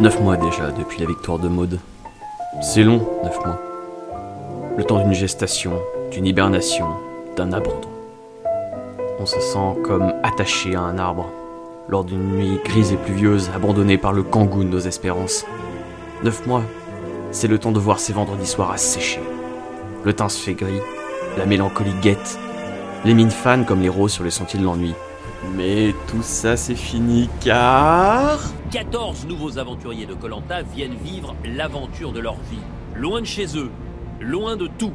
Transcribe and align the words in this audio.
Neuf 0.00 0.18
mois 0.18 0.38
déjà 0.38 0.70
depuis 0.70 0.98
la 0.98 1.06
victoire 1.06 1.38
de 1.38 1.46
Maud. 1.46 1.78
C'est 2.62 2.84
long, 2.84 3.06
neuf 3.22 3.38
mois. 3.44 3.60
Le 4.78 4.82
temps 4.82 4.98
d'une 4.98 5.12
gestation, 5.12 5.72
d'une 6.10 6.24
hibernation, 6.24 6.86
d'un 7.36 7.52
abandon. 7.52 7.90
On 9.18 9.26
se 9.26 9.38
sent 9.40 9.76
comme 9.84 10.14
attaché 10.22 10.74
à 10.74 10.80
un 10.80 10.96
arbre, 10.96 11.26
lors 11.90 12.04
d'une 12.04 12.30
nuit 12.30 12.58
grise 12.64 12.92
et 12.92 12.96
pluvieuse, 12.96 13.50
abandonnée 13.54 13.98
par 13.98 14.14
le 14.14 14.22
kangou 14.22 14.64
de 14.64 14.70
nos 14.70 14.78
espérances. 14.78 15.44
Neuf 16.24 16.46
mois, 16.46 16.62
c'est 17.30 17.48
le 17.48 17.58
temps 17.58 17.72
de 17.72 17.78
voir 17.78 18.00
ces 18.00 18.14
vendredis 18.14 18.46
soirs 18.46 18.70
asséchés. 18.70 19.20
Le 20.04 20.14
teint 20.14 20.30
se 20.30 20.42
fait 20.42 20.54
gris, 20.54 20.80
la 21.36 21.44
mélancolie 21.44 21.92
guette, 22.00 22.38
les 23.04 23.12
mines 23.12 23.30
fanent 23.30 23.66
comme 23.66 23.82
les 23.82 23.90
roses 23.90 24.12
sur 24.12 24.24
les 24.24 24.30
sentiers 24.30 24.60
de 24.60 24.64
l'ennui. 24.64 24.94
Mais 25.58 25.94
tout 26.08 26.22
ça 26.22 26.56
c'est 26.56 26.74
fini 26.74 27.28
car... 27.44 28.40
14 28.70 29.26
nouveaux 29.26 29.58
aventuriers 29.58 30.06
de 30.06 30.14
Colanta 30.14 30.62
viennent 30.62 30.94
vivre 30.94 31.34
l'aventure 31.44 32.12
de 32.12 32.20
leur 32.20 32.34
vie. 32.34 32.58
Loin 32.94 33.20
de 33.20 33.26
chez 33.26 33.56
eux, 33.56 33.68
loin 34.20 34.56
de 34.56 34.68
tout. 34.78 34.92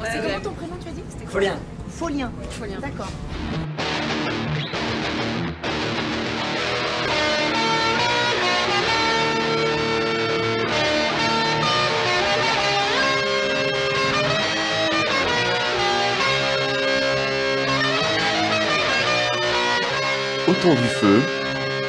C'est 0.00 0.22
comment 0.22 0.40
ton 0.40 0.52
prénom 0.52 0.76
tu 0.80 0.88
as 0.88 0.92
dit? 0.92 1.02
Folien. 1.26 1.56
Folien. 1.88 2.30
Folien. 2.50 2.78
D'accord. 2.80 3.10
Autour 20.46 20.76
du 20.76 20.82
feu, 20.82 21.22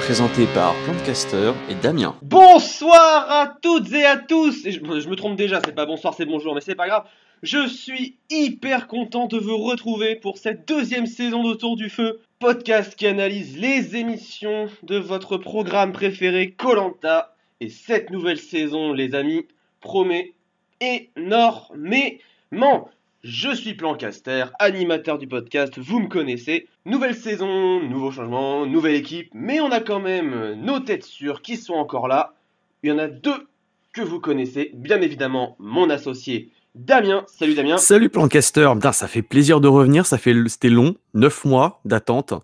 présenté 0.08 0.46
par 0.56 0.74
Plantcaster 0.86 1.52
et 1.70 1.76
Damien. 1.76 2.16
Bonsoir 2.22 3.30
à 3.30 3.58
toutes 3.62 3.92
et 3.92 4.06
à 4.06 4.16
tous 4.16 4.64
je 4.64 4.80
me 4.80 5.16
trompe 5.18 5.36
déjà, 5.36 5.60
c'est 5.66 5.76
pas 5.76 5.86
bonsoir, 5.86 6.14
c'est 6.14 6.26
bonjour, 6.26 6.56
mais 6.56 6.62
c'est 6.62 6.76
pas 6.76 6.88
grave. 6.88 7.04
Je 7.44 7.68
suis 7.68 8.16
hyper 8.30 8.88
content 8.88 9.28
de 9.28 9.38
vous 9.38 9.58
retrouver 9.58 10.16
pour 10.16 10.38
cette 10.38 10.66
deuxième 10.66 11.08
saison 11.08 11.44
d'Autour 11.44 11.76
du 11.76 11.90
Feu, 11.90 12.22
podcast 12.40 12.96
qui 12.96 13.06
analyse 13.06 13.58
les 13.58 13.98
émissions 13.98 14.70
de 14.84 14.96
votre 14.96 15.36
programme 15.36 15.92
préféré 15.92 16.52
Colanta. 16.52 17.36
Et 17.60 17.68
cette 17.68 18.10
nouvelle 18.10 18.40
saison, 18.40 18.94
les 18.94 19.14
amis, 19.14 19.46
promet 19.82 20.36
énormément. 20.80 22.90
Je 23.24 23.54
suis 23.56 23.74
Plancaster, 23.74 24.46
animateur 24.60 25.18
du 25.18 25.28
podcast, 25.28 25.80
vous 25.80 26.00
me 26.00 26.08
connaissez. 26.08 26.68
Nouvelle 26.86 27.16
saison, 27.16 27.82
nouveau 27.82 28.12
changement, 28.12 28.68
nouvelle 28.68 28.94
équipe, 28.94 29.32
mais 29.34 29.60
on 29.60 29.72
a 29.72 29.80
quand 29.80 30.00
même 30.00 30.54
nos 30.54 30.80
têtes 30.80 31.04
sûres 31.04 31.42
qui 31.42 31.58
sont 31.58 31.74
encore 31.74 32.08
là. 32.08 32.36
Il 32.84 32.90
y 32.90 32.94
en 32.94 33.00
a 33.00 33.08
deux 33.08 33.48
que 33.92 34.04
vous 34.04 34.20
connaissez, 34.20 34.70
bien 34.76 35.02
évidemment 35.02 35.56
mon 35.58 35.90
associé 35.90 36.52
Damien. 36.76 37.26
Salut 37.26 37.56
Damien. 37.56 37.78
Salut 37.78 38.10
Plancaster, 38.10 38.72
ça 38.94 39.08
fait 39.08 39.24
plaisir 39.24 39.62
de 39.62 39.68
revenir, 39.68 40.06
ça 40.06 40.20
fait 40.20 40.36
c'était 40.48 40.70
long, 40.70 40.96
9 41.16 41.46
mois 41.46 41.82
d'attente. 41.86 42.36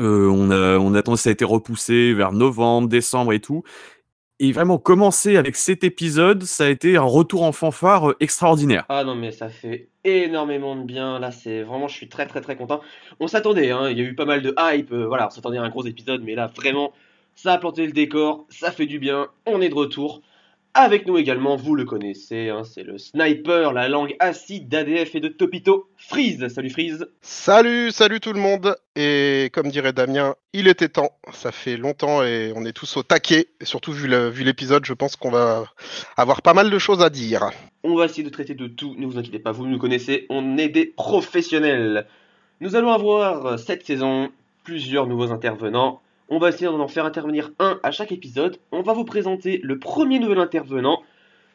Euh, 0.00 0.28
on 0.28 0.50
a 0.50 0.76
on 0.78 0.92
attend 0.94 1.14
ça 1.14 1.30
a 1.30 1.32
été 1.32 1.44
repoussé 1.44 2.14
vers 2.14 2.32
novembre, 2.32 2.88
décembre 2.88 3.32
et 3.32 3.40
tout. 3.40 3.62
Et 4.40 4.50
vraiment 4.50 4.78
commencer 4.78 5.36
avec 5.36 5.54
cet 5.54 5.84
épisode, 5.84 6.42
ça 6.42 6.64
a 6.64 6.68
été 6.68 6.96
un 6.96 7.02
retour 7.02 7.44
en 7.44 7.52
fanfare 7.52 8.10
euh, 8.10 8.16
extraordinaire. 8.18 8.86
Ah 8.88 9.04
non 9.04 9.14
mais 9.14 9.30
ça 9.30 9.48
fait 9.48 9.89
énormément 10.04 10.76
de 10.76 10.82
bien, 10.84 11.18
là 11.18 11.30
c'est 11.30 11.62
vraiment 11.62 11.88
je 11.88 11.94
suis 11.94 12.08
très 12.08 12.26
très 12.26 12.40
très 12.40 12.56
content. 12.56 12.80
On 13.20 13.26
s'attendait, 13.28 13.70
hein, 13.70 13.90
il 13.90 13.98
y 13.98 14.00
a 14.00 14.04
eu 14.04 14.14
pas 14.14 14.24
mal 14.24 14.42
de 14.42 14.54
hype, 14.58 14.92
euh, 14.92 15.06
voilà, 15.06 15.26
on 15.26 15.30
s'attendait 15.30 15.58
à 15.58 15.62
un 15.62 15.68
gros 15.68 15.84
épisode, 15.86 16.22
mais 16.22 16.34
là 16.34 16.46
vraiment 16.46 16.92
ça 17.34 17.54
a 17.54 17.58
planté 17.58 17.86
le 17.86 17.92
décor, 17.92 18.46
ça 18.50 18.70
fait 18.72 18.86
du 18.86 18.98
bien, 18.98 19.28
on 19.46 19.60
est 19.60 19.68
de 19.68 19.74
retour. 19.74 20.22
Avec 20.74 21.04
nous 21.08 21.18
également, 21.18 21.56
vous 21.56 21.74
le 21.74 21.84
connaissez, 21.84 22.48
hein, 22.48 22.62
c'est 22.62 22.84
le 22.84 22.96
sniper, 22.96 23.72
la 23.72 23.88
langue 23.88 24.14
acide 24.20 24.68
d'ADF 24.68 25.16
et 25.16 25.20
de 25.20 25.26
Topito, 25.26 25.88
Freeze. 25.96 26.46
Salut 26.46 26.70
Freeze. 26.70 27.08
Salut, 27.22 27.90
salut 27.90 28.20
tout 28.20 28.32
le 28.32 28.38
monde. 28.38 28.76
Et 28.94 29.50
comme 29.52 29.68
dirait 29.68 29.92
Damien, 29.92 30.36
il 30.52 30.68
était 30.68 30.88
temps. 30.88 31.10
Ça 31.32 31.50
fait 31.50 31.76
longtemps 31.76 32.22
et 32.22 32.52
on 32.54 32.64
est 32.64 32.72
tous 32.72 32.96
au 32.96 33.02
taquet. 33.02 33.48
Et 33.60 33.64
surtout 33.64 33.90
vu 33.90 34.06
l'épisode, 34.44 34.84
je 34.84 34.92
pense 34.92 35.16
qu'on 35.16 35.32
va 35.32 35.64
avoir 36.16 36.40
pas 36.40 36.54
mal 36.54 36.70
de 36.70 36.78
choses 36.78 37.02
à 37.02 37.10
dire. 37.10 37.50
On 37.82 37.96
va 37.96 38.04
essayer 38.04 38.22
de 38.22 38.28
traiter 38.28 38.54
de 38.54 38.68
tout, 38.68 38.94
ne 38.96 39.06
vous 39.06 39.18
inquiétez 39.18 39.40
pas, 39.40 39.50
vous 39.50 39.66
nous 39.66 39.78
connaissez, 39.78 40.26
on 40.30 40.56
est 40.56 40.68
des 40.68 40.86
professionnels. 40.86 42.06
Nous 42.60 42.76
allons 42.76 42.92
avoir 42.92 43.58
cette 43.58 43.84
saison 43.84 44.30
plusieurs 44.62 45.08
nouveaux 45.08 45.32
intervenants. 45.32 46.00
On 46.32 46.38
va 46.38 46.50
essayer 46.50 46.66
d'en 46.66 46.86
faire 46.86 47.06
intervenir 47.06 47.50
un 47.58 47.80
à 47.82 47.90
chaque 47.90 48.12
épisode. 48.12 48.58
On 48.70 48.82
va 48.82 48.92
vous 48.92 49.04
présenter 49.04 49.60
le 49.64 49.80
premier 49.80 50.20
nouvel 50.20 50.38
intervenant. 50.38 51.02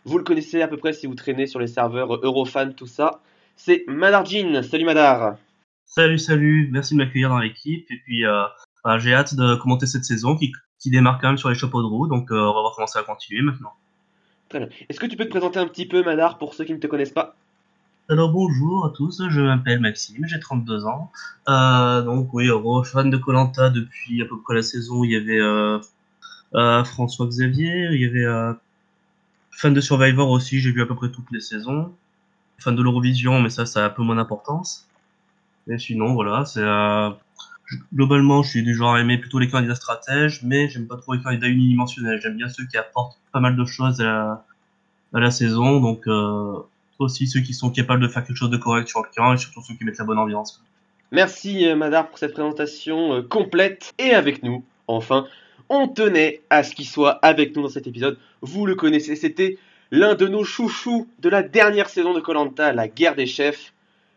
Vous 0.04 0.18
le 0.18 0.26
connaissez 0.26 0.62
à 0.62 0.68
peu 0.68 0.76
près 0.76 0.92
si 0.92 1.08
vous 1.08 1.16
traînez 1.16 1.48
sur 1.48 1.62
les 1.62 1.68
serveurs 1.68 2.14
Eurofan, 2.26 2.74
tout 2.74 2.86
ça. 2.86 3.22
C'est 3.56 3.86
Madar 3.88 4.26
Jean. 4.26 4.62
Salut 4.64 4.84
Madar. 4.84 5.38
Salut, 5.86 6.20
salut, 6.20 6.68
merci 6.74 6.94
de 6.94 6.98
m'accueillir 6.98 7.30
dans 7.30 7.40
l'équipe. 7.40 7.90
Et 7.90 8.02
puis, 8.04 8.26
euh, 8.26 8.44
bah, 8.84 8.98
j'ai 8.98 9.14
hâte 9.14 9.36
de 9.36 9.56
commenter 9.56 9.86
cette 9.86 10.04
saison 10.04 10.36
qui, 10.36 10.52
qui 10.78 10.90
démarre 10.90 11.20
quand 11.22 11.30
même 11.30 11.38
sur 11.38 11.48
les 11.48 11.56
chapeaux 11.56 11.82
de 11.82 11.88
roue. 11.88 12.08
Donc, 12.10 12.30
euh, 12.32 12.36
on 12.36 12.54
va 12.54 12.60
voir 12.60 12.74
comment 12.76 12.86
ça 12.86 13.00
va 13.00 13.06
continuer 13.06 13.44
maintenant. 13.44 13.72
Très 14.50 14.60
bien. 14.60 14.68
Est-ce 14.90 15.00
que 15.00 15.06
tu 15.06 15.16
peux 15.16 15.24
te 15.24 15.30
présenter 15.30 15.58
un 15.58 15.68
petit 15.68 15.88
peu 15.88 16.04
Madar 16.04 16.38
pour 16.38 16.54
ceux 16.54 16.66
qui 16.66 16.74
ne 16.74 16.80
te 16.80 16.88
connaissent 16.88 17.14
pas? 17.14 17.38
Alors, 18.10 18.32
bonjour 18.32 18.86
à 18.86 18.90
tous, 18.92 19.22
je 19.30 19.42
m'appelle 19.42 19.80
Maxime, 19.80 20.26
j'ai 20.28 20.40
32 20.40 20.86
ans. 20.86 21.12
Euh, 21.50 22.02
donc, 22.04 22.34
oui, 22.34 22.48
gros 22.50 22.84
fan 22.84 23.10
de 23.10 23.18
Colanta 23.18 23.70
depuis 23.70 24.22
à 24.22 24.26
peu 24.26 24.40
près 24.42 24.56
la 24.56 24.62
saison 24.62 25.00
où 25.00 25.06
il 25.06 25.12
y 25.12 25.16
avait 25.16 25.40
euh, 25.40 25.80
euh, 26.56 26.84
François 26.86 27.28
Xavier, 27.28 27.90
il 27.94 28.02
y 28.02 28.06
avait 28.06 28.26
euh, 28.26 28.54
fan 29.52 29.74
de 29.74 29.82
Survivor 29.82 30.30
aussi, 30.30 30.60
j'ai 30.60 30.72
vu 30.72 30.82
à 30.82 30.86
peu 30.86 30.96
près 30.96 31.12
toutes 31.12 31.32
les 31.32 31.42
saisons. 31.42 31.94
Fan 32.60 32.76
de 32.76 32.84
l'Eurovision, 32.84 33.42
mais 33.42 33.50
ça, 33.52 33.66
ça 33.68 33.84
a 33.84 33.88
un 33.88 33.92
peu 33.92 34.04
moins 34.04 34.16
d'importance. 34.18 34.88
Et 35.70 35.78
sinon, 35.80 36.14
voilà, 36.16 36.46
c'est. 36.46 36.62
euh, 36.62 37.12
globalement, 37.94 38.44
je 38.44 38.50
suis 38.52 38.64
du 38.64 38.76
genre 38.76 38.96
à 38.96 39.02
aimer 39.02 39.18
plutôt 39.18 39.40
les 39.40 39.50
candidats 39.50 39.76
stratèges, 39.76 40.44
mais 40.44 40.70
j'aime 40.70 40.88
pas 40.88 40.98
trop 40.98 41.14
les 41.16 41.22
candidats 41.24 41.48
unidimensionnels. 41.48 42.20
J'aime 42.22 42.38
bien 42.38 42.50
ceux 42.50 42.66
qui 42.68 42.78
apportent 42.78 43.20
pas 43.32 43.40
mal 43.40 43.56
de 43.58 43.66
choses 43.66 44.02
à 44.02 44.06
la, 44.06 44.46
à 45.14 45.20
la 45.22 45.32
saison, 45.32 45.82
donc 45.82 46.08
aussi 47.00 47.28
ceux 47.28 47.42
qui 47.42 47.54
sont 47.54 47.70
capables 47.70 48.02
de 48.02 48.08
faire 48.08 48.24
quelque 48.24 48.38
chose 48.38 48.50
de 48.50 48.58
correct 48.58 48.88
sur 48.88 49.02
le 49.02 49.10
camp 49.16 49.34
et 49.34 49.38
surtout 49.38 49.62
ceux 49.62 49.74
qui 49.76 49.84
mettent 49.84 49.98
la 49.98 50.06
bonne 50.06 50.20
ambiance. 50.20 50.64
Merci 51.12 51.68
euh, 51.68 51.76
Madar 51.76 52.10
pour 52.10 52.18
cette 52.18 52.34
présentation 52.34 53.14
euh, 53.14 53.22
complète 53.22 53.94
et 54.00 54.12
avec 54.12 54.44
nous. 54.44 54.64
Enfin, 54.88 55.28
on 55.70 55.88
tenait 55.88 56.42
à 56.50 56.64
ce 56.64 56.76
qu'il 56.76 56.86
soit 56.86 57.20
avec 57.22 57.56
nous 57.56 57.64
dans 57.64 57.70
cet 57.70 57.88
épisode. 57.88 58.18
Vous 58.42 58.66
le 58.66 58.76
connaissez, 58.76 59.16
c'était 59.16 59.58
l'un 59.92 60.16
de 60.16 60.28
nos 60.28 60.44
chouchous 60.44 61.08
de 61.20 61.30
la 61.30 61.44
dernière 61.44 61.90
saison 61.90 62.14
de 62.14 62.20
Colanta, 62.20 62.74
la 62.74 62.88
guerre 62.88 63.16
des 63.16 63.28
chefs. 63.28 63.74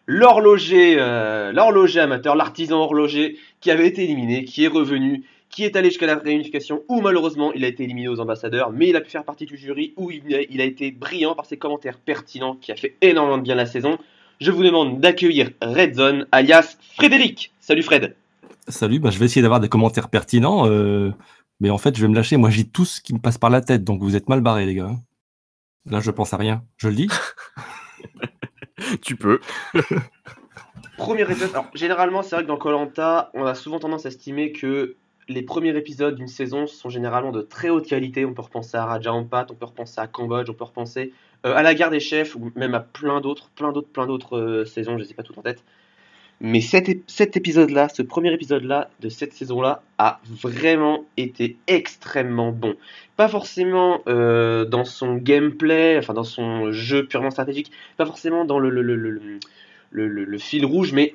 L'horloger, 0.06 0.96
euh, 0.98 1.52
l'horloger 1.52 2.00
amateur, 2.00 2.34
l'artisan 2.34 2.78
horloger 2.78 3.38
qui 3.60 3.70
avait 3.70 3.86
été 3.86 4.04
éliminé, 4.04 4.44
qui 4.44 4.64
est 4.64 4.68
revenu, 4.68 5.24
qui 5.50 5.64
est 5.64 5.76
allé 5.76 5.88
jusqu'à 5.88 6.06
la 6.06 6.16
réunification 6.16 6.82
où 6.88 7.00
malheureusement 7.00 7.52
il 7.52 7.64
a 7.64 7.68
été 7.68 7.84
éliminé 7.84 8.08
aux 8.08 8.20
ambassadeurs, 8.20 8.70
mais 8.72 8.88
il 8.88 8.96
a 8.96 9.00
pu 9.00 9.10
faire 9.10 9.24
partie 9.24 9.46
du 9.46 9.56
jury 9.56 9.94
où 9.96 10.10
il 10.10 10.34
a, 10.34 10.42
il 10.42 10.60
a 10.60 10.64
été 10.64 10.90
brillant 10.90 11.34
par 11.34 11.46
ses 11.46 11.56
commentaires 11.56 11.98
pertinents 11.98 12.56
qui 12.56 12.72
a 12.72 12.76
fait 12.76 12.96
énormément 13.00 13.38
de 13.38 13.42
bien 13.42 13.54
la 13.54 13.66
saison. 13.66 13.98
Je 14.40 14.50
vous 14.50 14.62
demande 14.62 15.00
d'accueillir 15.00 15.50
Redzone, 15.60 16.26
alias 16.32 16.76
Frédéric. 16.96 17.52
Salut 17.60 17.82
Fred. 17.82 18.14
Salut, 18.68 18.98
bah, 18.98 19.10
je 19.10 19.18
vais 19.18 19.24
essayer 19.24 19.42
d'avoir 19.42 19.60
des 19.60 19.68
commentaires 19.68 20.10
pertinents, 20.10 20.66
euh, 20.66 21.10
mais 21.60 21.70
en 21.70 21.78
fait, 21.78 21.96
je 21.96 22.02
vais 22.02 22.08
me 22.08 22.14
lâcher. 22.14 22.36
Moi, 22.36 22.50
j'ai 22.50 22.64
tout 22.64 22.84
ce 22.84 23.00
qui 23.00 23.14
me 23.14 23.18
passe 23.18 23.38
par 23.38 23.50
la 23.50 23.62
tête, 23.62 23.82
donc 23.82 24.02
vous 24.02 24.14
êtes 24.14 24.28
mal 24.28 24.42
barrés, 24.42 24.66
les 24.66 24.74
gars. 24.74 24.92
Là, 25.86 26.00
je 26.00 26.10
pense 26.10 26.34
à 26.34 26.36
rien. 26.36 26.62
Je 26.76 26.88
le 26.88 26.94
dis? 26.94 27.08
Tu 29.02 29.16
peux. 29.16 29.40
Premier 30.96 31.22
épisode. 31.22 31.50
Alors, 31.50 31.66
généralement, 31.74 32.22
c'est 32.22 32.36
vrai 32.36 32.44
que 32.44 32.48
dans 32.48 32.56
Colanta, 32.56 33.30
on 33.34 33.44
a 33.44 33.54
souvent 33.54 33.80
tendance 33.80 34.06
à 34.06 34.08
estimer 34.08 34.52
que 34.52 34.96
les 35.28 35.42
premiers 35.42 35.76
épisodes 35.76 36.14
d'une 36.14 36.28
saison 36.28 36.66
sont 36.66 36.88
généralement 36.88 37.32
de 37.32 37.42
très 37.42 37.68
haute 37.68 37.86
qualité. 37.86 38.24
On 38.24 38.32
peut 38.32 38.42
repenser 38.42 38.76
à 38.76 38.86
Raja 38.86 39.12
Ampat, 39.12 39.46
on 39.50 39.54
peut 39.54 39.66
repenser 39.66 40.00
à 40.00 40.06
Cambodge, 40.06 40.48
on 40.48 40.54
peut 40.54 40.64
repenser 40.64 41.12
euh, 41.44 41.54
à 41.54 41.62
la 41.62 41.74
guerre 41.74 41.90
des 41.90 42.00
chefs, 42.00 42.34
ou 42.34 42.50
même 42.56 42.74
à 42.74 42.80
plein 42.80 43.20
d'autres, 43.20 43.50
plein 43.50 43.72
d'autres, 43.72 43.88
plein 43.88 44.06
d'autres 44.06 44.38
euh, 44.38 44.64
saisons, 44.64 44.96
je 44.96 45.02
ne 45.02 45.08
sais 45.08 45.14
pas 45.14 45.22
tout 45.22 45.38
en 45.38 45.42
tête. 45.42 45.62
Mais 46.40 46.60
cet, 46.60 46.88
ép- 46.88 47.02
cet 47.08 47.36
épisode-là, 47.36 47.88
ce 47.88 48.00
premier 48.00 48.32
épisode-là 48.32 48.90
de 49.00 49.08
cette 49.08 49.32
saison-là, 49.34 49.82
a 49.98 50.20
vraiment 50.30 51.04
été 51.16 51.56
extrêmement 51.66 52.52
bon. 52.52 52.76
Pas 53.16 53.28
forcément 53.28 54.00
euh, 54.06 54.64
dans 54.64 54.84
son 54.84 55.16
gameplay, 55.16 55.98
enfin 55.98 56.14
dans 56.14 56.24
son 56.24 56.72
jeu 56.72 57.06
purement 57.06 57.30
stratégique, 57.30 57.70
pas 57.96 58.06
forcément 58.06 58.44
dans 58.44 58.58
le- 58.60 58.70
le 58.70 60.38
fil 60.38 60.64
rouge, 60.64 60.92
mais 60.92 61.14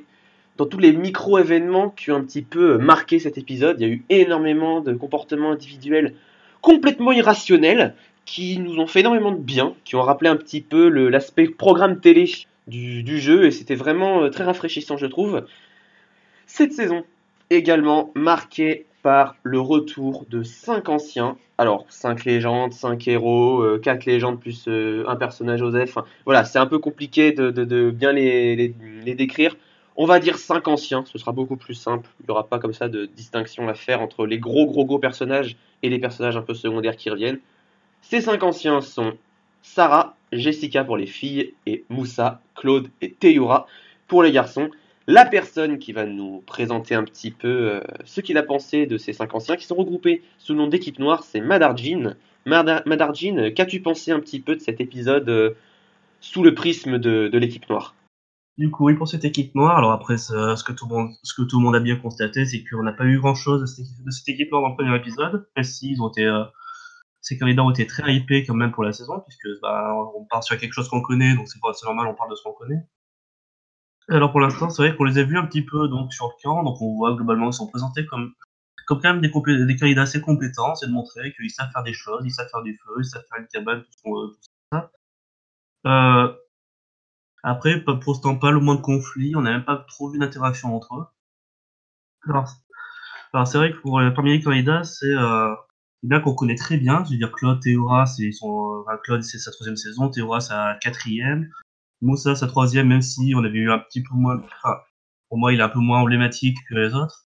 dans 0.58 0.66
tous 0.66 0.80
les 0.80 0.94
micro-événements 0.94 1.90
qui 1.90 2.12
ont 2.12 2.16
un 2.16 2.24
petit 2.24 2.42
peu 2.42 2.78
marqué 2.78 3.20
cet 3.20 3.38
épisode. 3.38 3.80
Il 3.80 3.88
y 3.88 3.90
a 3.90 3.94
eu 3.94 4.04
énormément 4.10 4.82
de 4.82 4.94
comportements 4.94 5.52
individuels 5.52 6.14
complètement 6.62 7.12
irrationnels 7.12 7.96
qui 8.26 8.58
nous 8.60 8.80
ont 8.80 8.88
fait 8.88 9.02
énormément 9.02 9.32
de 9.32 9.42
bien, 9.42 9.74
qui 9.84 9.96
ont 9.96 10.02
rappelé 10.02 10.30
un 10.30 10.36
petit 10.36 10.62
peu 10.62 10.88
l'aspect 10.88 11.48
programme 11.48 12.00
télé 12.00 12.30
du, 12.68 13.20
jeu, 13.20 13.46
et 13.46 13.52
c'était 13.52 13.76
vraiment 13.76 14.24
euh, 14.24 14.30
très 14.30 14.46
rafraîchissant, 14.46 14.96
je 14.96 15.06
trouve. 15.06 15.46
Cette 16.46 16.72
saison, 16.72 17.04
également 17.50 18.12
marquée 18.16 18.86
par 19.02 19.36
le 19.44 19.60
retour 19.60 20.26
de 20.30 20.44
5 20.44 20.88
anciens. 20.88 21.38
Alors, 21.58 21.86
5 21.90 22.24
légendes, 22.24 22.74
5 22.74 23.08
héros, 23.08 23.64
4 23.82 24.06
légendes 24.06 24.40
plus 24.40 24.68
un 24.68 25.16
personnage 25.18 25.60
Joseph. 25.60 25.98
voilà, 26.26 26.46
c'est 26.46 26.60
un 26.60 26.66
peu 26.66 26.80
compliqué 26.80 27.34
de, 27.34 27.92
bien 27.92 28.14
les, 28.14 28.74
décrire. 29.16 29.56
On 29.96 30.06
va 30.06 30.20
dire 30.20 30.38
5 30.38 30.68
anciens, 30.68 31.04
ce 31.06 31.18
sera 31.18 31.32
beaucoup 31.32 31.56
plus 31.56 31.76
simple. 31.76 32.10
Il 32.20 32.26
n'y 32.26 32.32
aura 32.32 32.48
pas 32.48 32.60
comme 32.60 32.74
ça 32.74 32.90
de 32.90 33.06
distinction 33.06 33.68
à 33.70 33.76
faire 33.76 34.02
entre 34.02 34.26
les 34.26 34.40
gros 34.40 34.66
gros 34.66 34.86
gros 34.86 35.00
personnages 35.00 35.56
et 35.84 35.90
les 35.90 36.00
personnages 36.00 36.36
un 36.36 36.42
peu 36.42 36.54
secondaires 36.54 36.96
qui 36.96 37.10
reviennent. 37.10 37.40
Ces 38.02 38.22
5 38.22 38.42
anciens 38.44 38.82
sont 38.82 39.14
Sarah, 39.62 40.16
Jessica 40.32 40.84
pour 40.84 40.98
les 40.98 41.06
filles 41.06 41.54
et 41.66 41.86
Moussa, 41.90 42.42
Claude 42.56 42.90
et 43.02 43.12
Teyura 43.12 43.68
pour 44.08 44.24
les 44.24 44.32
garçons. 44.32 44.70
La 45.08 45.26
personne 45.26 45.80
qui 45.80 45.92
va 45.92 46.06
nous 46.06 46.42
présenter 46.46 46.96
un 46.96 47.04
petit 47.04 47.32
peu 47.32 47.48
euh, 47.48 47.82
ce 48.06 48.22
qu'il 48.22 48.38
a 48.38 48.44
pensé 48.44 48.86
de 48.86 48.98
ces 48.98 49.12
cinq 49.12 49.36
anciens 49.36 49.58
qui 49.58 49.66
sont 49.66 49.76
regroupés 49.76 50.22
sous 50.38 50.54
le 50.54 50.60
nom 50.60 50.68
d'équipe 50.68 50.98
noire, 50.98 51.24
c'est 51.24 51.42
Madarjin. 51.42 52.16
Madarjin, 52.46 53.52
qu'as-tu 53.52 53.82
pensé 53.82 54.12
un 54.12 54.20
petit 54.20 54.40
peu 54.40 54.56
de 54.56 54.62
cet 54.62 54.80
épisode 54.80 55.28
euh, 55.30 55.52
sous 56.22 56.42
le 56.42 56.54
prisme 56.54 57.00
de, 57.00 57.30
l'équipe 57.34 57.70
noire? 57.70 57.96
Du 58.58 58.70
coup, 58.70 58.86
oui, 58.86 58.94
pour 58.96 59.08
cette 59.08 59.26
équipe 59.26 59.56
noire, 59.56 59.78
alors 59.78 59.92
après, 59.92 60.18
ce, 60.18 60.64
que 60.64 60.74
tout 60.74 60.88
le 60.88 60.96
monde, 60.96 61.12
ce 61.24 61.34
que 61.34 61.42
tout 61.42 61.58
le 61.60 61.64
monde 61.64 61.76
a 61.76 61.80
bien 61.80 61.96
constaté, 61.96 62.46
c'est 62.46 62.64
qu'on 62.64 62.84
n'a 62.84 62.94
pas 62.94 63.06
eu 63.06 63.20
grand 63.20 63.34
chose 63.34 63.62
de 63.62 63.66
cette, 63.66 64.28
équipe 64.28 64.52
noire 64.52 64.62
dans 64.62 64.70
le 64.70 64.76
premier 64.76 64.96
épisode, 64.96 65.48
même 65.56 65.64
si 65.64 65.92
ils 65.92 66.02
ont 66.02 66.10
été, 66.10 66.26
euh, 66.26 66.44
ces 67.22 67.38
candidats 67.40 67.64
ont 67.64 67.72
été 67.72 67.88
très 67.88 68.14
hypés 68.16 68.46
quand 68.46 68.54
même 68.54 68.72
pour 68.72 68.84
la 68.84 68.94
saison, 68.94 69.24
puisque 69.28 69.48
bah, 69.62 69.96
on 70.16 70.26
part 70.26 70.44
sur 70.44 70.58
quelque 70.58 70.74
chose 70.74 70.88
qu'on 70.88 71.02
connaît, 71.02 71.36
donc 71.36 71.48
c'est 71.48 71.60
normal, 71.86 72.08
on 72.08 72.16
parle 72.16 72.30
de 72.30 72.36
ce 72.36 72.44
qu'on 72.44 72.54
connaît. 72.54 72.86
Alors 74.10 74.32
pour 74.32 74.42
l'instant, 74.42 74.70
c'est 74.70 74.84
vrai 74.84 74.96
qu'on 74.96 75.06
les 75.06 75.18
a 75.18 75.24
vus 75.24 75.38
un 75.38 75.46
petit 75.46 75.64
peu 75.64 75.88
donc 75.88 76.14
sur 76.14 76.28
le 76.28 76.34
camp, 76.44 76.64
donc 76.64 76.82
on 76.82 76.96
voit 76.96 77.16
globalement 77.16 77.46
qu'ils 77.46 77.54
sont 77.54 77.68
présentés 77.68 78.06
comme, 78.06 78.34
comme 78.86 79.02
quand 79.02 79.14
même 79.14 79.22
des, 79.22 79.32
des 79.66 79.76
candidats 79.78 80.04
assez 80.04 80.22
compétents, 80.22 80.76
c'est 80.76 80.88
de 80.88 80.92
montrer 80.92 81.34
qu'ils 81.34 81.50
savent 81.50 81.72
faire 81.72 81.84
des 81.84 81.94
choses, 81.94 82.22
ils 82.26 82.32
savent 82.32 82.50
faire 82.50 82.62
du 82.62 82.78
feu, 82.86 82.94
ils 83.00 83.06
savent 83.06 83.24
faire 83.30 83.40
une 83.40 83.48
cabane, 83.48 83.84
tout, 84.04 84.16
euh, 84.16 84.38
ça. 84.72 84.92
Euh, 85.88 86.34
après, 87.44 87.84
l'instant, 87.86 88.38
pas 88.38 88.52
le 88.52 88.60
moins 88.60 88.76
de 88.76 88.82
conflits, 88.82 89.36
on 89.36 89.42
n'a 89.42 89.52
même 89.52 89.66
pas 89.66 89.78
trop 89.88 90.10
vu 90.10 90.18
d'interaction 90.18 90.76
entre 90.76 90.96
eux. 90.96 91.06
Alors, 92.30 93.48
c'est 93.48 93.58
vrai 93.58 93.72
que 93.72 93.78
pour 93.78 94.00
les 94.00 94.14
premiers 94.14 94.42
candidats, 94.42 94.84
c'est 94.84 95.06
euh, 95.06 95.54
bien 96.04 96.22
qu'on 96.22 96.36
connaît 96.36 96.56
très 96.56 96.78
bien, 96.78 97.04
je 97.04 97.12
veux 97.12 97.18
dire 97.18 97.32
Claude 97.32 97.60
Théora, 97.62 98.06
c'est 98.06 98.32
son, 98.32 98.86
Claude 99.04 99.24
c'est 99.24 99.40
sa 99.40 99.52
troisième 99.52 99.76
saison, 99.76 100.10
Théora 100.10 100.40
sa 100.40 100.78
quatrième, 100.82 101.50
Moussa, 102.02 102.36
sa 102.36 102.48
troisième, 102.48 102.88
même 102.88 103.02
si 103.02 103.34
on 103.36 103.44
avait 103.44 103.60
eu 103.60 103.72
un 103.72 103.80
petit 103.80 104.04
peu 104.04 104.14
moins. 104.14 104.38
Enfin, 104.38 104.78
pour 105.30 105.38
moi, 105.38 105.54
il 105.54 105.60
est 105.60 105.64
un 105.64 105.70
peu 105.70 105.80
moins 105.80 106.00
emblématique 106.02 106.58
que 106.70 106.76
les 106.76 106.94
autres. 106.94 107.28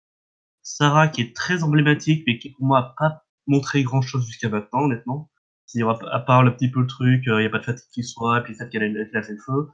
Sarah, 0.62 1.08
qui 1.08 1.22
est 1.22 1.36
très 1.36 1.64
emblématique, 1.64 2.24
mais 2.28 2.40
qui 2.40 2.52
pour 2.52 2.66
moi 2.66 2.82
n'a 2.82 2.96
pas 2.98 3.26
montré 3.48 3.84
grand 3.84 4.02
chose 4.02 4.26
jusqu'à 4.26 4.50
maintenant, 4.50 4.84
honnêtement. 4.84 5.30
C'est-à-dire, 5.66 5.98
à 6.12 6.20
part 6.20 6.44
le 6.44 6.56
petit 6.56 6.70
peu 6.70 6.82
le 6.82 6.88
truc, 6.88 7.28
euh, 7.28 7.40
il 7.40 7.44
n'y 7.44 7.48
a 7.48 7.50
pas 7.50 7.60
de 7.60 7.64
fatigue 7.64 7.90
qui 7.92 8.04
soit, 8.04 8.42
puis 8.42 8.54
le 8.54 8.58
fait 8.58 8.70
qu'elle 8.70 8.84
a, 8.84 9.22
fait 9.24 9.34
le 9.34 9.40
feu. 9.40 9.70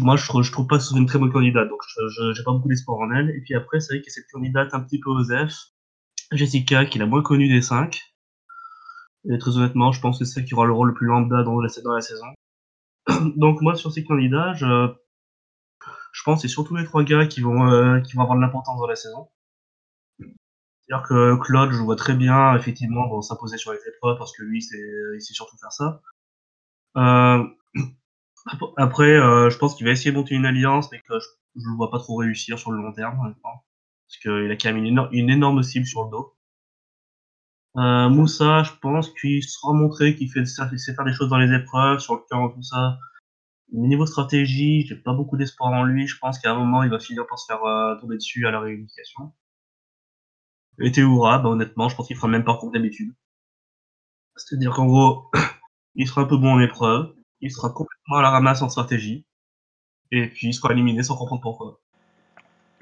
Moi, 0.00 0.16
je, 0.16 0.24
je 0.42 0.52
trouve 0.52 0.66
pas 0.66 0.76
que 0.76 0.82
ce 0.82 0.90
soit 0.90 0.98
une 0.98 1.06
très 1.06 1.18
bonne 1.18 1.32
candidate, 1.32 1.68
donc 1.68 1.80
je 1.86 2.38
n'ai 2.38 2.44
pas 2.44 2.52
beaucoup 2.52 2.68
d'espoir 2.68 2.98
en 2.98 3.10
elle. 3.10 3.30
Et 3.30 3.40
puis 3.40 3.54
après, 3.54 3.80
c'est 3.80 3.94
vrai 3.94 4.02
qu'il 4.02 4.10
y 4.10 4.12
a 4.12 4.14
cette 4.14 4.30
candidate 4.30 4.74
un 4.74 4.80
petit 4.80 5.00
peu 5.00 5.10
Osef, 5.10 5.54
Jessica, 6.32 6.84
qui 6.84 6.98
est 6.98 7.00
la 7.00 7.06
moins 7.06 7.22
connue 7.22 7.48
des 7.48 7.62
cinq. 7.62 8.14
Et 9.30 9.38
très 9.38 9.56
honnêtement, 9.56 9.92
je 9.92 10.00
pense 10.00 10.18
que 10.18 10.24
c'est 10.24 10.34
celle 10.34 10.44
qui 10.44 10.54
aura 10.54 10.66
le 10.66 10.72
rôle 10.72 10.88
le 10.88 10.94
plus 10.94 11.06
lambda 11.06 11.42
dans 11.42 11.60
la, 11.60 12.00
saison. 12.00 12.26
Donc 13.36 13.62
moi 13.62 13.74
sur 13.74 13.90
ces 13.90 14.04
candidats, 14.04 14.52
je, 14.54 14.92
je 16.12 16.22
pense 16.24 16.42
que 16.42 16.48
c'est 16.48 16.52
surtout 16.52 16.76
les 16.76 16.84
trois 16.84 17.04
gars 17.04 17.26
qui 17.26 17.40
vont, 17.40 17.66
euh, 17.70 18.00
qui 18.00 18.14
vont 18.16 18.22
avoir 18.22 18.36
de 18.36 18.42
l'importance 18.42 18.78
dans 18.78 18.86
la 18.86 18.96
saison. 18.96 19.28
C'est-à-dire 20.18 21.08
que 21.08 21.36
Claude, 21.40 21.72
je 21.72 21.78
vois 21.78 21.96
très 21.96 22.14
bien, 22.14 22.54
effectivement, 22.54 23.22
s'imposer 23.22 23.56
sur 23.56 23.72
les 23.72 23.78
épreuves 23.88 24.18
parce 24.18 24.36
que 24.36 24.42
lui, 24.42 24.58
il 24.58 25.20
sait 25.20 25.32
surtout 25.32 25.56
faire 25.56 25.72
ça. 25.72 26.02
Euh, 26.98 27.44
après, 28.76 29.10
euh, 29.10 29.50
je 29.50 29.58
pense 29.58 29.74
qu'il 29.74 29.86
va 29.86 29.92
essayer 29.92 30.10
de 30.10 30.16
monter 30.16 30.34
une 30.34 30.46
alliance, 30.46 30.90
mais 30.92 31.00
que 31.00 31.18
je, 31.18 31.26
ne 31.56 31.70
le 31.70 31.76
vois 31.76 31.90
pas 31.90 31.98
trop 31.98 32.16
réussir 32.16 32.58
sur 32.58 32.72
le 32.72 32.82
long 32.82 32.92
terme, 32.92 33.18
honnêtement. 33.20 33.64
Parce 34.06 34.18
qu'il 34.20 34.50
a 34.50 34.56
quand 34.56 34.72
même 34.72 34.84
une, 34.84 35.08
une, 35.12 35.30
énorme 35.30 35.62
cible 35.62 35.86
sur 35.86 36.04
le 36.04 36.10
dos. 36.10 36.34
Euh, 37.76 38.08
Moussa, 38.08 38.62
je 38.62 38.72
pense 38.80 39.10
qu'il 39.14 39.42
sera 39.42 39.72
montré 39.72 40.14
qu'il 40.14 40.30
fait, 40.30 40.44
sait 40.44 40.94
faire 40.94 41.04
des 41.04 41.12
choses 41.12 41.28
dans 41.28 41.38
les 41.38 41.52
épreuves, 41.54 41.98
sur 41.98 42.14
le 42.14 42.22
camp, 42.30 42.50
tout 42.50 42.62
ça. 42.62 42.98
Mais 43.72 43.88
niveau 43.88 44.06
stratégie, 44.06 44.86
j'ai 44.86 44.96
pas 44.96 45.14
beaucoup 45.14 45.36
d'espoir 45.36 45.72
en 45.72 45.84
lui. 45.84 46.06
Je 46.06 46.18
pense 46.18 46.38
qu'à 46.38 46.52
un 46.52 46.58
moment, 46.58 46.82
il 46.82 46.90
va 46.90 47.00
finir 47.00 47.26
par 47.26 47.38
se 47.38 47.46
faire 47.46 47.64
euh, 47.64 47.96
tomber 48.00 48.16
dessus 48.16 48.46
à 48.46 48.50
la 48.50 48.60
réunification. 48.60 49.32
Et 50.80 50.92
Théoura, 50.92 51.38
bah, 51.38 51.48
honnêtement, 51.48 51.88
je 51.88 51.96
pense 51.96 52.06
qu'il 52.06 52.16
fera 52.16 52.28
même 52.28 52.44
pas 52.44 52.56
comme 52.58 52.70
d'habitude. 52.72 53.14
C'est-à-dire 54.36 54.72
qu'en 54.74 54.86
gros, 54.86 55.30
il 55.94 56.06
sera 56.06 56.22
un 56.22 56.26
peu 56.26 56.36
bon 56.36 56.52
en 56.54 56.60
épreuve, 56.60 57.14
il 57.44 57.52
sera 57.52 57.68
complètement 57.68 58.16
à 58.16 58.22
la 58.22 58.30
ramasse 58.30 58.62
en 58.62 58.68
stratégie, 58.68 59.24
et 60.10 60.26
puis 60.26 60.48
il 60.48 60.54
sera 60.54 60.72
éliminé 60.72 61.02
sans 61.02 61.16
comprendre 61.16 61.42
pourquoi. 61.42 61.78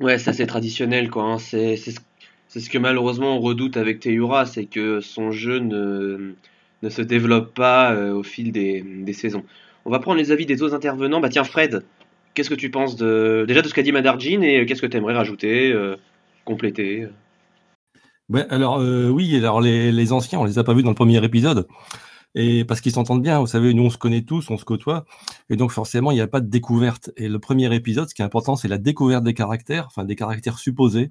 Ouais, 0.01 0.19
ça 0.19 0.33
c'est 0.33 0.47
traditionnel, 0.47 1.11
quoi. 1.11 1.25
Hein. 1.25 1.39
C'est 1.39 1.77
c'est 1.77 2.61
ce 2.61 2.71
que 2.71 2.79
malheureusement 2.79 3.37
on 3.37 3.41
redoute 3.41 3.77
avec 3.77 4.01
Teyura, 4.01 4.47
c'est 4.47 4.67
que 4.67 5.01
son 5.01 5.33
jeu 5.33 5.59
ne, 5.59 6.35
ne 6.83 6.89
se 6.91 7.03
développe 7.03 7.55
pas 7.55 7.93
euh, 7.93 8.13
au 8.13 8.23
fil 8.23 8.53
des, 8.53 8.83
des, 8.83 9.13
saisons. 9.15 9.43
On 9.85 9.91
va 9.91 9.99
prendre 9.99 10.19
les 10.19 10.33
avis 10.33 10.45
des 10.45 10.63
autres 10.63 10.75
intervenants. 10.75 11.21
Bah 11.21 11.31
tiens 11.31 11.45
Fred, 11.45 11.83
qu'est-ce 12.35 12.51
que 12.51 12.55
tu 12.55 12.71
penses 12.71 12.95
de, 12.97 13.47
déjà 13.49 13.63
de 13.63 13.69
ce 13.69 13.75
qu'a 13.75 13.83
dit 13.83 13.91
Madarjin 13.91 14.43
et 14.43 14.67
qu'est-ce 14.67 14.83
que 14.83 14.87
tu 14.87 14.97
aimerais 14.97 15.15
rajouter, 15.15 15.73
euh, 15.73 15.97
compléter 16.45 17.09
Ouais, 18.29 18.47
alors 18.51 18.81
euh, 18.81 19.09
oui, 19.09 19.35
alors 19.37 19.61
les, 19.61 19.91
les, 19.91 20.13
anciens, 20.13 20.39
on 20.39 20.45
les 20.45 20.59
a 20.59 20.65
pas 20.65 20.75
vus 20.75 20.83
dans 20.83 20.91
le 20.91 20.95
premier 20.95 21.25
épisode. 21.25 21.67
Et 22.35 22.65
parce 22.65 22.81
qu'ils 22.81 22.93
s'entendent 22.93 23.23
bien, 23.23 23.41
vous 23.41 23.47
savez, 23.47 23.75
nous 23.75 23.85
on 23.85 23.91
se 23.91 23.99
connaît 23.99 24.23
tous, 24.23 24.51
on 24.51 24.57
se 24.57 24.65
côtoie, 24.65 25.05
et 25.51 25.57
donc 25.57 25.71
forcément 25.71 26.11
il 26.13 26.15
n'y 26.15 26.21
a 26.23 26.27
pas 26.27 26.41
de 26.41 26.49
découverte. 26.49 27.11
Et 27.17 27.29
le 27.29 27.39
premier 27.39 27.75
épisode, 27.75 28.09
ce 28.09 28.15
qui 28.15 28.23
est 28.23 28.25
important, 28.25 28.57
c'est 28.57 28.69
la 28.69 28.79
découverte 28.79 29.25
des 29.25 29.35
caractères, 29.35 29.87
enfin 29.87 30.05
des 30.05 30.17
caractères 30.17 30.59
supposés. 30.59 31.11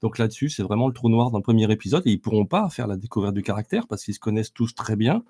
Donc 0.00 0.18
là-dessus, 0.18 0.50
c'est 0.50 0.62
vraiment 0.62 0.86
le 0.88 0.94
trou 0.94 1.08
noir 1.08 1.30
dans 1.30 1.38
le 1.38 1.42
premier 1.42 1.70
épisode. 1.70 2.02
Et 2.06 2.12
ils 2.12 2.20
pourront 2.20 2.46
pas 2.46 2.68
faire 2.68 2.86
la 2.86 2.96
découverte 2.96 3.34
du 3.34 3.42
caractère 3.42 3.86
parce 3.86 4.04
qu'ils 4.04 4.14
se 4.14 4.20
connaissent 4.20 4.52
tous 4.52 4.74
très 4.74 4.96
bien. 4.96 5.22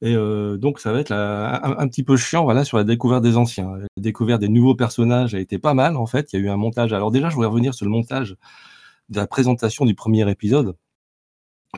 Et 0.00 0.14
euh, 0.14 0.56
donc 0.56 0.78
ça 0.80 0.92
va 0.92 1.00
être 1.00 1.12
un, 1.12 1.88
petit 1.88 2.04
peu 2.04 2.16
chiant 2.16 2.44
voilà, 2.44 2.64
sur 2.64 2.76
la 2.76 2.84
découverte 2.84 3.22
des 3.22 3.36
anciens. 3.36 3.76
La 3.76 3.86
découverte 3.96 4.40
des 4.40 4.48
nouveaux 4.48 4.76
personnages 4.76 5.34
a 5.34 5.40
été 5.40 5.58
pas 5.58 5.74
mal 5.74 5.96
en 5.96 6.06
fait. 6.06 6.32
Il 6.32 6.40
y 6.40 6.42
a 6.42 6.46
eu 6.46 6.48
un 6.48 6.56
montage. 6.56 6.92
Alors 6.92 7.10
déjà, 7.10 7.28
je 7.28 7.34
voudrais 7.34 7.50
revenir 7.50 7.74
sur 7.74 7.86
le 7.86 7.90
montage 7.90 8.36
de 9.08 9.16
la 9.18 9.26
présentation 9.26 9.84
du 9.86 9.94
premier 9.94 10.28
épisode 10.30 10.76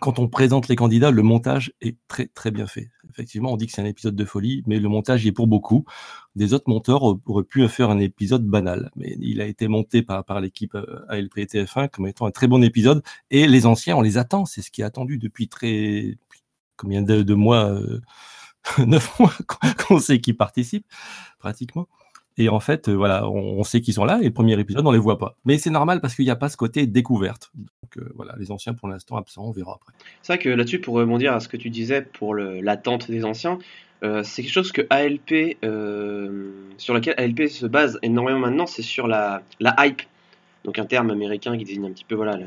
quand 0.01 0.21
on 0.21 0.29
présente 0.29 0.69
les 0.69 0.77
candidats, 0.77 1.11
le 1.11 1.23
montage 1.23 1.73
est 1.81 1.97
très 2.07 2.27
très 2.29 2.53
bien 2.53 2.67
fait. 2.67 2.91
Effectivement, 3.11 3.53
on 3.53 3.57
dit 3.57 3.67
que 3.67 3.73
c'est 3.73 3.83
un 3.83 3.87
épisode 3.87 4.15
de 4.15 4.25
folie, 4.25 4.63
mais 4.67 4.79
le 4.79 4.89
montage 4.89 5.25
y 5.25 5.29
est 5.29 5.33
pour 5.33 5.49
beaucoup. 5.49 5.85
Des 6.37 6.55
autres 6.55 6.69
monteurs 6.69 7.03
auraient 7.03 7.45
pu 7.45 7.67
faire 7.69 7.91
un 7.91 7.99
épisode 7.99 8.47
banal, 8.47 8.91
mais 8.95 9.17
il 9.21 9.41
a 9.41 9.47
été 9.47 9.67
monté 9.67 10.03
par, 10.03 10.25
par 10.25 10.41
l'équipe 10.41 10.77
euh, 10.77 11.05
ALP 11.09 11.39
TF1 11.39 11.91
comme 11.91 12.07
étant 12.07 12.27
un 12.27 12.31
très 12.31 12.47
bon 12.47 12.63
épisode. 12.63 13.03
Et 13.31 13.49
les 13.49 13.67
anciens, 13.67 13.97
on 13.97 14.01
les 14.01 14.17
attend. 14.17 14.45
C'est 14.45 14.63
ce 14.63 14.71
qui 14.71 14.83
est 14.83 14.85
attendu 14.85 15.19
depuis 15.19 15.49
très 15.49 16.17
combien 16.77 17.03
de, 17.03 17.35
mois, 17.35 17.71
euh, 17.71 18.01
neuf 18.87 19.19
mois 19.19 19.33
qu'on 19.87 19.99
sait 19.99 20.21
qu'ils 20.21 20.37
participent 20.37 20.87
pratiquement. 21.39 21.89
Et 22.41 22.49
en 22.49 22.59
fait, 22.59 22.89
euh, 22.89 22.95
voilà, 22.95 23.29
on, 23.29 23.63
sait 23.65 23.83
qu'ils 23.83 23.93
sont 23.93 24.07
là, 24.07 24.19
et 24.23 24.25
le 24.25 24.33
premier 24.33 24.59
épisode, 24.59 24.87
on 24.87 24.93
les 24.93 24.99
voit 24.99 25.19
pas. 25.19 25.37
Mais 25.45 25.59
c'est 25.59 25.69
normal 25.69 26.01
parce 26.01 26.15
qu'il 26.15 26.25
n'y 26.25 26.31
a 26.31 26.37
pas 26.37 26.49
ce 26.49 26.57
côté 26.57 26.87
découverte. 26.87 27.51
Donc 27.55 27.99
euh, 27.99 28.11
voilà, 28.15 28.35
les 28.39 28.51
anciens 28.51 28.73
pour 28.73 28.89
l'instant 28.89 29.19
absents, 29.19 29.45
on 29.45 29.51
verra 29.51 29.75
après. 29.75 29.93
C'est 30.23 30.33
vrai 30.33 30.43
que 30.43 30.49
là-dessus, 30.49 30.81
pour 30.81 30.95
rebondir 30.95 31.35
à 31.35 31.41
ce 31.41 31.49
que 31.49 31.59
tu 31.59 31.69
disais 31.69 32.01
pour 32.01 32.35
l'attente 32.35 33.11
des 33.11 33.27
anciens, 33.27 33.59
euh, 34.05 34.23
c'est 34.23 34.41
quelque 34.41 34.55
chose 34.55 34.73
que 34.73 34.81
ALP, 34.89 35.59
sur 36.79 36.95
laquelle 36.95 37.15
ALP 37.19 37.47
se 37.47 37.67
base 37.67 37.99
énormément 38.01 38.39
maintenant, 38.39 38.67
c'est 38.67 38.81
sur 38.81 39.07
la, 39.07 39.43
la 39.61 39.77
hype. 39.81 40.01
Donc 40.65 40.79
un 40.79 40.87
terme 40.87 41.11
américain 41.11 41.59
qui 41.59 41.65
désigne 41.65 41.85
un 41.85 41.93
petit 41.93 42.05
peu 42.05 42.15
voilà 42.15 42.39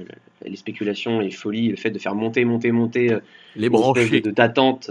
les 0.44 0.56
spéculations, 0.56 1.20
les 1.20 1.30
folies, 1.30 1.70
le 1.70 1.76
fait 1.76 1.92
de 1.92 2.00
faire 2.00 2.16
monter, 2.16 2.46
monter, 2.46 2.72
monter 2.72 3.16
les 3.56 3.70
branchés 3.70 4.22
d'attente. 4.22 4.90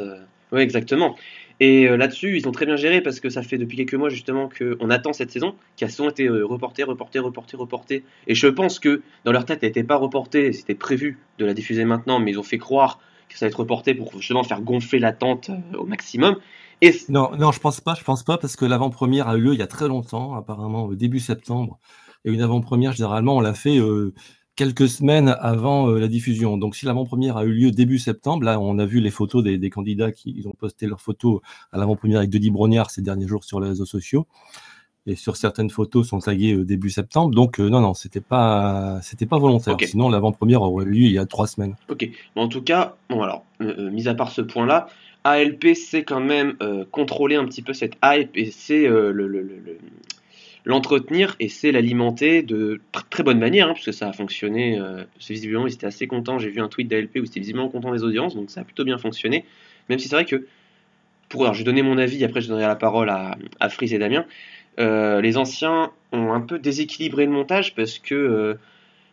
oui, 0.52 0.61
exactement. 0.61 1.16
Et 1.62 1.87
euh, 1.87 1.97
là-dessus, 1.97 2.37
ils 2.37 2.49
ont 2.49 2.50
très 2.50 2.66
bien 2.66 2.75
géré 2.75 3.00
parce 3.02 3.21
que 3.21 3.31
ça 3.31 3.40
fait 3.45 3.57
depuis 3.57 3.76
quelques 3.76 3.95
mois 3.95 4.09
justement 4.09 4.49
qu'on 4.49 4.90
attend 4.90 5.12
cette 5.12 5.31
saison, 5.31 5.54
qui 5.76 5.85
a 5.85 5.88
souvent 5.88 6.11
été 6.11 6.26
euh, 6.26 6.45
reportée, 6.45 6.83
reportée, 6.83 7.21
reportée, 7.21 7.57
reportée. 7.57 8.04
Et 8.26 8.35
je 8.35 8.49
pense 8.49 8.81
que 8.81 9.02
dans 9.25 9.31
leur 9.31 9.45
tête, 9.45 9.61
elle 9.62 9.69
n'était 9.69 9.85
pas 9.85 9.95
reportée, 9.95 10.52
c'était 10.52 10.75
prévu 10.75 11.21
de 11.38 11.45
la 11.45 11.54
diffuser 11.54 11.85
maintenant, 11.85 12.19
mais 12.19 12.33
ils 12.33 12.38
ont 12.40 12.42
fait 12.42 12.59
croire 12.59 12.99
que 13.28 13.38
ça 13.38 13.45
allait 13.45 13.52
être 13.52 13.61
reporté 13.61 13.95
pour 13.95 14.11
justement 14.19 14.42
faire 14.42 14.61
gonfler 14.61 14.99
l'attente 14.99 15.50
euh, 15.50 15.78
au 15.78 15.87
maximum. 15.87 16.35
Non, 17.09 17.31
non, 17.38 17.52
je 17.52 17.61
pense 17.61 17.81
pas, 17.81 17.95
je 17.95 18.02
pense 18.02 18.25
pas 18.25 18.38
parce 18.38 18.57
que 18.57 18.64
l'avant-première 18.64 19.28
a 19.28 19.37
eu 19.37 19.40
lieu 19.42 19.52
il 19.52 19.61
y 19.61 19.62
a 19.62 19.69
très 19.69 19.87
longtemps, 19.87 20.35
apparemment 20.35 20.88
début 20.88 21.21
septembre. 21.21 21.78
Et 22.25 22.33
une 22.33 22.42
avant-première, 22.42 22.90
généralement, 22.90 23.37
on 23.37 23.40
l'a 23.40 23.54
fait 23.54 23.78
quelques 24.56 24.88
semaines 24.88 25.35
avant 25.40 25.88
euh, 25.88 25.99
la 25.99 26.09
diffusion. 26.09 26.56
Donc, 26.56 26.76
si 26.76 26.87
l'avant-première 26.87 27.37
a 27.37 27.44
eu 27.44 27.52
lieu 27.52 27.71
début 27.71 27.99
septembre, 27.99 28.44
là, 28.44 28.61
on 28.61 28.78
a 28.78 28.87
vu 28.87 29.00
les 29.00 29.11
photos 29.11 29.42
des, 29.42 29.71
candidats 29.71 30.12
qui 30.12 30.42
ont 30.47 30.52
posté 30.52 30.87
leurs 30.87 31.00
photos 31.00 31.40
à 31.73 31.78
l'avant-première 31.78 32.18
avec 32.18 32.30
Denis 32.30 32.50
Brognard 32.50 32.90
ces 32.90 33.02
derniers 33.02 33.26
jours 33.26 33.44
sur 33.44 33.61
les 33.61 33.68
réseaux 33.68 33.87
sociaux. 33.87 34.26
et 35.06 35.16
sur 35.16 35.37
certaines 35.37 35.71
photos 35.71 36.06
sont 36.06 36.21
taguées 36.21 36.54
euh, 36.54 36.64
début 36.64 36.90
septembre. 36.90 37.35
Donc 37.35 37.59
non, 37.59 37.80
non, 37.80 37.94
c'était 37.94 38.21
pas, 38.21 39.00
c'était 39.02 39.26
pas 39.26 39.38
volontaire. 39.38 39.76
Sinon, 39.80 40.11
l'avant-première 40.11 40.62
aurait 40.62 40.85
eu 40.85 40.90
lieu 40.90 41.06
il 41.06 41.12
y 41.12 41.18
a 41.18 41.26
trois 41.26 41.47
semaines. 41.47 41.76
Ok. 41.88 42.09
en 42.37 42.49
tout 42.49 42.62
cas, 42.62 42.97
bon 43.09 43.23
alors, 43.23 43.44
mis 43.61 44.09
à 44.09 44.14
part 44.14 44.30
ce 44.30 44.42
point-là, 44.42 44.87
ALP 45.25 45.75
sait 45.75 46.04
quand 46.04 46.21
même 46.21 46.56
contrôler 46.90 47.37
un 47.37 47.47
petit 47.47 47.62
peu 47.62 47.73
cette 47.73 47.97
hype 48.04 48.37
et 48.37 48.50
c'est 48.50 48.87
le, 48.87 49.12
le, 49.12 49.28
l'entretenir 50.64 51.35
et 51.40 51.49
c'est 51.49 51.73
l'alimenter 51.73 52.42
de 52.42 52.81
très 53.11 53.23
bonne 53.23 53.38
manière, 53.38 53.69
hein, 53.69 53.75
puisque 53.75 53.92
ça 53.92 54.09
a 54.09 54.12
fonctionné. 54.12 54.78
Euh, 54.78 55.04
visiblement, 55.28 55.66
ils 55.66 55.75
étaient 55.75 55.87
assez 55.87 56.07
contents. 56.07 56.38
J'ai 56.38 56.50
vu 56.50 56.61
un 56.61 56.69
tweet 56.69 56.88
d'ALP 56.88 57.16
où 57.16 57.26
c'était 57.26 57.40
visiblement 57.40 57.69
content 57.69 57.92
des 57.92 58.04
audiences, 58.04 58.35
donc 58.35 58.50
ça 58.50 58.61
a 58.61 58.64
plutôt 58.64 58.85
bien 58.85 58.99
fonctionné. 58.99 59.45
Même 59.88 59.99
si 59.99 60.09
c'est 60.09 60.14
vrai 60.14 60.25
que, 60.25 60.47
pour, 61.28 61.42
alors 61.42 61.54
je 61.54 61.61
vais 61.61 61.64
donner 61.64 61.83
mon 61.83 61.99
avis, 61.99 62.25
après 62.25 62.40
je 62.40 62.49
donnerai 62.49 62.66
la 62.66 62.76
parole 62.76 63.11
à, 63.11 63.37
à 63.61 63.69
Frise 63.69 63.92
et 63.92 63.99
Damien. 63.99 64.25
Euh, 64.78 65.21
les 65.21 65.37
anciens 65.37 65.90
ont 66.12 66.33
un 66.33 66.40
peu 66.40 66.59
déséquilibré 66.59 67.26
le 67.26 67.33
montage 67.33 67.75
parce 67.75 67.99
que 67.99 68.14
euh, 68.14 68.54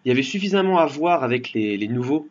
il 0.06 0.10
y 0.10 0.12
avait 0.12 0.24
suffisamment 0.24 0.80
à 0.80 0.86
voir 0.86 1.24
avec 1.24 1.52
les, 1.52 1.76
les 1.76 1.88
nouveaux 1.90 2.30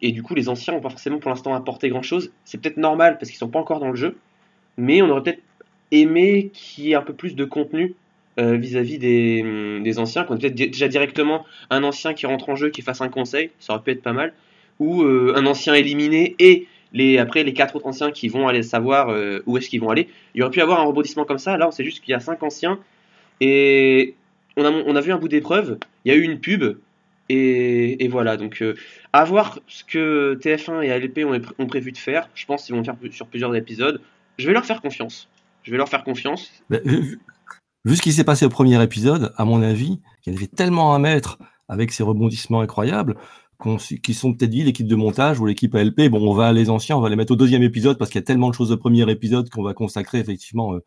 et 0.00 0.10
du 0.10 0.22
coup 0.22 0.34
les 0.34 0.48
anciens 0.48 0.72
n'ont 0.72 0.80
pas 0.80 0.88
forcément 0.88 1.18
pour 1.18 1.30
l'instant 1.30 1.54
apporté 1.54 1.90
grand 1.90 2.02
chose. 2.02 2.32
C'est 2.44 2.58
peut-être 2.58 2.78
normal 2.78 3.18
parce 3.18 3.30
qu'ils 3.30 3.38
sont 3.38 3.48
pas 3.48 3.58
encore 3.58 3.80
dans 3.80 3.90
le 3.90 3.96
jeu, 3.96 4.16
mais 4.78 5.02
on 5.02 5.10
aurait 5.10 5.22
peut-être 5.22 5.42
aimé 5.90 6.50
qu'il 6.54 6.84
y 6.84 6.92
ait 6.92 6.94
un 6.94 7.02
peu 7.02 7.12
plus 7.12 7.34
de 7.34 7.44
contenu 7.44 7.94
vis-à-vis 8.38 8.98
des, 8.98 9.42
hum, 9.42 9.82
des, 9.82 9.98
anciens, 9.98 10.24
qu'on 10.24 10.36
peut-être 10.36 10.54
déjà 10.54 10.88
directement 10.88 11.44
un 11.70 11.82
ancien 11.82 12.14
qui 12.14 12.26
rentre 12.26 12.48
en 12.48 12.56
jeu 12.56 12.70
qui 12.70 12.82
fasse 12.82 13.00
un 13.00 13.08
conseil, 13.08 13.50
ça 13.58 13.74
aurait 13.74 13.82
pu 13.82 13.90
être 13.92 14.02
pas 14.02 14.12
mal, 14.12 14.32
ou 14.78 15.02
euh, 15.02 15.32
un 15.36 15.46
ancien 15.46 15.74
éliminé 15.74 16.36
et 16.38 16.66
les, 16.92 17.18
après 17.18 17.44
les 17.44 17.52
quatre 17.52 17.76
autres 17.76 17.86
anciens 17.86 18.10
qui 18.10 18.28
vont 18.28 18.48
aller 18.48 18.62
savoir 18.62 19.08
euh, 19.08 19.40
où 19.46 19.56
est-ce 19.56 19.68
qu'ils 19.68 19.80
vont 19.80 19.90
aller. 19.90 20.08
Il 20.34 20.40
y 20.40 20.42
aurait 20.42 20.50
pu 20.50 20.60
avoir 20.60 20.80
un 20.80 20.84
rebondissement 20.84 21.24
comme 21.24 21.38
ça, 21.38 21.56
là 21.56 21.68
on 21.68 21.70
sait 21.70 21.84
juste 21.84 22.02
qu'il 22.02 22.12
y 22.12 22.14
a 22.14 22.20
cinq 22.20 22.42
anciens 22.42 22.78
et 23.40 24.14
on 24.56 24.64
a, 24.64 24.70
on 24.70 24.96
a 24.96 25.00
vu 25.00 25.12
un 25.12 25.18
bout 25.18 25.28
d'épreuve, 25.28 25.78
il 26.04 26.12
y 26.12 26.14
a 26.14 26.18
eu 26.18 26.22
une 26.22 26.38
pub 26.40 26.78
et, 27.28 28.04
et 28.04 28.08
voilà, 28.08 28.36
donc 28.36 28.62
à 29.12 29.24
voir 29.24 29.58
ce 29.66 29.82
que 29.82 30.38
TF1 30.42 30.82
et 30.82 30.92
ALP 30.92 31.20
ont, 31.58 31.66
prévu 31.66 31.90
de 31.90 31.98
faire, 31.98 32.28
je 32.34 32.44
pense 32.46 32.64
qu'ils 32.66 32.74
vont 32.74 32.84
faire 32.84 32.96
sur 33.10 33.26
plusieurs 33.26 33.54
épisodes, 33.56 34.00
je 34.38 34.46
vais 34.46 34.52
leur 34.52 34.66
faire 34.66 34.82
confiance. 34.82 35.28
Je 35.62 35.70
vais 35.72 35.78
leur 35.78 35.88
faire 35.88 36.04
confiance. 36.04 36.52
Vu 36.70 37.18
ce 37.94 38.02
qui 38.02 38.12
s'est 38.12 38.24
passé 38.24 38.44
au 38.44 38.48
premier 38.48 38.82
épisode, 38.82 39.32
à 39.36 39.44
mon 39.44 39.62
avis, 39.62 40.00
il 40.26 40.32
y 40.32 40.36
avait 40.36 40.48
tellement 40.48 40.94
à 40.94 40.98
mettre 40.98 41.38
avec 41.68 41.92
ces 41.92 42.02
rebondissements 42.02 42.60
incroyables 42.60 43.16
qui 44.02 44.14
sont 44.14 44.34
peut-être 44.34 44.50
dit 44.50 44.62
l'équipe 44.62 44.86
de 44.86 44.96
montage 44.96 45.40
ou 45.40 45.46
l'équipe 45.46 45.74
ALP. 45.74 46.08
Bon, 46.10 46.20
on 46.28 46.34
va 46.34 46.52
les 46.52 46.68
anciens, 46.68 46.96
on 46.96 47.00
va 47.00 47.08
les 47.08 47.16
mettre 47.16 47.32
au 47.32 47.36
deuxième 47.36 47.62
épisode 47.62 47.98
parce 47.98 48.10
qu'il 48.10 48.20
y 48.20 48.24
a 48.24 48.26
tellement 48.26 48.50
de 48.50 48.54
choses 48.54 48.70
au 48.70 48.76
premier 48.76 49.10
épisode 49.10 49.48
qu'on 49.50 49.62
va 49.62 49.72
consacrer 49.72 50.18
effectivement 50.18 50.74
euh, 50.74 50.84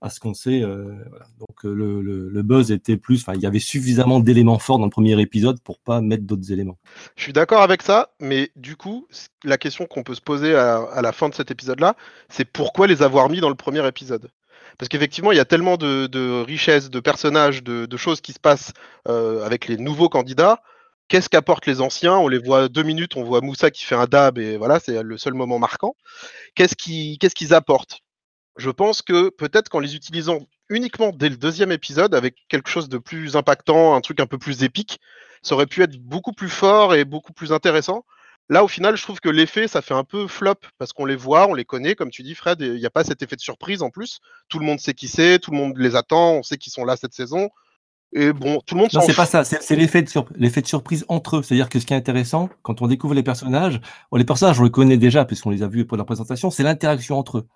à 0.00 0.10
ce 0.10 0.18
qu'on 0.18 0.34
sait. 0.34 0.62
Euh, 0.62 0.96
Donc 1.38 1.64
euh, 1.64 2.30
le, 2.32 2.42
buzz 2.42 2.72
était 2.72 2.96
plus, 2.96 3.20
enfin, 3.20 3.34
il 3.34 3.40
y 3.40 3.46
avait 3.46 3.60
suffisamment 3.60 4.18
d'éléments 4.18 4.58
forts 4.58 4.78
dans 4.78 4.86
le 4.86 4.90
premier 4.90 5.20
épisode 5.20 5.60
pour 5.60 5.78
pas 5.78 6.00
mettre 6.00 6.24
d'autres 6.24 6.50
éléments. 6.50 6.78
Je 7.16 7.22
suis 7.22 7.32
d'accord 7.32 7.62
avec 7.62 7.82
ça, 7.82 8.10
mais 8.18 8.50
du 8.56 8.76
coup, 8.76 9.06
la 9.44 9.56
question 9.56 9.86
qu'on 9.86 10.02
peut 10.02 10.14
se 10.14 10.20
poser 10.20 10.54
à 10.54 11.00
la 11.02 11.12
fin 11.12 11.28
de 11.28 11.34
cet 11.34 11.50
épisode-là, 11.50 11.94
c'est 12.28 12.44
pourquoi 12.44 12.86
les 12.86 13.02
avoir 13.02 13.28
mis 13.30 13.40
dans 13.40 13.50
le 13.50 13.54
premier 13.54 13.86
épisode? 13.86 14.30
Parce 14.80 14.88
qu'effectivement, 14.88 15.30
il 15.30 15.36
y 15.36 15.40
a 15.40 15.44
tellement 15.44 15.76
de, 15.76 16.42
richesses, 16.42 16.88
de 16.88 17.00
personnages, 17.00 17.62
de, 17.62 17.96
choses 17.98 18.22
qui 18.22 18.32
se 18.32 18.40
passent 18.40 18.72
euh, 19.08 19.44
avec 19.44 19.68
les 19.68 19.76
nouveaux 19.76 20.08
candidats. 20.08 20.62
Qu'est-ce 21.08 21.28
qu'apportent 21.28 21.66
les 21.66 21.82
anciens? 21.82 22.16
On 22.16 22.28
les 22.28 22.38
voit 22.38 22.70
deux 22.70 22.82
minutes, 22.82 23.14
on 23.14 23.22
voit 23.22 23.42
Moussa 23.42 23.70
qui 23.70 23.84
fait 23.84 23.94
un 23.94 24.06
dab 24.06 24.38
et 24.38 24.56
voilà, 24.56 24.80
c'est 24.80 25.02
le 25.02 25.18
seul 25.18 25.34
moment 25.34 25.58
marquant. 25.58 25.96
Qu'est-ce 26.54 26.76
qu'ils 26.76 27.52
apportent? 27.54 28.00
Je 28.56 28.70
pense 28.70 29.02
que 29.02 29.28
peut-être 29.28 29.68
qu'en 29.68 29.80
les 29.80 29.96
utilisant 29.96 30.38
uniquement 30.70 31.10
dès 31.14 31.28
le 31.28 31.36
deuxième 31.36 31.72
épisode, 31.72 32.14
avec 32.14 32.36
quelque 32.48 32.70
chose 32.70 32.88
de 32.88 32.96
plus 32.96 33.36
impactant, 33.36 33.94
un 33.94 34.00
truc 34.00 34.18
un 34.18 34.26
peu 34.26 34.38
plus 34.38 34.62
épique, 34.62 34.98
ça 35.42 35.56
aurait 35.56 35.66
pu 35.66 35.82
être 35.82 35.98
beaucoup 35.98 36.32
plus 36.32 36.48
fort 36.48 36.94
et 36.94 37.04
beaucoup 37.04 37.34
plus 37.34 37.52
intéressant. 37.52 38.06
Là, 38.50 38.64
au 38.64 38.68
final, 38.68 38.96
je 38.96 39.02
trouve 39.02 39.20
que 39.20 39.28
l'effet, 39.28 39.68
ça 39.68 39.80
fait 39.80 39.94
un 39.94 40.02
peu 40.02 40.26
flop 40.26 40.56
parce 40.76 40.92
qu'on 40.92 41.04
les 41.04 41.14
voit, 41.14 41.46
on 41.46 41.54
les 41.54 41.64
connaît, 41.64 41.94
comme 41.94 42.10
tu 42.10 42.24
dis, 42.24 42.34
Fred. 42.34 42.60
Il 42.60 42.74
n'y 42.74 42.84
a 42.84 42.90
pas 42.90 43.04
cet 43.04 43.22
effet 43.22 43.36
de 43.36 43.40
surprise 43.40 43.80
en 43.80 43.90
plus. 43.90 44.18
Tout 44.48 44.58
le 44.58 44.66
monde 44.66 44.80
sait 44.80 44.92
qui 44.92 45.06
c'est, 45.06 45.38
tout 45.38 45.52
le 45.52 45.56
monde 45.56 45.74
les 45.78 45.94
attend, 45.94 46.32
on 46.32 46.42
sait 46.42 46.58
qu'ils 46.58 46.72
sont 46.72 46.84
là 46.84 46.96
cette 46.96 47.14
saison. 47.14 47.48
Et 48.12 48.32
bon, 48.32 48.60
tout 48.66 48.74
le 48.74 48.80
monde 48.80 48.90
Non, 48.92 49.02
c'est 49.02 49.14
pas 49.14 49.24
ça, 49.24 49.44
c'est 49.44 49.76
l'effet 49.76 50.02
de, 50.02 50.60
de, 50.60 50.66
surprise 50.66 51.04
entre 51.06 51.36
eux. 51.36 51.42
C'est-à-dire 51.44 51.68
que 51.68 51.78
ce 51.78 51.86
qui 51.86 51.94
est 51.94 51.96
intéressant, 51.96 52.50
quand 52.62 52.82
on 52.82 52.88
découvre 52.88 53.14
les 53.14 53.22
personnages, 53.22 53.80
les 54.12 54.24
personnages, 54.24 54.58
on 54.58 54.64
les 54.64 54.70
connaît 54.72 54.96
déjà 54.96 55.24
puisqu'on 55.24 55.50
les 55.50 55.62
a 55.62 55.68
vus 55.68 55.86
pour 55.86 55.96
la 55.96 56.04
présentation, 56.04 56.50
c'est 56.50 56.64
l'interaction 56.64 57.20
entre 57.20 57.38
eux. 57.38 57.48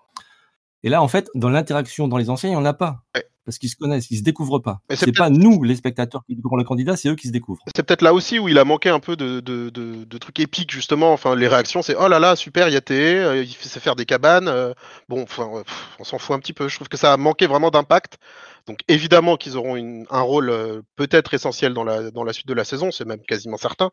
Et 0.83 0.89
là, 0.89 1.03
en 1.03 1.09
fait, 1.09 1.29
dans 1.35 1.49
l'interaction 1.49 2.07
dans 2.07 2.15
les 2.15 2.29
anciens, 2.29 2.49
il 2.49 2.53
n'y 2.53 2.57
en 2.57 2.63
a 2.63 2.73
pas 2.73 3.03
parce 3.45 3.59
qu'ils 3.59 3.69
se 3.69 3.75
connaissent, 3.75 4.09
ils 4.09 4.17
se 4.17 4.23
découvrent 4.23 4.59
pas. 4.59 4.81
C'est 4.89 5.15
pas 5.15 5.29
nous, 5.29 5.61
les 5.63 5.75
spectateurs, 5.75 6.23
qui 6.25 6.35
découvrent 6.35 6.57
le 6.57 6.63
candidat, 6.63 6.97
c'est 6.97 7.09
eux 7.09 7.15
qui 7.15 7.27
se 7.27 7.31
découvrent. 7.31 7.61
C'est 7.75 7.83
peut-être 7.83 8.01
là 8.01 8.13
aussi 8.13 8.39
où 8.39 8.49
il 8.49 8.57
a 8.57 8.65
manqué 8.65 8.89
un 8.89 8.99
peu 8.99 9.15
de, 9.15 9.39
de, 9.39 9.69
de, 9.69 10.17
trucs 10.17 10.39
épiques, 10.39 10.71
justement. 10.71 11.13
Enfin, 11.13 11.35
les 11.35 11.47
réactions, 11.47 11.83
c'est 11.83 11.95
oh 11.95 12.07
là 12.07 12.19
là, 12.19 12.35
super, 12.35 12.67
il 12.67 12.73
y 12.73 12.77
a 12.77 12.81
TE, 12.81 12.93
euh, 12.93 13.43
il 13.43 13.53
sait 13.53 13.79
faire 13.79 13.95
des 13.95 14.05
cabanes. 14.05 14.47
Euh, 14.47 14.73
bon, 15.07 15.21
enfin, 15.21 15.63
on 15.99 16.03
s'en 16.03 16.17
fout 16.17 16.35
un 16.35 16.39
petit 16.39 16.53
peu. 16.53 16.67
Je 16.67 16.75
trouve 16.75 16.89
que 16.89 16.97
ça 16.97 17.13
a 17.13 17.17
manqué 17.17 17.45
vraiment 17.45 17.69
d'impact. 17.69 18.17
Donc, 18.65 18.79
évidemment 18.87 19.37
qu'ils 19.37 19.57
auront 19.57 20.05
un 20.09 20.21
rôle 20.21 20.49
euh, 20.49 20.81
peut-être 20.95 21.35
essentiel 21.35 21.75
dans 21.75 21.83
la, 21.83 22.09
dans 22.09 22.23
la 22.23 22.33
suite 22.33 22.47
de 22.47 22.53
la 22.55 22.63
saison, 22.63 22.89
c'est 22.91 23.05
même 23.05 23.21
quasiment 23.21 23.57
certain. 23.57 23.91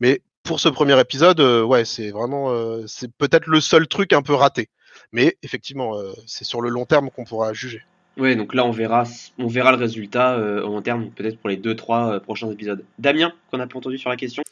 Mais 0.00 0.22
pour 0.42 0.60
ce 0.60 0.70
premier 0.70 0.98
épisode, 0.98 1.40
ouais, 1.40 1.84
c'est 1.84 2.10
vraiment, 2.10 2.54
c'est 2.86 3.10
peut-être 3.16 3.46
le 3.46 3.60
seul 3.60 3.86
truc 3.86 4.12
un 4.12 4.20
peu 4.20 4.34
raté. 4.34 4.68
Mais 5.10 5.38
effectivement, 5.42 5.94
c'est 6.26 6.44
sur 6.44 6.60
le 6.60 6.68
long 6.68 6.84
terme 6.84 7.08
qu'on 7.10 7.24
pourra 7.24 7.54
juger. 7.54 7.82
Ouais, 8.16 8.36
donc 8.36 8.54
là 8.54 8.64
on 8.64 8.70
verra, 8.70 9.04
on 9.38 9.48
verra 9.48 9.72
le 9.72 9.78
résultat 9.78 10.38
euh, 10.38 10.64
en 10.64 10.80
termes 10.82 11.10
peut-être 11.10 11.38
pour 11.38 11.48
les 11.48 11.56
2-3 11.56 12.14
euh, 12.14 12.20
prochains 12.20 12.50
épisodes. 12.50 12.84
Damien, 12.98 13.32
qu'on 13.50 13.58
n'a 13.58 13.66
pas 13.66 13.78
entendu 13.78 13.98
sur 13.98 14.08
la 14.08 14.16
question? 14.16 14.42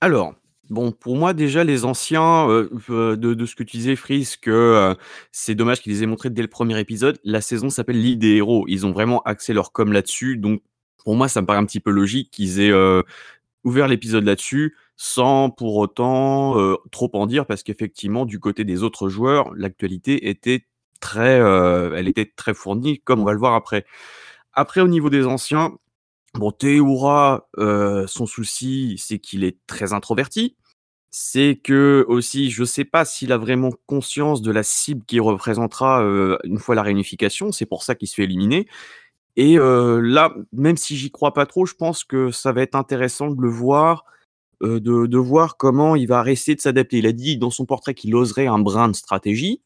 Alors, 0.00 0.34
bon, 0.70 0.90
pour 0.90 1.16
moi 1.16 1.34
déjà 1.34 1.62
les 1.62 1.84
anciens, 1.84 2.48
euh, 2.48 3.16
de, 3.16 3.46
ce 3.46 3.54
que 3.54 3.64
tu 3.64 3.76
disais 3.76 3.96
Fris, 3.96 4.36
que 4.40 4.96
c'est 5.30 5.54
dommage 5.54 5.82
qu'ils 5.82 6.02
aient 6.02 6.06
montrés 6.06 6.30
dès 6.30 6.40
le 6.40 6.48
premier 6.48 6.78
épisode, 6.80 7.18
la 7.22 7.42
saison 7.42 7.68
s'appelle 7.68 8.00
l'île 8.00 8.18
des 8.18 8.36
héros, 8.36 8.64
ils 8.66 8.86
ont 8.86 8.92
vraiment 8.92 9.20
axé 9.22 9.52
leur 9.52 9.72
com 9.72 9.92
là-dessus, 9.92 10.38
donc 10.38 10.62
pour 11.04 11.16
moi 11.16 11.28
ça 11.28 11.42
me 11.42 11.46
paraît 11.46 11.58
un 11.58 11.66
petit 11.66 11.80
peu 11.80 11.90
logique 11.90 12.30
qu'ils 12.30 12.60
aient 12.60 12.72
ouvert 13.64 13.88
l'épisode 13.88 14.24
là-dessus, 14.24 14.74
sans 14.96 15.50
pour 15.50 15.76
autant 15.76 16.54
trop 16.92 17.10
en 17.12 17.26
dire, 17.26 17.44
parce 17.44 17.62
qu'effectivement 17.62 18.24
du 18.24 18.38
côté 18.38 18.64
des 18.64 18.82
autres 18.82 19.08
joueurs, 19.10 19.52
l'actualité 19.54 20.30
était 20.30 20.64
très, 21.00 21.38
elle 21.38 22.08
était 22.08 22.30
très 22.36 22.54
fournie, 22.54 23.00
comme 23.00 23.20
on 23.20 23.24
va 23.24 23.32
le 23.32 23.38
voir 23.38 23.54
après. 23.54 23.84
Après, 24.52 24.80
au 24.80 24.88
niveau 24.88 25.10
des 25.10 25.26
anciens, 25.26 25.72
bon, 26.34 26.50
Théoura, 26.50 27.48
son 28.06 28.26
souci, 28.26 28.96
c'est 28.98 29.18
qu'il 29.18 29.44
est 29.44 29.58
très 29.66 29.92
introverti. 29.92 30.56
C'est 31.10 31.60
que 31.62 32.04
aussi, 32.08 32.50
je 32.50 32.64
sais 32.64 32.84
pas 32.84 33.04
s'il 33.04 33.32
a 33.32 33.38
vraiment 33.38 33.70
conscience 33.86 34.42
de 34.42 34.50
la 34.50 34.62
cible 34.62 35.04
qu'il 35.06 35.22
représentera 35.22 36.00
une 36.44 36.58
fois 36.58 36.74
la 36.74 36.82
réunification. 36.82 37.52
C'est 37.52 37.66
pour 37.66 37.82
ça 37.82 37.94
qu'il 37.94 38.08
se 38.08 38.14
fait 38.14 38.24
éliminer. 38.24 38.66
Et 39.36 39.56
là, 39.56 40.34
même 40.52 40.76
si 40.76 40.96
j'y 40.96 41.10
crois 41.12 41.32
pas 41.32 41.46
trop, 41.46 41.64
je 41.64 41.74
pense 41.74 42.02
que 42.04 42.30
ça 42.32 42.52
va 42.52 42.62
être 42.62 42.74
intéressant 42.74 43.30
de 43.30 43.40
le 43.40 43.48
voir, 43.48 44.04
de, 44.60 44.78
de, 44.78 45.18
voir 45.18 45.56
comment 45.56 45.94
il 45.94 46.08
va 46.08 46.28
essayer 46.28 46.56
de 46.56 46.60
s'adapter. 46.60 46.98
Il 46.98 47.06
a 47.06 47.12
dit 47.12 47.38
dans 47.38 47.50
son 47.50 47.64
portrait 47.64 47.94
qu'il 47.94 48.16
oserait 48.16 48.48
un 48.48 48.58
brin 48.58 48.88
de 48.88 48.96
stratégie. 48.96 49.62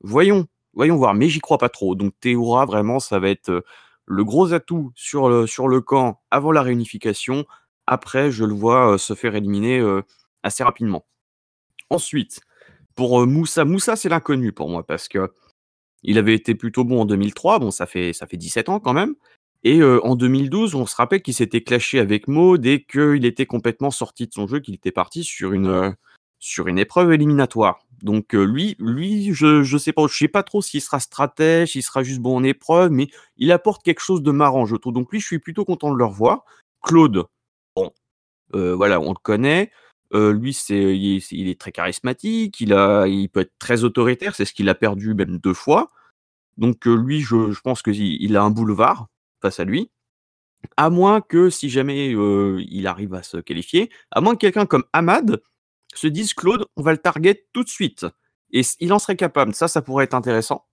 Voyons, 0.00 0.46
voyons 0.74 0.96
voir, 0.96 1.14
mais 1.14 1.28
j'y 1.28 1.40
crois 1.40 1.58
pas 1.58 1.68
trop. 1.68 1.94
Donc 1.94 2.14
Théoura, 2.20 2.66
vraiment, 2.66 3.00
ça 3.00 3.18
va 3.18 3.28
être 3.28 3.64
le 4.06 4.24
gros 4.24 4.52
atout 4.52 4.92
sur 4.94 5.28
le, 5.28 5.80
camp 5.80 6.20
avant 6.30 6.52
la 6.52 6.62
réunification. 6.62 7.44
Après, 7.86 8.30
je 8.30 8.44
le 8.44 8.54
vois 8.54 8.98
se 8.98 9.14
faire 9.14 9.34
éliminer 9.34 9.82
assez 10.42 10.62
rapidement. 10.62 11.06
Ensuite, 11.90 12.40
pour 12.94 13.26
Moussa, 13.26 13.64
Moussa, 13.64 13.96
c'est 13.96 14.08
l'inconnu 14.08 14.52
pour 14.52 14.68
moi 14.68 14.86
parce 14.86 15.08
que 15.08 15.32
il 16.02 16.16
avait 16.18 16.34
été 16.34 16.54
plutôt 16.54 16.84
bon 16.84 17.02
en 17.02 17.04
2003. 17.04 17.58
Bon, 17.58 17.70
ça 17.70 17.86
fait, 17.86 18.12
ça 18.12 18.26
fait 18.26 18.36
17 18.36 18.68
ans 18.68 18.80
quand 18.80 18.92
même. 18.92 19.14
Et 19.64 19.82
en 19.82 20.14
2012, 20.14 20.74
on 20.76 20.86
se 20.86 20.94
rappelle 20.94 21.22
qu'il 21.22 21.34
s'était 21.34 21.62
clashé 21.62 21.98
avec 21.98 22.28
Maud 22.28 22.64
et 22.64 22.84
qu'il 22.84 23.24
était 23.24 23.46
complètement 23.46 23.90
sorti 23.90 24.26
de 24.26 24.32
son 24.32 24.46
jeu, 24.46 24.60
qu'il 24.60 24.74
était 24.74 24.92
parti 24.92 25.24
sur 25.24 25.52
une 25.52 26.78
épreuve 26.78 27.12
éliminatoire. 27.12 27.80
Donc 28.02 28.32
lui, 28.32 28.76
lui, 28.78 29.32
je 29.34 29.62
je 29.62 29.78
sais 29.78 29.92
pas, 29.92 30.06
je 30.08 30.16
sais 30.16 30.28
pas 30.28 30.42
trop 30.42 30.62
s'il 30.62 30.80
sera 30.80 31.00
stratège, 31.00 31.72
s'il 31.72 31.82
sera 31.82 32.02
juste 32.02 32.20
bon 32.20 32.36
en 32.36 32.44
épreuve, 32.44 32.90
mais 32.90 33.08
il 33.36 33.52
apporte 33.52 33.82
quelque 33.82 34.00
chose 34.00 34.22
de 34.22 34.30
marrant, 34.30 34.66
je 34.66 34.76
trouve. 34.76 34.92
Donc 34.94 35.10
lui, 35.12 35.20
je 35.20 35.26
suis 35.26 35.38
plutôt 35.38 35.64
content 35.64 35.92
de 35.92 35.98
le 35.98 36.04
revoir. 36.04 36.44
Claude, 36.82 37.24
bon, 37.76 37.92
voilà, 38.52 39.00
on 39.00 39.10
le 39.10 39.22
connaît. 39.22 39.72
lui, 40.12 40.54
c'est 40.54 40.96
il, 40.96 41.48
est 41.48 41.60
très 41.60 41.72
charismatique, 41.72 42.60
il 42.60 42.72
a 42.72 43.06
il 43.06 43.28
peut 43.28 43.40
être 43.40 43.58
très 43.58 43.84
autoritaire, 43.84 44.34
c'est 44.34 44.44
ce 44.44 44.54
qu'il 44.54 44.68
a 44.68 44.74
perdu 44.74 45.14
même 45.14 45.38
deux 45.38 45.54
fois. 45.54 45.90
Donc 46.56 46.86
lui, 46.86 47.20
je 47.20 47.52
je 47.52 47.60
pense 47.60 47.82
qu'il 47.82 47.96
il 47.96 48.36
a 48.36 48.42
un 48.42 48.50
boulevard 48.50 49.08
face 49.42 49.60
à 49.60 49.64
lui. 49.64 49.90
À 50.76 50.90
moins 50.90 51.20
que 51.20 51.50
si 51.50 51.70
jamais, 51.70 52.10
il 52.10 52.86
arrive 52.86 53.14
à 53.14 53.22
se 53.22 53.38
qualifier, 53.38 53.90
à 54.10 54.20
moins 54.20 54.34
que 54.34 54.40
quelqu'un 54.40 54.66
comme 54.66 54.84
Ahmad 54.92 55.40
se 55.94 56.06
disent 56.06 56.34
Claude, 56.34 56.64
on 56.76 56.82
va 56.82 56.92
le 56.92 56.98
target 56.98 57.46
tout 57.52 57.64
de 57.64 57.68
suite. 57.68 58.06
Et 58.52 58.62
il 58.80 58.92
en 58.92 58.98
serait 58.98 59.16
capable. 59.16 59.54
Ça, 59.54 59.68
ça 59.68 59.82
pourrait 59.82 60.04
être 60.04 60.14
intéressant. 60.14 60.66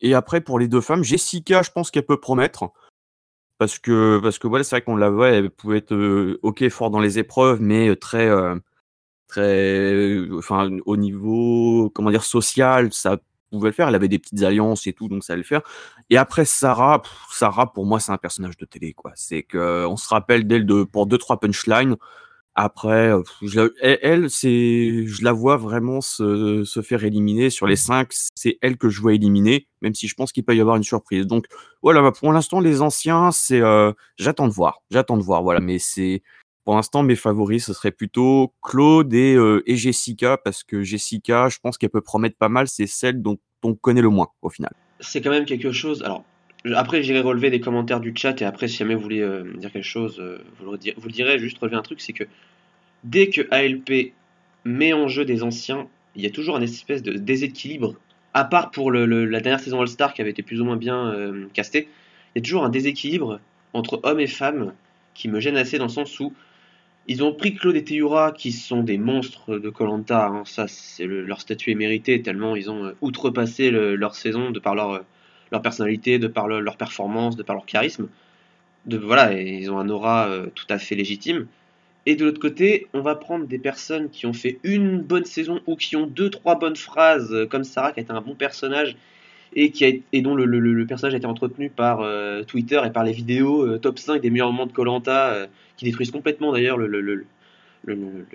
Et 0.00 0.14
après, 0.14 0.40
pour 0.40 0.58
les 0.58 0.68
deux 0.68 0.80
femmes, 0.80 1.04
Jessica, 1.04 1.62
je 1.62 1.70
pense 1.70 1.90
qu'elle 1.90 2.06
peut 2.06 2.20
promettre. 2.20 2.70
Parce 3.58 3.78
que, 3.78 4.20
parce 4.22 4.38
que 4.38 4.48
voilà, 4.48 4.64
c'est 4.64 4.76
vrai 4.76 4.82
qu'on 4.82 4.96
la 4.96 5.10
voit, 5.10 5.28
elle 5.30 5.50
pouvait 5.50 5.78
être 5.78 5.94
euh, 5.94 6.40
ok 6.42 6.68
fort 6.70 6.90
dans 6.90 7.00
les 7.00 7.18
épreuves, 7.18 7.60
mais 7.60 7.88
euh, 7.88 7.96
très, 7.96 8.28
euh, 8.28 8.56
très, 9.28 10.18
enfin, 10.36 10.70
au 10.86 10.96
niveau, 10.96 11.90
comment 11.94 12.10
dire, 12.10 12.24
social, 12.24 12.92
ça 12.92 13.18
pouvait 13.52 13.68
le 13.68 13.74
faire. 13.74 13.88
Elle 13.88 13.94
avait 13.94 14.08
des 14.08 14.18
petites 14.18 14.42
alliances 14.42 14.86
et 14.88 14.92
tout, 14.92 15.08
donc 15.08 15.22
ça 15.24 15.34
allait 15.34 15.42
le 15.42 15.46
faire. 15.46 15.62
Et 16.10 16.16
après, 16.16 16.44
Sarah, 16.44 17.02
Sarah, 17.30 17.72
pour 17.72 17.86
moi, 17.86 18.00
c'est 18.00 18.12
un 18.12 18.18
personnage 18.18 18.56
de 18.56 18.66
télé, 18.66 18.92
quoi. 18.92 19.12
C'est 19.14 19.44
que 19.44 19.86
on 19.86 19.96
se 19.96 20.08
rappelle 20.08 20.46
d'elle 20.46 20.66
de, 20.66 20.82
pour 20.84 21.06
deux, 21.06 21.18
trois 21.18 21.38
punchlines. 21.38 21.96
Après, 22.56 23.12
elle, 23.82 24.30
c'est, 24.30 25.06
je 25.06 25.24
la 25.24 25.32
vois 25.32 25.56
vraiment 25.56 26.00
se, 26.00 26.62
se, 26.64 26.82
faire 26.82 27.02
éliminer 27.02 27.50
sur 27.50 27.66
les 27.66 27.74
cinq. 27.74 28.12
C'est 28.36 28.58
elle 28.62 28.76
que 28.76 28.88
je 28.88 29.00
vois 29.00 29.14
éliminer, 29.14 29.66
même 29.82 29.94
si 29.94 30.06
je 30.06 30.14
pense 30.14 30.30
qu'il 30.30 30.44
peut 30.44 30.54
y 30.54 30.60
avoir 30.60 30.76
une 30.76 30.84
surprise. 30.84 31.26
Donc 31.26 31.46
voilà, 31.82 32.00
bah, 32.00 32.12
pour 32.12 32.32
l'instant, 32.32 32.60
les 32.60 32.80
anciens, 32.80 33.32
c'est, 33.32 33.60
euh, 33.60 33.92
j'attends 34.18 34.46
de 34.46 34.52
voir, 34.52 34.82
j'attends 34.90 35.16
de 35.16 35.22
voir. 35.22 35.42
Voilà, 35.42 35.58
mais 35.58 35.80
c'est, 35.80 36.22
pour 36.64 36.76
l'instant, 36.76 37.02
mes 37.02 37.16
favoris, 37.16 37.64
ce 37.64 37.72
serait 37.72 37.90
plutôt 37.90 38.54
Claude 38.62 39.12
et, 39.12 39.34
euh, 39.34 39.64
et 39.66 39.74
Jessica, 39.74 40.36
parce 40.36 40.62
que 40.62 40.84
Jessica, 40.84 41.48
je 41.48 41.58
pense 41.60 41.76
qu'elle 41.76 41.90
peut 41.90 42.02
promettre 42.02 42.36
pas 42.36 42.48
mal. 42.48 42.68
C'est 42.68 42.86
celle 42.86 43.20
dont 43.20 43.38
on 43.64 43.74
connaît 43.74 44.02
le 44.02 44.10
moins 44.10 44.28
au 44.42 44.48
final. 44.48 44.72
C'est 45.00 45.20
quand 45.20 45.30
même 45.30 45.44
quelque 45.44 45.72
chose. 45.72 46.04
Alors, 46.04 46.24
après, 46.72 47.02
j'irai 47.02 47.20
relever 47.20 47.50
des 47.50 47.60
commentaires 47.60 48.00
du 48.00 48.14
chat 48.16 48.40
et 48.40 48.44
après, 48.44 48.68
si 48.68 48.78
jamais 48.78 48.94
vous 48.94 49.02
voulez 49.02 49.20
euh, 49.20 49.44
dire 49.56 49.70
quelque 49.70 49.84
chose, 49.84 50.18
euh, 50.18 50.38
vous, 50.58 50.72
le 50.72 50.78
vous, 50.96 51.06
le 51.06 51.12
direz. 51.12 51.38
Juste 51.38 51.58
relever 51.58 51.76
un 51.76 51.82
truc, 51.82 52.00
c'est 52.00 52.14
que 52.14 52.24
dès 53.02 53.28
que 53.28 53.42
ALP 53.50 54.14
met 54.64 54.94
en 54.94 55.08
jeu 55.08 55.26
des 55.26 55.42
anciens, 55.42 55.86
il 56.16 56.22
y 56.22 56.26
a 56.26 56.30
toujours 56.30 56.56
un 56.56 56.62
espèce 56.62 57.02
de 57.02 57.12
déséquilibre. 57.12 57.94
À 58.32 58.44
part 58.44 58.70
pour 58.70 58.90
la 58.90 59.40
dernière 59.40 59.60
saison 59.60 59.80
All-Star 59.80 60.14
qui 60.14 60.20
avait 60.20 60.30
été 60.30 60.42
plus 60.42 60.60
ou 60.60 60.64
moins 60.64 60.76
bien 60.76 61.12
euh, 61.12 61.46
castée, 61.52 61.88
il 62.34 62.38
y 62.38 62.40
a 62.40 62.42
toujours 62.42 62.64
un 62.64 62.70
déséquilibre 62.70 63.40
entre 63.74 64.00
hommes 64.02 64.20
et 64.20 64.26
femmes 64.26 64.72
qui 65.12 65.28
me 65.28 65.38
gêne 65.38 65.56
assez 65.56 65.78
dans 65.78 65.84
le 65.84 65.90
sens 65.90 66.18
où 66.18 66.32
ils 67.06 67.22
ont 67.22 67.32
pris 67.32 67.54
Claude 67.54 67.76
et 67.76 67.84
Teyura 67.84 68.32
qui 68.32 68.50
sont 68.50 68.82
des 68.82 68.98
monstres 68.98 69.58
de 69.58 69.68
Colanta. 69.68 70.26
Hein. 70.26 70.42
Ça, 70.46 70.66
leur 71.00 71.40
statut 71.40 71.70
est 71.70 71.76
mérité 71.76 72.22
tellement 72.22 72.56
ils 72.56 72.70
ont 72.70 72.94
outrepassé 73.02 73.70
leur 73.70 74.16
saison 74.16 74.50
de 74.50 74.58
par 74.58 74.74
leur 74.74 75.04
leur 75.54 75.62
personnalité, 75.62 76.18
de 76.18 76.26
par 76.26 76.48
leur 76.48 76.76
performance, 76.76 77.36
de 77.36 77.42
par 77.42 77.56
leur 77.56 77.66
charisme. 77.66 78.08
De, 78.86 78.98
voilà, 78.98 79.32
ils 79.32 79.70
ont 79.70 79.78
un 79.78 79.88
aura 79.88 80.28
euh, 80.28 80.46
tout 80.54 80.66
à 80.68 80.78
fait 80.78 80.94
légitime. 80.94 81.46
Et 82.06 82.16
de 82.16 82.24
l'autre 82.26 82.40
côté, 82.40 82.86
on 82.92 83.00
va 83.00 83.14
prendre 83.14 83.46
des 83.46 83.58
personnes 83.58 84.10
qui 84.10 84.26
ont 84.26 84.34
fait 84.34 84.58
une 84.62 85.00
bonne 85.00 85.24
saison 85.24 85.60
ou 85.66 85.76
qui 85.76 85.96
ont 85.96 86.06
deux, 86.06 86.28
trois 86.28 86.58
bonnes 86.58 86.76
phrases, 86.76 87.32
euh, 87.32 87.46
comme 87.46 87.64
Sarah 87.64 87.92
qui 87.92 88.00
a 88.00 88.02
été 88.02 88.12
un 88.12 88.20
bon 88.20 88.34
personnage 88.34 88.96
et, 89.54 89.70
qui 89.70 89.86
a, 89.86 89.92
et 90.12 90.20
dont 90.20 90.34
le, 90.34 90.84
personnage 90.86 91.14
a 91.14 91.16
été 91.16 91.26
entretenu 91.26 91.70
par 91.70 92.00
euh, 92.00 92.42
Twitter 92.42 92.80
et 92.84 92.90
par 92.90 93.04
les 93.04 93.12
vidéos 93.12 93.78
top 93.78 93.98
5 93.98 94.20
des 94.20 94.28
meilleurs 94.28 94.52
moments 94.52 94.66
de 94.66 94.72
Colanta 94.72 95.46
qui 95.76 95.84
détruisent 95.84 96.10
complètement 96.10 96.52
d'ailleurs 96.52 96.76
le, 96.76 97.24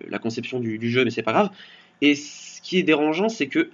la 0.08 0.20
conception 0.20 0.62
du, 0.62 0.78
du 0.78 0.90
jeu, 0.90 1.04
mais 1.04 1.12
c'est 1.12 1.22
pas 1.22 1.34
grave. 1.34 1.50
Et 2.02 2.16
ce 2.16 2.62
qui 2.62 2.78
est 2.78 2.84
dérangeant, 2.84 3.28
c'est 3.28 3.48
que 3.48 3.70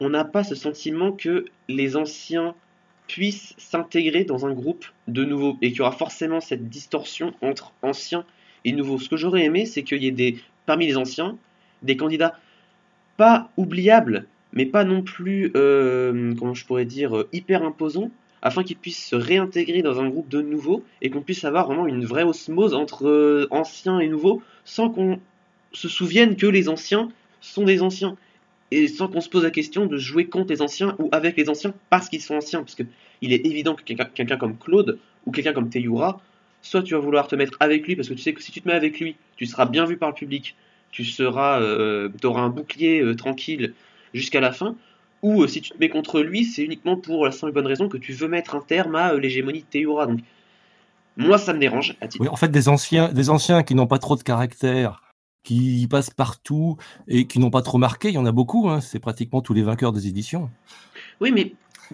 on 0.00 0.10
n'a 0.10 0.24
pas 0.24 0.44
ce 0.44 0.54
sentiment 0.54 1.12
que 1.12 1.46
les 1.68 1.96
anciens 1.96 2.54
puisse 3.06 3.54
s'intégrer 3.58 4.24
dans 4.24 4.46
un 4.46 4.52
groupe 4.52 4.86
de 5.08 5.24
nouveaux 5.24 5.56
et 5.62 5.70
qu'il 5.70 5.78
y 5.78 5.82
aura 5.82 5.92
forcément 5.92 6.40
cette 6.40 6.68
distorsion 6.68 7.34
entre 7.42 7.72
anciens 7.82 8.24
et 8.64 8.72
nouveaux. 8.72 8.98
Ce 8.98 9.08
que 9.08 9.16
j'aurais 9.16 9.44
aimé, 9.44 9.66
c'est 9.66 9.82
qu'il 9.82 10.02
y 10.02 10.06
ait 10.06 10.12
des, 10.12 10.38
parmi 10.66 10.86
les 10.86 10.96
anciens 10.96 11.36
des 11.82 11.96
candidats 11.96 12.38
pas 13.16 13.50
oubliables, 13.56 14.26
mais 14.52 14.66
pas 14.66 14.84
non 14.84 15.02
plus, 15.02 15.52
euh, 15.54 16.34
comment 16.34 16.54
je 16.54 16.64
pourrais 16.64 16.86
dire, 16.86 17.16
euh, 17.16 17.28
hyper 17.32 17.62
imposants, 17.62 18.10
afin 18.42 18.62
qu'ils 18.62 18.76
puissent 18.76 19.06
se 19.06 19.16
réintégrer 19.16 19.82
dans 19.82 20.00
un 20.00 20.08
groupe 20.08 20.28
de 20.28 20.42
nouveaux 20.42 20.84
et 21.00 21.10
qu'on 21.10 21.22
puisse 21.22 21.44
avoir 21.44 21.66
vraiment 21.66 21.86
une 21.86 22.04
vraie 22.04 22.24
osmose 22.24 22.74
entre 22.74 23.06
euh, 23.06 23.46
anciens 23.50 24.00
et 24.00 24.08
nouveaux, 24.08 24.42
sans 24.64 24.90
qu'on 24.90 25.20
se 25.72 25.88
souvienne 25.88 26.36
que 26.36 26.46
les 26.46 26.68
anciens 26.68 27.08
sont 27.40 27.64
des 27.64 27.82
anciens 27.82 28.16
et 28.74 28.88
sans 28.88 29.08
qu'on 29.08 29.20
se 29.20 29.28
pose 29.28 29.44
la 29.44 29.50
question 29.50 29.86
de 29.86 29.96
jouer 29.96 30.26
contre 30.26 30.50
les 30.50 30.60
anciens 30.60 30.96
ou 30.98 31.08
avec 31.12 31.36
les 31.36 31.48
anciens 31.48 31.72
parce 31.90 32.08
qu'ils 32.08 32.20
sont 32.20 32.34
anciens. 32.34 32.60
Parce 32.60 32.74
que 32.74 32.82
il 33.22 33.32
est 33.32 33.46
évident 33.46 33.74
que 33.74 33.82
quelqu'un 33.82 34.36
comme 34.36 34.56
Claude 34.58 34.98
ou 35.26 35.30
quelqu'un 35.30 35.52
comme 35.52 35.70
Teyura, 35.70 36.20
soit 36.62 36.82
tu 36.82 36.94
vas 36.94 37.00
vouloir 37.00 37.28
te 37.28 37.36
mettre 37.36 37.56
avec 37.60 37.86
lui 37.86 37.94
parce 37.94 38.08
que 38.08 38.14
tu 38.14 38.22
sais 38.22 38.32
que 38.32 38.42
si 38.42 38.50
tu 38.50 38.60
te 38.60 38.68
mets 38.68 38.74
avec 38.74 38.98
lui, 38.98 39.16
tu 39.36 39.46
seras 39.46 39.66
bien 39.66 39.84
vu 39.84 39.96
par 39.96 40.08
le 40.08 40.14
public, 40.14 40.56
tu 40.90 41.04
seras, 41.04 41.60
euh, 41.60 42.08
auras 42.24 42.42
un 42.42 42.48
bouclier 42.48 43.00
euh, 43.00 43.14
tranquille 43.14 43.74
jusqu'à 44.12 44.40
la 44.40 44.52
fin, 44.52 44.76
ou 45.22 45.42
euh, 45.42 45.46
si 45.46 45.60
tu 45.60 45.70
te 45.70 45.78
mets 45.78 45.88
contre 45.88 46.20
lui, 46.20 46.44
c'est 46.44 46.62
uniquement 46.62 46.96
pour 46.96 47.24
la 47.24 47.32
simple 47.32 47.52
bonne 47.52 47.66
raison 47.66 47.88
que 47.88 47.96
tu 47.96 48.12
veux 48.12 48.28
mettre 48.28 48.54
un 48.54 48.60
terme 48.60 48.94
à 48.94 49.14
l'hégémonie 49.14 49.60
de 49.60 49.66
Teyura. 49.66 50.06
Donc, 50.06 50.20
moi, 51.16 51.38
ça 51.38 51.52
me 51.52 51.58
dérange. 51.58 51.94
oui, 52.18 52.28
en 52.28 52.36
fait, 52.36 52.48
des 52.48 52.68
anciens, 52.68 53.12
des 53.12 53.30
anciens 53.30 53.62
qui 53.62 53.74
n'ont 53.74 53.86
pas 53.86 53.98
trop 53.98 54.16
de 54.16 54.22
caractère, 54.22 55.03
qui 55.44 55.86
passent 55.88 56.10
partout 56.10 56.76
et 57.06 57.26
qui 57.26 57.38
n'ont 57.38 57.50
pas 57.50 57.62
trop 57.62 57.78
marqué. 57.78 58.08
Il 58.08 58.14
y 58.14 58.18
en 58.18 58.26
a 58.26 58.32
beaucoup, 58.32 58.68
hein. 58.68 58.80
c'est 58.80 58.98
pratiquement 58.98 59.42
tous 59.42 59.54
les 59.54 59.62
vainqueurs 59.62 59.92
des 59.92 60.08
éditions. 60.08 60.50
Oui, 61.20 61.30
mais 61.30 61.52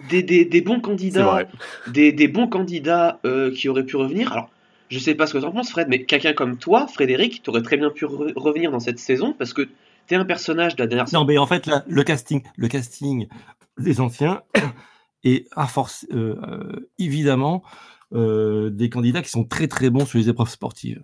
des, 0.09 0.23
des, 0.23 0.61
bons 0.61 0.79
candidats, 0.79 1.47
des, 1.87 2.11
des, 2.11 2.27
bons 2.27 2.47
candidats 2.47 3.19
euh, 3.25 3.53
qui 3.53 3.69
auraient 3.69 3.85
pu 3.85 3.97
revenir. 3.97 4.31
Alors, 4.31 4.49
je 4.89 4.97
sais 4.97 5.15
pas 5.15 5.27
ce 5.27 5.33
que 5.33 5.37
tu 5.37 5.45
en 5.45 5.51
penses, 5.51 5.69
Fred, 5.69 5.87
mais 5.89 6.03
quelqu'un 6.03 6.33
comme 6.33 6.57
toi, 6.57 6.87
Frédéric, 6.87 7.43
tu 7.43 7.49
aurais 7.49 7.61
très 7.61 7.77
bien 7.77 7.91
pu 7.91 8.05
revenir 8.05 8.71
dans 8.71 8.79
cette 8.79 8.99
saison 8.99 9.35
parce 9.37 9.53
que 9.53 9.63
tu 10.07 10.15
es 10.15 10.15
un 10.15 10.25
personnage 10.25 10.75
de 10.75 10.83
la 10.83 10.87
dernière 10.87 11.07
saison. 11.07 11.19
Non, 11.19 11.25
mais 11.25 11.37
en 11.37 11.45
fait, 11.45 11.69
le 11.87 12.03
casting, 12.03 12.41
le 12.55 12.67
casting 12.67 13.27
des 13.77 13.99
anciens 13.99 14.41
est 15.23 15.47
à 15.55 15.67
force, 15.67 16.07
euh, 16.13 16.35
euh, 16.47 16.89
évidemment, 16.97 17.63
des 18.13 18.89
candidats 18.89 19.21
qui 19.21 19.29
sont 19.29 19.45
très 19.45 19.69
très 19.69 19.89
bons 19.89 20.05
sur 20.05 20.19
les 20.19 20.27
épreuves 20.27 20.49
sportives 20.49 21.01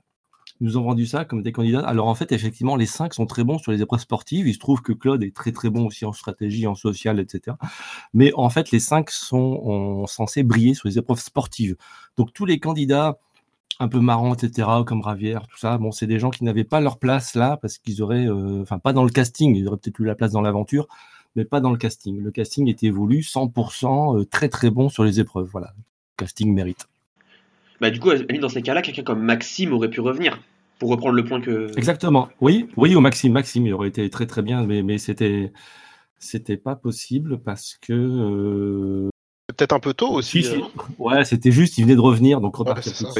nous 0.61 0.77
ont 0.77 0.83
vendu 0.83 1.05
ça 1.05 1.25
comme 1.25 1.43
des 1.43 1.51
candidats. 1.51 1.81
Alors 1.81 2.07
en 2.07 2.15
fait, 2.15 2.31
effectivement, 2.31 2.75
les 2.75 2.85
cinq 2.85 3.13
sont 3.13 3.25
très 3.25 3.43
bons 3.43 3.57
sur 3.57 3.71
les 3.71 3.81
épreuves 3.81 3.99
sportives. 3.99 4.47
Il 4.47 4.53
se 4.53 4.59
trouve 4.59 4.81
que 4.81 4.93
Claude 4.93 5.23
est 5.23 5.35
très 5.35 5.51
très 5.51 5.69
bon 5.69 5.85
aussi 5.85 6.05
en 6.05 6.13
stratégie, 6.13 6.67
en 6.67 6.75
social, 6.75 7.19
etc. 7.19 7.57
Mais 8.13 8.31
en 8.35 8.49
fait, 8.49 8.71
les 8.71 8.79
cinq 8.79 9.09
sont 9.09 10.05
censés 10.07 10.43
briller 10.43 10.73
sur 10.73 10.87
les 10.87 10.97
épreuves 10.97 11.19
sportives. 11.19 11.75
Donc 12.17 12.33
tous 12.33 12.45
les 12.45 12.59
candidats 12.59 13.17
un 13.79 13.87
peu 13.87 13.99
marrants, 13.99 14.33
etc., 14.33 14.67
comme 14.85 15.01
Ravière, 15.01 15.47
tout 15.47 15.57
ça, 15.57 15.77
bon, 15.77 15.91
c'est 15.91 16.07
des 16.07 16.19
gens 16.19 16.29
qui 16.29 16.43
n'avaient 16.43 16.63
pas 16.63 16.81
leur 16.81 16.97
place 16.97 17.35
là 17.35 17.57
parce 17.57 17.77
qu'ils 17.77 18.01
auraient, 18.01 18.25
euh, 18.25 18.61
enfin, 18.61 18.79
pas 18.79 18.93
dans 18.93 19.03
le 19.03 19.11
casting, 19.11 19.55
ils 19.55 19.67
auraient 19.67 19.77
peut-être 19.77 19.99
eu 19.99 20.05
la 20.05 20.15
place 20.15 20.31
dans 20.31 20.41
l'aventure, 20.41 20.87
mais 21.35 21.45
pas 21.45 21.59
dans 21.59 21.71
le 21.71 21.77
casting. 21.77 22.19
Le 22.19 22.31
casting 22.31 22.67
était 22.67 22.89
voulu 22.89 23.19
100% 23.19 24.21
euh, 24.21 24.25
très 24.25 24.49
très 24.49 24.71
bon 24.71 24.89
sur 24.89 25.03
les 25.03 25.19
épreuves. 25.19 25.47
Voilà, 25.51 25.73
casting 26.17 26.53
mérite. 26.53 26.87
Bah, 27.79 27.89
du 27.89 27.99
coup, 27.99 28.09
dans 28.13 28.49
ces 28.49 28.61
cas-là, 28.61 28.81
quelqu'un 28.81 29.03
comme 29.03 29.21
Maxime 29.21 29.73
aurait 29.73 29.89
pu 29.89 30.01
revenir. 30.01 30.39
Pour 30.79 30.89
reprendre 30.89 31.15
le 31.15 31.23
point 31.23 31.41
que. 31.41 31.71
Exactement. 31.75 32.29
Oui, 32.39 32.67
oui, 32.77 32.95
au 32.95 33.01
Maxime. 33.01 33.33
Maxime, 33.33 33.65
il 33.65 33.73
aurait 33.73 33.87
été 33.87 34.07
très 34.11 34.27
très 34.27 34.43
bien, 34.43 34.63
mais, 34.63 34.83
mais 34.83 34.99
c'était 34.99 35.51
c'était 36.19 36.57
pas 36.57 36.75
possible 36.75 37.39
parce 37.39 37.77
que. 37.81 37.93
Euh, 37.93 39.09
peut-être 39.47 39.73
un 39.73 39.79
peu 39.79 39.93
tôt 39.93 40.09
aussi. 40.09 40.45
Euh. 40.47 40.61
Ouais, 40.97 41.25
c'était 41.25 41.51
juste, 41.51 41.77
il 41.77 41.83
venait 41.83 41.95
de 41.95 42.01
revenir, 42.01 42.41
donc 42.41 42.57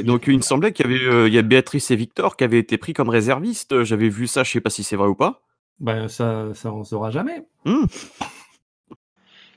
Donc 0.04 0.28
il 0.28 0.38
me 0.38 0.42
semblait 0.42 0.72
qu'il 0.72 0.86
y 0.86 0.94
avait, 0.94 1.04
euh, 1.06 1.28
il 1.28 1.34
y 1.34 1.38
a 1.38 1.42
Béatrice 1.42 1.90
et 1.92 1.96
Victor 1.96 2.38
qui 2.38 2.44
avaient 2.44 2.60
été 2.60 2.78
pris 2.78 2.94
comme 2.94 3.10
réservistes. 3.10 3.84
J'avais 3.84 4.10
vu 4.10 4.28
ça, 4.28 4.44
je 4.44 4.52
sais 4.52 4.62
pas 4.62 4.70
si 4.70 4.84
c'est 4.84 4.96
vrai 4.96 5.08
ou 5.08 5.16
pas. 5.16 5.42
Ben 5.80 6.08
ça, 6.08 6.50
ça 6.54 6.74
on 6.74 6.84
saura 6.84 7.12
jamais. 7.12 7.46
Hmm. 7.66 7.86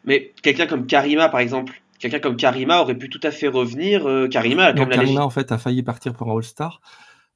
Mais 0.05 0.33
quelqu'un 0.43 0.67
comme 0.67 0.87
Karima, 0.87 1.29
par 1.29 1.41
exemple, 1.41 1.83
quelqu'un 2.01 2.19
comme 2.19 2.37
Karima 2.37 2.81
aurait 2.81 2.97
pu 2.97 3.09
tout 3.09 3.21
à 3.23 3.31
fait 3.31 3.49
revenir. 3.49 4.09
Euh, 4.09 4.27
Karima, 4.27 4.73
comme 4.73 4.89
Karima, 4.89 5.23
en 5.23 5.31
fait, 5.31 5.53
a 5.53 5.59
failli 5.59 5.83
partir 5.83 6.15
pour 6.15 6.31
un 6.31 6.37
All-Star, 6.37 6.81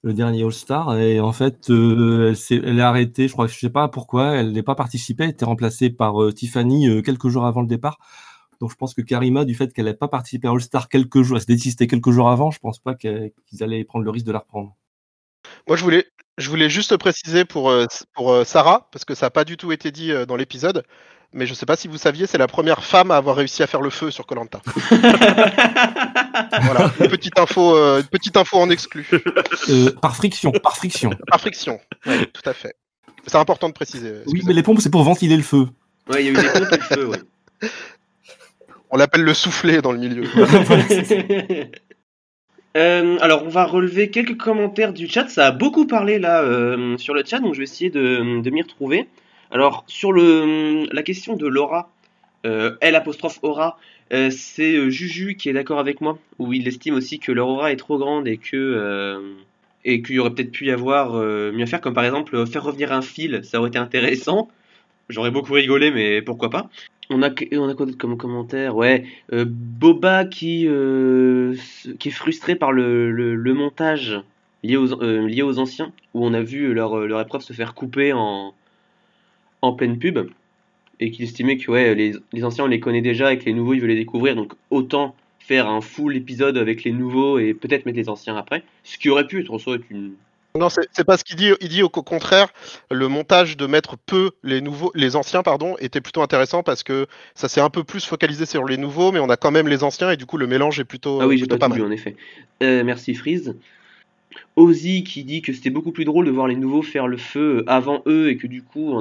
le 0.02 0.12
dernier 0.12 0.42
All-Star, 0.42 0.96
et 0.98 1.20
en 1.20 1.32
fait, 1.32 1.70
euh, 1.70 2.34
elle, 2.50 2.78
est, 2.78 2.82
arrêtée. 2.82 3.28
Je 3.28 3.32
crois, 3.32 3.46
je 3.46 3.56
sais 3.56 3.70
pas 3.70 3.88
pourquoi, 3.88 4.34
elle 4.34 4.52
n'est 4.52 4.62
pas 4.62 4.74
participée. 4.74 5.24
Elle 5.24 5.30
était 5.30 5.44
remplacée 5.44 5.90
par 5.90 6.20
euh, 6.20 6.32
Tiffany 6.32 7.02
quelques 7.02 7.28
jours 7.28 7.46
avant 7.46 7.60
le 7.60 7.68
départ. 7.68 7.98
Donc, 8.60 8.70
je 8.70 8.76
pense 8.76 8.94
que 8.94 9.02
Karima, 9.02 9.44
du 9.44 9.54
fait 9.54 9.72
qu'elle 9.72 9.84
n'ait 9.84 9.94
pas 9.94 10.08
participé 10.08 10.48
à 10.48 10.52
All-Star 10.52 10.88
quelques 10.88 11.22
jours, 11.22 11.36
elle 11.36 11.42
s'est 11.42 11.52
désistée 11.52 11.86
quelques 11.86 12.10
jours 12.10 12.30
avant, 12.30 12.50
je 12.50 12.58
pense 12.58 12.78
pas 12.78 12.94
qu'ils 12.94 13.32
allaient 13.60 13.84
prendre 13.84 14.04
le 14.04 14.10
risque 14.10 14.26
de 14.26 14.32
la 14.32 14.38
reprendre. 14.38 14.74
Moi, 15.68 15.76
je 15.76 15.82
voulais, 15.82 16.06
je 16.38 16.48
voulais 16.48 16.70
juste 16.70 16.96
préciser 16.96 17.44
pour, 17.44 17.70
pour 18.14 18.46
Sarah, 18.46 18.88
parce 18.92 19.04
que 19.04 19.14
ça 19.14 19.26
n'a 19.26 19.30
pas 19.30 19.44
du 19.44 19.58
tout 19.58 19.72
été 19.72 19.90
dit 19.90 20.12
dans 20.26 20.36
l'épisode 20.36 20.84
mais 21.32 21.46
je 21.46 21.50
ne 21.50 21.56
sais 21.56 21.66
pas 21.66 21.76
si 21.76 21.88
vous 21.88 21.98
saviez, 21.98 22.26
c'est 22.26 22.38
la 22.38 22.46
première 22.46 22.84
femme 22.84 23.10
à 23.10 23.16
avoir 23.16 23.36
réussi 23.36 23.62
à 23.62 23.66
faire 23.66 23.80
le 23.80 23.90
feu 23.90 24.10
sur 24.10 24.26
Colanta. 24.26 24.60
voilà, 26.62 26.92
une 27.00 27.08
petite 27.08 27.38
info, 27.38 27.76
euh, 27.76 28.02
petite 28.02 28.36
info 28.36 28.58
en 28.58 28.70
exclu. 28.70 29.08
Euh, 29.68 29.90
par 30.00 30.14
friction, 30.16 30.52
par 30.52 30.76
friction. 30.76 31.10
Par 31.26 31.40
friction, 31.40 31.80
oui, 32.06 32.26
tout 32.32 32.48
à 32.48 32.52
fait. 32.52 32.76
C'est 33.26 33.36
important 33.36 33.68
de 33.68 33.74
préciser. 33.74 34.12
Oui, 34.26 34.42
mais 34.46 34.52
les 34.52 34.62
pompes, 34.62 34.80
c'est 34.80 34.90
pour 34.90 35.02
ventiler 35.02 35.36
le 35.36 35.42
feu. 35.42 35.66
Oui, 36.08 36.16
il 36.20 36.26
y 36.26 36.28
a 36.28 36.30
eu 36.32 36.34
des 36.34 36.48
pompes 36.50 36.72
et 36.72 36.76
le 36.76 36.82
feu, 36.82 37.08
oui. 37.08 37.68
On 38.90 38.96
l'appelle 38.96 39.22
le 39.22 39.34
soufflet 39.34 39.82
dans 39.82 39.92
le 39.92 39.98
milieu. 39.98 40.24
Euh, 42.76 43.18
alors, 43.20 43.44
on 43.44 43.48
va 43.48 43.66
relever 43.66 44.10
quelques 44.10 44.36
commentaires 44.36 44.92
du 44.92 45.06
chat. 45.06 45.28
Ça 45.28 45.46
a 45.46 45.52
beaucoup 45.52 45.86
parlé 45.86 46.18
là 46.18 46.42
sur 46.98 47.14
le 47.14 47.22
chat, 47.24 47.38
donc 47.38 47.54
je 47.54 47.58
vais 47.58 47.64
essayer 47.64 47.88
de, 47.88 48.42
de 48.42 48.50
m'y 48.50 48.62
retrouver. 48.62 49.06
Alors, 49.54 49.84
sur 49.86 50.12
la 50.12 51.02
question 51.02 51.36
de 51.36 51.46
Laura, 51.46 51.88
Euh, 52.46 52.76
L 52.82 52.94
apostrophe 52.94 53.38
aura, 53.40 53.78
euh, 54.12 54.28
c'est 54.30 54.76
euh, 54.76 54.90
Juju 54.90 55.34
qui 55.34 55.48
est 55.48 55.54
d'accord 55.54 55.78
avec 55.78 56.02
moi, 56.02 56.18
où 56.38 56.52
il 56.52 56.68
estime 56.68 56.94
aussi 56.94 57.18
que 57.18 57.32
leur 57.32 57.48
aura 57.48 57.72
est 57.72 57.76
trop 57.76 57.96
grande 57.96 58.28
et 58.28 58.36
que 58.36 58.54
euh, 58.54 59.32
qu'il 59.82 60.16
y 60.16 60.18
aurait 60.18 60.34
peut-être 60.34 60.52
pu 60.52 60.66
y 60.66 60.70
avoir 60.70 61.14
mieux 61.14 61.62
à 61.62 61.66
faire, 61.66 61.80
comme 61.80 61.94
par 61.94 62.04
exemple 62.04 62.46
faire 62.46 62.62
revenir 62.62 62.92
un 62.92 63.00
fil, 63.00 63.40
ça 63.44 63.60
aurait 63.60 63.70
été 63.70 63.78
intéressant. 63.78 64.50
J'aurais 65.08 65.30
beaucoup 65.30 65.54
rigolé, 65.54 65.90
mais 65.90 66.20
pourquoi 66.20 66.50
pas. 66.50 66.68
On 67.08 67.22
a, 67.22 67.30
on 67.52 67.68
a 67.68 67.74
quoi 67.74 67.86
d'autre 67.86 67.96
comme 67.96 68.18
commentaire? 68.18 68.76
Ouais, 68.76 69.04
Boba 69.32 70.26
qui, 70.26 70.68
qui 71.98 72.08
est 72.08 72.18
frustré 72.22 72.56
par 72.56 72.72
le, 72.72 73.54
montage 73.54 74.20
lié 74.62 74.76
aux, 74.76 75.58
anciens, 75.58 75.92
où 76.12 76.26
on 76.26 76.34
a 76.34 76.42
vu 76.42 76.74
leur 76.74 77.20
épreuve 77.20 77.40
se 77.40 77.54
faire 77.54 77.74
couper 77.74 78.12
en, 78.12 78.54
en 79.64 79.72
pleine 79.72 79.98
pub, 79.98 80.18
et 81.00 81.10
qu'il 81.10 81.24
estimait 81.24 81.56
que 81.56 81.70
ouais, 81.70 81.94
les, 81.94 82.12
les 82.32 82.44
anciens 82.44 82.64
on 82.64 82.68
les 82.68 82.80
connaît 82.80 83.02
déjà 83.02 83.32
et 83.32 83.38
que 83.38 83.44
les 83.44 83.52
nouveaux 83.52 83.74
ils 83.74 83.80
veulent 83.80 83.90
les 83.90 83.96
découvrir, 83.96 84.36
donc 84.36 84.52
autant 84.70 85.14
faire 85.38 85.68
un 85.68 85.80
full 85.80 86.16
épisode 86.16 86.56
avec 86.56 86.84
les 86.84 86.92
nouveaux 86.92 87.38
et 87.38 87.52
peut-être 87.52 87.84
mettre 87.84 87.98
les 87.98 88.08
anciens 88.08 88.36
après, 88.36 88.62
ce 88.82 88.96
qui 88.96 89.10
aurait 89.10 89.26
pu 89.26 89.40
être 89.40 89.52
en 89.52 89.58
soi 89.58 89.76
une... 89.90 90.14
Non, 90.56 90.68
c'est 90.68 91.04
pas 91.04 91.16
ce 91.16 91.24
qu'il 91.24 91.34
dit. 91.34 91.50
Il 91.60 91.68
dit 91.68 91.82
au 91.82 91.88
contraire, 91.88 92.46
le 92.88 93.08
montage 93.08 93.56
de 93.56 93.66
mettre 93.66 93.96
peu 93.98 94.30
les 94.44 94.60
nouveaux, 94.60 94.92
les 94.94 95.16
anciens, 95.16 95.42
pardon, 95.42 95.74
était 95.80 96.00
plutôt 96.00 96.22
intéressant 96.22 96.62
parce 96.62 96.84
que 96.84 97.08
ça 97.34 97.48
s'est 97.48 97.60
un 97.60 97.70
peu 97.70 97.82
plus 97.82 98.06
focalisé 98.06 98.46
sur 98.46 98.64
les 98.64 98.76
nouveaux, 98.76 99.10
mais 99.10 99.18
on 99.18 99.28
a 99.30 99.36
quand 99.36 99.50
même 99.50 99.66
les 99.66 99.82
anciens 99.82 100.12
et 100.12 100.16
du 100.16 100.26
coup 100.26 100.38
le 100.38 100.46
mélange 100.46 100.78
est 100.78 100.84
plutôt, 100.84 101.20
Ah 101.20 101.26
oui, 101.26 101.38
j'ai 101.38 101.46
pas 101.46 101.58
pas 101.58 101.66
tout 101.66 101.74
mal. 101.74 101.82
en 101.82 101.90
effet. 101.90 102.14
Euh, 102.62 102.84
merci 102.84 103.14
Freeze. 103.14 103.56
Ozzy 104.56 105.04
qui 105.04 105.24
dit 105.24 105.42
que 105.42 105.52
c'était 105.52 105.70
beaucoup 105.70 105.92
plus 105.92 106.04
drôle 106.04 106.26
de 106.26 106.30
voir 106.30 106.46
les 106.46 106.56
nouveaux 106.56 106.82
faire 106.82 107.06
le 107.06 107.16
feu 107.16 107.64
avant 107.66 108.02
eux 108.06 108.30
et 108.30 108.36
que 108.36 108.46
du 108.46 108.62
coup 108.62 108.94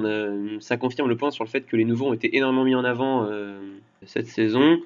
ça 0.60 0.78
confirme 0.78 1.10
le 1.10 1.18
point 1.18 1.32
sur 1.32 1.44
le 1.44 1.50
fait 1.50 1.62
que 1.62 1.76
les 1.76 1.86
nouveaux 1.86 2.08
ont 2.08 2.14
été 2.14 2.36
énormément 2.36 2.64
mis 2.66 2.76
en 2.76 2.84
avant 2.84 3.26
euh, 3.30 3.60
cette 4.06 4.28
saison. 4.28 4.80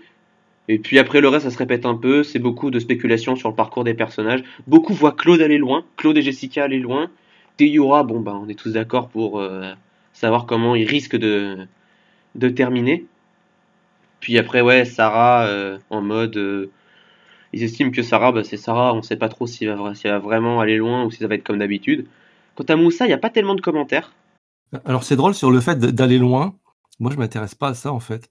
Et 0.69 0.79
puis 0.79 0.99
après 0.99 1.21
le 1.21 1.29
reste 1.29 1.45
ça 1.45 1.51
se 1.51 1.57
répète 1.57 1.86
un 1.86 1.95
peu, 1.95 2.23
c'est 2.23 2.39
beaucoup 2.39 2.71
de 2.71 2.79
spéculation 2.79 3.36
sur 3.36 3.49
le 3.49 3.55
parcours 3.55 3.83
des 3.83 3.93
personnages. 3.93 4.43
Beaucoup 4.67 4.93
voient 4.93 5.13
Claude 5.13 5.41
aller 5.41 5.57
loin, 5.57 5.86
Claude 5.95 6.17
et 6.17 6.21
Jessica 6.21 6.63
aller 6.63 6.79
loin. 6.79 7.10
Teyura, 7.55 8.03
bon 8.03 8.19
bah 8.19 8.39
on 8.41 8.49
est 8.49 8.60
tous 8.60 8.73
d'accord 8.73 9.10
pour 9.10 9.39
euh, 9.39 9.71
savoir 10.13 10.45
comment 10.45 10.75
il 10.75 10.88
risque 10.88 11.15
de, 11.15 11.67
terminer. 12.55 13.05
Puis 14.19 14.38
après 14.38 14.62
ouais 14.62 14.86
Sarah 14.86 15.47
euh, 15.47 15.77
en 15.89 16.01
mode 16.01 16.38
euh, 16.38 16.69
ils 17.58 17.63
estiment 17.63 17.91
que 17.91 18.04
Sarah, 18.04 18.32
bah, 18.32 18.43
c'est 18.43 18.58
Sarah, 18.58 18.93
on 18.93 19.02
sait 19.02 19.17
pas 19.17 19.30
trop 19.30 19.46
vra- 19.46 19.96
s'il 19.96 20.10
va 20.10 20.20
vraiment 20.20 20.60
aller 20.60 20.78
loin 20.78 21.04
ou 21.04 21.12
si 21.12 21.17
ça 21.17 21.28
va 21.28 21.36
être 21.36 21.43
comme 21.43 21.58
d'habitude. 21.58 22.08
Quant 22.56 22.65
à 22.65 22.76
Moussa, 22.76 23.06
il 23.06 23.10
n'y 23.10 23.13
a 23.13 23.17
pas 23.17 23.30
tellement 23.30 23.56
de 23.56 23.62
commentaires. 23.62 24.13
Alors 24.86 25.04
c'est 25.04 25.15
drôle 25.15 25.34
sur 25.34 25.50
le 25.50 25.60
fait 25.60 25.80
d'aller 25.80 26.20
loin. 26.20 26.56
Moi, 27.00 27.12
je 27.12 27.17
m'intéresse 27.17 27.56
pas 27.56 27.70
à 27.70 27.74
ça 27.74 27.91
en 27.91 28.00
fait. 28.00 28.30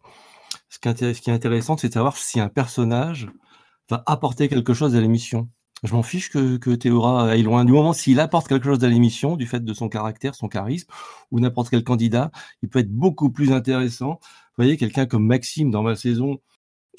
Ce 0.68 0.78
qui, 0.78 0.88
est 0.88 0.92
intér- 0.92 1.14
ce 1.14 1.20
qui 1.20 1.30
est 1.30 1.32
intéressant, 1.32 1.76
c'est 1.76 1.88
de 1.88 1.92
savoir 1.92 2.16
si 2.16 2.40
un 2.40 2.48
personnage 2.48 3.28
va 3.88 4.02
apporter 4.06 4.48
quelque 4.48 4.74
chose 4.74 4.94
à 4.96 5.00
l'émission. 5.00 5.48
Je 5.82 5.94
m'en 5.94 6.02
fiche 6.02 6.30
que, 6.30 6.56
que 6.56 6.70
Théora 6.70 7.28
aille 7.30 7.42
loin. 7.42 7.64
Du 7.64 7.72
moment 7.72 7.92
s'il 7.92 8.18
apporte 8.20 8.48
quelque 8.48 8.64
chose 8.64 8.82
à 8.82 8.88
l'émission, 8.88 9.36
du 9.36 9.46
fait 9.46 9.64
de 9.64 9.74
son 9.74 9.88
caractère, 9.88 10.34
son 10.34 10.48
charisme, 10.48 10.88
ou 11.30 11.40
n'importe 11.40 11.70
quel 11.70 11.84
candidat, 11.84 12.30
il 12.62 12.68
peut 12.68 12.78
être 12.78 12.92
beaucoup 12.92 13.30
plus 13.30 13.52
intéressant. 13.52 14.18
Vous 14.22 14.62
voyez, 14.64 14.76
quelqu'un 14.76 15.06
comme 15.06 15.26
Maxime 15.26 15.70
dans 15.70 15.82
ma 15.82 15.94
saison, 15.94 16.38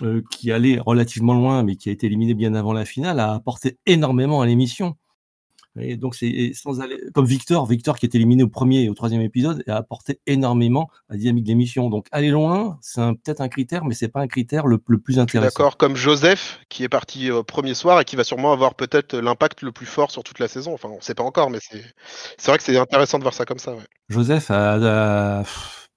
euh, 0.02 0.22
qui 0.32 0.52
allait 0.52 0.80
relativement 0.80 1.34
loin, 1.34 1.64
mais 1.64 1.76
qui 1.76 1.90
a 1.90 1.92
été 1.92 2.08
éliminé 2.08 2.34
bien 2.34 2.54
avant 2.54 2.74
la 2.74 2.86
finale, 2.86 3.20
a 3.20 3.34
apporté 3.34 3.78
énormément 3.86 4.42
à 4.42 4.46
l'émission. 4.46 4.96
Et 5.80 5.98
donc, 5.98 6.16
c'est 6.16 6.52
sans 6.54 6.82
aller, 6.82 6.98
comme 7.14 7.26
Victor, 7.26 7.66
Victor 7.66 7.98
qui 7.98 8.06
est 8.06 8.16
éliminé 8.16 8.44
au 8.44 8.48
premier 8.48 8.84
et 8.84 8.90
au 8.90 8.94
troisième 8.94 9.22
épisode, 9.22 9.64
a 9.68 9.76
apporté 9.76 10.20
énormément 10.26 10.90
à 11.10 11.14
la 11.14 11.18
dynamique 11.18 11.44
de 11.44 11.50
l'émission. 11.50 11.90
Donc, 11.90 12.08
aller 12.12 12.30
loin, 12.30 12.78
c'est 12.82 13.02
peut-être 13.24 13.42
un 13.42 13.50
critère, 13.50 13.86
mais 13.86 13.94
c'est 13.94 14.08
pas 14.08 14.22
un 14.22 14.28
critère 14.28 14.68
le, 14.68 14.82
le 14.88 15.00
plus 15.00 15.20
intéressant. 15.20 15.48
d'accord, 15.50 15.78
comme 15.78 15.96
Joseph 15.96 16.60
qui 16.70 16.84
est 16.84 16.90
parti 16.90 17.32
au 17.32 17.44
premier 17.44 17.74
soir 17.74 18.00
et 18.02 18.06
qui 18.06 18.16
va 18.16 18.24
sûrement 18.24 18.52
avoir 18.52 18.76
peut-être 18.76 19.18
l'impact 19.18 19.62
le 19.62 19.72
plus 19.72 19.86
fort 19.86 20.12
sur 20.12 20.24
toute 20.24 20.40
la 20.40 20.48
saison. 20.48 20.74
Enfin, 20.74 20.90
on 20.90 21.02
sait 21.02 21.16
pas 21.16 21.24
encore, 21.24 21.50
mais 21.50 21.60
c'est 21.62 22.48
vrai 22.48 22.58
que 22.58 22.64
c'est 22.64 22.78
intéressant 22.78 23.18
de 23.20 23.24
voir 23.24 23.34
ça 23.34 23.46
comme 23.46 23.60
ça. 23.60 23.74
ouais. 23.74 23.84
Joseph 24.10 24.50
a, 24.52 25.44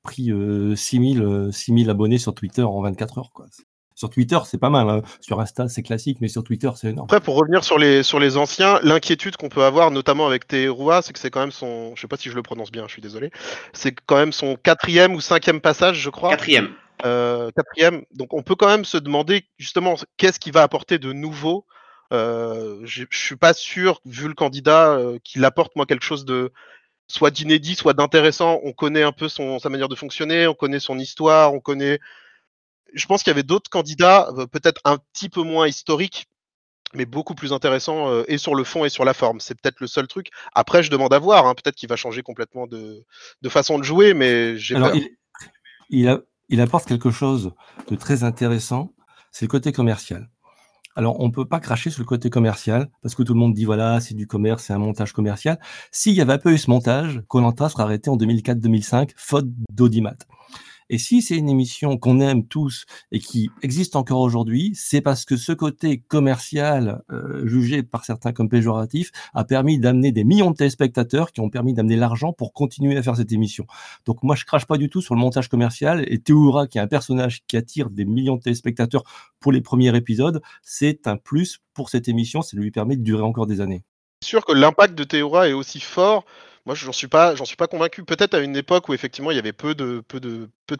pris 0.02 0.30
euh, 0.30 0.74
6000 0.76 1.22
euh, 1.22 1.52
6000 1.52 1.90
abonnés 1.90 2.18
sur 2.18 2.34
Twitter 2.34 2.62
en 2.62 2.80
24 2.80 3.18
heures. 3.18 3.30
Quoi. 3.34 3.46
Sur 3.94 4.08
Twitter, 4.10 4.38
c'est 4.44 4.58
pas 4.58 4.70
mal. 4.70 4.88
hein. 4.88 5.02
Sur 5.20 5.40
Insta, 5.40 5.68
c'est 5.68 5.82
classique, 5.82 6.18
mais 6.20 6.28
sur 6.28 6.42
Twitter, 6.42 6.70
c'est 6.74 6.88
énorme. 6.88 7.06
Après, 7.06 7.20
pour 7.20 7.36
revenir 7.36 7.64
sur 7.64 7.78
les, 7.78 8.02
sur 8.02 8.18
les 8.18 8.36
anciens, 8.36 8.80
l'inquiétude 8.82 9.36
qu'on 9.36 9.48
peut 9.48 9.64
avoir, 9.64 9.90
notamment 9.90 10.26
avec 10.26 10.48
Teherua, 10.48 11.02
c'est 11.02 11.12
que 11.12 11.18
c'est 11.18 11.30
quand 11.30 11.40
même 11.40 11.50
son. 11.50 11.94
Je 11.96 12.00
sais 12.00 12.08
pas 12.08 12.16
si 12.16 12.30
je 12.30 12.34
le 12.34 12.42
prononce 12.42 12.70
bien, 12.70 12.86
je 12.86 12.92
suis 12.92 13.02
désolé. 13.02 13.30
C'est 13.72 13.94
quand 14.06 14.16
même 14.16 14.32
son 14.32 14.56
quatrième 14.56 15.14
ou 15.14 15.20
cinquième 15.20 15.60
passage, 15.60 15.98
je 16.00 16.10
crois. 16.10 16.30
Quatrième. 16.30 16.70
Euh, 17.04 17.50
quatrième. 17.56 18.02
Donc 18.14 18.32
on 18.34 18.42
peut 18.42 18.54
quand 18.54 18.68
même 18.68 18.84
se 18.84 18.96
demander 18.96 19.44
justement 19.58 19.96
qu'est-ce 20.16 20.40
qui 20.40 20.50
va 20.50 20.62
apporter 20.62 20.98
de 20.98 21.12
nouveau. 21.12 21.66
Euh, 22.12 22.80
je 22.84 23.04
je 23.10 23.18
suis 23.18 23.36
pas 23.36 23.52
sûr, 23.54 24.00
vu 24.04 24.28
le 24.28 24.34
candidat, 24.34 24.92
euh, 24.92 25.18
qu'il 25.22 25.44
apporte 25.44 25.76
moi 25.76 25.86
quelque 25.86 26.04
chose 26.04 26.24
de 26.24 26.52
soit 27.06 27.30
d'inédit, 27.30 27.74
soit 27.74 27.92
d'intéressant. 27.92 28.60
On 28.64 28.72
connaît 28.72 29.02
un 29.02 29.12
peu 29.12 29.28
son, 29.28 29.58
sa 29.58 29.68
manière 29.68 29.88
de 29.88 29.94
fonctionner, 29.94 30.46
on 30.46 30.54
connaît 30.54 30.80
son 30.80 30.98
histoire, 30.98 31.54
on 31.54 31.60
connaît. 31.60 31.98
Je 32.94 33.06
pense 33.06 33.22
qu'il 33.22 33.30
y 33.30 33.34
avait 33.34 33.42
d'autres 33.42 33.70
candidats, 33.70 34.28
euh, 34.36 34.46
peut-être 34.46 34.80
un 34.84 34.98
petit 35.12 35.28
peu 35.28 35.42
moins 35.42 35.66
historiques, 35.68 36.26
mais 36.92 37.04
beaucoup 37.06 37.34
plus 37.34 37.52
intéressants 37.52 38.08
euh, 38.10 38.24
et 38.28 38.36
sur 38.38 38.54
le 38.54 38.64
fond 38.64 38.84
et 38.84 38.88
sur 38.88 39.04
la 39.04 39.14
forme. 39.14 39.38
C'est 39.40 39.54
peut-être 39.54 39.80
le 39.80 39.86
seul 39.86 40.08
truc. 40.08 40.28
Après, 40.54 40.82
je 40.82 40.90
demande 40.90 41.12
à 41.14 41.18
voir. 41.18 41.46
hein, 41.46 41.54
peut-être 41.54 41.76
qu'il 41.76 41.88
va 41.88 41.96
changer 41.96 42.22
complètement 42.22 42.66
de, 42.66 43.04
de 43.42 43.48
façon 43.48 43.78
de 43.78 43.84
jouer, 43.84 44.12
mais 44.14 44.56
j'ai 44.58 44.74
il, 44.94 45.10
il, 45.90 46.08
a- 46.08 46.20
il 46.48 46.60
apporte 46.60 46.86
quelque 46.88 47.10
chose 47.10 47.52
de 47.88 47.96
très 47.96 48.24
intéressant, 48.24 48.92
c'est 49.30 49.44
le 49.44 49.50
côté 49.50 49.70
commercial. 49.72 50.28
Alors, 50.96 51.20
on 51.20 51.28
ne 51.28 51.32
peut 51.32 51.44
pas 51.46 51.60
cracher 51.60 51.88
sur 51.90 52.00
le 52.00 52.06
côté 52.06 52.30
commercial, 52.30 52.90
parce 53.02 53.14
que 53.14 53.22
tout 53.22 53.32
le 53.32 53.38
monde 53.38 53.54
dit, 53.54 53.64
voilà, 53.64 54.00
c'est 54.00 54.14
du 54.14 54.26
commerce, 54.26 54.64
c'est 54.64 54.72
un 54.72 54.78
montage 54.78 55.12
commercial. 55.12 55.60
S'il 55.92 56.14
y 56.14 56.20
avait 56.20 56.38
pas 56.38 56.50
eu 56.50 56.58
ce 56.58 56.68
montage, 56.68 57.22
Colanta 57.28 57.68
serait 57.68 57.84
arrêté 57.84 58.10
en 58.10 58.16
2004-2005, 58.16 59.10
faute 59.14 59.46
d'audimat. 59.70 60.16
Et 60.92 60.98
si 60.98 61.22
c'est 61.22 61.36
une 61.36 61.48
émission 61.48 61.96
qu'on 61.96 62.20
aime 62.20 62.44
tous 62.48 62.84
et 63.12 63.20
qui 63.20 63.48
existe 63.62 63.94
encore 63.94 64.20
aujourd'hui, 64.20 64.72
c'est 64.74 65.00
parce 65.00 65.24
que 65.24 65.36
ce 65.36 65.52
côté 65.52 66.00
commercial, 66.00 67.02
euh, 67.12 67.46
jugé 67.46 67.84
par 67.84 68.04
certains 68.04 68.32
comme 68.32 68.48
péjoratif, 68.48 69.12
a 69.32 69.44
permis 69.44 69.78
d'amener 69.78 70.10
des 70.10 70.24
millions 70.24 70.50
de 70.50 70.56
téléspectateurs 70.56 71.30
qui 71.30 71.40
ont 71.40 71.48
permis 71.48 71.74
d'amener 71.74 71.94
l'argent 71.94 72.32
pour 72.32 72.52
continuer 72.52 72.96
à 72.96 73.04
faire 73.04 73.14
cette 73.14 73.30
émission. 73.30 73.66
Donc 74.04 74.24
moi, 74.24 74.34
je 74.34 74.44
crache 74.44 74.66
pas 74.66 74.78
du 74.78 74.90
tout 74.90 75.00
sur 75.00 75.14
le 75.14 75.20
montage 75.20 75.48
commercial. 75.48 76.04
Et 76.08 76.18
Théoura, 76.18 76.66
qui 76.66 76.78
est 76.78 76.80
un 76.80 76.88
personnage 76.88 77.44
qui 77.46 77.56
attire 77.56 77.88
des 77.88 78.04
millions 78.04 78.34
de 78.34 78.42
téléspectateurs 78.42 79.04
pour 79.38 79.52
les 79.52 79.60
premiers 79.60 79.94
épisodes, 79.96 80.42
c'est 80.60 81.06
un 81.06 81.16
plus 81.16 81.60
pour 81.72 81.88
cette 81.88 82.08
émission. 82.08 82.42
Ça 82.42 82.56
lui 82.56 82.72
permet 82.72 82.96
de 82.96 83.04
durer 83.04 83.22
encore 83.22 83.46
des 83.46 83.60
années. 83.60 83.84
sûr 84.24 84.44
que 84.44 84.52
l'impact 84.52 84.96
de 84.96 85.04
Théora 85.04 85.48
est 85.48 85.52
aussi 85.52 85.78
fort. 85.78 86.24
Moi, 86.66 86.74
j'en 86.74 86.92
suis 86.92 87.08
pas, 87.08 87.34
suis 87.44 87.56
pas 87.56 87.66
convaincu. 87.66 88.04
Peut-être 88.04 88.34
à 88.34 88.40
une 88.40 88.56
époque 88.56 88.88
où 88.88 88.94
effectivement 88.94 89.30
il 89.30 89.36
y 89.36 89.38
avait 89.38 89.52
peu 89.52 89.74
de, 89.74 90.02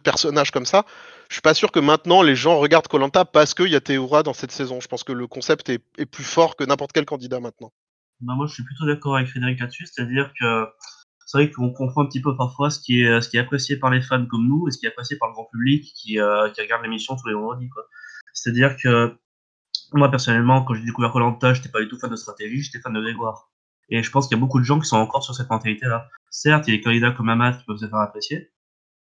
personnages 0.03 0.51
comme 0.51 0.65
ça. 0.65 0.85
Je 1.29 1.35
suis 1.35 1.41
pas 1.41 1.53
sûr 1.53 1.71
que 1.71 1.79
maintenant 1.79 2.21
les 2.21 2.35
gens 2.35 2.57
regardent 2.59 2.87
Colanta 2.87 3.25
parce 3.25 3.53
qu'il 3.53 3.69
y 3.69 3.75
a 3.75 3.81
Théora 3.81 4.23
dans 4.23 4.33
cette 4.33 4.51
saison. 4.51 4.79
Je 4.79 4.87
pense 4.87 5.03
que 5.03 5.11
le 5.11 5.27
concept 5.27 5.69
est, 5.69 5.79
plus 6.05 6.23
fort 6.23 6.55
que 6.55 6.63
n'importe 6.63 6.91
quel 6.91 7.05
candidat 7.05 7.39
maintenant. 7.39 7.71
Bah, 8.21 8.33
moi, 8.35 8.45
je 8.47 8.53
suis 8.53 8.63
plutôt 8.63 8.85
d'accord 8.85 9.15
avec 9.15 9.29
Frédéric 9.29 9.59
là-dessus, 9.59 9.87
c'est-à-dire 9.87 10.31
que 10.39 10.67
c'est 11.25 11.37
vrai 11.37 11.51
qu'on 11.51 11.71
confond 11.71 12.01
un 12.01 12.05
petit 12.05 12.21
peu 12.21 12.35
parfois 12.35 12.69
ce 12.69 12.79
qui 12.79 13.01
est 13.01 13.37
apprécié 13.37 13.77
par 13.77 13.89
les 13.89 14.01
fans 14.01 14.25
comme 14.25 14.47
nous 14.47 14.67
et 14.67 14.71
ce 14.71 14.77
qui 14.77 14.85
est 14.85 14.89
apprécié 14.89 15.17
par 15.17 15.29
le 15.29 15.33
grand 15.33 15.45
public 15.45 15.91
qui, 15.95 16.19
euh, 16.19 16.47
regarde 16.47 16.83
l'émission 16.83 17.15
tous 17.15 17.27
les 17.27 17.33
vendredis. 17.33 17.69
C'est-à-dire 18.33 18.75
que 18.75 19.17
moi, 19.93 20.09
personnellement, 20.09 20.63
quand 20.63 20.73
j'ai 20.73 20.85
découvert 20.85 21.11
Colanta, 21.11 21.53
j'étais 21.53 21.69
pas 21.69 21.81
du 21.81 21.87
tout 21.87 21.97
fan 21.97 22.09
de 22.09 22.15
stratégie, 22.15 22.61
j'étais 22.61 22.79
fan 22.79 22.93
de 22.93 23.01
Grégoire. 23.01 23.49
Et 23.91 24.03
je 24.03 24.09
pense 24.11 24.27
qu'il 24.27 24.37
y 24.37 24.39
a 24.39 24.41
beaucoup 24.41 24.59
de 24.59 24.65
gens 24.65 24.79
qui 24.79 24.87
sont 24.87 24.97
encore 24.97 25.23
sur 25.23 25.35
cette 25.35 25.49
mentalité-là. 25.49 26.07
Certes, 26.29 26.67
il 26.67 26.71
y 26.71 26.73
a 26.73 26.77
des 26.77 26.83
candidats 26.83 27.11
comme 27.11 27.29
Amat 27.29 27.53
qui 27.53 27.65
peuvent 27.65 27.77
se 27.77 27.87
faire 27.87 27.99
apprécier, 27.99 28.49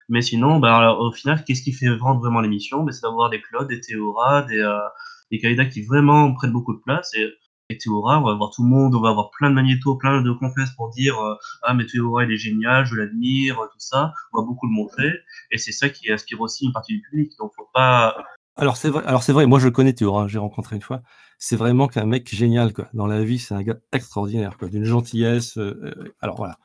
mais 0.10 0.22
sinon, 0.22 0.60
bah, 0.60 0.78
alors, 0.78 1.02
au 1.02 1.12
final, 1.12 1.44
qu'est-ce 1.44 1.62
qui 1.62 1.74
fait 1.74 1.90
vendre 1.96 2.22
vraiment 2.22 2.40
l'émission? 2.42 2.84
Bah, 2.84 2.92
C'est 2.92 3.02
d'avoir 3.02 3.30
des 3.30 3.42
Claude, 3.42 3.68
des 3.68 3.82
Théora, 3.82 4.44
des, 4.44 4.60
euh, 4.60 4.80
des 5.32 5.40
candidats 5.40 5.66
qui 5.66 5.84
vraiment 5.84 6.34
prennent 6.34 6.54
beaucoup 6.54 6.74
de 6.74 6.80
place. 6.80 7.14
Et, 7.16 7.28
et 7.70 7.78
Théora, 7.78 8.20
on 8.22 8.24
va 8.24 8.32
avoir 8.32 8.52
tout 8.52 8.64
le 8.64 8.70
monde, 8.70 8.96
on 8.96 9.02
va 9.02 9.10
avoir 9.10 9.32
plein 9.32 9.50
de 9.50 9.56
magnétos, 9.56 9.96
plein 9.98 10.22
de 10.22 10.32
confesses 10.32 10.72
pour 10.78 10.90
dire 10.92 11.20
euh, 11.20 11.36
Ah, 11.64 11.74
mais 11.74 11.86
Théora, 11.86 12.24
il 12.24 12.32
est 12.32 12.38
génial, 12.38 12.86
je 12.86 12.96
l'admire, 12.96 13.58
tout 13.58 13.80
ça. 13.80 14.14
On 14.32 14.40
va 14.40 14.46
beaucoup 14.46 14.68
le 14.68 14.74
montrer. 14.74 15.12
Et 15.52 15.58
c'est 15.58 15.74
ça 15.74 15.90
qui 15.90 16.10
inspire 16.12 16.40
aussi 16.42 16.66
une 16.66 16.72
partie 16.74 16.94
du 16.94 17.02
public. 17.02 17.34
Donc, 17.38 17.52
faut 17.56 17.70
pas. 17.74 18.16
Alors 18.58 18.76
c'est 18.78 18.90
vrai, 18.90 19.04
alors 19.06 19.22
c'est 19.24 19.34
vrai, 19.34 19.46
moi 19.46 19.60
je 19.60 19.66
le 19.66 19.72
connais 19.72 19.94
Théora, 19.94 20.28
j'ai 20.28 20.40
rencontré 20.40 20.76
une 20.76 20.82
fois. 20.82 21.02
C'est 21.38 21.56
vraiment 21.56 21.88
qu'un 21.88 22.06
mec 22.06 22.28
génial 22.34 22.74
quoi. 22.74 22.88
Dans 22.94 23.06
la 23.06 23.24
vie, 23.24 23.38
c'est 23.40 23.54
un 23.54 23.62
gars 23.62 23.76
extraordinaire 23.92 24.58
quoi, 24.58 24.68
d'une 24.68 24.84
gentillesse. 24.84 25.58
euh, 25.58 25.80
euh, 25.84 26.16
alors 26.22 26.38
voilà. 26.38 26.58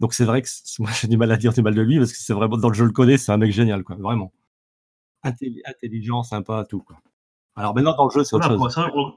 Donc 0.00 0.14
c'est 0.14 0.24
vrai 0.24 0.40
que 0.42 0.48
c'est- 0.48 0.78
moi 0.80 0.90
j'ai 0.98 1.06
du 1.08 1.16
mal 1.18 1.30
à 1.30 1.36
dire 1.36 1.52
du 1.52 1.60
mal 1.62 1.74
de 1.74 1.82
lui 1.82 1.98
parce 1.98 2.12
que 2.12 2.18
c'est 2.18 2.32
vraiment 2.32 2.56
dans 2.56 2.68
le 2.70 2.74
jeu 2.74 2.84
le 2.86 2.92
connais, 2.92 3.18
c'est 3.18 3.30
un 3.32 3.36
mec 3.36 3.52
génial 3.52 3.84
quoi, 3.84 3.96
vraiment. 3.96 4.32
Intelli- 5.24 5.60
intelligent, 5.66 6.22
sympa, 6.22 6.64
tout 6.68 6.80
quoi. 6.82 6.96
Alors 7.56 7.74
maintenant 7.74 7.94
dans 7.96 8.06
le 8.06 8.10
jeu 8.10 8.24
c'est 8.24 8.34
autre 8.36 8.46
Voilà, 8.48 8.62
chose. 8.62 8.74
ça, 8.74 8.90
on, 8.94 9.12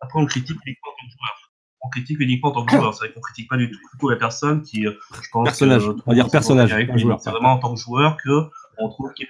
après, 0.00 0.20
on 0.20 0.26
critique 0.26 0.58
uniquement 0.66 0.90
en 0.90 0.94
tant 0.96 1.06
que 1.06 1.12
joueur. 1.12 1.52
On 1.84 1.88
critique 1.90 2.20
uniquement 2.20 2.48
en 2.50 2.52
tant 2.52 2.66
que 2.66 2.72
joueur. 2.76 2.94
C'est 2.94 3.04
vrai 3.06 3.14
qu'on 3.14 3.20
critique 3.20 3.48
pas 3.48 3.56
du 3.56 3.70
tout, 4.00 4.08
la 4.08 4.16
personne 4.16 4.62
qui, 4.62 4.84
euh, 4.86 4.92
je 5.22 5.28
pense. 5.30 5.44
Personnage, 5.44 5.88
on 5.88 5.94
va 6.06 6.14
dire 6.14 6.28
personnage. 6.28 6.70
C'est 6.70 7.30
vraiment 7.30 7.52
en 7.52 7.58
tant 7.58 7.74
que 7.74 7.80
joueur 7.80 8.16
que 8.16 8.50
on 8.78 8.88
trouve 8.88 9.12
qu'il 9.14 9.28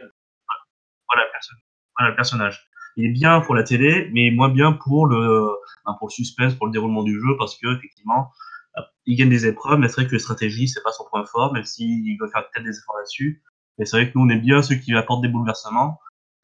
voilà, 1.12 1.27
le 1.27 1.33
perso- 1.33 1.55
voilà, 1.98 2.11
le 2.11 2.16
personnage. 2.16 2.66
Il 2.96 3.07
est 3.07 3.12
bien 3.12 3.40
pour 3.40 3.55
la 3.55 3.62
télé, 3.62 4.11
mais 4.12 4.31
moins 4.31 4.51
bien 4.51 4.72
pour 4.72 5.07
le, 5.07 5.48
ben, 5.87 5.94
pour 5.98 6.09
le 6.09 6.12
suspense, 6.12 6.55
pour 6.55 6.66
le 6.66 6.72
déroulement 6.72 7.03
du 7.03 7.14
jeu, 7.14 7.37
parce 7.38 7.57
que 7.57 7.75
effectivement, 7.77 8.31
euh, 8.77 8.83
il 9.07 9.16
gagne 9.16 9.31
des 9.31 9.46
épreuves, 9.46 9.79
mais 9.79 9.88
c'est 9.88 9.96
vrai 10.03 10.07
que 10.07 10.12
les 10.12 10.18
stratégies, 10.18 10.68
c'est 10.68 10.83
pas 10.83 10.92
son 10.92 11.05
point 11.11 11.25
fort, 11.25 11.53
même 11.53 11.64
s'il 11.64 12.16
doit 12.18 12.29
faire 12.29 12.44
peut-être 12.51 12.64
des 12.64 12.79
efforts 12.79 12.96
là-dessus. 12.98 13.42
Mais 13.79 13.87
c'est 13.87 13.96
vrai 13.96 14.11
que 14.11 14.18
nous, 14.18 14.25
on 14.27 14.29
est 14.29 14.38
bien 14.38 14.62
ceux 14.62 14.75
qui 14.75 14.94
apportent 14.94 15.22
des 15.22 15.29
bouleversements, 15.29 15.98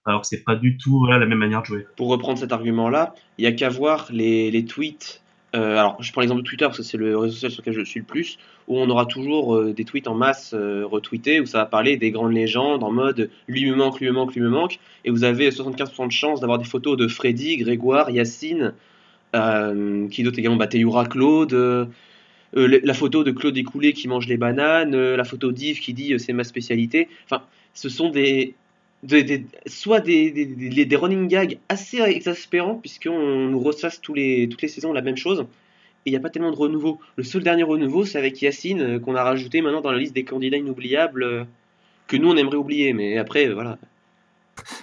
alors 0.06 0.22
que 0.22 0.26
c'est 0.26 0.42
pas 0.42 0.56
du 0.56 0.78
tout 0.78 1.06
la 1.06 1.18
même 1.18 1.38
manière 1.38 1.60
de 1.60 1.66
jouer. 1.66 1.86
Pour 1.96 2.08
reprendre 2.08 2.38
cet 2.38 2.52
argument-là, 2.52 3.14
il 3.36 3.44
y 3.44 3.46
a 3.46 3.52
qu'à 3.52 3.68
voir 3.68 4.08
les, 4.10 4.50
les 4.50 4.64
tweets. 4.64 5.22
Euh, 5.54 5.78
alors, 5.78 6.02
je 6.02 6.12
prends 6.12 6.20
l'exemple 6.20 6.42
de 6.42 6.46
Twitter 6.46 6.66
parce 6.66 6.76
que 6.76 6.82
c'est 6.82 6.98
le 6.98 7.16
réseau 7.16 7.34
social 7.34 7.50
sur 7.50 7.62
lequel 7.62 7.74
je 7.74 7.84
suis 7.84 8.00
le 8.00 8.06
plus, 8.06 8.38
où 8.66 8.78
on 8.78 8.88
aura 8.90 9.06
toujours 9.06 9.56
euh, 9.56 9.72
des 9.72 9.84
tweets 9.84 10.06
en 10.06 10.14
masse 10.14 10.52
euh, 10.54 10.84
retweetés 10.84 11.40
où 11.40 11.46
ça 11.46 11.58
va 11.58 11.66
parler 11.66 11.96
des 11.96 12.10
grandes 12.10 12.34
légendes 12.34 12.84
en 12.84 12.90
mode 12.90 13.30
lui 13.46 13.64
me 13.70 13.74
manque, 13.74 14.00
lui 14.00 14.08
me 14.08 14.12
manque, 14.12 14.34
lui 14.34 14.42
me 14.42 14.50
manque. 14.50 14.78
Et 15.04 15.10
vous 15.10 15.24
avez 15.24 15.50
75% 15.50 16.06
de 16.06 16.12
chance 16.12 16.40
d'avoir 16.40 16.58
des 16.58 16.66
photos 16.66 16.98
de 16.98 17.08
Freddy, 17.08 17.56
Grégoire, 17.56 18.10
Yacine, 18.10 18.74
qui 19.32 20.22
d'autre 20.22 20.38
également 20.38 20.56
bah, 20.56 20.66
Claude. 20.66 21.88
la 22.52 22.94
photo 22.94 23.24
de 23.24 23.30
Claude 23.30 23.56
Écoulé 23.56 23.92
qui 23.92 24.08
mange 24.08 24.26
les 24.26 24.36
bananes, 24.36 25.14
la 25.14 25.24
photo 25.24 25.52
d'Yves 25.52 25.80
qui 25.80 25.94
dit 25.94 26.18
c'est 26.18 26.32
ma 26.32 26.44
spécialité. 26.44 27.08
Enfin, 27.24 27.42
ce 27.74 27.88
sont 27.88 28.10
des, 28.10 28.54
soit 29.66 30.00
des, 30.00 30.96
running 30.96 31.28
gags 31.28 31.58
assez 31.68 31.98
exaspérants, 31.98 32.76
puisqu'on 32.76 33.48
nous 33.48 33.60
ressasse 33.60 34.00
les, 34.14 34.48
toutes 34.48 34.62
les 34.62 34.68
saisons 34.68 34.92
la 34.92 35.02
même 35.02 35.16
chose, 35.16 35.46
et 36.04 36.10
il 36.10 36.12
n'y 36.12 36.16
a 36.16 36.20
pas 36.20 36.30
tellement 36.30 36.50
de 36.50 36.56
renouveau. 36.56 36.98
Le 37.16 37.24
seul 37.24 37.42
dernier 37.42 37.62
renouveau, 37.62 38.04
c'est 38.04 38.18
avec 38.18 38.40
Yacine, 38.40 38.80
euh, 38.80 38.98
qu'on 38.98 39.14
a 39.14 39.22
rajouté 39.22 39.60
maintenant 39.62 39.80
dans 39.80 39.92
la 39.92 39.98
liste 39.98 40.14
des 40.14 40.24
candidats 40.24 40.56
inoubliables, 40.56 41.22
euh, 41.22 41.44
que 42.06 42.16
nous 42.16 42.30
on 42.30 42.36
aimerait 42.36 42.56
oublier, 42.56 42.92
mais 42.92 43.18
après, 43.18 43.48
euh, 43.48 43.54
voilà. 43.54 43.78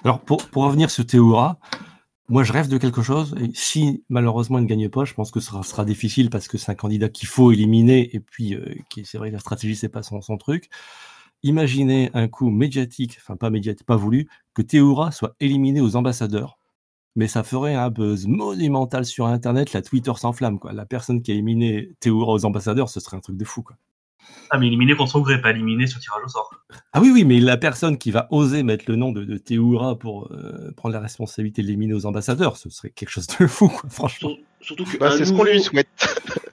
Alors, 0.04 0.20
pour, 0.20 0.46
pour 0.46 0.64
revenir 0.64 0.90
sur 0.90 1.04
Théoura, 1.04 1.58
moi, 2.28 2.42
je 2.42 2.52
rêve 2.52 2.68
de 2.68 2.78
quelque 2.78 3.02
chose. 3.02 3.34
Et 3.40 3.50
si 3.54 4.02
malheureusement 4.08 4.58
il 4.58 4.62
ne 4.62 4.66
gagne 4.68 4.88
pas, 4.88 5.04
je 5.04 5.14
pense 5.14 5.30
que 5.30 5.38
ce 5.38 5.52
sera, 5.62 5.84
difficile 5.84 6.30
parce 6.30 6.48
que 6.48 6.58
c'est 6.58 6.72
un 6.72 6.74
candidat 6.74 7.08
qu'il 7.08 7.28
faut 7.28 7.52
éliminer. 7.52 8.14
Et 8.14 8.20
puis, 8.20 8.56
c'est 9.04 9.18
vrai, 9.18 9.30
la 9.30 9.38
stratégie, 9.38 9.76
c'est 9.76 9.88
pas 9.88 10.02
son 10.02 10.20
truc. 10.36 10.68
Imaginez 11.42 12.10
un 12.14 12.28
coup 12.28 12.50
médiatique, 12.50 13.16
enfin 13.20 13.36
pas 13.36 13.50
médiatique, 13.50 13.86
pas 13.86 13.96
voulu, 13.96 14.28
que 14.54 14.62
Théoura 14.62 15.12
soit 15.12 15.34
éliminé 15.40 15.80
aux 15.80 15.96
ambassadeurs. 15.96 16.58
Mais 17.14 17.28
ça 17.28 17.42
ferait 17.42 17.74
un 17.74 17.88
buzz 17.88 18.26
monumental 18.26 19.04
sur 19.06 19.26
Internet. 19.26 19.72
La 19.72 19.80
Twitter 19.82 20.12
s'enflamme, 20.16 20.58
quoi. 20.58 20.72
La 20.72 20.84
personne 20.84 21.22
qui 21.22 21.30
a 21.30 21.34
éliminé 21.34 21.90
Théoura 22.00 22.32
aux 22.32 22.44
ambassadeurs, 22.44 22.88
ce 22.90 23.00
serait 23.00 23.16
un 23.16 23.20
truc 23.20 23.36
de 23.36 23.44
fou, 23.44 23.62
quoi. 23.62 23.76
Ah, 24.50 24.58
mais 24.58 24.66
éliminé 24.66 24.94
contre 24.96 25.12
son 25.12 25.20
gré, 25.20 25.40
pas 25.40 25.50
éliminé 25.50 25.86
sur 25.86 26.00
tirage 26.00 26.22
au 26.24 26.28
sort. 26.28 26.50
Ah 26.92 27.00
oui, 27.00 27.10
oui, 27.12 27.24
mais 27.24 27.38
la 27.40 27.56
personne 27.56 27.96
qui 27.96 28.10
va 28.10 28.26
oser 28.32 28.62
mettre 28.64 28.84
le 28.88 28.96
nom 28.96 29.12
de, 29.12 29.24
de 29.24 29.38
Théoura 29.38 29.98
pour 29.98 30.30
euh, 30.32 30.72
prendre 30.76 30.92
la 30.94 31.00
responsabilité 31.00 31.62
de 31.62 31.68
l'éliminer 31.68 31.94
aux 31.94 32.06
ambassadeurs, 32.06 32.56
ce 32.56 32.68
serait 32.68 32.90
quelque 32.90 33.08
chose 33.10 33.26
de 33.28 33.46
fou, 33.46 33.68
quoi, 33.68 33.88
franchement. 33.88 34.30
Sur- 34.30 34.38
Surtout 34.76 34.84
que 34.84 34.98
Bah, 34.98 35.12
c'est 35.16 35.24
ce 35.24 35.30
qu'on 35.30 35.38
nouveau- 35.38 35.50
lui 35.52 35.62
souhaite. 35.62 35.88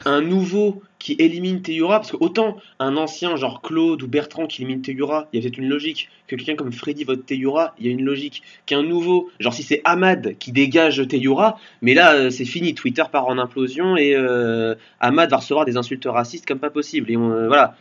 un 0.06 0.22
nouveau 0.22 0.82
qui 1.04 1.18
élimine 1.20 1.62
Théoura, 1.62 2.00
parce 2.00 2.12
que 2.14 2.18
autant 2.22 2.56
un 2.80 2.96
ancien 2.96 3.36
genre 3.36 3.62
Claude 3.62 4.02
ou 4.04 4.08
Bertrand 4.08 4.48
qui 4.48 4.62
élimine 4.62 4.82
Théoura, 4.82 5.28
il 5.34 5.36
y 5.36 5.40
a 5.40 5.44
peut-être 5.44 5.58
une 5.58 5.68
logique, 5.68 6.08
que 6.28 6.38
quelqu'un 6.38 6.56
comme 6.56 6.72
Freddy 6.72 7.04
vote 7.04 7.26
Théoura, 7.26 7.76
il 7.78 7.88
y 7.88 7.90
a 7.90 7.92
une 7.92 8.06
logique, 8.06 8.42
qu'un 8.66 8.84
nouveau, 8.84 9.30
genre 9.38 9.54
si 9.54 9.64
c'est 9.64 9.82
Ahmad 9.84 10.38
qui 10.40 10.54
dégage 10.54 11.06
Théoura, 11.06 11.60
mais 11.82 11.94
là 11.94 12.14
euh, 12.14 12.30
c'est 12.30 12.46
fini, 12.46 12.74
Twitter 12.74 13.04
part 13.12 13.28
en 13.28 13.38
implosion 13.38 13.98
et 13.98 14.16
euh, 14.16 14.76
Ahmad 15.02 15.30
va 15.30 15.38
recevoir 15.38 15.66
des 15.66 15.76
insultes 15.76 16.08
racistes 16.10 16.46
comme 16.46 16.60
pas 16.60 16.70
possible, 16.70 17.12
et 17.12 17.18
euh, 17.18 17.48
voilà. 17.48 17.76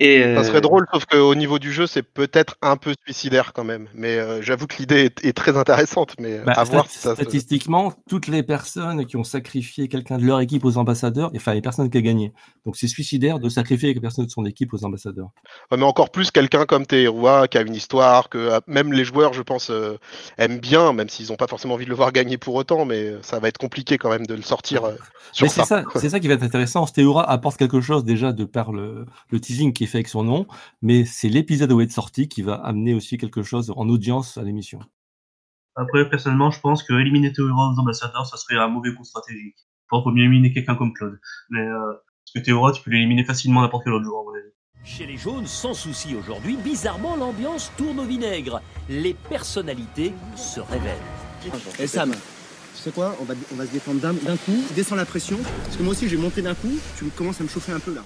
Et, 0.00 0.22
Ça 0.22 0.40
euh, 0.40 0.42
serait 0.44 0.60
drôle, 0.60 0.86
sauf 0.92 1.04
qu'au 1.06 1.34
niveau 1.34 1.58
du 1.58 1.72
jeu, 1.72 1.86
c'est 1.86 2.02
peut-être 2.02 2.56
un 2.62 2.76
peu 2.76 2.94
suicidaire 3.04 3.52
quand 3.52 3.64
même. 3.64 3.88
Mais 3.94 4.16
euh, 4.18 4.42
j'avoue 4.42 4.66
que 4.66 4.76
l'idée 4.78 5.04
est, 5.06 5.24
est 5.24 5.32
très 5.32 5.56
intéressante, 5.56 6.14
mais 6.18 6.40
Bah, 6.40 6.52
à 6.56 6.64
voir 6.64 6.90
si 6.90 6.98
ça 6.98 7.10
se... 7.10 7.22
statistiquement, 7.22 7.92
toutes 8.08 8.26
les 8.26 8.42
personnes 8.42 9.06
qui 9.06 9.16
ont 9.16 9.24
sacrifié 9.24 9.86
quelqu'un 9.88 10.18
de 10.18 10.24
leur 10.24 10.40
équipe 10.40 10.64
aux 10.64 10.78
ambassadeurs, 10.78 11.30
enfin 11.36 11.54
les 11.54 11.62
personnes 11.62 11.90
qui 11.90 11.98
ont 11.98 12.00
gagné. 12.00 12.32
Donc 12.66 12.76
c'est 12.76 12.88
suicidaire 12.88 13.38
de 13.38 13.48
sacrifier 13.48 13.90
quelques 13.92 14.02
personnes 14.02 14.26
de 14.26 14.30
son 14.30 14.44
équipe 14.46 14.74
aux 14.74 14.84
ambassadeurs. 14.84 15.30
Ouais, 15.70 15.78
mais 15.78 15.84
encore 15.84 16.10
plus 16.10 16.30
quelqu'un 16.30 16.66
comme 16.66 16.86
Teruwa 16.86 17.46
qui 17.48 17.58
a 17.58 17.62
une 17.62 17.74
histoire 17.74 18.28
que 18.28 18.38
euh, 18.38 18.60
même 18.66 18.92
les 18.92 19.04
joueurs, 19.04 19.32
je 19.32 19.42
pense, 19.42 19.70
euh, 19.70 19.98
aiment 20.38 20.58
bien, 20.58 20.92
même 20.92 21.08
s'ils 21.08 21.28
n'ont 21.28 21.36
pas 21.36 21.46
forcément 21.46 21.74
envie 21.74 21.84
de 21.84 21.90
le 21.90 21.96
voir 21.96 22.10
gagner 22.12 22.36
pour 22.38 22.54
autant, 22.56 22.84
mais 22.84 23.04
euh, 23.04 23.22
ça 23.22 23.38
va 23.38 23.48
être 23.48 23.58
compliqué 23.58 23.98
quand 23.98 24.10
même 24.10 24.26
de 24.26 24.34
le 24.34 24.42
sortir 24.42 24.84
euh, 24.84 24.94
sur 25.32 25.44
Mais 25.44 25.48
c'est 25.50 25.60
ça. 25.64 25.82
ça, 25.82 25.84
c'est 26.00 26.08
ça 26.08 26.20
qui 26.20 26.28
va 26.28 26.34
être 26.34 26.42
intéressant. 26.42 26.86
Stéora 26.86 27.28
apporte 27.30 27.56
quelque 27.58 27.80
chose 27.80 28.04
déjà 28.04 28.32
de 28.32 28.44
par 28.44 28.72
le, 28.72 29.06
le 29.30 29.40
teasing 29.40 29.72
qui 29.72 29.83
est 29.84 29.86
fait 29.86 29.98
avec 29.98 30.08
son 30.08 30.24
nom, 30.24 30.46
mais 30.82 31.04
c'est 31.04 31.28
l'épisode 31.28 31.72
où 31.72 31.80
il 31.80 31.86
est 31.86 31.90
sorti 31.90 32.28
qui 32.28 32.42
va 32.42 32.54
amener 32.54 32.94
aussi 32.94 33.16
quelque 33.16 33.42
chose 33.42 33.72
en 33.76 33.88
audience 33.88 34.38
à 34.38 34.42
l'émission. 34.42 34.80
Après, 35.76 36.08
personnellement, 36.08 36.50
je 36.50 36.60
pense 36.60 36.82
que 36.82 36.92
éliminer 36.94 37.32
Théora 37.32 37.72
aux 37.72 37.78
ambassadeurs, 37.78 38.26
ça 38.26 38.36
serait 38.36 38.56
un 38.56 38.68
mauvais 38.68 38.94
coup 38.94 39.04
stratégique. 39.04 39.56
Je 39.58 39.86
pense 39.88 40.02
qu'il 40.02 40.10
faut 40.10 40.16
mieux 40.16 40.24
éliminer 40.24 40.52
quelqu'un 40.52 40.76
comme 40.76 40.92
Claude. 40.92 41.18
Mais, 41.50 41.60
euh, 41.60 41.92
parce 41.92 42.32
que 42.34 42.38
Théora, 42.40 42.72
tu 42.72 42.82
peux 42.82 42.90
l'éliminer 42.90 43.24
facilement 43.24 43.62
n'importe 43.62 43.84
quel 43.84 43.92
autre 43.92 44.04
jour, 44.04 44.20
à 44.20 44.24
mon 44.24 44.38
avis. 44.38 44.50
Chez 44.84 45.06
les 45.06 45.16
jaunes, 45.16 45.46
sans 45.46 45.74
souci 45.74 46.14
aujourd'hui, 46.14 46.56
bizarrement 46.56 47.16
l'ambiance 47.16 47.72
tourne 47.76 47.98
au 48.00 48.04
vinaigre. 48.04 48.60
Les 48.88 49.14
personnalités 49.14 50.12
se 50.36 50.60
révèlent. 50.60 50.94
Et 51.78 51.86
Sam, 51.86 52.12
tu 52.12 52.18
sais 52.74 52.90
quoi 52.90 53.16
on 53.20 53.24
va, 53.24 53.34
on 53.52 53.56
va 53.56 53.66
se 53.66 53.72
défendre 53.72 54.00
d'un 54.00 54.12
d'un 54.12 54.36
coup, 54.36 54.62
descends 54.74 54.96
la 54.96 55.06
pression, 55.06 55.38
parce 55.64 55.76
que 55.76 55.82
moi 55.82 55.92
aussi 55.92 56.08
j'ai 56.08 56.16
monté 56.16 56.42
d'un 56.42 56.54
coup, 56.54 56.78
tu 56.98 57.06
commences 57.06 57.40
à 57.40 57.44
me 57.44 57.48
chauffer 57.48 57.72
un 57.72 57.80
peu 57.80 57.94
là. 57.94 58.02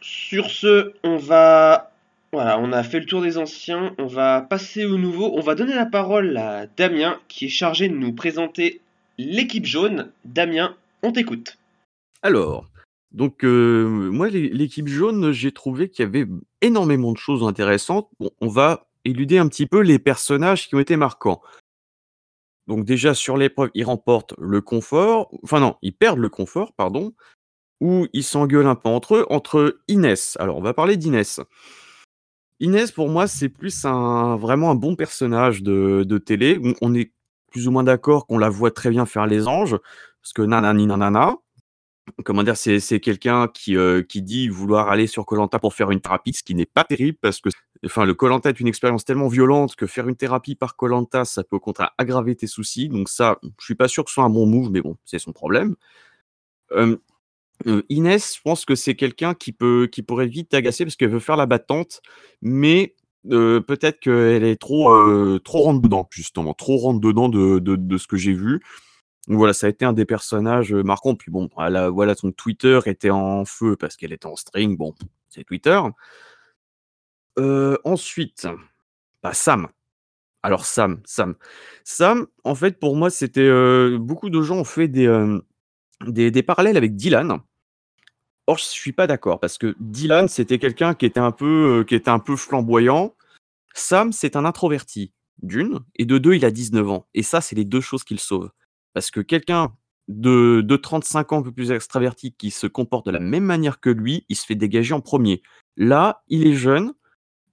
Sur 0.00 0.50
ce, 0.50 0.92
on 1.02 1.16
va. 1.16 1.92
Voilà, 2.32 2.58
on 2.58 2.72
a 2.72 2.82
fait 2.82 3.00
le 3.00 3.06
tour 3.06 3.22
des 3.22 3.38
anciens, 3.38 3.94
on 3.98 4.06
va 4.06 4.42
passer 4.42 4.84
au 4.84 4.98
nouveau. 4.98 5.32
On 5.34 5.40
va 5.40 5.54
donner 5.54 5.74
la 5.74 5.86
parole 5.86 6.36
à 6.36 6.66
Damien 6.66 7.18
qui 7.28 7.46
est 7.46 7.50
chargé 7.50 7.88
de 7.88 7.94
nous 7.94 8.12
présenter 8.12 8.80
l'équipe 9.16 9.64
jaune. 9.64 10.10
Damien, 10.24 10.76
on 11.02 11.12
t'écoute. 11.12 11.56
Alors, 12.22 12.66
donc 13.12 13.44
euh, 13.44 13.86
moi, 13.88 14.28
l'é- 14.28 14.50
l'équipe 14.50 14.88
jaune, 14.88 15.32
j'ai 15.32 15.52
trouvé 15.52 15.88
qu'il 15.88 16.04
y 16.04 16.08
avait 16.08 16.26
énormément 16.60 17.12
de 17.12 17.18
choses 17.18 17.42
intéressantes. 17.44 18.10
Bon, 18.20 18.30
on 18.40 18.48
va 18.48 18.86
éluder 19.04 19.38
un 19.38 19.48
petit 19.48 19.66
peu 19.66 19.80
les 19.80 19.98
personnages 20.00 20.68
qui 20.68 20.74
ont 20.74 20.80
été 20.80 20.96
marquants. 20.96 21.40
Donc 22.66 22.84
déjà 22.84 23.14
sur 23.14 23.36
l'épreuve, 23.36 23.70
ils 23.74 23.84
remportent 23.84 24.34
le 24.38 24.60
confort, 24.60 25.30
enfin 25.44 25.60
non, 25.60 25.76
ils 25.82 25.94
perdent 25.94 26.18
le 26.18 26.28
confort, 26.28 26.72
pardon, 26.72 27.12
ou 27.80 28.06
ils 28.12 28.24
s'engueulent 28.24 28.66
un 28.66 28.74
peu 28.74 28.88
entre 28.88 29.16
eux, 29.16 29.26
entre 29.30 29.78
Inès. 29.88 30.36
Alors 30.40 30.56
on 30.56 30.62
va 30.62 30.74
parler 30.74 30.96
d'Inès. 30.96 31.40
Inès, 32.60 32.90
pour 32.90 33.08
moi, 33.10 33.26
c'est 33.26 33.50
plus 33.50 33.84
un 33.84 34.36
vraiment 34.36 34.70
un 34.70 34.74
bon 34.74 34.96
personnage 34.96 35.62
de, 35.62 36.04
de 36.04 36.18
télé. 36.18 36.58
On 36.80 36.94
est 36.94 37.12
plus 37.50 37.68
ou 37.68 37.70
moins 37.70 37.84
d'accord 37.84 38.26
qu'on 38.26 38.38
la 38.38 38.48
voit 38.48 38.70
très 38.70 38.90
bien 38.90 39.06
faire 39.06 39.26
les 39.26 39.46
anges, 39.46 39.76
parce 40.22 40.32
que 40.34 40.42
nanani 40.42 40.86
nanana 40.86 41.36
comment 42.24 42.42
dire, 42.42 42.56
c'est 42.56 42.80
c'est 42.80 43.00
quelqu'un 43.00 43.48
qui, 43.48 43.76
euh, 43.76 44.02
qui 44.02 44.22
dit 44.22 44.48
vouloir 44.48 44.88
aller 44.88 45.06
sur 45.06 45.26
Colanta 45.26 45.58
pour 45.58 45.74
faire 45.74 45.90
une 45.90 46.00
thérapie, 46.00 46.32
ce 46.32 46.42
qui 46.42 46.54
n'est 46.54 46.66
pas 46.66 46.84
terrible 46.84 47.18
parce 47.20 47.40
que 47.40 47.48
enfin, 47.84 48.04
le 48.04 48.14
Colanta 48.14 48.48
est 48.50 48.60
une 48.60 48.68
expérience 48.68 49.04
tellement 49.04 49.28
violente 49.28 49.76
que 49.76 49.86
faire 49.86 50.08
une 50.08 50.16
thérapie 50.16 50.54
par 50.54 50.76
Colanta, 50.76 51.24
ça 51.24 51.44
peut 51.44 51.56
au 51.56 51.60
contraire 51.60 51.92
aggraver 51.98 52.36
tes 52.36 52.46
soucis. 52.46 52.88
Donc 52.88 53.08
ça, 53.08 53.38
je 53.58 53.64
suis 53.64 53.74
pas 53.74 53.88
sûr 53.88 54.04
que 54.04 54.10
ce 54.10 54.14
soit 54.14 54.24
un 54.24 54.30
bon 54.30 54.46
move, 54.46 54.70
mais 54.70 54.80
bon, 54.80 54.96
c'est 55.04 55.18
son 55.18 55.32
problème. 55.32 55.76
Euh, 56.72 56.96
Inès, 57.88 58.36
je 58.36 58.42
pense 58.42 58.64
que 58.64 58.74
c'est 58.74 58.94
quelqu'un 58.94 59.34
qui 59.34 59.52
peut 59.52 59.88
qui 59.90 60.02
pourrait 60.02 60.26
vite 60.26 60.50
t'agacer 60.50 60.84
parce 60.84 60.96
qu'elle 60.96 61.10
veut 61.10 61.20
faire 61.20 61.36
la 61.36 61.46
battante, 61.46 62.02
mais 62.42 62.94
peut-être 63.28 63.98
qu'elle 64.00 64.44
est 64.44 64.60
trop 64.60 64.90
euh, 64.92 65.40
trop 65.40 65.62
rentre 65.62 65.80
dedans 65.80 66.06
justement, 66.10 66.54
trop 66.54 66.76
rentre 66.76 67.00
dedans 67.00 67.28
de, 67.28 67.58
de, 67.58 67.76
de 67.76 67.98
ce 67.98 68.06
que 68.06 68.16
j'ai 68.16 68.34
vu. 68.34 68.60
Donc 69.28 69.38
voilà, 69.38 69.52
ça 69.52 69.66
a 69.66 69.70
été 69.70 69.84
un 69.84 69.92
des 69.92 70.04
personnages 70.04 70.72
marquants. 70.72 71.16
Puis 71.16 71.32
bon, 71.32 71.48
elle 71.58 71.76
a- 71.76 71.90
voilà, 71.90 72.14
son 72.14 72.30
Twitter 72.30 72.78
était 72.86 73.10
en 73.10 73.44
feu 73.44 73.74
parce 73.74 73.96
qu'elle 73.96 74.12
était 74.12 74.26
en 74.26 74.36
string. 74.36 74.76
Bon, 74.76 74.94
c'est 75.28 75.42
Twitter. 75.44 75.80
Ensuite, 77.84 78.46
bah, 79.22 79.32
Sam. 79.34 79.68
Alors 80.42 80.64
Sam, 80.64 81.00
Sam. 81.04 81.34
Sam, 81.82 82.26
en 82.44 82.54
fait, 82.54 82.78
pour 82.78 82.94
moi, 82.94 83.10
c'était... 83.10 83.50
beaucoup 83.98 84.30
de 84.30 84.40
gens 84.42 84.58
ont 84.58 84.64
fait 84.64 84.86
des, 84.86 85.08
des, 86.04 86.42
parallèles 86.42 86.76
avec 86.76 86.96
Dylan. 86.96 87.40
Or, 88.46 88.58
je 88.58 88.64
suis 88.64 88.92
pas 88.92 89.06
d'accord 89.06 89.40
parce 89.40 89.58
que 89.58 89.74
Dylan, 89.80 90.28
c'était 90.28 90.58
quelqu'un 90.58 90.94
qui 90.94 91.06
était 91.06 91.20
un 91.20 91.32
peu, 91.32 91.80
euh, 91.80 91.84
qui 91.84 91.94
était 91.94 92.10
un 92.10 92.18
peu 92.18 92.36
flamboyant. 92.36 93.14
Sam, 93.74 94.12
c'est 94.12 94.36
un 94.36 94.44
introverti, 94.44 95.12
d'une, 95.42 95.80
et 95.96 96.04
de 96.04 96.18
deux, 96.18 96.34
il 96.34 96.44
a 96.44 96.50
19 96.50 96.88
ans. 96.88 97.06
Et 97.14 97.22
ça, 97.22 97.40
c'est 97.40 97.56
les 97.56 97.64
deux 97.64 97.80
choses 97.80 98.04
qui 98.04 98.14
le 98.14 98.20
sauvent. 98.20 98.50
Parce 98.94 99.10
que 99.10 99.20
quelqu'un 99.20 99.74
de, 100.08 100.62
de 100.62 100.76
35 100.76 101.32
ans, 101.32 101.38
un 101.38 101.42
peu 101.42 101.52
plus 101.52 101.72
extraverti, 101.72 102.32
qui 102.32 102.50
se 102.50 102.66
comporte 102.66 103.06
de 103.06 103.10
la 103.10 103.20
même 103.20 103.44
manière 103.44 103.80
que 103.80 103.90
lui, 103.90 104.24
il 104.28 104.36
se 104.36 104.46
fait 104.46 104.54
dégager 104.54 104.94
en 104.94 105.00
premier. 105.00 105.42
Là, 105.76 106.22
il 106.28 106.46
est 106.46 106.54
jeune, 106.54 106.94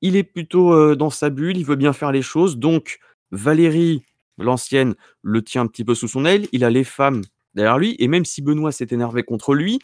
il 0.01 0.15
est 0.15 0.23
plutôt 0.23 0.73
euh, 0.73 0.95
dans 0.95 1.09
sa 1.09 1.29
bulle, 1.29 1.57
il 1.57 1.65
veut 1.65 1.75
bien 1.75 1.93
faire 1.93 2.11
les 2.11 2.21
choses. 2.21 2.57
Donc, 2.57 2.99
Valérie, 3.31 4.03
l'ancienne, 4.37 4.95
le 5.21 5.41
tient 5.41 5.63
un 5.63 5.67
petit 5.67 5.83
peu 5.83 5.95
sous 5.95 6.07
son 6.07 6.25
aile. 6.25 6.47
Il 6.51 6.63
a 6.63 6.69
les 6.69 6.83
femmes 6.83 7.23
derrière 7.55 7.77
lui. 7.77 7.95
Et 7.99 8.07
même 8.07 8.25
si 8.25 8.41
Benoît 8.41 8.71
s'est 8.71 8.87
énervé 8.91 9.23
contre 9.23 9.53
lui, 9.53 9.79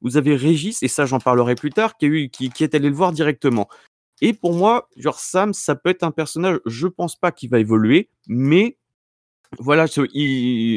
vous 0.00 0.16
avez 0.16 0.36
Régis, 0.36 0.82
et 0.82 0.88
ça 0.88 1.06
j'en 1.06 1.18
parlerai 1.18 1.54
plus 1.54 1.70
tard, 1.70 1.96
qui, 1.96 2.06
a 2.06 2.64
est 2.64 2.74
allé 2.74 2.88
le 2.88 2.94
voir 2.94 3.12
directement. 3.12 3.68
Et 4.20 4.32
pour 4.32 4.54
moi, 4.54 4.88
genre 4.96 5.18
Sam, 5.18 5.52
ça 5.54 5.74
peut 5.74 5.90
être 5.90 6.02
un 6.02 6.10
personnage, 6.10 6.60
je 6.66 6.86
pense 6.86 7.16
pas 7.16 7.32
qu'il 7.32 7.50
va 7.50 7.58
évoluer, 7.58 8.10
mais 8.28 8.76
voilà, 9.58 9.86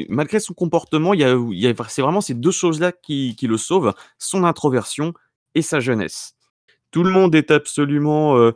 malgré 0.09 0.39
son 0.39 0.53
comportement, 0.53 1.13
il 1.13 1.21
y 1.21 1.23
a, 1.67 1.73
c'est 1.89 2.01
vraiment 2.01 2.21
ces 2.21 2.33
deux 2.33 2.51
choses-là 2.51 2.91
qui, 2.91 3.35
le 3.41 3.57
sauvent, 3.57 3.93
son 4.17 4.43
introversion 4.43 5.13
et 5.55 5.61
sa 5.61 5.79
jeunesse. 5.79 6.35
Tout 6.91 7.03
le 7.03 7.11
monde 7.11 7.35
est 7.35 7.51
absolument 7.51 8.37
euh, 8.37 8.51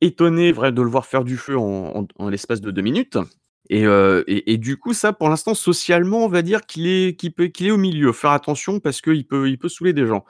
étonné 0.00 0.52
vrai, 0.52 0.72
de 0.72 0.82
le 0.82 0.88
voir 0.88 1.06
faire 1.06 1.24
du 1.24 1.36
feu 1.36 1.56
en, 1.58 2.06
l'espace 2.28 2.60
de 2.60 2.70
deux 2.70 2.82
minutes. 2.82 3.18
Euh, 3.72 4.24
et, 4.26 4.56
du 4.56 4.76
coup, 4.76 4.94
ça, 4.94 5.12
pour 5.12 5.28
l'instant, 5.28 5.54
socialement, 5.54 6.24
on 6.24 6.28
va 6.28 6.42
dire 6.42 6.62
qu'il 6.66 6.86
est, 6.86 7.18
qu'il 7.18 7.32
peut, 7.32 7.48
qu'il 7.48 7.66
est 7.66 7.70
au 7.70 7.76
milieu. 7.76 8.12
Faire 8.12 8.30
attention 8.30 8.80
parce 8.80 9.00
qu'il 9.00 9.26
peut, 9.26 9.48
il 9.48 9.58
peut 9.58 9.68
saouler 9.68 9.92
des 9.92 10.06
gens. 10.06 10.24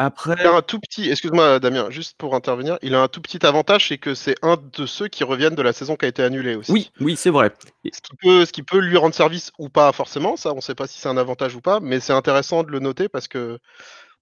Après. 0.00 0.36
Il 0.38 0.46
a 0.46 0.54
un 0.54 0.62
tout 0.62 0.78
petit, 0.78 1.10
excuse-moi 1.10 1.58
Damien, 1.58 1.90
juste 1.90 2.16
pour 2.16 2.36
intervenir, 2.36 2.78
il 2.82 2.94
a 2.94 3.02
un 3.02 3.08
tout 3.08 3.20
petit 3.20 3.44
avantage, 3.44 3.88
c'est 3.88 3.98
que 3.98 4.14
c'est 4.14 4.36
un 4.42 4.56
de 4.56 4.86
ceux 4.86 5.08
qui 5.08 5.24
reviennent 5.24 5.56
de 5.56 5.62
la 5.62 5.72
saison 5.72 5.96
qui 5.96 6.04
a 6.04 6.08
été 6.08 6.22
annulée 6.22 6.54
aussi. 6.54 6.70
Oui, 6.70 6.92
oui, 7.00 7.16
c'est 7.16 7.30
vrai. 7.30 7.52
Ce 7.84 8.00
qui, 8.00 8.16
peut, 8.22 8.44
ce 8.44 8.52
qui 8.52 8.62
peut 8.62 8.78
lui 8.78 8.96
rendre 8.96 9.12
service 9.12 9.50
ou 9.58 9.68
pas 9.68 9.90
forcément, 9.90 10.36
ça 10.36 10.52
on 10.52 10.56
ne 10.56 10.60
sait 10.60 10.76
pas 10.76 10.86
si 10.86 11.00
c'est 11.00 11.08
un 11.08 11.16
avantage 11.16 11.56
ou 11.56 11.60
pas, 11.60 11.80
mais 11.80 11.98
c'est 11.98 12.12
intéressant 12.12 12.62
de 12.62 12.70
le 12.70 12.78
noter 12.78 13.08
parce 13.08 13.26
que 13.26 13.58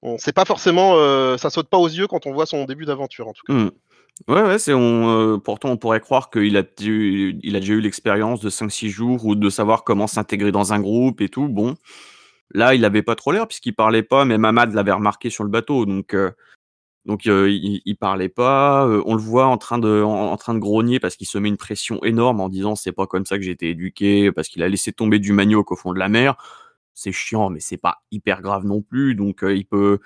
on 0.01 0.17
sait 0.17 0.33
pas 0.33 0.47
forcément, 0.47 0.95
euh, 0.97 1.37
ça 1.37 1.51
saute 1.51 1.69
pas 1.69 1.77
aux 1.77 1.89
yeux 1.89 2.07
quand 2.07 2.25
on 2.25 2.33
voit 2.33 2.47
son 2.47 2.65
début 2.65 2.87
d'aventure 2.87 3.29
en 3.29 3.35
tout 3.35 3.45
cas. 3.47 3.53
Mmh. 3.53 3.71
Ouais, 4.29 4.43
ouais, 4.43 4.57
on, 4.73 5.35
euh, 5.35 5.39
pourtant 5.39 5.71
on 5.71 5.77
pourrait 5.77 6.01
croire 6.01 6.31
qu'il 6.31 6.57
a, 6.57 6.63
il 6.81 7.39
déjà 7.43 7.73
eu 7.75 7.81
l'expérience 7.81 8.41
de 8.41 8.49
5-6 8.49 8.89
jours 8.89 9.27
ou 9.27 9.35
de 9.35 9.51
savoir 9.51 9.85
comment 9.85 10.07
s'intégrer 10.07 10.53
dans 10.53 10.73
un 10.73 10.81
groupe 10.81 11.21
et 11.21 11.29
tout. 11.29 11.49
Bon, 11.49 11.75
Là, 12.53 12.75
il 12.75 12.85
avait 12.85 13.03
pas 13.03 13.17
trop 13.17 13.33
l'air 13.33 13.47
puisqu'il 13.49 13.75
parlait 13.75 14.03
pas, 14.03 14.25
mais 14.25 14.39
Mamad 14.39 14.73
l'avait 14.73 14.93
remarqué 14.93 15.31
sur 15.31 15.45
le 15.45 15.51
bateau, 15.51 15.85
donc 15.85 16.15
euh, 16.15 16.31
euh, 17.27 17.51
il, 17.51 17.97
parlait 17.97 18.29
pas. 18.29 18.87
On 19.07 19.15
le 19.15 19.21
voit 19.21 19.47
en 19.47 19.59
train 19.59 19.79
de 19.79 20.03
en, 20.03 20.37
train 20.37 20.55
de 20.55 20.59
grogner 20.61 21.01
parce 21.01 21.17
qu'il 21.17 21.27
se 21.27 21.39
met 21.39 21.49
une 21.49 21.57
pression 21.57 22.03
énorme 22.05 22.41
en 22.41 22.49
disant 22.49 22.75
c'est 22.77 22.93
pas 22.93 23.07
comme 23.07 23.27
ça 23.27 23.37
que 23.37 23.45
j'ai 23.45 23.51
été 23.53 23.71
éduqué 23.71 24.33
parce 24.33 24.49
qu'il 24.49 24.63
a 24.63 24.69
laissé 24.69 24.93
tomber 24.93 25.19
du 25.19 25.33
manioc 25.33 25.73
au 25.73 25.77
fond 25.77 25.93
de 25.93 25.99
la 25.99 26.09
mer. 26.09 26.37
C'est 26.95 27.13
chiant, 27.13 27.51
mais 27.51 27.61
c'est 27.61 27.77
pas 27.77 28.03
hyper 28.11 28.43
grave 28.43 28.65
non 28.65 28.83
plus. 28.83 29.15
Donc 29.15 29.41
il 29.43 29.67
peut 29.67 29.99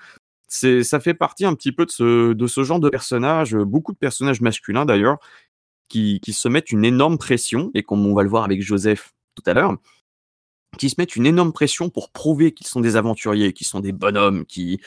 ça 0.51 0.99
fait 0.99 1.13
partie 1.13 1.45
un 1.45 1.55
petit 1.55 1.71
peu 1.71 1.85
de 1.85 2.47
ce 2.47 2.63
genre 2.63 2.79
de 2.79 2.89
personnage. 2.89 3.55
Beaucoup 3.55 3.93
de 3.93 3.97
personnages 3.97 4.41
masculins 4.41 4.85
d'ailleurs 4.85 5.17
qui 5.87 6.19
qui 6.21 6.33
se 6.33 6.47
mettent 6.47 6.71
une 6.71 6.85
énorme 6.85 7.17
pression 7.17 7.71
et 7.73 7.83
comme 7.83 8.05
on 8.05 8.13
va 8.13 8.23
le 8.23 8.29
voir 8.29 8.43
avec 8.43 8.61
Joseph 8.61 9.13
tout 9.35 9.43
à 9.45 9.53
l'heure 9.53 9.77
qui 10.77 10.89
se 10.89 10.95
mettent 10.97 11.15
une 11.15 11.25
énorme 11.25 11.51
pression 11.51 11.89
pour 11.89 12.11
prouver 12.11 12.53
qu'ils 12.53 12.67
sont 12.67 12.81
des 12.81 12.95
aventuriers, 12.95 13.53
qu'ils 13.53 13.67
sont 13.67 13.81
des 13.81 13.91
bonhommes, 13.91 14.45
qui 14.45 14.79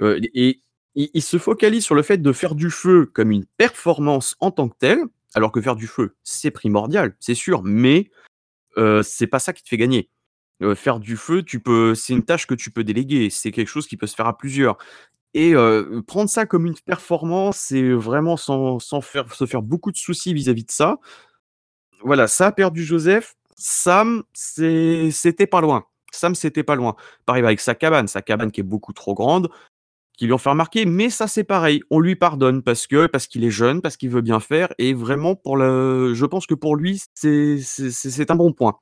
euh, 0.00 0.20
et 0.34 0.60
ils 0.94 1.22
se 1.22 1.38
focalisent 1.38 1.84
sur 1.84 1.94
le 1.94 2.02
fait 2.02 2.18
de 2.18 2.32
faire 2.32 2.56
du 2.56 2.70
feu 2.70 3.06
comme 3.06 3.30
une 3.30 3.44
performance 3.56 4.36
en 4.40 4.50
tant 4.50 4.68
que 4.68 4.76
telle, 4.78 4.98
alors 5.34 5.52
que 5.52 5.60
faire 5.60 5.76
du 5.76 5.86
feu 5.86 6.16
c'est 6.24 6.50
primordial, 6.50 7.14
c'est 7.20 7.34
sûr, 7.34 7.62
mais 7.62 8.10
euh, 8.78 9.02
c'est 9.02 9.26
pas 9.28 9.38
ça 9.38 9.52
qui 9.52 9.62
te 9.62 9.68
fait 9.68 9.76
gagner. 9.76 10.10
Euh, 10.60 10.74
faire 10.74 10.98
du 10.98 11.16
feu, 11.16 11.44
tu 11.44 11.60
peux, 11.60 11.94
c'est 11.94 12.12
une 12.14 12.24
tâche 12.24 12.48
que 12.48 12.54
tu 12.54 12.72
peux 12.72 12.82
déléguer, 12.82 13.30
c'est 13.30 13.52
quelque 13.52 13.68
chose 13.68 13.86
qui 13.86 13.96
peut 13.96 14.08
se 14.08 14.16
faire 14.16 14.26
à 14.26 14.36
plusieurs. 14.36 14.76
Et 15.34 15.54
prendre 16.06 16.30
ça 16.30 16.46
comme 16.46 16.66
une 16.66 16.78
performance, 16.78 17.58
c'est 17.58 17.92
vraiment 17.92 18.36
sans, 18.36 18.78
sans 18.78 19.00
se 19.00 19.46
faire 19.46 19.62
beaucoup 19.62 19.92
de 19.92 19.96
soucis 19.96 20.34
vis-à-vis 20.34 20.62
-vis 20.62 20.66
de 20.66 20.72
ça. 20.72 20.98
Voilà, 22.02 22.28
ça 22.28 22.46
a 22.48 22.52
perdu 22.52 22.84
Joseph, 22.84 23.34
Sam, 23.56 24.22
c'était 24.34 25.46
pas 25.46 25.60
loin. 25.60 25.84
Sam, 26.12 26.34
c'était 26.34 26.62
pas 26.62 26.76
loin. 26.76 26.96
Pareil 27.26 27.44
avec 27.44 27.60
sa 27.60 27.74
cabane, 27.74 28.08
sa 28.08 28.22
cabane 28.22 28.52
qui 28.52 28.60
est 28.60 28.64
beaucoup 28.64 28.92
trop 28.92 29.14
grande, 29.14 29.50
qui 30.16 30.26
lui 30.26 30.32
ont 30.32 30.38
fait 30.38 30.50
remarquer, 30.50 30.84
mais 30.86 31.10
ça 31.10 31.28
c'est 31.28 31.44
pareil, 31.44 31.82
on 31.90 32.00
lui 32.00 32.16
pardonne 32.16 32.62
parce 32.62 32.86
que 32.86 33.06
parce 33.06 33.26
qu'il 33.26 33.44
est 33.44 33.50
jeune, 33.50 33.80
parce 33.82 33.96
qu'il 33.96 34.10
veut 34.10 34.20
bien 34.20 34.40
faire, 34.40 34.72
et 34.78 34.94
vraiment 34.94 35.36
pour 35.36 35.56
le, 35.56 36.14
je 36.14 36.26
pense 36.26 36.46
que 36.46 36.54
pour 36.54 36.76
lui 36.76 37.02
c'est 37.14 38.30
un 38.30 38.36
bon 38.36 38.52
point. 38.52 38.78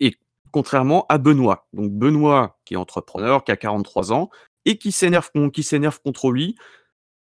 Et 0.00 0.16
contrairement 0.50 1.06
à 1.08 1.18
Benoît, 1.18 1.66
donc 1.72 1.92
Benoît 1.92 2.58
qui 2.64 2.74
est 2.74 2.76
entrepreneur, 2.76 3.44
qui 3.44 3.52
a 3.52 3.56
43 3.56 4.12
ans 4.12 4.30
et 4.64 4.78
qui 4.78 4.92
s'énerve 4.92 5.30
contre 5.32 6.30
lui, 6.30 6.56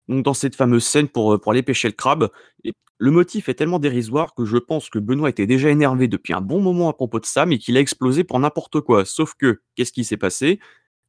dans 0.07 0.33
cette 0.33 0.55
fameuse 0.55 0.83
scène 0.83 1.07
pour, 1.07 1.39
pour 1.39 1.51
aller 1.51 1.63
pêcher 1.63 1.87
le 1.87 1.93
crabe. 1.93 2.29
Le 2.97 3.11
motif 3.11 3.49
est 3.49 3.55
tellement 3.55 3.79
dérisoire 3.79 4.35
que 4.35 4.45
je 4.45 4.57
pense 4.57 4.89
que 4.89 4.99
Benoît 4.99 5.29
était 5.29 5.47
déjà 5.47 5.69
énervé 5.69 6.07
depuis 6.07 6.33
un 6.33 6.41
bon 6.41 6.61
moment 6.61 6.89
à 6.89 6.93
propos 6.93 7.19
de 7.19 7.25
Sam 7.25 7.51
et 7.51 7.57
qu'il 7.57 7.77
a 7.77 7.79
explosé 7.79 8.23
pour 8.23 8.39
n'importe 8.39 8.81
quoi. 8.81 9.05
Sauf 9.05 9.33
que, 9.33 9.61
qu'est-ce 9.75 9.91
qui 9.91 10.03
s'est 10.03 10.17
passé? 10.17 10.59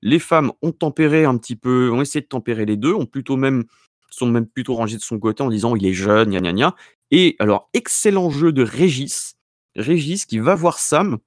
Les 0.00 0.18
femmes 0.18 0.52
ont 0.62 0.72
tempéré 0.72 1.24
un 1.24 1.36
petit 1.36 1.56
peu, 1.56 1.90
ont 1.90 2.00
essayé 2.00 2.22
de 2.22 2.26
tempérer 2.26 2.64
les 2.64 2.76
deux, 2.76 2.94
ont 2.94 3.06
plutôt 3.06 3.36
même 3.36 3.64
sont 4.10 4.26
même 4.26 4.46
plutôt 4.46 4.74
rangées 4.74 4.96
de 4.96 5.02
son 5.02 5.18
côté 5.18 5.42
en 5.42 5.48
disant 5.48 5.74
il 5.74 5.86
est 5.86 5.94
jeune, 5.94 6.30
gna 6.30 6.52
gna. 6.52 6.74
Et 7.10 7.36
alors, 7.38 7.68
excellent 7.72 8.30
jeu 8.30 8.52
de 8.52 8.62
Régis. 8.62 9.36
Régis 9.76 10.26
qui 10.26 10.38
va 10.38 10.54
voir 10.54 10.78
Sam 10.78 11.18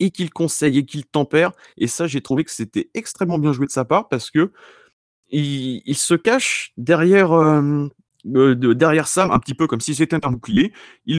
et 0.00 0.10
qu'il 0.10 0.30
conseille 0.30 0.78
et 0.78 0.84
qu'il 0.84 1.04
tempère. 1.06 1.52
Et 1.76 1.86
ça, 1.86 2.06
j'ai 2.06 2.20
trouvé 2.20 2.44
que 2.44 2.50
c'était 2.50 2.90
extrêmement 2.94 3.38
bien 3.38 3.52
joué 3.52 3.66
de 3.66 3.72
sa 3.72 3.84
part 3.84 4.08
parce 4.08 4.30
que 4.30 4.52
il, 5.30 5.96
se 5.96 6.14
cache 6.14 6.72
derrière, 6.76 7.32
euh, 7.32 7.88
derrière 8.24 9.08
Sam, 9.08 9.30
un 9.30 9.38
petit 9.38 9.54
peu 9.54 9.66
comme 9.66 9.80
si 9.80 9.94
c'était 9.94 10.24
un 10.24 10.30
bouclier. 10.30 10.72
Il 11.06 11.18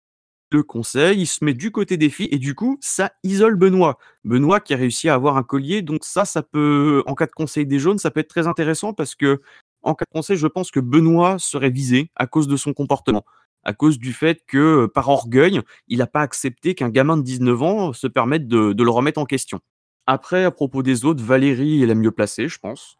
le 0.51 0.63
conseille, 0.63 1.21
il 1.21 1.27
se 1.27 1.43
met 1.43 1.53
du 1.53 1.71
côté 1.71 1.97
des 1.97 2.09
filles, 2.09 2.29
et 2.31 2.37
du 2.37 2.55
coup, 2.55 2.77
ça 2.81 3.11
isole 3.23 3.55
Benoît. 3.55 3.97
Benoît 4.23 4.59
qui 4.59 4.73
a 4.73 4.77
réussi 4.77 5.09
à 5.09 5.13
avoir 5.13 5.37
un 5.37 5.43
collier, 5.43 5.81
donc 5.81 6.03
ça, 6.05 6.25
ça 6.25 6.41
peut, 6.41 7.03
en 7.05 7.15
cas 7.15 7.27
de 7.27 7.31
conseil 7.31 7.65
des 7.65 7.79
jaunes, 7.79 7.99
ça 7.99 8.11
peut 8.11 8.19
être 8.21 8.29
très 8.29 8.47
intéressant 8.47 8.93
parce 8.93 9.15
que, 9.15 9.41
en 9.81 9.95
cas 9.95 10.05
de 10.05 10.13
conseil, 10.13 10.37
je 10.37 10.47
pense 10.47 10.71
que 10.71 10.79
Benoît 10.79 11.37
serait 11.39 11.69
visé 11.69 12.11
à 12.15 12.27
cause 12.27 12.47
de 12.47 12.57
son 12.57 12.73
comportement, 12.73 13.25
à 13.63 13.73
cause 13.73 13.99
du 13.99 14.13
fait 14.13 14.43
que, 14.47 14.85
par 14.87 15.09
orgueil, 15.09 15.61
il 15.87 15.99
n'a 15.99 16.07
pas 16.07 16.21
accepté 16.21 16.75
qu'un 16.75 16.89
gamin 16.89 17.17
de 17.17 17.23
19 17.23 17.61
ans 17.61 17.93
se 17.93 18.07
permette 18.07 18.47
de, 18.47 18.73
le 18.77 18.89
remettre 18.89 19.19
en 19.19 19.25
question. 19.25 19.59
Après, 20.07 20.43
à 20.43 20.51
propos 20.51 20.81
des 20.81 21.05
autres, 21.05 21.23
Valérie 21.23 21.83
est 21.83 21.87
la 21.87 21.95
mieux 21.95 22.11
placée, 22.11 22.47
je 22.47 22.59
pense. 22.59 22.97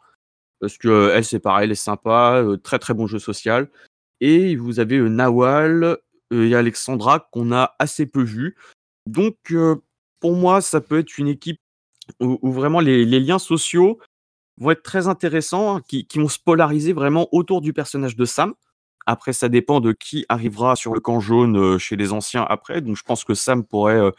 Parce 0.60 0.78
que 0.78 1.12
elle, 1.14 1.26
c'est 1.26 1.40
pareil, 1.40 1.66
elle 1.66 1.72
est 1.72 1.76
sympa, 1.76 2.44
très 2.64 2.80
très 2.80 2.94
bon 2.94 3.08
jeu 3.08 3.20
social. 3.20 3.70
Et 4.20 4.56
vous 4.56 4.80
avez 4.80 5.00
Nawal 5.00 5.98
et 6.32 6.54
Alexandra 6.54 7.28
qu'on 7.32 7.52
a 7.52 7.76
assez 7.80 8.06
peu 8.06 8.22
vu. 8.22 8.56
Donc, 9.06 9.54
pour 10.20 10.36
moi, 10.36 10.62
ça 10.62 10.82
peut 10.82 11.00
être 11.00 11.18
une 11.18 11.30
équipe 11.30 11.60
où, 12.20 12.52
vraiment 12.52 12.80
les, 12.80 13.06
liens 13.06 13.40
sociaux 13.40 14.00
vont 14.58 14.72
être 14.72 14.84
très 14.84 15.08
intéressants, 15.08 15.78
hein, 15.78 15.82
qui, 15.88 16.06
vont 16.16 16.28
se 16.28 16.40
polariser 16.40 16.94
vraiment 16.94 17.28
autour 17.32 17.62
du 17.62 17.74
personnage 17.74 18.16
de 18.16 18.26
Sam. 18.26 18.54
Après, 19.10 19.34
ça 19.34 19.50
dépend 19.50 19.80
de 19.80 19.92
qui 19.92 20.26
arrivera 20.30 20.76
sur 20.76 20.94
le 20.94 21.00
camp 21.00 21.20
jaune 21.20 21.80
chez 21.80 21.96
les 21.96 22.14
anciens 22.14 22.46
après. 22.48 22.82
Donc, 22.82 22.96
je 22.96 23.04
pense 23.04 23.24
que 23.24 23.34
Sam 23.34 23.64
pourrait, 23.64 24.12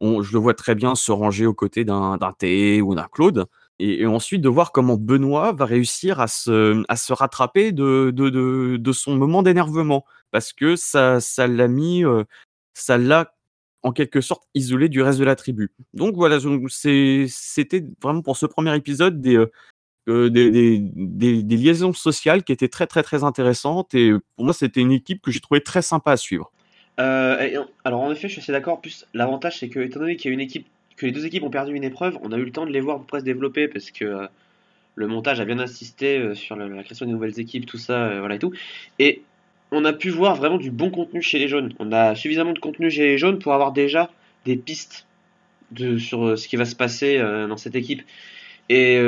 je 0.00 0.32
le 0.32 0.38
vois 0.38 0.54
très 0.54 0.74
bien 0.74 0.94
se 0.94 1.12
ranger 1.12 1.46
aux 1.46 1.54
côtés 1.54 1.84
d'un 1.84 2.18
T 2.38 2.80
ou 2.80 2.94
d'un 2.94 3.08
Claude 3.12 3.46
et, 3.78 4.06
ensuite 4.06 4.40
de 4.40 4.48
voir 4.48 4.72
comment 4.72 4.96
Benoît 4.96 5.52
va 5.52 5.64
réussir 5.64 6.20
à 6.20 6.28
se, 6.28 6.82
à 6.88 6.96
se 6.96 7.12
rattraper 7.12 7.72
de, 7.72 8.12
de, 8.14 8.76
de, 8.76 8.92
son 8.92 9.16
moment 9.16 9.42
d'énervement. 9.42 10.04
Parce 10.30 10.52
que 10.52 10.76
ça, 10.76 11.20
ça 11.20 11.46
l'a 11.46 11.68
mis, 11.68 12.04
euh, 12.04 12.24
ça 12.74 12.98
l'a 12.98 13.34
en 13.82 13.92
quelque 13.92 14.20
sorte 14.20 14.44
isolé 14.54 14.88
du 14.88 15.02
reste 15.02 15.18
de 15.18 15.24
la 15.24 15.36
tribu. 15.36 15.70
Donc 15.92 16.14
voilà, 16.14 16.38
c'était 16.68 17.86
vraiment 18.02 18.22
pour 18.22 18.36
ce 18.36 18.46
premier 18.46 18.74
épisode 18.74 19.24
euh, 19.26 19.50
euh, 20.08 20.28
des, 20.30 20.80
des, 20.80 21.56
liaisons 21.56 21.92
sociales 21.92 22.42
qui 22.44 22.52
étaient 22.52 22.68
très 22.68 22.86
très 22.86 23.02
très 23.02 23.24
intéressantes. 23.24 23.94
Et 23.94 24.12
pour 24.36 24.44
moi, 24.44 24.54
c'était 24.54 24.80
une 24.80 24.92
équipe 24.92 25.22
que 25.22 25.30
j'ai 25.30 25.40
trouvé 25.40 25.60
très 25.60 25.82
sympa 25.82 26.12
à 26.12 26.16
suivre. 26.16 26.52
alors 26.98 28.00
en 28.00 28.12
effet, 28.12 28.28
je 28.28 28.34
suis 28.34 28.42
assez 28.42 28.52
d'accord. 28.52 28.80
Plus 28.80 29.06
l'avantage, 29.14 29.58
c'est 29.58 29.68
que 29.68 29.80
étant 29.80 30.00
donné 30.00 30.16
qu'il 30.16 30.30
y 30.30 30.32
a 30.32 30.34
une 30.34 30.40
équipe 30.40 30.66
que 30.96 31.06
les 31.06 31.12
deux 31.12 31.26
équipes 31.26 31.42
ont 31.42 31.50
perdu 31.50 31.74
une 31.74 31.84
épreuve, 31.84 32.18
on 32.22 32.32
a 32.32 32.36
eu 32.36 32.44
le 32.44 32.52
temps 32.52 32.66
de 32.66 32.72
les 32.72 32.80
voir 32.80 33.00
presque 33.04 33.22
se 33.22 33.24
développer 33.24 33.68
parce 33.68 33.90
que 33.90 34.04
euh, 34.04 34.26
le 34.94 35.06
montage 35.06 35.40
a 35.40 35.44
bien 35.44 35.58
insisté 35.58 36.18
euh, 36.18 36.34
sur 36.34 36.56
la, 36.56 36.82
création 36.82 37.06
des 37.06 37.12
nouvelles 37.12 37.38
équipes, 37.40 37.66
tout 37.66 37.78
ça, 37.78 38.06
euh, 38.06 38.20
voilà 38.20 38.36
et 38.36 38.38
tout. 38.38 38.52
Et 38.98 39.22
on 39.72 39.84
a 39.84 39.92
pu 39.92 40.10
voir 40.10 40.36
vraiment 40.36 40.58
du 40.58 40.70
bon 40.70 40.90
contenu 40.90 41.20
chez 41.20 41.38
les 41.38 41.48
jaunes. 41.48 41.74
On 41.78 41.90
a 41.92 42.14
suffisamment 42.14 42.52
de 42.52 42.58
contenu 42.58 42.90
chez 42.90 43.02
les 43.02 43.18
jaunes 43.18 43.38
pour 43.38 43.54
avoir 43.54 43.72
déjà 43.72 44.10
des 44.44 44.56
pistes 44.56 45.06
de, 45.72 45.98
sur 45.98 46.38
ce 46.38 46.46
qui 46.46 46.56
va 46.56 46.64
se 46.64 46.76
passer 46.76 47.18
dans 47.18 47.56
cette 47.56 47.74
équipe. 47.74 48.02
Et 48.68 49.00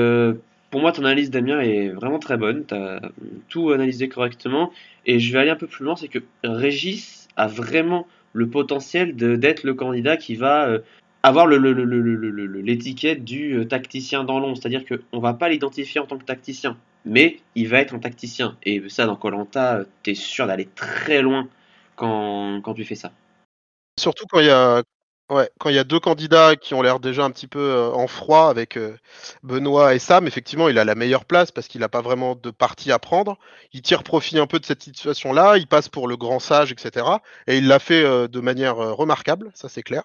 pour 0.77 0.83
moi, 0.83 0.93
ton 0.93 1.07
analyse, 1.07 1.31
Damien, 1.31 1.59
est 1.61 1.89
vraiment 1.89 2.19
très 2.19 2.37
bonne. 2.37 2.67
Tu 2.67 2.75
as 2.75 3.01
tout 3.49 3.71
analysé 3.71 4.11
correctement. 4.11 4.71
Et 5.07 5.19
je 5.21 5.33
vais 5.33 5.39
aller 5.39 5.49
un 5.49 5.57
peu 5.57 5.67
plus 5.67 5.87
loin, 5.87 5.97
c'est 5.97 6.09
que 6.09 6.19
Régis 6.45 7.29
a 7.35 7.47
vraiment 7.47 8.07
le 8.35 8.51
potentiel 8.51 9.17
d'être 9.17 9.63
le 9.63 9.73
candidat 9.73 10.19
qui 10.19 10.35
va 10.35 10.81
avoir 11.23 11.47
l'étiquette 11.47 13.25
du 13.25 13.55
euh, 13.55 13.65
tacticien 13.65 14.23
dans 14.25 14.39
l'ombre, 14.39 14.59
c'est-à-dire 14.59 14.85
qu'on 14.85 15.19
va 15.19 15.33
pas 15.33 15.49
l'identifier 15.49 15.99
en 15.99 16.05
tant 16.05 16.19
que 16.19 16.27
tacticien, 16.27 16.77
mais 17.07 17.39
il 17.55 17.69
va 17.69 17.81
être 17.81 17.95
un 17.95 17.99
tacticien. 17.99 18.59
Et 18.63 18.87
ça, 18.91 19.07
dans 19.07 19.17
Colanta, 19.17 19.81
tu 20.03 20.11
es 20.11 20.15
sûr 20.15 20.47
d'aller 20.47 20.69
très 20.75 21.23
loin 21.23 21.49
quand 21.95 22.75
tu 22.77 22.85
fais 22.85 22.97
ça. 22.97 23.13
Surtout 23.99 24.27
quand 24.29 24.41
il 24.41 24.47
y 24.49 24.51
a 24.51 24.83
Ouais, 25.29 25.51
quand 25.59 25.71
il 25.71 25.75
y 25.75 25.79
a 25.79 25.85
deux 25.85 25.99
candidats 25.99 26.55
qui 26.55 26.75
ont 26.75 26.83
l'air 26.83 27.01
déjà 27.01 27.25
un 27.25 27.33
petit 27.33 27.49
peu 27.49 27.59
euh, 27.59 27.91
en 27.91 28.07
froid 28.07 28.49
avec 28.49 28.77
euh, 28.77 28.97
Benoît 29.43 29.93
et 29.93 29.99
Sam, 29.99 30.29
effectivement, 30.29 30.69
il 30.69 30.79
a 30.79 30.85
la 30.85 30.95
meilleure 30.95 31.25
place 31.25 31.51
parce 31.51 31.67
qu'il 31.67 31.81
n'a 31.81 31.89
pas 31.89 32.01
vraiment 32.01 32.37
de 32.37 32.51
parti 32.53 32.93
à 32.93 33.01
prendre. 33.01 33.37
Il 33.73 33.83
tire 33.83 34.05
profit 34.05 34.39
un 34.39 34.47
peu 34.47 34.61
de 34.61 34.65
cette 34.65 34.85
situation-là, 34.85 35.57
il 35.57 35.67
passe 35.67 35.89
pour 35.89 36.07
le 36.07 36.17
grand 36.17 36.39
sage, 36.39 36.71
etc. 36.71 37.07
Et 37.49 37.59
il 37.59 37.67
l'a 37.67 37.81
fait 37.81 38.05
euh, 38.05 38.29
de 38.29 38.39
manière 38.39 38.77
remarquable, 38.77 39.51
ça 39.55 39.69
c'est 39.69 39.83
clair. 39.83 40.05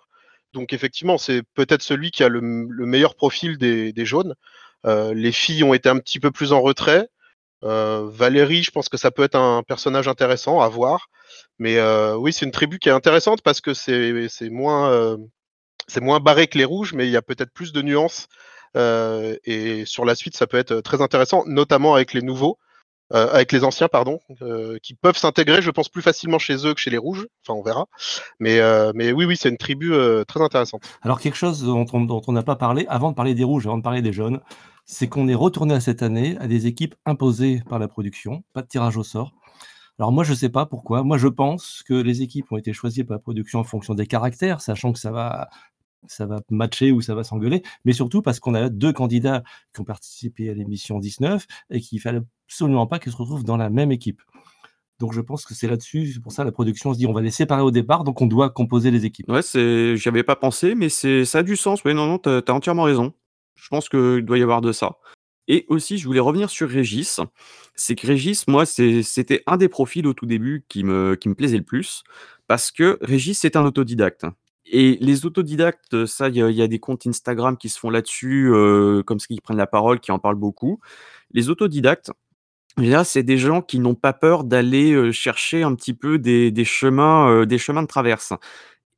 Donc 0.54 0.74
effectivement, 0.74 1.20
c'est 1.20 1.44
peut-être 1.54 1.84
celui 1.84 2.10
qui 2.10 2.24
a 2.24 2.30
le, 2.30 2.42
meilleur 2.42 3.14
profil 3.14 3.60
des, 3.60 3.94
des 3.94 4.06
jaunes. 4.06 4.34
les 4.86 5.32
filles 5.32 5.64
ont 5.64 5.76
été 5.76 5.88
un 5.88 6.00
petit 6.00 6.20
peu 6.20 6.32
plus 6.32 6.52
en 6.52 6.62
retrait. 6.62 7.10
Valérie, 7.62 8.64
je 8.64 8.72
pense 8.72 8.90
que 8.90 8.98
ça 8.98 9.12
peut 9.12 9.24
être 9.24 9.36
un 9.36 9.64
personnage 9.64 10.08
intéressant 10.08 10.62
à 10.62 10.68
voir. 10.68 11.10
Mais 11.60 11.78
euh, 11.78 12.16
oui, 12.16 12.34
c'est 12.34 12.46
une 12.46 12.52
tribu 12.52 12.80
qui 12.80 12.90
est 12.90 12.92
intéressante 12.92 13.42
parce 13.42 13.62
que 13.62 13.74
c'est 13.76 14.50
moins, 14.50 14.90
euh, 14.90 15.18
c'est 15.88 16.02
moins 16.02 16.20
barré 16.20 16.48
que 16.48 16.58
les 16.58 16.66
rouges, 16.66 16.94
mais 16.94 17.08
il 17.08 17.12
y 17.12 17.18
a 17.18 17.22
peut-être 17.22 17.54
plus 17.54 17.72
de 17.72 17.82
nuances. 17.82 18.28
Euh, 18.78 19.36
et 19.44 19.86
sur 19.86 20.06
la 20.06 20.16
suite, 20.16 20.36
ça 20.36 20.48
peut 20.48 20.58
être 20.58 20.82
très 20.82 21.02
intéressant, 21.02 21.44
notamment 21.46 21.94
avec 21.94 22.14
les 22.14 22.22
nouveaux, 22.22 22.58
avec 23.14 23.52
les 23.52 23.66
anciens, 23.66 23.90
pardon, 23.90 24.20
qui 24.82 24.94
peuvent 24.94 25.18
s'intégrer, 25.18 25.62
je 25.62 25.70
pense, 25.70 25.90
plus 25.90 26.02
facilement 26.02 26.40
chez 26.40 26.66
eux 26.66 26.74
que 26.74 26.80
chez 26.80 26.90
les 26.90 26.98
rouges. 26.98 27.28
Enfin, 27.46 27.60
on 27.60 27.62
verra. 27.62 27.88
Mais, 28.40 28.62
mais 28.96 29.12
oui, 29.12 29.26
oui, 29.26 29.36
c'est 29.36 29.50
une 29.50 29.58
tribu 29.58 29.94
très 30.26 30.42
intéressante. 30.42 30.82
Alors, 31.02 31.20
quelque 31.20 31.36
chose 31.36 31.62
dont 31.62 31.86
on 31.94 32.32
n'a 32.32 32.44
pas 32.44 32.56
parlé, 32.56 32.86
avant 32.88 33.12
de 33.12 33.16
parler 33.16 33.36
des 33.36 33.44
rouges, 33.44 33.68
avant 33.68 33.78
de 33.78 33.84
parler 33.84 34.02
des 34.02 34.14
jaunes, 34.14 34.40
c'est 34.86 35.08
qu'on 35.08 35.28
est 35.28 35.36
retourné 35.36 35.74
à 35.74 35.80
cette 35.80 36.04
année 36.04 36.38
à 36.40 36.48
des 36.48 36.68
équipes 36.68 36.96
imposées 37.06 37.62
par 37.70 37.80
la 37.80 37.88
production, 37.88 38.44
pas 38.54 38.62
de 38.62 38.68
tirage 38.68 38.98
au 38.98 39.04
sort. 39.04 39.34
Alors 40.00 40.12
moi, 40.12 40.24
je 40.24 40.32
ne 40.32 40.36
sais 40.36 40.50
pas 40.50 40.66
pourquoi. 40.66 41.04
Moi, 41.04 41.18
je 41.18 41.28
pense 41.28 41.84
que 41.88 41.94
les 41.94 42.22
équipes 42.22 42.52
ont 42.52 42.58
été 42.58 42.74
choisies 42.74 43.04
par 43.04 43.16
la 43.16 43.20
production 43.20 43.60
en 43.60 43.64
fonction 43.64 43.94
des 43.94 44.08
caractères, 44.08 44.60
sachant 44.62 44.94
que 44.94 45.00
ça 45.00 45.12
va, 45.12 45.50
ça 46.08 46.26
va 46.26 46.40
matcher 46.50 46.92
ou 46.92 47.02
ça 47.02 47.14
va 47.14 47.24
s'engueuler, 47.24 47.62
mais 47.86 47.94
surtout 47.94 48.22
parce 48.22 48.40
qu'on 48.40 48.56
a 48.56 48.70
deux 48.70 48.94
candidats 48.94 49.44
qui 49.74 49.82
ont 49.82 49.84
participé 49.84 50.50
à 50.50 50.54
l'émission 50.54 51.00
19 51.00 51.46
et 51.70 51.80
qu'il 51.80 52.00
fallait 52.00 52.22
absolument 52.48 52.88
pas 52.88 53.00
qu'ils 53.00 53.12
se 53.12 53.18
retrouvent 53.18 53.44
dans 53.44 53.58
la 53.58 53.70
même 53.70 53.92
équipe. 53.92 54.22
Donc 55.00 55.14
je 55.14 55.22
pense 55.22 55.46
que 55.46 55.54
c'est 55.56 55.68
là-dessus, 55.68 56.14
c'est 56.14 56.20
pour 56.20 56.32
ça 56.32 56.44
la 56.44 56.52
production 56.52 56.94
se 56.94 56.98
dit 56.98 57.08
on 57.08 57.14
va 57.14 57.22
les 57.22 57.32
séparer 57.32 57.64
au 57.64 57.72
départ, 57.72 58.04
donc 58.04 58.22
on 58.22 58.28
doit 58.28 58.52
composer 58.52 58.92
les 58.92 59.06
équipes. 59.06 59.30
Ouais, 59.30 59.42
j'y 59.42 60.08
avais 60.08 60.24
pas 60.24 60.36
pensé, 60.36 60.76
mais 60.76 60.90
ça 60.90 61.40
a 61.40 61.44
du 61.44 61.56
sens. 61.56 61.84
Oui, 61.84 61.94
non, 61.94 62.08
non, 62.08 62.20
tu 62.20 62.30
as 62.30 62.54
entièrement 62.54 62.84
raison. 62.84 63.14
Je 63.62 63.68
pense 63.70 63.90
qu'il 63.90 64.26
doit 64.26 64.40
y 64.40 64.42
avoir 64.42 64.62
de 64.62 64.72
ça. 64.72 64.98
Et 65.48 65.66
aussi, 65.70 66.00
je 66.00 66.08
voulais 66.08 66.20
revenir 66.20 66.50
sur 66.50 66.68
Régis. 66.68 67.20
C'est 67.76 67.96
que 67.96 68.08
Régis, 68.08 68.48
moi, 68.48 68.66
c'était 68.66 69.44
un 69.46 69.58
des 69.58 69.70
profils 69.70 70.06
au 70.08 70.14
tout 70.14 70.26
début 70.26 70.66
qui 70.68 70.84
me, 70.84 71.16
plaisait 71.38 71.58
le 71.58 71.64
plus, 71.64 72.04
parce 72.48 72.72
que 72.72 72.98
Régis, 73.02 73.38
c'est 73.38 73.56
un 73.56 73.64
autodidacte. 73.64 74.26
Et 74.66 74.98
les 75.00 75.26
autodidactes, 75.26 76.06
ça, 76.08 76.30
il 76.30 76.38
y, 76.38 76.62
a 76.62 76.68
des 76.68 76.80
comptes 76.80 77.06
Instagram 77.06 77.56
qui 77.58 77.70
se 77.70 77.78
font 77.78 77.92
là-dessus, 77.92 78.50
euh, 78.52 79.04
comme 79.04 79.20
ceux 79.20 79.28
qui 79.28 79.42
prennent 79.42 79.58
la 79.58 79.68
parole, 79.68 80.00
qui 80.00 80.12
en 80.12 80.20
parlent 80.20 80.36
beaucoup. 80.36 80.80
Les 81.32 81.50
autodidactes, 81.50 82.12
c'est 83.04 83.24
des 83.24 83.38
gens 83.38 83.62
qui 83.62 83.80
n'ont 83.80 83.96
pas 83.96 84.14
peur 84.14 84.44
d'aller 84.44 84.94
euh, 84.94 85.12
chercher 85.12 85.64
un 85.64 85.76
petit 85.76 85.94
peu 85.94 86.18
des, 86.18 86.66
chemins, 86.66 87.30
euh, 87.30 87.46
des 87.46 87.58
chemins 87.58 87.82
de 87.82 87.88
traverse. 87.88 88.34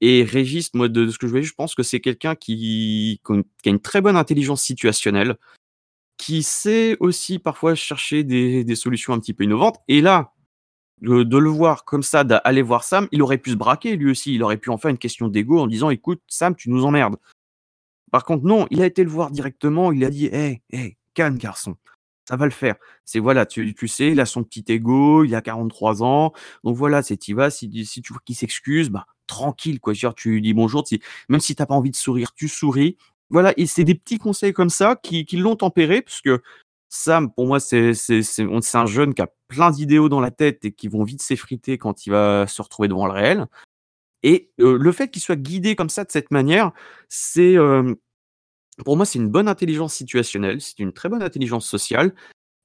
Et 0.05 0.25
Régis, 0.25 0.73
moi, 0.73 0.89
de, 0.89 1.07
ce 1.07 1.17
que 1.17 1.27
je 1.27 1.31
voyais, 1.31 1.45
je 1.45 1.53
pense 1.53 1.75
que 1.75 1.81
c'est 1.81 2.01
quelqu'un 2.01 2.35
qui, 2.35 3.21
a 3.29 3.69
une 3.69 3.79
très 3.79 4.01
bonne 4.01 4.17
intelligence 4.17 4.61
situationnelle 4.61 5.37
qui 6.17 6.43
sait 6.43 6.97
aussi 6.99 7.39
parfois 7.39 7.73
chercher 7.73 8.25
des, 8.25 8.75
solutions 8.75 9.13
un 9.13 9.19
petit 9.19 9.33
peu 9.33 9.45
innovantes. 9.45 9.77
Et 9.87 10.01
là, 10.01 10.33
de, 10.99 11.37
le 11.37 11.49
voir 11.49 11.85
comme 11.85 12.03
ça, 12.03 12.25
d'aller 12.25 12.61
voir 12.61 12.83
Sam, 12.83 13.07
il 13.13 13.21
aurait 13.21 13.37
pu 13.37 13.51
se 13.51 13.55
braquer 13.55 13.95
lui 13.95 14.11
aussi. 14.11 14.35
Il 14.35 14.43
aurait 14.43 14.57
pu 14.57 14.71
en 14.71 14.77
faire 14.77 14.91
une 14.91 14.97
question 14.97 15.29
d'ego 15.29 15.57
en 15.57 15.67
disant 15.67 15.89
Écoute, 15.89 16.21
Sam, 16.27 16.53
tu 16.53 16.69
nous 16.69 16.83
emmerdes. 16.83 17.15
Par 18.11 18.25
contre, 18.25 18.43
non, 18.43 18.67
il 18.71 18.81
a 18.81 18.85
été 18.85 19.05
le 19.05 19.09
voir 19.09 19.31
directement. 19.31 19.93
Il 19.93 20.03
a 20.03 20.09
dit 20.09 20.25
Hé, 20.25 20.63
hé, 20.73 20.97
calme, 21.13 21.37
garçon. 21.37 21.77
Ça 22.27 22.37
va 22.37 22.45
le 22.45 22.51
faire. 22.51 22.75
C'est 23.03 23.19
voilà, 23.19 23.45
tu, 23.45 23.75
tu, 23.75 23.87
sais, 23.87 24.11
il 24.11 24.19
a 24.21 24.25
son 24.25 24.43
petit 24.43 24.63
ego, 24.69 25.25
il 25.25 25.35
a 25.35 25.41
43 25.41 26.03
ans. 26.03 26.31
Donc 26.63 26.77
voilà, 26.77 27.03
c'est 27.03 27.17
tu 27.17 27.33
vas, 27.33 27.49
si, 27.49 27.69
tu 27.69 28.13
vois 28.13 28.21
qu'il 28.23 28.35
s'excuse, 28.35 28.89
bah, 28.89 29.05
tranquille, 29.27 29.79
quoi. 29.79 29.93
Genre, 29.93 30.15
tu 30.15 30.31
lui 30.31 30.41
dis 30.41 30.53
bonjour, 30.53 30.87
si, 30.87 31.01
même 31.27 31.41
si 31.41 31.55
t'as 31.55 31.65
pas 31.65 31.75
envie 31.75 31.91
de 31.91 31.95
sourire, 31.97 32.33
tu 32.33 32.47
souris. 32.47 32.97
Voilà, 33.29 33.53
et 33.57 33.65
c'est 33.65 33.83
des 33.83 33.95
petits 33.95 34.19
conseils 34.19 34.53
comme 34.53 34.69
ça 34.69 34.95
qui, 34.95 35.25
l'ont 35.33 35.55
tempéré, 35.55 36.01
parce 36.01 36.21
que 36.21 36.41
Sam, 36.89 37.33
pour 37.33 37.47
moi, 37.47 37.59
c'est 37.59 37.93
un 38.73 38.85
jeune 38.85 39.13
qui 39.13 39.21
a 39.21 39.27
plein 39.47 39.71
d'idéaux 39.71 40.07
dans 40.07 40.21
la 40.21 40.31
tête 40.31 40.63
et 40.65 40.71
qui 40.71 40.87
vont 40.87 41.03
vite 41.03 41.21
s'effriter 41.21 41.77
quand 41.77 42.05
il 42.05 42.11
va 42.11 42.45
se 42.47 42.61
retrouver 42.61 42.87
devant 42.87 43.07
le 43.07 43.13
réel. 43.13 43.47
Et 44.21 44.51
le 44.57 44.91
fait 44.91 45.09
qu'il 45.09 45.21
soit 45.21 45.35
guidé 45.35 45.75
comme 45.75 45.89
ça, 45.89 46.05
de 46.05 46.11
cette 46.11 46.31
manière, 46.31 46.71
c'est 47.09 47.57
pour 48.83 48.97
moi, 48.97 49.05
c'est 49.05 49.19
une 49.19 49.29
bonne 49.29 49.47
intelligence 49.47 49.93
situationnelle, 49.93 50.61
c'est 50.61 50.79
une 50.79 50.93
très 50.93 51.09
bonne 51.09 51.23
intelligence 51.23 51.67
sociale. 51.67 52.13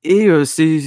Et 0.04 0.28
c'est, 0.44 0.78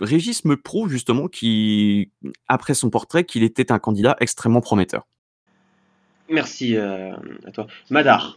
Régis 0.00 0.44
me 0.44 0.56
prouve 0.56 0.90
justement 0.90 1.28
qu'après 1.28 2.74
son 2.74 2.90
portrait, 2.90 3.24
qu'il 3.24 3.44
était 3.44 3.70
un 3.70 3.78
candidat 3.78 4.16
extrêmement 4.18 4.60
prometteur. 4.60 5.06
Merci 6.28 6.76
à 6.76 7.16
toi. 7.54 7.68
Madar. 7.90 8.36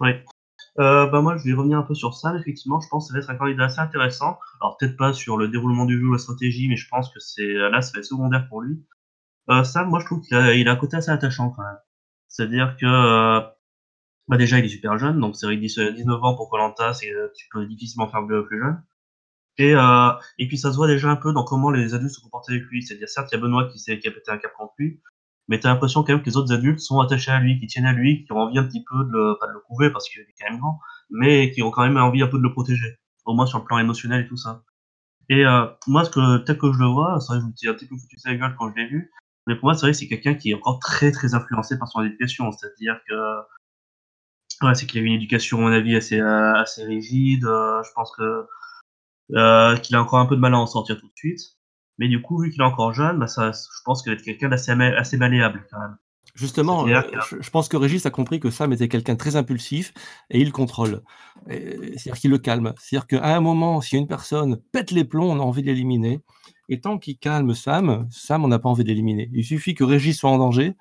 Oui. 0.00 0.10
Euh, 0.80 1.06
bah 1.06 1.20
moi, 1.20 1.36
je 1.36 1.44
vais 1.44 1.52
revenir 1.52 1.78
un 1.78 1.82
peu 1.82 1.94
sur 1.94 2.14
ça. 2.14 2.34
Effectivement, 2.36 2.80
je 2.80 2.88
pense 2.88 3.06
que 3.06 3.12
ça 3.12 3.18
va 3.18 3.22
être 3.22 3.30
un 3.30 3.36
candidat 3.36 3.64
assez 3.64 3.80
intéressant. 3.80 4.38
Alors, 4.60 4.76
peut-être 4.76 4.96
pas 4.96 5.12
sur 5.12 5.36
le 5.36 5.48
déroulement 5.48 5.84
du 5.84 5.98
jeu 5.98 6.06
ou 6.06 6.12
la 6.12 6.18
stratégie, 6.18 6.68
mais 6.68 6.76
je 6.76 6.88
pense 6.88 7.10
que 7.10 7.20
c'est 7.20 7.52
là, 7.52 7.80
ça 7.80 7.92
va 7.94 8.00
être 8.00 8.04
secondaire 8.04 8.46
pour 8.48 8.60
lui. 8.60 8.84
Euh, 9.50 9.62
Sam, 9.62 9.88
moi, 9.88 10.00
je 10.00 10.06
trouve 10.06 10.20
qu'il 10.22 10.36
a, 10.36 10.54
il 10.54 10.68
a 10.68 10.72
un 10.72 10.76
côté 10.76 10.96
assez 10.96 11.10
attachant 11.10 11.50
quand 11.50 11.62
même. 11.62 11.78
C'est-à-dire 12.28 12.76
que, 12.80 12.86
euh, 12.86 13.40
bah 14.28 14.36
déjà, 14.36 14.58
il 14.58 14.64
est 14.64 14.68
super 14.68 14.98
jeune, 14.98 15.20
donc 15.20 15.36
c'est 15.36 15.46
vrai 15.46 15.56
que 15.56 15.60
19 15.60 16.22
ans 16.22 16.34
pour 16.34 16.48
Colanta, 16.50 16.94
c'est 16.94 17.12
euh, 17.12 17.28
tu 17.36 17.46
peux 17.52 17.66
difficilement 17.66 18.08
faire 18.08 18.26
plus, 18.26 18.44
plus 18.46 18.58
jeune. 18.60 18.82
Et, 19.58 19.74
euh, 19.74 20.10
et 20.38 20.48
puis 20.48 20.58
ça 20.58 20.72
se 20.72 20.76
voit 20.76 20.88
déjà 20.88 21.10
un 21.10 21.16
peu 21.16 21.32
dans 21.32 21.44
comment 21.44 21.70
les 21.70 21.94
adultes 21.94 22.12
se 22.14 22.20
comportent 22.20 22.50
avec 22.50 22.64
lui. 22.64 22.82
C'est-à-dire, 22.82 23.08
certes, 23.08 23.28
il 23.32 23.36
y 23.36 23.38
a 23.38 23.40
Benoît 23.40 23.68
qui, 23.68 23.78
qui 23.78 24.08
a 24.08 24.10
pété 24.10 24.30
un 24.30 24.38
cap 24.38 24.52
contre 24.56 24.74
lui, 24.78 25.00
mais 25.48 25.60
t'as 25.60 25.68
l'impression 25.68 26.02
quand 26.02 26.12
même 26.12 26.22
que 26.22 26.26
les 26.30 26.36
autres 26.36 26.52
adultes 26.52 26.80
sont 26.80 27.00
attachés 27.00 27.30
à 27.30 27.40
lui, 27.40 27.58
qui 27.60 27.66
tiennent 27.66 27.86
à 27.86 27.92
lui, 27.92 28.24
qui 28.24 28.32
ont 28.32 28.38
envie 28.38 28.58
un 28.58 28.64
petit 28.64 28.82
peu 28.84 29.04
de 29.04 29.10
le, 29.10 29.36
pas 29.38 29.46
de 29.46 29.52
le 29.52 29.60
couver 29.60 29.90
parce 29.90 30.08
qu'il 30.08 30.22
est 30.22 30.34
quand 30.40 30.50
même 30.50 30.58
grand, 30.58 30.80
mais 31.10 31.50
qui 31.52 31.62
ont 31.62 31.70
quand 31.70 31.82
même 31.82 31.96
envie 31.96 32.22
un 32.22 32.28
peu 32.28 32.38
de 32.38 32.42
le 32.42 32.52
protéger, 32.52 32.98
au 33.26 33.34
moins 33.34 33.46
sur 33.46 33.58
le 33.58 33.64
plan 33.64 33.78
émotionnel 33.78 34.24
et 34.24 34.28
tout 34.28 34.36
ça. 34.36 34.64
Et 35.28 35.46
euh, 35.46 35.66
moi, 35.86 36.04
ce 36.04 36.10
que 36.10 36.38
tel 36.38 36.58
que 36.58 36.72
je 36.72 36.78
le 36.78 36.86
vois, 36.86 37.18
c'est 37.20 37.32
vrai 37.32 37.38
que 37.38 37.42
je 37.44 37.48
me 37.48 37.56
suis 37.56 37.68
un 37.68 37.74
petit 37.74 37.86
peu 37.86 37.96
foutu 37.96 38.18
sa 38.18 38.34
gueule 38.34 38.54
quand 38.58 38.70
je 38.70 38.76
l'ai 38.76 38.88
vu, 38.88 39.12
mais 39.46 39.56
pour 39.56 39.66
moi, 39.66 39.74
c'est 39.74 39.82
vrai 39.82 39.92
que 39.92 39.98
c'est 39.98 40.08
quelqu'un 40.08 40.34
qui 40.34 40.50
est 40.50 40.54
encore 40.54 40.78
très 40.80 41.12
très 41.12 41.34
influencé 41.34 41.78
par 41.78 41.88
son 41.88 42.02
éducation, 42.02 42.50
c'est-à-dire 42.52 43.00
que 43.08 43.14
ouais, 44.64 44.74
c'est 44.74 44.86
qu'il 44.86 45.00
a 45.00 45.02
eu 45.02 45.06
une 45.06 45.14
éducation, 45.14 45.58
à 45.58 45.60
mon 45.62 45.72
avis, 45.72 45.96
assez 45.96 46.20
euh, 46.20 46.54
assez 46.54 46.84
rigide. 46.84 47.44
Euh, 47.44 47.82
je 47.82 47.90
pense 47.94 48.12
que 48.16 48.46
euh, 49.32 49.76
qu'il 49.76 49.96
a 49.96 50.02
encore 50.02 50.18
un 50.18 50.26
peu 50.26 50.36
de 50.36 50.40
mal 50.40 50.54
à 50.54 50.58
en 50.58 50.66
sortir 50.66 50.98
tout 50.98 51.06
de 51.06 51.16
suite. 51.16 51.40
Mais 51.98 52.08
du 52.08 52.20
coup, 52.20 52.42
vu 52.42 52.50
qu'il 52.50 52.60
est 52.60 52.64
encore 52.64 52.92
jeune, 52.92 53.18
bah 53.18 53.28
ça, 53.28 53.52
je 53.52 53.82
pense 53.84 54.02
qu'il 54.02 54.12
va 54.12 54.18
être 54.18 54.24
quelqu'un 54.24 54.48
d'assez 54.48 54.72
assez 54.72 55.16
malléable 55.16 55.64
quand 55.70 55.78
même. 55.78 55.96
Justement, 56.34 56.88
euh, 56.88 57.00
je, 57.40 57.50
pense 57.50 57.68
que 57.68 57.76
Régis 57.76 58.04
a 58.06 58.10
compris 58.10 58.40
que 58.40 58.50
Sam 58.50 58.72
était 58.72 58.88
quelqu'un 58.88 59.12
de 59.12 59.18
très 59.18 59.36
impulsif 59.36 59.92
et 60.30 60.40
il 60.40 60.50
contrôle. 60.50 61.02
C'est-à-dire 61.46 62.14
qu'il 62.14 62.30
le 62.32 62.38
calme. 62.38 62.74
C'est-à-dire 62.76 63.06
qu'à 63.06 63.36
un 63.36 63.40
moment, 63.40 63.80
si 63.80 63.96
une 63.96 64.08
personne 64.08 64.60
pète 64.72 64.90
les 64.90 65.04
plombs, 65.04 65.30
on 65.30 65.38
a 65.38 65.42
envie 65.42 65.62
de 65.62 65.68
l'éliminer. 65.68 66.20
Et 66.68 66.80
tant 66.80 66.98
qu'il 66.98 67.18
calme 67.18 67.54
Sam, 67.54 68.08
Sam, 68.10 68.44
on 68.44 68.48
n'a 68.48 68.58
pas 68.58 68.68
envie 68.68 68.82
d'éliminer. 68.82 69.30
Il 69.32 69.44
suffit 69.44 69.74
que 69.74 69.84
Régis 69.84 70.18
soit 70.18 70.30
en 70.30 70.38
danger 70.38 70.74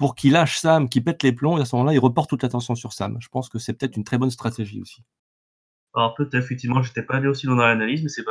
pour 0.00 0.14
qu'il 0.14 0.32
lâche 0.32 0.58
Sam, 0.58 0.88
qu'il 0.88 1.04
pète 1.04 1.22
les 1.22 1.30
plombs, 1.30 1.58
et 1.58 1.60
à 1.60 1.66
ce 1.66 1.76
moment-là, 1.76 1.92
il 1.92 1.98
reporte 1.98 2.30
toute 2.30 2.42
l'attention 2.42 2.74
sur 2.74 2.94
Sam. 2.94 3.18
Je 3.20 3.28
pense 3.28 3.50
que 3.50 3.58
c'est 3.58 3.74
peut-être 3.74 3.98
une 3.98 4.02
très 4.02 4.16
bonne 4.16 4.30
stratégie 4.30 4.80
aussi. 4.80 5.04
Alors 5.94 6.14
peut-être, 6.14 6.42
effectivement, 6.42 6.82
j'étais 6.82 7.02
pas 7.02 7.16
allé 7.16 7.28
aussi 7.28 7.46
dans 7.46 7.54
l'analyse, 7.54 8.02
mais 8.02 8.08
c'est 8.08 8.24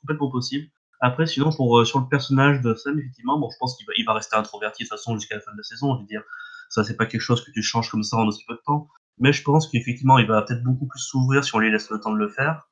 complètement 0.00 0.30
possible. 0.30 0.68
Après, 1.02 1.26
sinon, 1.26 1.52
pour, 1.52 1.78
euh, 1.78 1.84
sur 1.84 2.00
le 2.00 2.08
personnage 2.08 2.62
de 2.62 2.74
Sam, 2.74 2.98
effectivement, 2.98 3.38
bon, 3.38 3.50
je 3.50 3.56
pense 3.60 3.76
qu'il 3.76 3.86
va, 3.86 3.92
il 3.98 4.04
va 4.06 4.14
rester 4.14 4.34
introverti 4.34 4.84
de 4.84 4.88
toute 4.88 4.96
façon 4.96 5.14
jusqu'à 5.14 5.34
la 5.34 5.42
fin 5.42 5.52
de 5.52 5.58
la 5.58 5.62
saison. 5.62 5.94
Je 5.96 6.00
veux 6.00 6.06
dire, 6.06 6.22
ça, 6.70 6.84
c'est 6.84 6.96
pas 6.96 7.04
quelque 7.04 7.20
chose 7.20 7.44
que 7.44 7.50
tu 7.50 7.62
changes 7.62 7.90
comme 7.90 8.02
ça 8.02 8.16
en 8.16 8.26
aussi 8.26 8.46
peu 8.46 8.54
de 8.54 8.62
temps. 8.64 8.88
Mais 9.18 9.34
je 9.34 9.42
pense 9.42 9.68
qu'effectivement, 9.68 10.18
il 10.18 10.26
va 10.26 10.40
peut-être 10.40 10.62
beaucoup 10.62 10.86
plus 10.86 11.00
s'ouvrir 11.00 11.44
si 11.44 11.54
on 11.54 11.58
lui 11.58 11.70
laisse 11.70 11.90
le 11.90 12.00
temps 12.00 12.12
de 12.12 12.18
le 12.18 12.30
faire. 12.30 12.66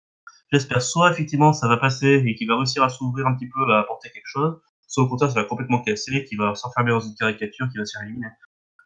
J'espère 0.50 0.80
soit 0.80 1.10
effectivement 1.10 1.52
ça 1.52 1.68
va 1.68 1.76
passer 1.76 2.22
et 2.24 2.34
qu'il 2.34 2.48
va 2.48 2.56
réussir 2.56 2.82
à 2.82 2.88
s'ouvrir 2.88 3.26
un 3.26 3.34
petit 3.34 3.50
peu, 3.50 3.70
à 3.70 3.80
apporter 3.80 4.08
quelque 4.08 4.24
chose, 4.26 4.58
soit 4.88 5.04
au 5.04 5.08
contraire 5.08 5.30
ça 5.30 5.40
va 5.40 5.46
complètement 5.46 5.80
casser, 5.82 6.24
qu'il 6.24 6.38
va 6.38 6.54
s'enfermer 6.56 6.90
dans 6.90 7.00
une 7.00 7.14
caricature, 7.14 7.68
qu'il 7.68 7.78
va 7.78 7.86
s'y 7.86 7.96
éliminer. 8.02 8.26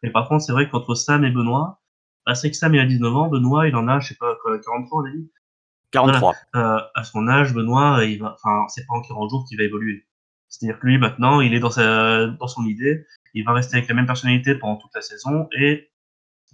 Et 0.03 0.11
par 0.11 0.27
contre, 0.27 0.43
c'est 0.43 0.51
vrai 0.51 0.69
qu'entre 0.69 0.93
Sam 0.93 1.23
et 1.25 1.31
Benoît, 1.31 1.81
bah, 2.25 2.35
c'est 2.35 2.51
que 2.51 2.57
Sam 2.57 2.75
il 2.75 2.79
a 2.79 2.85
19 2.85 3.15
ans, 3.15 3.29
Benoît 3.29 3.67
il 3.67 3.75
en 3.75 3.87
a, 3.87 3.99
je 3.99 4.09
sais 4.09 4.15
pas, 4.15 4.35
43 4.45 5.01
on 5.01 5.05
a 5.05 5.11
dit 5.11 5.31
43. 5.91 6.35
Euh, 6.55 6.79
à 6.95 7.03
son 7.03 7.27
âge, 7.27 7.53
Benoît, 7.53 8.03
il 8.03 8.19
va, 8.19 8.35
enfin, 8.35 8.65
c'est 8.67 8.85
pas 8.85 8.95
en 8.95 9.01
40 9.01 9.29
jours 9.29 9.45
qu'il 9.47 9.57
va 9.57 9.63
évoluer. 9.63 10.05
C'est-à-dire 10.49 10.79
que 10.79 10.87
lui, 10.87 10.97
maintenant, 10.97 11.39
il 11.39 11.53
est 11.53 11.59
dans 11.59 11.69
sa, 11.69 12.27
dans 12.27 12.47
son 12.47 12.65
idée, 12.65 13.05
il 13.33 13.45
va 13.45 13.53
rester 13.53 13.77
avec 13.77 13.87
la 13.87 13.95
même 13.95 14.05
personnalité 14.05 14.55
pendant 14.55 14.77
toute 14.77 14.93
la 14.93 15.01
saison, 15.01 15.47
et 15.57 15.89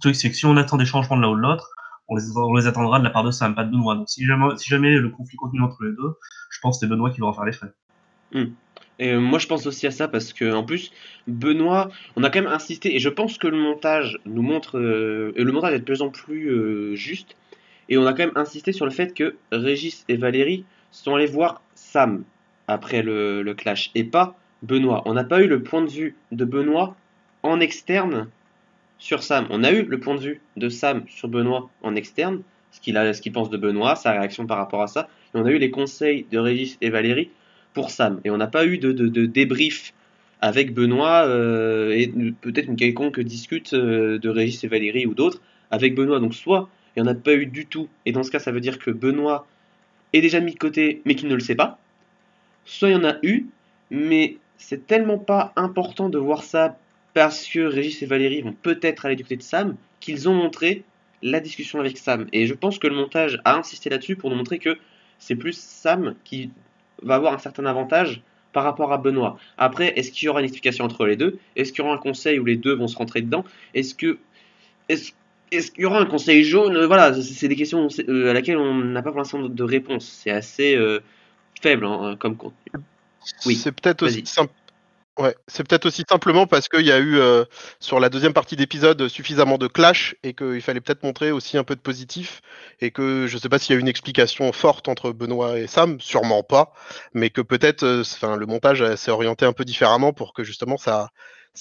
truc, 0.00 0.14
c'est 0.14 0.30
que 0.30 0.36
si 0.36 0.46
on 0.46 0.56
attend 0.56 0.76
des 0.76 0.86
changements 0.86 1.16
de 1.16 1.22
l'un 1.22 1.30
ou 1.30 1.36
de 1.36 1.40
l'autre, 1.40 1.70
on 2.08 2.16
les, 2.16 2.22
on 2.36 2.54
les, 2.54 2.66
attendra 2.66 2.98
de 2.98 3.04
la 3.04 3.10
part 3.10 3.24
de 3.24 3.30
Sam, 3.30 3.54
pas 3.54 3.64
de 3.64 3.70
Benoît. 3.70 3.94
Donc, 3.94 4.08
si 4.08 4.24
jamais, 4.24 4.56
si 4.56 4.68
jamais 4.68 4.96
le 4.96 5.10
conflit 5.10 5.36
continue 5.36 5.62
entre 5.62 5.84
les 5.84 5.92
deux, 5.92 6.18
je 6.50 6.58
pense 6.60 6.78
que 6.78 6.86
c'est 6.86 6.90
Benoît 6.90 7.10
qui 7.10 7.20
va 7.20 7.28
en 7.28 7.32
faire 7.32 7.44
les 7.44 7.52
frais. 7.52 7.72
Hmm. 8.32 8.46
Et 9.00 9.14
moi, 9.16 9.38
je 9.38 9.46
pense 9.46 9.66
aussi 9.66 9.86
à 9.86 9.90
ça 9.90 10.08
parce 10.08 10.34
que, 10.34 10.52
en 10.52 10.62
plus, 10.62 10.92
Benoît, 11.26 11.88
on 12.16 12.22
a 12.22 12.28
quand 12.28 12.42
même 12.42 12.52
insisté, 12.52 12.94
et 12.94 12.98
je 12.98 13.08
pense 13.08 13.38
que 13.38 13.48
le 13.48 13.56
montage 13.56 14.18
nous 14.26 14.42
montre, 14.42 14.78
euh, 14.78 15.32
et 15.36 15.42
le 15.42 15.50
montage 15.52 15.72
est 15.72 15.78
de 15.78 15.84
plus 15.84 16.02
en 16.02 16.10
plus 16.10 16.50
euh, 16.50 16.94
juste, 16.94 17.34
et 17.88 17.96
on 17.96 18.06
a 18.06 18.12
quand 18.12 18.26
même 18.26 18.36
insisté 18.36 18.72
sur 18.72 18.84
le 18.84 18.90
fait 18.90 19.14
que 19.14 19.36
Régis 19.52 20.04
et 20.08 20.16
Valérie 20.16 20.66
sont 20.90 21.14
allés 21.14 21.26
voir 21.26 21.62
Sam 21.74 22.24
après 22.68 23.02
le, 23.02 23.54
clash, 23.54 23.90
et 23.94 24.04
pas 24.04 24.36
Benoît. 24.62 25.02
On 25.06 25.14
n'a 25.14 25.24
pas 25.24 25.40
eu 25.40 25.46
le 25.46 25.62
point 25.62 25.82
de 25.82 25.90
vue 25.90 26.14
de 26.30 26.44
Benoît 26.44 26.94
en 27.42 27.58
externe 27.58 28.28
sur 28.98 29.22
Sam. 29.22 29.46
On 29.48 29.64
a 29.64 29.72
eu 29.72 29.82
le 29.82 29.98
point 29.98 30.14
de 30.14 30.20
vue 30.20 30.42
de 30.58 30.68
Sam 30.68 31.04
sur 31.08 31.28
Benoît 31.28 31.70
en 31.82 31.96
externe, 31.96 32.42
ce 32.70 32.80
qu'il 32.82 32.98
a, 32.98 33.14
ce 33.14 33.22
qu'il 33.22 33.32
pense 33.32 33.48
de 33.48 33.56
Benoît, 33.56 33.96
sa 33.96 34.12
réaction 34.12 34.46
par 34.46 34.58
rapport 34.58 34.82
à 34.82 34.88
ça. 34.88 35.08
Et 35.34 35.38
on 35.38 35.46
a 35.46 35.50
eu 35.50 35.58
les 35.58 35.70
conseils 35.70 36.26
de 36.30 36.38
Régis 36.38 36.76
et 36.82 36.90
Valérie 36.90 37.30
pour 37.74 37.90
Sam. 37.90 38.20
Et 38.24 38.30
on 38.30 38.36
n'a 38.36 38.46
pas 38.46 38.66
eu 38.66 38.78
de, 38.78 38.92
débrief 39.26 39.92
avec 40.40 40.72
Benoît 40.72 41.26
euh, 41.26 41.90
et 41.90 42.08
peut-être 42.40 42.68
une 42.68 42.76
quelconque 42.76 43.20
discute 43.20 43.74
euh, 43.74 44.18
de 44.18 44.28
Régis 44.28 44.64
et 44.64 44.68
Valérie 44.68 45.06
ou 45.06 45.14
d'autres 45.14 45.40
avec 45.70 45.94
Benoît. 45.94 46.20
Donc 46.20 46.34
soit 46.34 46.68
il 46.96 47.02
n'y 47.02 47.08
en 47.08 47.12
a 47.12 47.14
pas 47.14 47.34
eu 47.34 47.46
du 47.46 47.66
tout, 47.66 47.88
et 48.04 48.12
dans 48.12 48.24
ce 48.24 48.30
cas 48.30 48.40
ça 48.40 48.50
veut 48.50 48.60
dire 48.60 48.78
que 48.78 48.90
Benoît 48.90 49.46
est 50.12 50.20
déjà 50.20 50.40
mis 50.40 50.54
de 50.54 50.58
côté 50.58 51.02
mais 51.04 51.14
qu'il 51.14 51.28
ne 51.28 51.34
le 51.34 51.40
sait 51.40 51.54
pas. 51.54 51.78
Soit 52.64 52.88
il 52.88 52.92
y 52.92 52.96
en 52.96 53.04
a 53.04 53.16
eu, 53.22 53.46
mais 53.90 54.38
c'est 54.56 54.86
tellement 54.86 55.18
pas 55.18 55.52
important 55.56 56.08
de 56.08 56.18
voir 56.18 56.42
ça 56.42 56.78
parce 57.14 57.46
que 57.46 57.60
Régis 57.60 58.02
et 58.02 58.06
Valérie 58.06 58.42
vont 58.42 58.52
peut-être 58.52 59.06
aller 59.06 59.16
du 59.16 59.24
côté 59.24 59.36
de 59.36 59.42
Sam 59.42 59.76
qu'ils 60.00 60.28
ont 60.28 60.34
montré 60.34 60.84
la 61.22 61.40
discussion 61.40 61.80
avec 61.80 61.98
Sam. 61.98 62.26
Et 62.32 62.46
je 62.46 62.54
pense 62.54 62.78
que 62.78 62.86
le 62.86 62.94
montage 62.94 63.40
a 63.44 63.56
insisté 63.56 63.90
là-dessus 63.90 64.16
pour 64.16 64.30
nous 64.30 64.36
montrer 64.36 64.58
que 64.58 64.78
c'est 65.18 65.36
plus 65.36 65.58
Sam 65.58 66.14
qui 66.24 66.50
va 67.02 67.16
avoir 67.16 67.34
un 67.34 67.38
certain 67.38 67.66
avantage 67.66 68.22
par 68.52 68.64
rapport 68.64 68.92
à 68.92 68.98
Benoît. 68.98 69.38
Après, 69.58 69.92
est-ce 69.96 70.10
qu'il 70.10 70.26
y 70.26 70.28
aura 70.28 70.40
une 70.40 70.46
explication 70.46 70.84
entre 70.84 71.06
les 71.06 71.16
deux? 71.16 71.38
Est-ce 71.56 71.72
qu'il 71.72 71.84
y 71.84 71.86
aura 71.86 71.94
un 71.94 71.98
conseil 71.98 72.38
où 72.38 72.44
les 72.44 72.56
deux 72.56 72.74
vont 72.74 72.88
se 72.88 72.96
rentrer 72.96 73.22
dedans? 73.22 73.44
Est-ce 73.74 73.94
que 73.94 74.18
est-ce 74.88 75.12
est-ce 75.52 75.72
qu'il 75.72 75.82
y 75.82 75.86
aura 75.86 76.00
un 76.00 76.06
conseil 76.06 76.44
jaune? 76.44 76.84
Voilà, 76.84 77.12
c'est 77.20 77.48
des 77.48 77.56
questions 77.56 77.88
euh, 78.08 78.30
à 78.30 78.34
laquelle 78.34 78.56
on 78.56 78.74
n'a 78.74 79.02
pas 79.02 79.10
pour 79.10 79.18
l'instant 79.18 79.40
de 79.40 79.62
réponse. 79.64 80.06
C'est 80.06 80.30
assez 80.30 80.76
euh, 80.76 81.00
faible 81.60 81.86
hein, 81.86 82.16
comme 82.18 82.36
contenu. 82.36 82.72
Oui. 83.46 83.56
C'est 83.56 83.72
peut-être 83.72 84.04
aussi 84.04 84.24
simple. 84.26 84.52
C'est 85.46 85.66
peut-être 85.66 85.86
aussi 85.86 86.04
simplement 86.08 86.46
parce 86.46 86.68
qu'il 86.68 86.86
y 86.86 86.92
a 86.92 86.98
eu 86.98 87.18
euh, 87.18 87.44
sur 87.78 88.00
la 88.00 88.08
deuxième 88.08 88.32
partie 88.32 88.56
d'épisode 88.56 89.08
suffisamment 89.08 89.58
de 89.58 89.66
clash 89.66 90.14
et 90.22 90.34
qu'il 90.34 90.60
fallait 90.62 90.80
peut-être 90.80 91.02
montrer 91.02 91.30
aussi 91.32 91.58
un 91.58 91.64
peu 91.64 91.74
de 91.74 91.80
positif 91.80 92.42
et 92.80 92.90
que 92.90 93.26
je 93.26 93.38
sais 93.38 93.48
pas 93.48 93.58
s'il 93.58 93.74
y 93.74 93.76
a 93.76 93.80
une 93.80 93.88
explication 93.88 94.52
forte 94.52 94.88
entre 94.88 95.12
Benoît 95.12 95.58
et 95.58 95.66
Sam, 95.66 96.00
sûrement 96.00 96.42
pas, 96.42 96.72
mais 97.14 97.30
que 97.30 97.40
peut-être 97.40 97.82
euh, 97.82 98.36
le 98.36 98.46
montage 98.46 98.82
euh, 98.82 98.96
s'est 98.96 99.10
orienté 99.10 99.44
un 99.44 99.52
peu 99.52 99.64
différemment 99.64 100.12
pour 100.12 100.32
que 100.32 100.44
justement 100.44 100.76
ça 100.76 101.10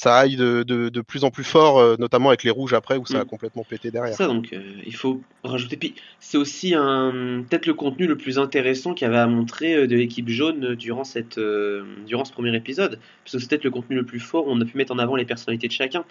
ça 0.01 0.15
aille 0.15 0.37
de, 0.37 0.63
de, 0.63 0.87
de 0.87 1.01
plus 1.01 1.25
en 1.25 1.29
plus 1.29 1.43
fort, 1.43 1.77
euh, 1.79 1.97
notamment 1.99 2.29
avec 2.29 2.43
les 2.45 2.51
rouges 2.51 2.73
après 2.73 2.95
où 2.95 3.05
ça 3.05 3.19
a 3.19 3.23
Mm. 3.23 3.27
complètement 3.27 3.65
pété 3.65 3.91
derrière. 3.91 4.15
Ça, 4.15 4.27
donc, 4.27 4.53
euh, 4.53 4.61
il 4.85 4.95
faut 4.95 5.19
rajouter. 5.43 5.75
Puis, 5.75 5.93
c'est 6.21 6.37
aussi 6.37 6.71
peut-être 6.71 7.65
le 7.65 7.73
contenu 7.73 8.07
le 8.07 8.15
plus 8.15 8.39
intéressant 8.39 8.93
qu'il 8.93 9.05
y 9.05 9.09
avait 9.09 9.19
à 9.19 9.27
montrer 9.27 9.75
euh, 9.75 9.87
de 9.87 9.95
l'équipe 9.97 10.29
jaune 10.29 10.75
durant, 10.75 11.03
cette, 11.03 11.37
euh, 11.37 11.83
durant 12.07 12.23
ce 12.23 12.31
premier 12.31 12.55
épisode. 12.55 12.97
Parce 13.25 13.33
que 13.33 13.39
c'est 13.39 13.49
peut-être 13.49 13.65
le 13.65 13.71
contenu 13.71 13.97
le 13.97 14.05
plus 14.05 14.21
fort 14.21 14.47
où 14.47 14.51
on 14.51 14.61
a 14.61 14.65
pu 14.65 14.77
mettre 14.77 14.93
en 14.93 14.99
avant 14.99 15.17
les 15.17 15.25
personnalités 15.25 15.67
de 15.67 15.73
chacun. 15.73 16.05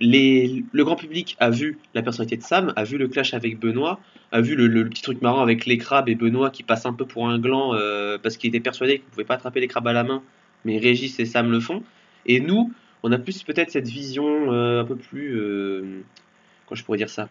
Les, 0.00 0.64
le 0.72 0.84
grand 0.84 0.96
public 0.96 1.36
a 1.40 1.50
vu 1.50 1.78
la 1.94 2.02
personnalité 2.02 2.36
de 2.36 2.42
Sam, 2.42 2.72
a 2.76 2.84
vu 2.84 2.98
le 2.98 3.08
clash 3.08 3.34
avec 3.34 3.58
Benoît, 3.58 3.98
a 4.30 4.40
vu 4.40 4.54
le, 4.54 4.68
le- 4.68 4.82
le 4.84 4.88
petit 4.88 5.02
truc 5.02 5.20
marrant 5.22 5.42
avec 5.42 5.66
les 5.66 5.76
crabes 5.76 6.08
et 6.08 6.14
Benoît 6.14 6.50
qui 6.50 6.62
passe 6.62 6.86
un 6.86 6.92
peu 6.92 7.04
pour 7.04 7.28
un 7.28 7.38
gland 7.38 7.74
euh, 7.74 8.16
parce 8.22 8.36
qu'il 8.36 8.48
était 8.48 8.60
persuadé 8.60 8.98
qu'il 8.98 9.06
ne 9.06 9.10
pouvait 9.10 9.24
pas 9.24 9.34
attraper 9.34 9.60
les 9.60 9.66
crabes 9.68 9.88
à 9.88 9.92
la 9.92 10.04
main, 10.04 10.22
mais 10.64 10.78
Régis 10.78 11.18
et 11.18 11.24
Sam 11.24 11.50
le 11.50 11.58
font. 11.60 11.82
Et 12.26 12.38
nous, 12.40 12.72
on 13.02 13.12
a 13.12 13.18
plus 13.18 13.42
peut-être 13.42 13.70
cette 13.70 13.88
vision 13.88 14.52
euh, 14.52 14.82
un 14.82 14.84
peu 14.84 14.96
plus. 14.96 15.38
euh, 15.38 16.02
comment 16.66 16.76
je 16.76 16.84
pourrais 16.84 16.98
dire 16.98 17.10
ça 17.10 17.28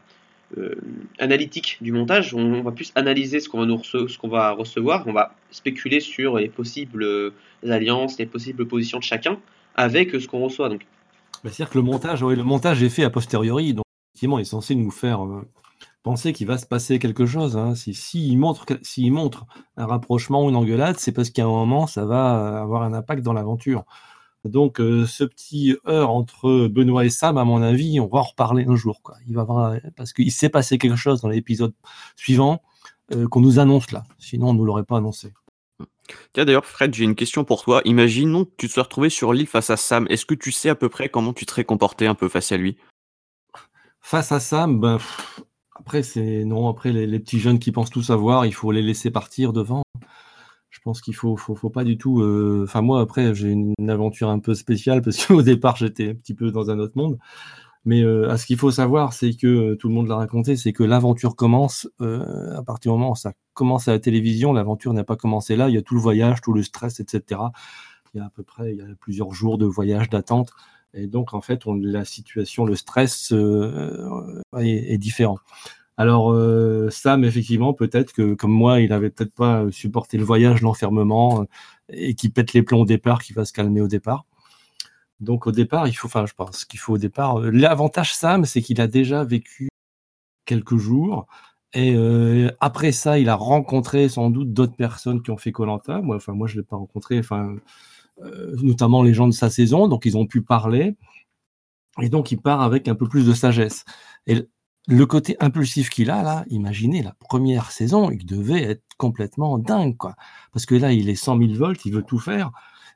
euh, 0.58 0.76
analytique 1.20 1.78
du 1.82 1.92
montage. 1.92 2.34
On, 2.34 2.62
va 2.62 2.72
plus 2.72 2.92
analyser 2.96 3.40
ce 3.40 3.50
qu'on 3.50 3.66
va, 3.66 4.30
va 4.30 4.52
recevoir. 4.52 5.06
On 5.08 5.14
va 5.14 5.36
spéculer 5.52 6.00
sur 6.00 6.38
les 6.38 6.48
possibles 6.50 7.04
euh, 7.04 7.34
alliances, 7.68 8.18
les 8.18 8.26
possibles 8.26 8.66
positions 8.68 9.00
de 9.00 9.04
chacun 9.04 9.38
avec 9.76 10.16
euh, 10.16 10.20
ce 10.20 10.28
qu'on 10.28 10.40
reçoit. 10.40 10.70
Donc, 10.70 10.86
Bah, 11.44 11.50
C'est-à-dire 11.52 11.70
que 11.70 11.78
le 11.78 11.84
montage, 11.84 12.24
le 12.24 12.44
montage 12.44 12.82
est 12.82 12.90
fait 12.90 13.04
a 13.04 13.10
posteriori, 13.10 13.74
donc 13.74 13.84
effectivement, 14.14 14.40
il 14.40 14.44
est 14.44 14.46
censé 14.46 14.74
nous 14.74 14.90
faire 14.90 15.26
euh, 15.26 15.42
penser 16.02 16.32
qu'il 16.32 16.48
va 16.48 16.58
se 16.58 16.66
passer 16.66 16.98
quelque 16.98 17.26
chose. 17.26 17.58
Hein. 17.58 17.76
Si, 17.76 17.94
s'il 17.94 18.38
montre, 18.40 18.66
que- 18.66 18.80
s'il 18.82 19.12
montre 19.12 19.46
un 19.76 19.86
rapprochement 19.86 20.46
ou 20.46 20.50
une 20.50 20.56
engueulade, 20.56 20.96
c'est 20.98 21.12
parce 21.12 21.30
qu'à 21.30 21.44
un 21.44 21.50
moment, 21.50 21.88
ça 21.88 22.06
va 22.06 22.38
euh, 22.40 22.62
avoir 22.62 22.84
un 22.84 22.94
impact 22.94 23.22
dans 23.22 23.34
l'aventure. 23.34 23.84
Donc, 24.46 24.80
euh, 24.80 25.06
ce 25.06 25.24
petit 25.24 25.76
heurt 25.88 26.10
entre 26.10 26.68
Benoît 26.68 27.06
et 27.06 27.10
Sam, 27.10 27.38
à 27.38 27.44
mon 27.44 27.62
avis, 27.62 28.00
on 28.00 28.08
va 28.08 28.20
en 28.20 28.24
reparler 28.24 28.66
un 28.68 28.76
jour. 28.76 29.02
Quoi. 29.02 29.16
Il 29.28 29.36
va 29.36 29.42
avoir, 29.42 29.76
parce 29.96 30.14
qu'il 30.14 30.32
s'est 30.32 30.50
passé 30.50 30.78
quelque 30.78 30.96
chose 30.96 31.22
dans 31.22 31.30
l'épisode 31.30 31.74
suivant 32.16 32.62
euh, 33.14 33.28
qu'on 33.28 33.42
nous 33.42 33.60
annonce 33.60 33.92
là. 33.92 34.04
Sinon, 34.20 34.50
on 34.50 34.54
ne 34.54 34.60
nous 34.60 34.66
l'aurait 34.66 34.84
pas 34.84 34.98
annoncé. 34.98 35.34
Tiens, 36.34 36.46
d'ailleurs, 36.46 36.66
Fred, 36.66 36.94
j'ai 36.94 37.04
une 37.04 37.16
question 37.16 37.44
pour 37.44 37.64
toi. 37.64 37.82
Imaginons 37.86 38.46
que 38.46 38.52
tu 38.58 38.68
te 38.68 38.74
sois 38.74 38.84
retrouvé 38.84 39.10
sur 39.10 39.34
l'île 39.34 39.48
face 39.48 39.70
à 39.70 39.78
Sam. 39.78 40.08
Est-ce 40.10 40.26
que 40.26 40.36
tu 40.36 40.52
sais 40.52 40.70
à 40.70 40.76
peu 40.76 40.90
près 40.90 41.10
comment 41.10 41.34
tu 41.34 41.46
te 41.46 41.52
serais 41.52 41.66
comporté 41.66 42.08
un 42.08 42.16
peu 42.16 42.30
face 42.30 42.52
à 42.52 42.58
lui? 42.58 42.78
Face 44.00 44.32
à 44.32 44.40
Sam, 44.40 44.80
ben, 44.80 44.98
pff, 44.98 45.42
après, 45.76 46.04
c'est 46.04 46.46
non, 46.46 46.70
après 46.70 46.92
les, 46.92 47.06
les 47.06 47.20
petits 47.20 47.40
jeunes 47.40 47.60
qui 47.60 47.72
pensent 47.72 47.90
tout 47.90 48.04
savoir, 48.04 48.46
il 48.46 48.54
faut 48.54 48.72
les 48.72 48.82
laisser 48.82 49.12
partir 49.12 49.52
devant. 49.52 49.84
Je 50.78 50.82
pense 50.84 51.02
qu'il 51.02 51.16
faut, 51.16 51.36
faut, 51.36 51.70
pas 51.72 51.84
du 51.84 51.98
tout. 51.98 52.22
euh, 52.22 52.64
Enfin, 52.66 52.82
moi, 52.82 53.02
après, 53.02 53.34
j'ai 53.34 53.50
une 53.50 53.74
aventure 53.90 54.30
un 54.30 54.38
peu 54.38 54.54
spéciale 54.54 55.02
parce 55.02 55.26
qu'au 55.26 55.42
départ, 55.42 55.76
j'étais 55.76 56.12
un 56.12 56.14
petit 56.14 56.36
peu 56.36 56.52
dans 56.52 56.70
un 56.70 56.78
autre 56.78 56.94
monde. 56.96 57.18
Mais 57.84 58.04
euh, 58.04 58.30
à 58.30 58.38
ce 58.38 58.46
qu'il 58.46 58.58
faut 58.58 58.70
savoir, 58.70 59.14
c'est 59.14 59.34
que 59.34 59.48
euh, 59.48 59.76
tout 59.76 59.88
le 59.88 59.96
monde 59.96 60.08
l'a 60.08 60.18
raconté, 60.18 60.56
c'est 60.56 60.74
que 60.74 60.84
l'aventure 60.84 61.36
commence 61.36 61.90
à 62.00 62.62
partir 62.64 62.92
du 62.92 63.00
moment 63.00 63.14
où 63.14 63.16
ça 63.16 63.34
commence 63.56 63.88
à 63.88 63.94
la 63.94 64.00
télévision. 64.00 64.54
L'aventure 64.54 64.94
n'a 64.94 65.04
pas 65.04 65.16
commencé 65.16 65.56
là. 65.56 65.68
Il 65.68 65.74
y 65.74 65.80
a 65.80 65.82
tout 65.82 65.96
le 65.96 66.02
voyage, 66.02 66.42
tout 66.42 66.54
le 66.54 66.62
stress, 66.62 67.00
etc. 67.00 67.42
Il 68.14 68.20
y 68.20 68.22
a 68.22 68.26
à 68.26 68.30
peu 68.30 68.44
près, 68.44 68.78
plusieurs 69.00 69.34
jours 69.34 69.58
de 69.58 69.66
voyage, 69.66 70.10
d'attente. 70.10 70.52
Et 70.94 71.08
donc, 71.08 71.34
en 71.34 71.42
fait, 71.42 71.64
la 71.66 72.06
situation, 72.06 72.66
le 72.66 72.76
stress 72.76 73.34
est 74.56 74.98
différent. 75.00 75.40
Alors, 75.98 76.32
euh, 76.32 76.90
Sam, 76.92 77.24
effectivement, 77.24 77.74
peut-être 77.74 78.14
que, 78.14 78.36
comme 78.36 78.52
moi, 78.52 78.82
il 78.82 78.94
avait 78.94 79.10
peut-être 79.10 79.34
pas 79.34 79.66
supporté 79.72 80.18
le 80.18 80.24
voyage, 80.24 80.62
l'enfermement, 80.62 81.42
euh, 81.42 81.46
et 81.90 82.14
qui 82.16 82.30
pète 82.30 82.54
les 82.54 82.64
plombs 82.64 82.82
au 82.82 82.86
départ, 82.86 83.22
qui 83.24 83.34
va 83.34 83.46
se 83.46 83.54
calmer 83.54 83.82
au 83.82 83.88
départ. 83.88 84.26
Donc, 85.20 85.48
au 85.48 85.52
départ, 85.52 85.88
il 85.88 85.94
faut, 85.94 86.08
enfin, 86.08 86.26
je 86.28 86.34
pense 86.34 86.66
qu'il 86.66 86.80
faut 86.80 86.94
au 86.94 86.98
départ. 87.00 87.40
euh, 87.40 87.50
L'avantage, 87.52 88.14
Sam, 88.16 88.46
c'est 88.46 88.62
qu'il 88.62 88.80
a 88.82 88.88
déjà 88.88 89.24
vécu 89.24 89.70
quelques 90.46 90.78
jours. 90.78 91.28
Et 91.74 91.96
euh, 91.96 92.52
après 92.60 92.92
ça, 92.92 93.20
il 93.20 93.30
a 93.30 93.36
rencontré 93.36 94.10
sans 94.10 94.30
doute 94.30 94.54
d'autres 94.54 94.76
personnes 94.76 95.22
qui 95.24 95.32
ont 95.32 95.38
fait 95.38 95.52
Colanta. 95.52 96.02
Moi, 96.02 96.16
enfin, 96.18 96.34
moi, 96.34 96.48
je 96.48 96.58
l'ai 96.58 96.64
pas 96.64 96.78
rencontré. 96.78 97.20
Enfin, 97.20 97.56
euh, 98.24 98.56
notamment 98.64 99.04
les 99.04 99.14
gens 99.14 99.28
de 99.28 99.34
sa 99.34 99.50
saison, 99.50 99.88
donc 99.88 100.06
ils 100.06 100.18
ont 100.18 100.28
pu 100.28 100.42
parler. 100.44 100.96
Et 102.02 102.10
donc, 102.10 102.32
il 102.32 102.38
part 102.38 102.62
avec 102.62 102.88
un 102.88 102.96
peu 102.96 103.08
plus 103.08 103.26
de 103.26 103.34
sagesse. 103.34 103.86
Et 104.28 104.46
le 104.88 105.06
côté 105.06 105.36
impulsif 105.40 105.90
qu'il 105.90 106.10
a, 106.10 106.24
là, 106.24 106.46
imaginez, 106.50 107.04
la 107.04 107.14
première 107.20 107.72
saison, 107.72 108.10
il 108.10 108.26
devait 108.26 108.64
être 108.64 108.84
complètement 108.98 109.58
dingue, 109.58 109.98
quoi. 109.98 110.16
Parce 110.54 110.66
que 110.66 110.76
là, 110.76 110.94
il 110.94 111.10
est 111.10 111.16
100 111.16 111.38
000 111.38 111.54
volts, 111.56 111.86
il 111.86 111.94
veut 111.94 112.04
tout 112.04 112.20
faire. 112.20 112.52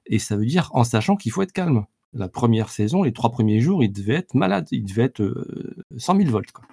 Et 0.05 0.17
ça 0.17 0.37
veut 0.37 0.45
dire 0.45 0.69
en 0.73 0.83
sachant 0.83 1.15
qu'il 1.15 1.31
faut 1.31 1.41
être 1.41 1.51
calme. 1.51 1.85
La 2.13 2.27
première 2.27 2.69
saison, 2.69 3.03
les 3.03 3.13
trois 3.13 3.29
premiers 3.29 3.59
jours, 3.59 3.83
il 3.83 3.91
devait 3.91 4.15
être 4.15 4.33
malade. 4.33 4.67
Il 4.71 4.85
devait 4.85 5.03
être 5.03 5.21
euh, 5.21 5.75
100 5.97 6.17
000 6.17 6.29
volts, 6.29 6.51
quoi. 6.51 6.65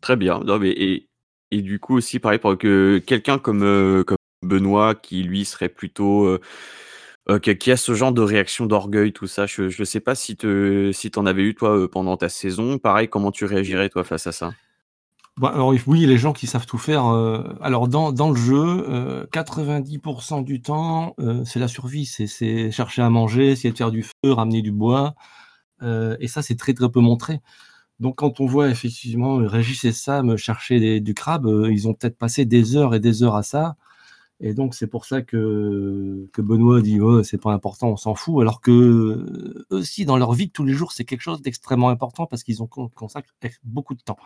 Très 0.00 0.16
bien. 0.16 0.40
Non, 0.40 0.60
et, 0.62 1.08
et 1.52 1.62
du 1.62 1.78
coup 1.78 1.96
aussi, 1.96 2.18
pareil, 2.18 2.38
pour 2.38 2.58
que 2.58 2.98
quelqu'un 3.04 3.38
comme, 3.38 3.62
euh, 3.62 4.04
comme 4.04 4.16
Benoît, 4.42 4.94
qui 4.94 5.22
lui 5.22 5.44
serait 5.44 5.68
plutôt... 5.68 6.24
euh, 6.24 6.40
euh, 7.30 7.38
qui 7.38 7.70
a 7.70 7.76
ce 7.76 7.94
genre 7.94 8.12
de 8.12 8.22
réaction 8.22 8.66
d'orgueil, 8.66 9.12
tout 9.12 9.26
ça, 9.26 9.46
je 9.46 9.64
ne 9.64 9.84
sais 9.84 10.00
pas 10.00 10.14
si 10.14 10.36
tu 10.36 10.92
en 11.16 11.26
avais 11.26 11.42
eu, 11.42 11.54
toi, 11.54 11.76
euh, 11.76 11.88
pendant 11.88 12.16
ta 12.16 12.28
saison. 12.28 12.78
Pareil, 12.78 13.08
comment 13.08 13.30
tu 13.30 13.44
réagirais, 13.44 13.88
toi, 13.88 14.04
face 14.04 14.26
à 14.26 14.32
ça? 14.32 14.52
Bon, 15.38 15.46
alors, 15.46 15.72
oui, 15.86 16.04
les 16.04 16.18
gens 16.18 16.34
qui 16.34 16.46
savent 16.46 16.66
tout 16.66 16.78
faire. 16.78 17.06
euh, 17.06 17.42
alors, 17.62 17.88
dans, 17.88 18.10
le 18.30 18.36
jeu, 18.36 18.84
euh, 18.88 19.26
90% 19.32 20.42
du 20.42 20.60
temps, 20.60 21.14
euh, 21.20 21.42
c'est 21.46 21.58
la 21.58 21.68
survie. 21.68 22.04
C'est- 22.04 22.70
chercher 22.70 23.02
à 23.02 23.08
manger, 23.08 23.52
essayer 23.52 23.72
de 23.72 23.76
faire 23.78 23.90
du 23.90 24.02
feu, 24.02 24.32
ramener 24.32 24.62
du 24.62 24.72
bois. 24.72 25.14
euh, 25.82 26.16
et 26.20 26.28
ça, 26.28 26.42
c'est 26.42 26.56
très, 26.56 26.74
très 26.74 26.88
peu 26.90 27.00
montré. 27.00 27.40
Donc, 28.00 28.16
quand 28.16 28.40
on 28.40 28.46
voit 28.46 28.68
effectivement 28.70 29.36
Régis 29.36 29.84
et 29.84 29.92
Sam 29.92 30.36
chercher 30.36 30.80
des- 30.80 31.00
du 31.00 31.14
crabe, 31.14 31.46
euh, 31.46 31.72
ils 31.72 31.88
ont 31.88 31.94
peut-être 31.94 32.18
passé 32.18 32.44
des 32.46 32.76
heures 32.76 32.94
et 32.94 33.00
des 33.00 33.22
heures 33.24 33.36
à 33.36 33.42
ça. 33.44 33.76
Et 34.44 34.54
donc, 34.54 34.74
c'est 34.74 34.88
pour 34.88 35.04
ça 35.04 35.22
que, 35.22 36.26
Benoît 36.36 36.80
dit 36.82 37.00
ouais, 37.00 37.22
c'est 37.22 37.40
pas 37.40 37.52
important, 37.52 37.90
on 37.90 37.96
s'en 37.96 38.16
fout. 38.16 38.42
Alors 38.42 38.60
que 38.60 38.70
euh, 38.72 39.66
eux 39.70 39.76
aussi, 39.76 40.04
dans 40.04 40.16
leur 40.16 40.32
vie 40.32 40.48
de 40.48 40.52
tous 40.52 40.64
les 40.64 40.72
jours, 40.72 40.90
c'est 40.90 41.04
quelque 41.04 41.20
chose 41.20 41.40
d'extrêmement 41.42 41.90
important 41.90 42.26
parce 42.26 42.42
qu'ils 42.42 42.60
ont 42.60 42.66
con- 42.66 42.90
consacré 42.92 43.32
beaucoup 43.62 43.94
de 43.94 44.02
temps. 44.02 44.18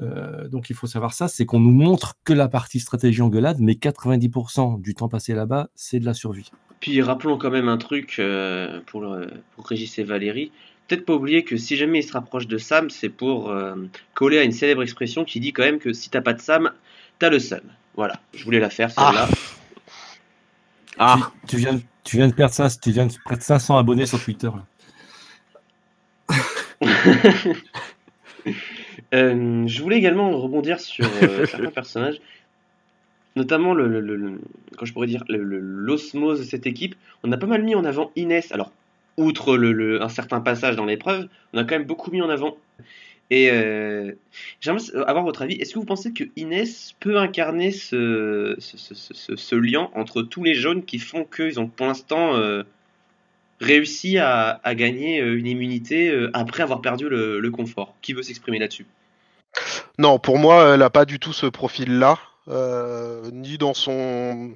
Euh, 0.00 0.48
donc 0.48 0.70
il 0.70 0.76
faut 0.76 0.86
savoir 0.86 1.12
ça, 1.14 1.28
c'est 1.28 1.46
qu'on 1.46 1.60
nous 1.60 1.72
montre 1.72 2.14
que 2.24 2.32
la 2.32 2.48
partie 2.48 2.78
stratégie 2.80 3.22
engueulade, 3.22 3.58
mais 3.60 3.74
90% 3.74 4.80
du 4.80 4.94
temps 4.94 5.08
passé 5.08 5.34
là-bas, 5.34 5.68
c'est 5.74 5.98
de 5.98 6.04
la 6.04 6.14
survie. 6.14 6.50
Puis 6.80 7.02
rappelons 7.02 7.36
quand 7.36 7.50
même 7.50 7.68
un 7.68 7.78
truc 7.78 8.16
euh, 8.18 8.80
pour, 8.86 9.04
euh, 9.04 9.26
pour 9.54 9.66
Régis 9.66 9.98
et 9.98 10.04
Valérie. 10.04 10.52
Peut-être 10.86 11.06
pas 11.06 11.14
oublier 11.14 11.44
que 11.44 11.56
si 11.56 11.76
jamais 11.76 12.00
il 12.00 12.02
se 12.02 12.12
rapproche 12.12 12.46
de 12.46 12.58
Sam, 12.58 12.90
c'est 12.90 13.08
pour 13.08 13.50
euh, 13.50 13.74
coller 14.14 14.38
à 14.38 14.44
une 14.44 14.52
célèbre 14.52 14.82
expression 14.82 15.24
qui 15.24 15.40
dit 15.40 15.52
quand 15.52 15.62
même 15.62 15.78
que 15.78 15.92
si 15.92 16.10
t'as 16.10 16.20
pas 16.20 16.34
de 16.34 16.40
Sam, 16.40 16.72
t'as 17.18 17.30
le 17.30 17.38
seum. 17.38 17.62
Voilà, 17.96 18.20
je 18.34 18.44
voulais 18.44 18.60
la 18.60 18.70
faire 18.70 18.90
celle-là. 18.90 19.28
Ah. 20.98 21.16
Tu, 21.42 21.46
tu 21.48 21.56
viens, 21.58 21.80
tu 22.04 22.16
viens 22.16 22.28
de 22.28 22.34
perdre 22.34 22.54
ça, 22.54 22.68
tu 22.70 22.90
viens 22.90 23.06
de 23.06 23.12
perdre 23.26 23.42
500 23.42 23.76
abonnés 23.78 24.06
sur 24.06 24.22
Twitter. 24.22 24.50
Euh, 29.14 29.66
je 29.66 29.82
voulais 29.82 29.96
également 29.96 30.30
rebondir 30.36 30.80
sur 30.80 31.06
euh, 31.22 31.46
certains 31.50 31.70
personnages, 31.70 32.20
notamment 33.36 33.72
le, 33.72 33.86
le- 33.88 34.00
le- 34.00 34.16
le- 34.16 34.40
quand 34.76 34.84
je 34.84 34.92
pourrais 34.92 35.06
dire 35.06 35.22
l'osmose 35.28 36.40
de 36.40 36.44
cette 36.44 36.66
équipe. 36.66 36.94
On 37.22 37.32
a 37.32 37.36
pas 37.36 37.46
mal 37.46 37.62
mis 37.62 37.74
en 37.74 37.84
avant 37.84 38.10
Inès. 38.16 38.50
Alors, 38.52 38.70
outre 39.16 39.56
le, 39.56 39.72
le- 39.72 40.02
un 40.02 40.08
certain 40.08 40.40
passage 40.40 40.76
dans 40.76 40.84
l'épreuve, 40.84 41.28
on 41.52 41.58
a 41.58 41.64
quand 41.64 41.76
même 41.76 41.86
beaucoup 41.86 42.10
mis 42.10 42.20
en 42.22 42.28
avant. 42.28 42.56
Et 43.30 43.50
euh, 43.50 44.12
j'aimerais 44.60 44.82
avoir 45.06 45.24
votre 45.24 45.42
avis. 45.42 45.54
Est-ce 45.54 45.74
que 45.74 45.78
vous 45.78 45.84
pensez 45.86 46.12
que 46.12 46.24
Inès 46.36 46.94
peut 47.00 47.18
incarner 47.18 47.72
ce, 47.72 48.54
ce, 48.58 48.76
ce- 49.34 49.54
lien 49.56 49.90
entre 49.94 50.22
tous 50.22 50.44
les 50.44 50.54
jaunes 50.54 50.84
qui 50.84 50.98
font 50.98 51.24
qu'ils 51.24 51.58
ont 51.58 51.66
pour 51.66 51.86
l'instant 51.86 52.36
euh, 52.36 52.64
réussi 53.60 54.18
à, 54.18 54.60
à 54.62 54.74
gagner 54.74 55.20
euh, 55.20 55.38
une 55.38 55.46
immunité 55.46 56.10
euh, 56.10 56.30
après 56.34 56.62
avoir 56.62 56.82
perdu 56.82 57.08
le, 57.08 57.40
le 57.40 57.50
confort? 57.50 57.94
Qui 58.02 58.12
veut 58.12 58.22
s'exprimer 58.22 58.58
là-dessus? 58.58 58.86
Non, 59.98 60.18
pour 60.18 60.38
moi, 60.38 60.74
elle 60.74 60.80
n'a 60.80 60.90
pas 60.90 61.04
du 61.04 61.18
tout 61.18 61.32
ce 61.32 61.46
profil-là, 61.46 62.18
euh, 62.48 63.30
ni 63.32 63.56
dans 63.56 63.72
son, 63.72 64.54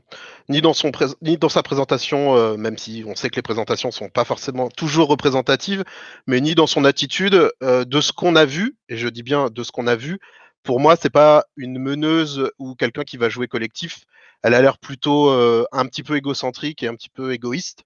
ni 0.48 0.60
dans 0.60 0.74
son, 0.74 0.92
ni 1.22 1.38
dans 1.38 1.48
sa 1.48 1.62
présentation, 1.62 2.36
euh, 2.36 2.56
même 2.56 2.76
si 2.76 3.02
on 3.06 3.14
sait 3.14 3.30
que 3.30 3.36
les 3.36 3.42
présentations 3.42 3.90
sont 3.90 4.10
pas 4.10 4.24
forcément 4.24 4.68
toujours 4.68 5.08
représentatives, 5.08 5.84
mais 6.26 6.40
ni 6.40 6.54
dans 6.54 6.66
son 6.66 6.84
attitude 6.84 7.50
euh, 7.62 7.84
de 7.84 8.00
ce 8.00 8.12
qu'on 8.12 8.36
a 8.36 8.44
vu, 8.44 8.76
et 8.88 8.96
je 8.96 9.08
dis 9.08 9.22
bien 9.22 9.48
de 9.50 9.62
ce 9.62 9.72
qu'on 9.72 9.86
a 9.86 9.96
vu. 9.96 10.18
Pour 10.62 10.80
moi, 10.80 10.96
c'est 11.00 11.10
pas 11.10 11.44
une 11.56 11.78
meneuse 11.78 12.50
ou 12.58 12.74
quelqu'un 12.74 13.04
qui 13.04 13.16
va 13.16 13.28
jouer 13.30 13.48
collectif. 13.48 14.00
Elle 14.42 14.54
a 14.54 14.60
l'air 14.60 14.78
plutôt 14.78 15.30
un 15.30 15.86
petit 15.86 16.02
peu 16.02 16.16
égocentrique 16.16 16.82
et 16.82 16.88
un 16.88 16.94
petit 16.94 17.08
peu 17.08 17.32
égoïste. 17.32 17.84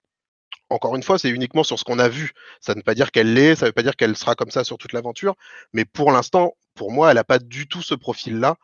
Encore 0.72 0.96
une 0.96 1.02
fois, 1.02 1.18
c'est 1.18 1.28
uniquement 1.28 1.64
sur 1.64 1.78
ce 1.78 1.84
qu'on 1.84 1.98
a 1.98 2.08
vu. 2.08 2.32
Ça 2.60 2.72
ne 2.72 2.78
veut 2.78 2.82
pas 2.82 2.94
dire 2.94 3.10
qu'elle 3.10 3.34
l'est, 3.34 3.56
ça 3.56 3.66
ne 3.66 3.68
veut 3.68 3.74
pas 3.74 3.82
dire 3.82 3.94
qu'elle 3.94 4.16
sera 4.16 4.34
comme 4.34 4.50
ça 4.50 4.64
sur 4.64 4.78
toute 4.78 4.94
l'aventure. 4.94 5.34
Mais 5.74 5.84
pour 5.84 6.10
l'instant, 6.10 6.54
pour 6.74 6.90
moi, 6.90 7.10
elle 7.10 7.16
n'a 7.16 7.24
pas 7.24 7.38
du 7.38 7.68
tout 7.68 7.82
ce 7.82 7.94
profil-là. 7.94 8.56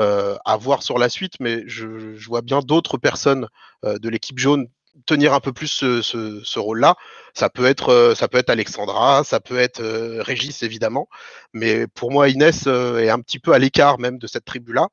Euh, 0.00 0.36
à 0.44 0.56
voir 0.56 0.82
sur 0.82 0.98
la 0.98 1.08
suite, 1.08 1.34
mais 1.38 1.62
je, 1.68 2.16
je 2.16 2.26
vois 2.28 2.42
bien 2.42 2.58
d'autres 2.60 2.98
personnes 2.98 3.46
euh, 3.84 3.96
de 4.00 4.08
l'équipe 4.08 4.40
jaune 4.40 4.66
tenir 5.06 5.32
un 5.34 5.38
peu 5.40 5.52
plus 5.52 5.68
ce, 5.68 6.02
ce- 6.02 6.40
ce 6.42 6.58
rôle-là. 6.58 6.96
Ça 7.32 7.48
peut 7.48 7.64
être, 7.64 7.90
euh, 7.90 8.14
ça 8.16 8.26
peut 8.26 8.38
être 8.38 8.50
Alexandra, 8.50 9.22
ça 9.22 9.38
peut 9.38 9.56
être 9.58 9.80
Régis 10.20 10.64
évidemment, 10.64 11.08
mais 11.52 11.86
pour 11.86 12.10
moi, 12.10 12.28
Inès 12.28 12.66
est 12.66 13.08
un 13.08 13.20
petit 13.20 13.38
peu 13.38 13.52
à 13.52 13.58
l'écart 13.60 14.00
même 14.00 14.18
de 14.18 14.26
cette 14.26 14.44
tribu-là. 14.44 14.88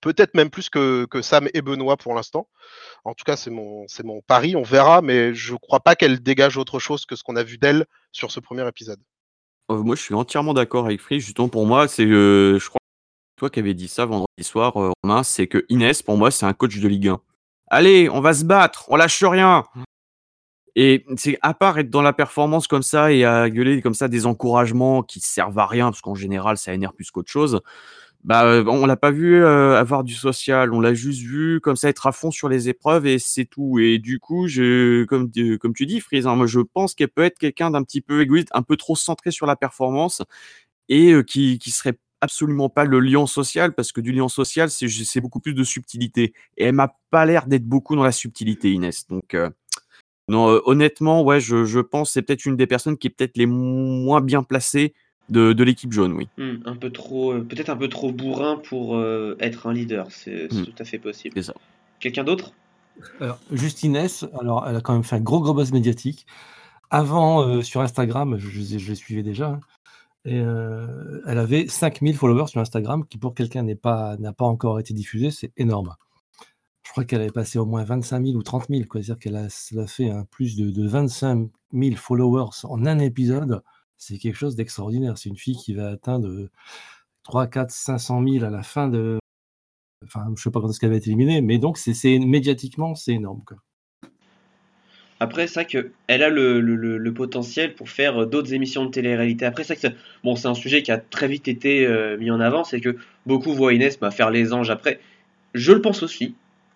Peut-être 0.00 0.34
même 0.34 0.50
plus 0.50 0.68
que, 0.70 1.04
que 1.10 1.22
Sam 1.22 1.48
et 1.54 1.62
Benoît 1.62 1.96
pour 1.96 2.14
l'instant. 2.14 2.48
En 3.04 3.14
tout 3.14 3.24
cas, 3.24 3.36
c'est 3.36 3.50
mon, 3.50 3.84
c'est 3.86 4.04
mon 4.04 4.20
pari. 4.22 4.56
On 4.56 4.62
verra, 4.62 5.00
mais 5.00 5.32
je 5.34 5.54
crois 5.54 5.80
pas 5.80 5.94
qu'elle 5.94 6.20
dégage 6.20 6.56
autre 6.56 6.78
chose 6.80 7.06
que 7.06 7.16
ce 7.16 7.22
qu'on 7.22 7.36
a 7.36 7.44
vu 7.44 7.56
d'elle 7.58 7.86
sur 8.10 8.32
ce 8.32 8.40
premier 8.40 8.66
épisode. 8.66 9.00
Moi, 9.68 9.94
je 9.94 10.02
suis 10.02 10.14
entièrement 10.14 10.54
d'accord 10.54 10.86
avec 10.86 11.00
Free. 11.00 11.20
Justement, 11.20 11.48
pour 11.48 11.66
moi, 11.66 11.86
c'est, 11.86 12.04
euh, 12.04 12.58
je 12.58 12.68
crois, 12.68 12.80
toi 13.42 13.50
qui 13.50 13.58
avais 13.58 13.74
dit 13.74 13.88
ça 13.88 14.06
vendredi 14.06 14.44
soir, 14.44 14.80
euh, 14.80 14.92
Romain, 15.02 15.24
c'est 15.24 15.48
que 15.48 15.64
Inès, 15.68 16.00
pour 16.00 16.16
moi, 16.16 16.30
c'est 16.30 16.46
un 16.46 16.52
coach 16.52 16.78
de 16.78 16.86
Ligue 16.86 17.08
1. 17.08 17.20
Allez, 17.66 18.08
on 18.08 18.20
va 18.20 18.34
se 18.34 18.44
battre, 18.44 18.84
on 18.88 18.94
lâche 18.94 19.24
rien. 19.24 19.64
Et 20.76 21.04
c'est 21.16 21.40
à 21.42 21.52
part 21.52 21.76
être 21.80 21.90
dans 21.90 22.02
la 22.02 22.12
performance 22.12 22.68
comme 22.68 22.84
ça 22.84 23.10
et 23.12 23.24
à 23.24 23.50
gueuler 23.50 23.82
comme 23.82 23.94
ça 23.94 24.06
des 24.06 24.26
encouragements 24.26 25.02
qui 25.02 25.18
servent 25.18 25.58
à 25.58 25.66
rien, 25.66 25.86
parce 25.86 26.00
qu'en 26.00 26.14
général, 26.14 26.56
ça 26.56 26.72
énerve 26.72 26.94
plus 26.94 27.10
qu'autre 27.10 27.32
chose. 27.32 27.62
Bah, 28.22 28.44
euh, 28.44 28.64
on 28.68 28.86
l'a 28.86 28.96
pas 28.96 29.10
vu 29.10 29.42
euh, 29.42 29.76
avoir 29.76 30.04
du 30.04 30.14
social, 30.14 30.72
on 30.72 30.80
l'a 30.80 30.94
juste 30.94 31.22
vu 31.22 31.58
comme 31.60 31.74
ça 31.74 31.88
être 31.88 32.06
à 32.06 32.12
fond 32.12 32.30
sur 32.30 32.48
les 32.48 32.68
épreuves 32.68 33.06
et 33.06 33.18
c'est 33.18 33.46
tout. 33.46 33.80
Et 33.80 33.98
du 33.98 34.20
coup, 34.20 34.46
je, 34.46 35.02
comme, 35.06 35.32
comme 35.58 35.74
tu 35.74 35.86
dis, 35.86 35.98
Freeze, 35.98 36.28
hein, 36.28 36.36
moi 36.36 36.46
je 36.46 36.60
pense 36.60 36.94
qu'elle 36.94 37.08
peut 37.08 37.24
être 37.24 37.40
quelqu'un 37.40 37.72
d'un 37.72 37.82
petit 37.82 38.02
peu 38.02 38.22
égoïste, 38.22 38.50
un 38.52 38.62
peu 38.62 38.76
trop 38.76 38.94
centré 38.94 39.32
sur 39.32 39.46
la 39.46 39.56
performance 39.56 40.22
et 40.88 41.12
qui, 41.26 41.58
qui 41.58 41.72
serait 41.72 41.98
absolument 42.22 42.70
pas 42.70 42.84
le 42.84 43.00
lien 43.00 43.26
social 43.26 43.74
parce 43.74 43.92
que 43.92 44.00
du 44.00 44.12
lien 44.12 44.28
social, 44.28 44.70
c'est 44.70 44.88
c'est 44.88 45.20
beaucoup 45.20 45.40
plus 45.40 45.52
de 45.52 45.64
subtilité. 45.64 46.32
Et 46.56 46.64
elle 46.64 46.74
m'a 46.74 46.96
pas 47.10 47.26
l'air 47.26 47.46
d'être 47.46 47.66
beaucoup 47.66 47.94
dans 47.96 48.04
la 48.04 48.12
subtilité, 48.12 48.72
Inès. 48.72 49.06
Donc, 49.08 49.34
euh, 49.34 49.50
non, 50.28 50.48
euh, 50.50 50.60
honnêtement, 50.64 51.22
ouais, 51.22 51.40
je, 51.40 51.64
je 51.64 51.80
pense 51.80 52.08
que 52.08 52.12
c'est 52.14 52.22
peut-être 52.22 52.46
une 52.46 52.56
des 52.56 52.66
personnes 52.66 52.96
qui 52.96 53.08
est 53.08 53.10
peut-être 53.10 53.36
les 53.36 53.46
moins 53.46 54.20
bien 54.22 54.42
placées 54.42 54.94
de, 55.28 55.52
de 55.52 55.64
l'équipe 55.64 55.92
jaune, 55.92 56.12
oui. 56.12 56.28
Hmm, 56.38 56.56
un 56.64 56.76
peu 56.76 56.90
trop, 56.90 57.32
euh, 57.32 57.40
peut-être 57.42 57.70
un 57.70 57.76
peu 57.76 57.88
trop 57.88 58.12
bourrin 58.12 58.56
pour 58.68 58.96
euh, 58.96 59.36
être 59.40 59.66
un 59.66 59.72
leader, 59.72 60.06
c'est 60.10 60.48
Hmm. 60.50 60.64
tout 60.64 60.74
à 60.78 60.84
fait 60.84 60.98
possible. 60.98 61.34
C'est 61.36 61.42
ça. 61.42 61.54
Quelqu'un 62.00 62.24
d'autre? 62.24 62.52
Alors, 63.20 63.38
juste 63.50 63.82
Inès, 63.82 64.24
alors, 64.40 64.66
elle 64.68 64.76
a 64.76 64.80
quand 64.80 64.92
même 64.92 65.04
fait 65.04 65.16
un 65.16 65.20
gros 65.20 65.40
gros 65.40 65.54
buzz 65.54 65.72
médiatique. 65.72 66.26
Avant, 66.90 67.46
euh, 67.48 67.62
sur 67.62 67.80
Instagram, 67.80 68.36
je, 68.38 68.48
je, 68.48 68.78
je 68.78 68.88
les 68.90 68.94
suivais 68.94 69.22
déjà, 69.22 69.48
hein, 69.48 69.60
et 70.24 70.38
euh, 70.38 71.20
elle 71.26 71.38
avait 71.38 71.66
5000 71.66 72.16
followers 72.16 72.46
sur 72.48 72.60
Instagram, 72.60 73.04
qui 73.06 73.18
pour 73.18 73.34
quelqu'un 73.34 73.62
n'a 73.62 73.74
pas 74.32 74.44
encore 74.44 74.78
été 74.78 74.94
diffusé, 74.94 75.30
c'est 75.30 75.52
énorme. 75.56 75.96
Je 76.84 76.90
crois 76.90 77.04
qu'elle 77.04 77.22
avait 77.22 77.30
passé 77.30 77.58
au 77.58 77.66
moins 77.66 77.84
25 77.84 78.24
000 78.26 78.36
ou 78.36 78.42
30 78.42 78.66
000, 78.68 78.84
quoi. 78.88 79.02
C'est-à-dire 79.02 79.18
qu'elle 79.18 79.36
a, 79.36 79.86
fait 79.86 80.10
un 80.10 80.24
plus 80.24 80.56
de, 80.56 80.70
de 80.70 80.86
25 80.86 81.50
000 81.72 81.96
followers 81.96 82.50
en 82.64 82.86
un 82.86 82.98
épisode. 82.98 83.62
C'est 83.96 84.18
quelque 84.18 84.36
chose 84.36 84.56
d'extraordinaire. 84.56 85.16
C'est 85.16 85.28
une 85.28 85.36
fille 85.36 85.56
qui 85.56 85.74
va 85.74 85.90
atteindre 85.90 86.48
3, 87.24 87.46
4, 87.46 87.70
500 87.70 88.22
000 88.28 88.44
à 88.44 88.50
la 88.50 88.62
fin 88.62 88.88
de. 88.88 89.18
Enfin, 90.04 90.26
je 90.36 90.42
sais 90.42 90.50
pas 90.50 90.60
quand 90.60 90.68
est-ce 90.70 90.80
qu'elle 90.80 90.90
va 90.90 90.96
être 90.96 91.06
éliminée, 91.06 91.40
mais 91.40 91.58
donc 91.58 91.78
médiatiquement, 92.04 92.94
c'est 92.94 93.12
énorme. 93.12 93.42
Après, 95.22 95.46
c'est 95.46 95.60
vrai 95.60 95.66
qu'elle 95.66 96.22
a 96.22 96.28
le, 96.28 96.60
le- 96.60 96.98
le- 96.98 97.14
potentiel 97.14 97.74
pour 97.74 97.88
faire 97.88 98.22
euh, 98.22 98.26
d'autres 98.26 98.54
émissions 98.54 98.84
de 98.84 98.90
télé-réalité. 98.90 99.44
Après, 99.46 99.62
c'est 99.64 99.74
vrai 99.74 99.90
que 99.90 99.94
c'est 99.96 100.02
bon, 100.24 100.34
c'est 100.36 100.48
un 100.48 100.54
sujet 100.54 100.82
qui 100.82 100.90
a 100.90 100.98
très 100.98 101.28
vite 101.28 101.46
été 101.48 101.86
euh, 101.86 102.16
mis 102.18 102.30
en 102.30 102.40
avant, 102.40 102.64
c'est 102.64 102.80
que 102.80 102.96
beaucoup 103.26 103.52
voient 103.52 103.72
Inès 103.72 103.98
bah, 104.00 104.10
faire 104.10 104.30
les 104.30 104.52
anges 104.52 104.70
après. 104.70 104.98
Je 105.54 105.72
le 105.72 105.80
pense 105.80 106.02
aussi, 106.02 106.34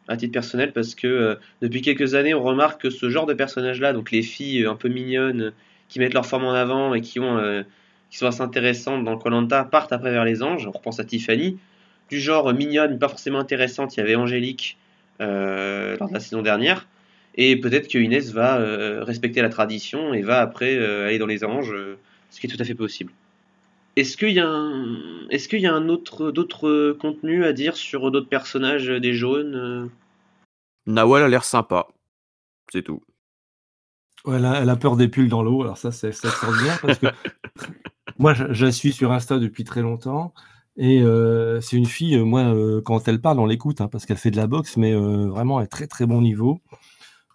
à 0.08 0.16
titre 0.16 0.32
personnel, 0.32 0.72
parce 0.72 0.94
que 0.94 1.06
euh, 1.08 1.34
depuis 1.62 1.82
quelques 1.82 2.14
années, 2.14 2.34
on 2.34 2.42
remarque 2.42 2.82
que 2.82 2.90
ce 2.90 3.10
genre 3.10 3.26
de 3.26 3.34
personnages-là, 3.34 3.92
donc 3.92 4.10
les 4.12 4.22
filles 4.22 4.64
un 4.66 4.76
peu 4.76 4.88
mignonnes, 4.88 5.52
qui 5.88 5.98
mettent 5.98 6.14
leur 6.14 6.26
forme 6.26 6.44
en 6.44 6.52
avant 6.52 6.94
et 6.94 7.00
qui, 7.00 7.18
ont, 7.20 7.38
euh, 7.38 7.62
qui 8.10 8.18
sont 8.18 8.26
assez 8.26 8.42
intéressantes 8.42 9.04
dans 9.04 9.18
Colanta, 9.18 9.64
partent 9.64 9.92
après 9.92 10.12
vers 10.12 10.24
les 10.24 10.42
anges. 10.42 10.66
On 10.66 10.72
repense 10.72 11.00
à 11.00 11.04
Tiffany. 11.04 11.58
Du 12.10 12.20
genre 12.20 12.52
mignonne, 12.54 12.92
mais 12.92 12.98
pas 12.98 13.08
forcément 13.08 13.40
intéressante, 13.40 13.96
il 13.96 14.00
y 14.00 14.02
avait 14.02 14.14
Angélique 14.14 14.78
lors 15.18 16.08
de 16.08 16.14
la 16.14 16.20
saison 16.20 16.42
dernière. 16.42 16.86
Et 17.36 17.56
peut-être 17.56 17.88
que 17.88 17.98
Inès 17.98 18.32
va 18.32 18.58
euh, 18.58 19.04
respecter 19.04 19.42
la 19.42 19.48
tradition 19.48 20.14
et 20.14 20.22
va 20.22 20.40
après 20.40 20.76
euh, 20.76 21.06
aller 21.06 21.18
dans 21.18 21.26
les 21.26 21.44
anges, 21.44 21.72
euh, 21.72 21.98
ce 22.30 22.40
qui 22.40 22.46
est 22.46 22.50
tout 22.50 22.60
à 22.60 22.64
fait 22.64 22.74
possible. 22.74 23.12
Est-ce 23.96 24.16
qu'il 24.16 24.32
y 24.32 24.40
a 24.40 24.48
un, 24.48 25.28
est-ce 25.30 25.48
qu'il 25.48 25.60
y 25.60 25.66
a 25.66 25.74
un 25.74 25.88
autre, 25.88 26.30
d'autres 26.30 26.92
contenus 26.98 27.44
à 27.44 27.52
dire 27.52 27.76
sur 27.76 28.10
d'autres 28.10 28.28
personnages 28.28 28.88
des 28.88 29.14
jaunes 29.14 29.90
Nawal 30.86 31.22
a 31.22 31.28
l'air 31.28 31.44
sympa. 31.44 31.88
C'est 32.72 32.82
tout. 32.82 33.02
Ouais, 34.24 34.36
elle, 34.36 34.44
a, 34.44 34.60
elle 34.62 34.68
a 34.70 34.76
peur 34.76 34.96
des 34.96 35.08
pulls 35.08 35.28
dans 35.28 35.42
l'eau, 35.42 35.62
alors 35.62 35.78
ça 35.78 35.92
c'est 35.92 36.12
c'est 36.12 36.26
extraordinaire 36.28 36.80
parce 36.80 36.98
que 36.98 37.06
moi 38.18 38.34
je, 38.34 38.66
suis 38.66 38.92
sur 38.92 39.12
Insta 39.12 39.38
depuis 39.38 39.62
très 39.62 39.82
longtemps 39.82 40.34
et 40.76 41.00
euh, 41.00 41.60
c'est 41.60 41.76
une 41.76 41.86
fille, 41.86 42.18
moi 42.18 42.40
euh, 42.40 42.80
quand 42.82 43.06
elle 43.08 43.20
parle 43.20 43.38
on 43.38 43.46
l'écoute 43.46 43.80
hein, 43.80 43.88
parce 43.88 44.04
qu'elle 44.04 44.16
fait 44.16 44.32
de 44.32 44.36
la 44.36 44.48
boxe 44.48 44.76
mais 44.76 44.92
euh, 44.92 45.28
vraiment 45.28 45.58
à 45.58 45.66
très 45.66 45.86
très 45.86 46.06
bon 46.06 46.20
niveau. 46.20 46.60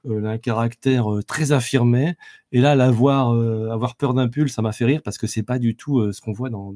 Euh, 0.08 0.26
un 0.26 0.40
caractère 0.40 1.14
euh, 1.14 1.22
très 1.22 1.52
affirmé 1.52 2.16
et 2.52 2.60
là 2.60 2.74
la 2.74 2.90
voir 2.90 3.36
euh, 3.36 3.70
avoir 3.70 3.96
peur 3.96 4.16
d'un 4.16 4.28
pull 4.28 4.50
ça 4.50 4.64
m'a 4.64 4.72
fait 4.72 4.86
rire 4.86 5.02
parce 5.04 5.20
que 5.20 5.28
c'est 5.28 5.44
pas 5.44 5.60
du 5.60 5.76
tout 5.76 6.12
ce 6.12 6.22
qu'on 6.22 6.32
voit 6.32 6.50
dans, 6.50 6.74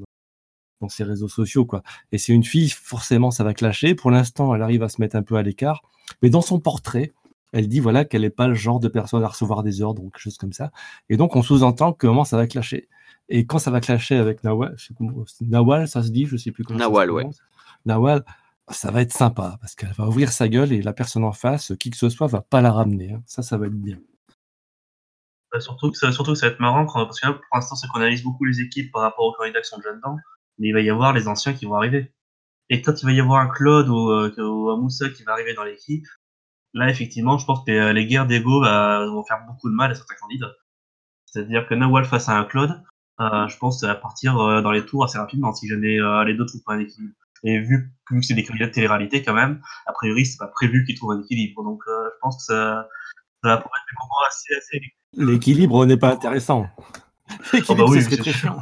dans 0.79 0.89
ses 0.89 1.03
réseaux 1.03 1.27
sociaux 1.27 1.65
quoi. 1.65 1.81
Et 2.11 2.19
c'est 2.19 2.33
une 2.33 2.43
fille 2.43 2.69
forcément 2.69 3.31
ça 3.31 3.43
va 3.43 3.55
clasher. 3.55 3.95
Pour 3.95 4.11
l'instant 4.11 4.53
elle 4.53 4.61
arrive 4.61 4.83
à 4.83 4.89
se 4.89 5.01
mettre 5.01 5.15
un 5.15 5.23
peu 5.23 5.37
à 5.37 5.41
l'écart 5.41 5.81
mais 6.21 6.29
dans 6.29 6.41
son 6.41 6.59
portrait 6.59 7.13
elle 7.51 7.67
dit 7.67 7.79
voilà 7.79 8.05
qu'elle 8.05 8.21
n'est 8.21 8.29
pas 8.29 8.47
le 8.47 8.53
genre 8.53 8.79
de 8.79 8.89
personne 8.89 9.23
à 9.23 9.27
recevoir 9.27 9.63
des 9.63 9.81
ordres 9.81 10.03
ou 10.03 10.11
quelque 10.11 10.21
chose 10.21 10.37
comme 10.37 10.53
ça. 10.53 10.71
Et 11.09 11.17
donc 11.17 11.35
on 11.35 11.41
sous-entend 11.41 11.93
que 11.93 12.05
comment 12.05 12.25
ça 12.25 12.37
va 12.37 12.45
clasher. 12.45 12.89
Et 13.27 13.47
quand 13.47 13.57
ça 13.57 13.71
va 13.71 13.81
clasher 13.81 14.17
avec 14.17 14.43
Nawal, 14.43 14.77
ça 15.87 16.03
se 16.03 16.09
dit, 16.09 16.27
je 16.27 16.37
sais 16.37 16.51
plus 16.51 16.63
comment 16.63 16.77
Nawal, 16.77 17.07
ça 17.07 17.11
se 17.11 17.15
ouais. 17.15 17.29
Nawal, 17.87 18.23
ça 18.69 18.91
va 18.91 19.01
être 19.01 19.13
sympa 19.13 19.57
parce 19.61 19.75
qu'elle 19.75 19.93
va 19.93 20.07
ouvrir 20.07 20.31
sa 20.31 20.47
gueule 20.47 20.71
et 20.71 20.81
la 20.81 20.93
personne 20.93 21.23
en 21.23 21.31
face, 21.31 21.73
qui 21.79 21.89
que 21.89 21.97
ce 21.97 22.09
soit, 22.09 22.27
va 22.27 22.41
pas 22.41 22.61
la 22.61 22.71
ramener. 22.71 23.13
hein. 23.13 23.23
Ça, 23.25 23.41
ça 23.41 23.57
va 23.57 23.67
être 23.67 23.79
bien. 23.79 23.99
Bah, 25.51 25.59
surtout, 25.59 25.91
que 25.91 25.97
ça, 25.97 26.11
surtout 26.11 26.35
ça 26.35 26.47
va 26.47 26.53
être 26.53 26.59
marrant 26.59 26.85
parce 26.85 27.19
que 27.19 27.27
là, 27.27 27.33
pour 27.33 27.43
l'instant, 27.53 27.75
c'est 27.75 27.87
qu'on 27.87 27.99
analyse 27.99 28.23
beaucoup 28.23 28.45
les 28.45 28.61
équipes 28.61 28.91
par 28.91 29.03
rapport 29.03 29.25
aux 29.25 29.33
candidats 29.33 29.61
qui 29.61 29.69
sont 29.69 29.77
déjà 29.77 29.93
dedans, 29.93 30.17
mais 30.57 30.69
il 30.69 30.73
va 30.73 30.81
y 30.81 30.89
avoir 30.89 31.13
les 31.13 31.27
anciens 31.27 31.53
qui 31.53 31.65
vont 31.65 31.75
arriver. 31.75 32.11
Et 32.69 32.81
quand 32.81 33.01
il 33.01 33.05
va 33.05 33.11
y 33.11 33.19
avoir 33.19 33.39
un 33.39 33.47
Claude 33.47 33.87
ou, 33.89 34.09
euh, 34.09 34.73
un 34.73 34.77
Moussa 34.77 35.09
qui 35.09 35.23
va 35.23 35.33
arriver 35.33 35.53
dans 35.53 35.63
l'équipe, 35.63 36.05
là, 36.73 36.89
effectivement, 36.89 37.37
je 37.37 37.45
pense 37.45 37.63
que 37.65 37.71
les, 37.71 37.93
les 37.93 38.05
guerres 38.07 38.27
d'ego 38.27 38.61
bah, 38.61 39.05
vont 39.05 39.23
faire 39.23 39.45
beaucoup 39.47 39.69
de 39.69 39.75
mal 39.75 39.91
à 39.91 39.95
certains 39.95 40.15
candidats. 40.15 40.53
C'est-à-dire 41.25 41.67
que 41.67 41.75
Nawal 41.75 42.05
face 42.05 42.29
à 42.29 42.37
un 42.37 42.45
Claude, 42.45 42.81
euh, 43.19 43.47
je 43.47 43.57
pense 43.57 43.83
va 43.83 43.95
partir 43.95 44.37
euh, 44.37 44.61
dans 44.61 44.71
les 44.71 44.85
tours 44.85 45.03
assez 45.05 45.17
rapidement 45.17 45.53
si 45.53 45.67
jamais 45.67 45.99
euh, 45.99 46.23
les 46.25 46.33
deux 46.33 46.45
trouvent 46.45 46.63
pas 46.63 46.73
un 46.73 46.79
équilibre. 46.79 47.13
Et 47.43 47.59
vu, 47.59 47.91
vu 48.09 48.19
que 48.19 48.25
c'est 48.25 48.33
des 48.33 48.43
candidats 48.43 48.67
de 48.67 48.71
télé-réalité 48.71 49.23
quand 49.23 49.33
même, 49.33 49.61
a 49.85 49.93
priori, 49.93 50.25
c'est 50.25 50.37
pas 50.37 50.47
prévu 50.47 50.83
qu'ils 50.85 50.95
trouvent 50.95 51.11
un 51.11 51.21
équilibre. 51.21 51.63
Donc, 51.63 51.81
euh, 51.87 52.09
je 52.13 52.19
pense 52.21 52.37
que 52.37 52.53
ça, 52.53 52.87
ça 53.43 53.49
va 53.49 53.53
être 53.55 53.63
des 53.63 53.97
moments 53.99 54.27
assez, 54.27 54.55
assez 54.55 54.81
L'équilibre 55.13 55.85
n'est 55.85 55.97
pas 55.97 56.13
intéressant. 56.13 56.67
L'équilibre, 57.53 57.65
Oh 57.69 57.75
bah 57.75 57.85
oui, 57.87 58.01
serait 58.01 58.15
c'est 58.15 58.21
très 58.21 58.33
chiant. 58.33 58.57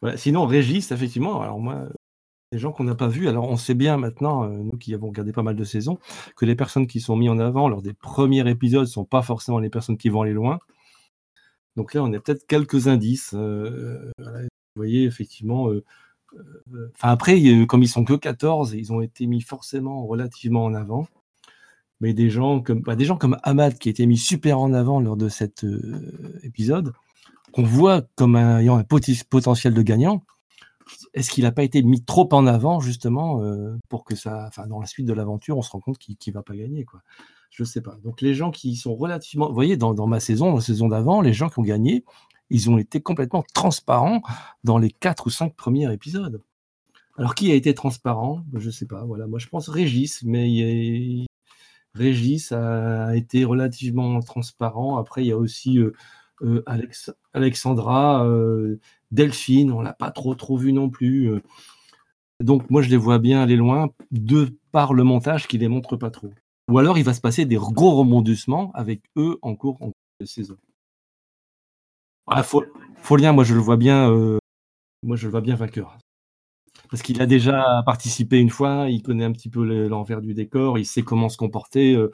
Voilà, 0.00 0.16
Sinon, 0.16 0.46
Régis, 0.46 0.90
effectivement, 0.90 1.42
alors 1.42 1.60
moi, 1.60 1.88
les 2.50 2.58
gens 2.58 2.72
qu'on 2.72 2.84
n'a 2.84 2.94
pas 2.94 3.08
vus, 3.08 3.28
alors 3.28 3.48
on 3.48 3.56
sait 3.56 3.74
bien 3.74 3.96
maintenant, 3.96 4.44
euh, 4.44 4.48
nous 4.48 4.76
qui 4.76 4.94
avons 4.94 5.08
regardé 5.08 5.32
pas 5.32 5.42
mal 5.42 5.56
de 5.56 5.64
saisons, 5.64 5.98
que 6.36 6.44
les 6.44 6.56
personnes 6.56 6.86
qui 6.86 7.00
sont 7.00 7.16
mises 7.16 7.30
en 7.30 7.38
avant 7.38 7.68
lors 7.68 7.82
des 7.82 7.94
premiers 7.94 8.48
épisodes 8.50 8.86
sont 8.86 9.04
pas 9.04 9.22
forcément 9.22 9.58
les 9.58 9.70
personnes 9.70 9.96
qui 9.96 10.08
vont 10.08 10.22
aller 10.22 10.32
loin. 10.32 10.58
Donc 11.76 11.94
là, 11.94 12.02
on 12.02 12.12
a 12.12 12.20
peut-être 12.20 12.46
quelques 12.46 12.88
indices. 12.88 13.32
euh, 13.34 14.10
voilà, 14.18 14.40
vous 14.42 14.48
voyez, 14.76 15.04
effectivement. 15.04 15.70
euh, 15.70 15.84
Enfin, 16.94 17.08
après, 17.08 17.40
comme 17.66 17.82
ils 17.82 17.88
sont 17.88 18.04
que 18.04 18.14
14, 18.14 18.74
ils 18.74 18.92
ont 18.92 19.00
été 19.00 19.26
mis 19.26 19.40
forcément 19.40 20.06
relativement 20.06 20.64
en 20.64 20.74
avant. 20.74 21.06
Mais 22.00 22.14
des 22.14 22.30
gens 22.30 22.60
comme, 22.60 22.80
bah, 22.80 22.96
des 22.96 23.04
gens 23.04 23.16
comme 23.16 23.38
Ahmad, 23.44 23.78
qui 23.78 23.88
a 23.88 23.90
été 23.90 24.06
mis 24.06 24.18
super 24.18 24.58
en 24.58 24.72
avant 24.72 25.00
lors 25.00 25.16
de 25.16 25.28
cet 25.28 25.64
euh, 25.64 26.40
épisode, 26.42 26.92
qu'on 27.52 27.62
voit 27.62 28.02
comme 28.16 28.34
ayant 28.34 28.76
un 28.76 28.84
potentiel 29.30 29.72
de 29.72 29.82
gagnant, 29.82 30.24
est-ce 31.14 31.30
qu'il 31.30 31.44
n'a 31.44 31.52
pas 31.52 31.62
été 31.62 31.82
mis 31.82 32.04
trop 32.04 32.28
en 32.32 32.46
avant, 32.46 32.80
justement, 32.80 33.42
euh, 33.42 33.76
pour 33.88 34.04
que 34.04 34.16
ça. 34.16 34.46
Enfin, 34.48 34.66
dans 34.66 34.80
la 34.80 34.86
suite 34.86 35.06
de 35.06 35.12
l'aventure, 35.12 35.56
on 35.56 35.62
se 35.62 35.70
rend 35.70 35.80
compte 35.80 35.98
qu'il 35.98 36.16
ne 36.26 36.32
va 36.32 36.42
pas 36.42 36.56
gagner, 36.56 36.84
quoi. 36.84 37.02
Je 37.50 37.64
sais 37.64 37.82
pas. 37.82 37.96
Donc, 38.02 38.20
les 38.20 38.34
gens 38.34 38.50
qui 38.50 38.76
sont 38.76 38.96
relativement. 38.96 39.48
Vous 39.48 39.54
voyez, 39.54 39.76
dans, 39.76 39.94
dans 39.94 40.06
ma 40.06 40.20
saison, 40.20 40.50
dans 40.50 40.56
la 40.56 40.62
saison 40.62 40.88
d'avant, 40.88 41.20
les 41.20 41.34
gens 41.34 41.50
qui 41.50 41.58
ont 41.58 41.62
gagné, 41.62 42.04
ils 42.52 42.70
ont 42.70 42.78
été 42.78 43.00
complètement 43.00 43.44
transparents 43.54 44.22
dans 44.62 44.78
les 44.78 44.90
quatre 44.90 45.26
ou 45.26 45.30
cinq 45.30 45.54
premiers 45.56 45.92
épisodes. 45.92 46.40
Alors, 47.18 47.34
qui 47.34 47.50
a 47.50 47.54
été 47.54 47.74
transparent? 47.74 48.44
Je 48.54 48.70
sais 48.70 48.86
pas. 48.86 49.04
Voilà, 49.04 49.26
moi, 49.26 49.38
je 49.38 49.48
pense 49.48 49.68
Régis, 49.68 50.22
mais 50.22 51.26
Régis 51.94 52.52
a 52.52 53.14
été 53.16 53.44
relativement 53.44 54.20
transparent. 54.20 54.96
Après, 54.96 55.22
il 55.24 55.28
y 55.28 55.32
a 55.32 55.36
aussi 55.36 55.78
euh, 55.78 55.92
euh, 56.42 56.62
Alex- 56.66 57.12
Alexandra, 57.34 58.24
euh, 58.26 58.78
Delphine, 59.10 59.72
on 59.72 59.82
l'a 59.82 59.92
pas 59.92 60.10
trop 60.10 60.34
trop 60.34 60.56
vu 60.56 60.72
non 60.72 60.88
plus. 60.88 61.30
Donc 62.40 62.70
moi 62.70 62.82
je 62.82 62.88
les 62.88 62.96
vois 62.96 63.18
bien 63.18 63.40
aller 63.40 63.56
loin 63.56 63.90
de 64.10 64.58
par 64.72 64.94
le 64.94 65.04
montage 65.04 65.46
qui 65.46 65.58
les 65.58 65.68
montre 65.68 65.96
pas 65.96 66.10
trop. 66.10 66.32
Ou 66.68 66.78
alors 66.78 66.98
il 66.98 67.04
va 67.04 67.14
se 67.14 67.20
passer 67.20 67.44
des 67.44 67.56
gros 67.56 67.94
rebondissements 67.94 68.72
avec 68.72 69.02
eux 69.16 69.38
en 69.42 69.54
cours 69.54 69.78
de 70.20 70.26
saison. 70.26 70.56
Ah, 72.26 72.42
Fo- 72.42 72.64
Folien, 72.98 73.32
moi 73.32 73.44
je 73.44 73.54
le 73.54 73.60
vois 73.60 73.76
bien, 73.76 74.10
euh, 74.10 74.38
moi 75.02 75.16
je 75.16 75.24
le 75.26 75.30
vois 75.30 75.40
bien 75.40 75.56
vainqueur. 75.56 75.98
Parce 76.90 77.02
qu'il 77.02 77.20
a 77.22 77.26
déjà 77.26 77.82
participé 77.86 78.38
une 78.38 78.50
fois, 78.50 78.86
il 78.88 79.02
connaît 79.02 79.24
un 79.24 79.32
petit 79.32 79.48
peu 79.48 79.64
le- 79.64 79.88
l'envers 79.88 80.20
du 80.20 80.34
décor, 80.34 80.78
il 80.78 80.84
sait 80.86 81.02
comment 81.02 81.28
se 81.28 81.36
comporter. 81.36 81.94
euh, 81.94 82.10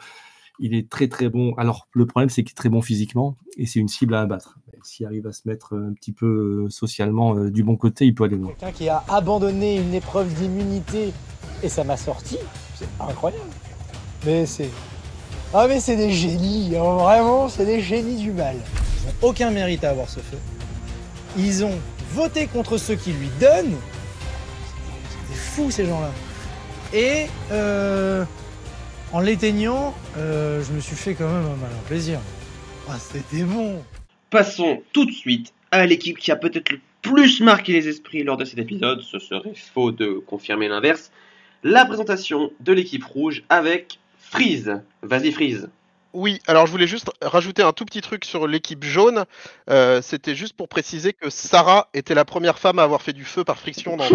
il 0.61 0.75
est 0.75 0.89
très 0.91 1.07
très 1.09 1.29
bon. 1.29 1.55
Alors 1.57 1.87
le 1.93 2.05
problème 2.07 2.31
c'est 2.31 2.43
qu'il 2.43 2.51
est 2.53 2.55
très 2.57 2.69
bon 2.69 2.83
physiquement 2.83 3.37
et 3.57 3.67
c'est 3.67 3.79
une 3.79 3.87
cible 3.89 4.15
à 4.15 4.23
abattre. 4.23 4.59
S'il 4.83 5.07
arrive 5.07 5.27
à 5.27 5.33
se 5.33 5.43
mettre 5.47 5.77
un 5.77 5.93
petit 5.93 6.13
peu 6.13 6.65
euh, 6.67 6.71
socialement 6.71 7.37
euh, 7.37 7.51
du 7.51 7.63
bon 7.63 7.77
côté, 7.77 8.07
il 8.07 8.15
peut 8.15 8.25
aller 8.25 8.37
loin. 8.37 8.49
Quelqu'un 8.49 8.73
qui 8.73 8.89
a 8.89 9.05
abandonné 9.09 9.77
une 9.81 9.95
épreuve 9.95 10.33
d'immunité 10.35 11.13
et 11.63 11.69
ça 11.69 11.85
m'a 11.85 11.97
sorti, 11.97 12.39
c'est 12.77 12.89
incroyable. 13.01 13.51
Mais 14.27 14.47
c'est. 14.47 14.71
Ah, 15.55 15.67
mais 15.69 15.81
c'est 15.81 15.97
des 15.97 16.11
génies, 16.11 16.77
hein, 16.77 16.97
vraiment, 16.97 17.49
c'est 17.49 17.65
des 17.67 17.81
génies 17.81 18.17
du 18.21 18.33
mal. 18.33 18.57
Aucun 19.23 19.51
mérite 19.51 19.85
à 19.85 19.91
avoir 19.91 20.09
ce 20.09 20.21
feu. 20.21 20.39
Ils 21.37 21.65
ont 21.65 21.79
voté 22.13 22.47
contre 22.47 22.79
ceux 22.79 22.97
qui 22.97 23.13
lui 23.13 23.29
donnent. 23.41 23.77
C'est 25.29 25.37
fous 25.37 25.71
ces 25.71 25.87
gens-là. 25.87 26.11
Et 26.93 27.27
euh, 27.53 28.25
en 29.13 29.21
l'éteignant, 29.21 29.95
euh, 30.17 30.63
je 30.65 30.73
me 30.73 30.81
suis 30.81 30.97
fait 30.97 31.15
quand 31.15 31.29
même 31.29 31.45
un 31.45 31.57
malin 31.57 31.81
plaisir. 31.87 32.19
Ah, 32.89 32.99
c'était 32.99 33.43
bon. 33.43 33.83
Passons 34.31 34.83
tout 34.93 35.05
de 35.05 35.13
suite 35.13 35.53
à 35.71 35.87
l'équipe 35.87 36.19
qui 36.19 36.31
a 36.31 36.37
peut-être 36.37 36.71
le 36.71 36.81
plus 37.03 37.41
marqué 37.41 37.73
les 37.73 37.89
esprits 37.89 38.23
lors 38.23 38.37
de 38.37 38.45
cet 38.45 38.59
épisode. 38.59 39.03
Ce 39.03 39.19
serait 39.19 39.55
faux 39.55 39.93
de 39.93 40.23
confirmer 40.27 40.69
l'inverse. 40.69 41.11
La 41.63 41.85
présentation 41.85 42.51
de 42.61 42.73
l'équipe 42.73 43.05
rouge 43.05 43.43
avec 43.49 43.99
Freeze. 44.19 44.81
Vas-y 45.03 45.33
Freeze. 45.33 45.69
Oui, 46.15 46.41
alors 46.47 46.67
je 46.67 46.71
voulais 46.73 46.87
juste 46.87 47.11
rajouter 47.21 47.63
un 47.63 47.73
tout 47.73 47.85
petit 47.85 48.01
truc 48.01 48.25
sur 48.25 48.47
l'équipe 48.47 48.83
jaune. 48.83 49.25
Euh, 49.69 50.01
C'était 50.03 50.35
juste 50.35 50.55
pour 50.57 50.69
préciser 50.69 51.13
que 51.13 51.29
Sarah 51.31 51.89
était 51.93 52.15
la 52.15 52.25
première 52.25 52.59
femme 52.59 52.79
à 52.79 52.83
avoir 52.83 53.03
fait 53.03 53.13
du 53.13 53.25
feu 53.25 53.45
par 53.45 53.59
friction 53.59 53.97
dans. 53.97 54.05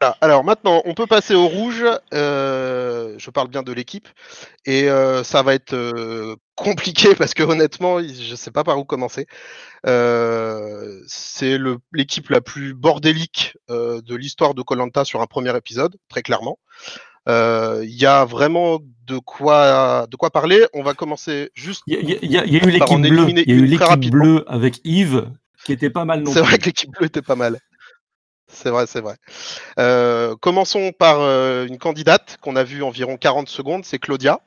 Voilà, 0.00 0.18
Alors 0.20 0.44
maintenant, 0.44 0.82
on 0.84 0.92
peut 0.92 1.06
passer 1.06 1.34
au 1.34 1.46
rouge. 1.46 1.84
Euh, 2.12 3.14
je 3.18 3.30
parle 3.30 3.48
bien 3.48 3.62
de 3.62 3.72
l'équipe. 3.72 4.08
Et 4.66 4.90
euh, 4.90 5.24
ça 5.24 5.42
va 5.42 5.54
être 5.54 6.36
compliqué 6.54 7.14
parce 7.14 7.32
que 7.32 7.42
honnêtement, 7.42 8.00
je 8.00 8.30
ne 8.30 8.36
sais 8.36 8.50
pas 8.50 8.62
par 8.62 8.78
où 8.78 8.84
commencer. 8.84 9.26
Euh, 9.86 11.00
c'est 11.06 11.58
l'équipe 11.92 12.28
la 12.28 12.42
plus 12.42 12.74
bordélique 12.74 13.56
de 13.68 14.14
l'histoire 14.14 14.54
de 14.54 14.62
Colanta 14.62 15.04
sur 15.04 15.22
un 15.22 15.26
premier 15.26 15.56
épisode, 15.56 15.96
très 16.08 16.22
clairement. 16.22 16.58
Euh, 17.28 17.80
Il 17.84 17.94
y 17.94 18.06
a 18.06 18.24
vraiment 18.24 18.78
de 19.06 19.18
quoi, 19.18 20.06
de 20.10 20.16
quoi 20.16 20.30
parler. 20.30 20.66
On 20.74 20.82
va 20.82 20.94
commencer 20.94 21.50
juste. 21.54 21.82
Il 21.86 21.94
y, 21.94 22.14
a- 22.14 22.18
y 22.46 22.52
y 22.52 22.56
eu 22.56 22.70
l'équipe 22.70 23.00
bleue, 23.00 23.28
il 23.30 23.38
y 23.38 23.52
a 23.52 23.54
eu 23.54 23.64
l'équipe 23.66 24.10
bleue 24.10 24.44
avec 24.48 24.80
Yves 24.84 25.28
qui 25.64 25.72
était 25.72 25.90
pas 25.90 26.04
mal 26.04 26.22
non 26.22 26.32
C'est 26.32 26.40
vrai 26.40 26.58
que 26.58 26.64
l'équipe 26.66 26.90
bleue 26.90 27.06
était 27.06 27.22
pas 27.22 27.36
mal. 27.36 27.58
C'est 28.48 28.70
vrai, 28.70 28.86
c'est 28.86 29.00
vrai. 29.00 29.16
Euh, 29.80 30.36
commençons 30.40 30.92
par 30.92 31.16
euh, 31.20 31.66
une 31.66 31.78
candidate 31.78 32.38
qu'on 32.40 32.54
a 32.54 32.62
vue 32.62 32.82
environ 32.84 33.16
40 33.16 33.48
secondes, 33.48 33.84
c'est 33.84 33.98
Claudia. 33.98 34.40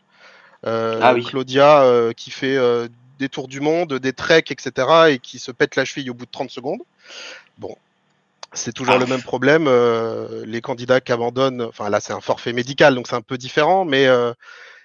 Euh, 0.66 1.00
Ah 1.02 1.14
oui. 1.14 1.24
Claudia 1.26 1.82
euh, 1.84 2.14
qui 2.14 2.32
fait 2.32 2.56
euh, 2.56 2.88
des 3.20 3.28
tours 3.28 3.50
du 3.50 3.60
monde, 3.60 3.94
des 3.96 4.14
treks, 4.14 4.52
etc. 4.52 4.88
et 5.10 5.20
qui 5.20 5.38
se 5.40 5.52
pète 5.52 5.76
la 5.76 5.84
cheville 5.84 6.10
au 6.10 6.14
bout 6.14 6.26
de 6.26 6.32
30 6.32 6.50
secondes. 6.50 6.80
Bon, 7.58 7.76
c'est 8.54 8.74
toujours 8.74 8.98
le 8.98 9.06
même 9.06 9.22
problème. 9.22 9.66
euh, 9.68 10.46
les 10.46 10.62
candidats 10.62 11.02
qui 11.02 11.12
abandonnent, 11.12 11.62
enfin 11.62 11.90
là 11.90 12.00
c'est 12.00 12.14
un 12.14 12.22
forfait 12.22 12.54
médical, 12.54 12.96
donc 12.96 13.08
c'est 13.08 13.16
un 13.16 13.22
peu 13.22 13.38
différent, 13.38 13.86
mais 13.86 14.08
euh, 14.08 14.34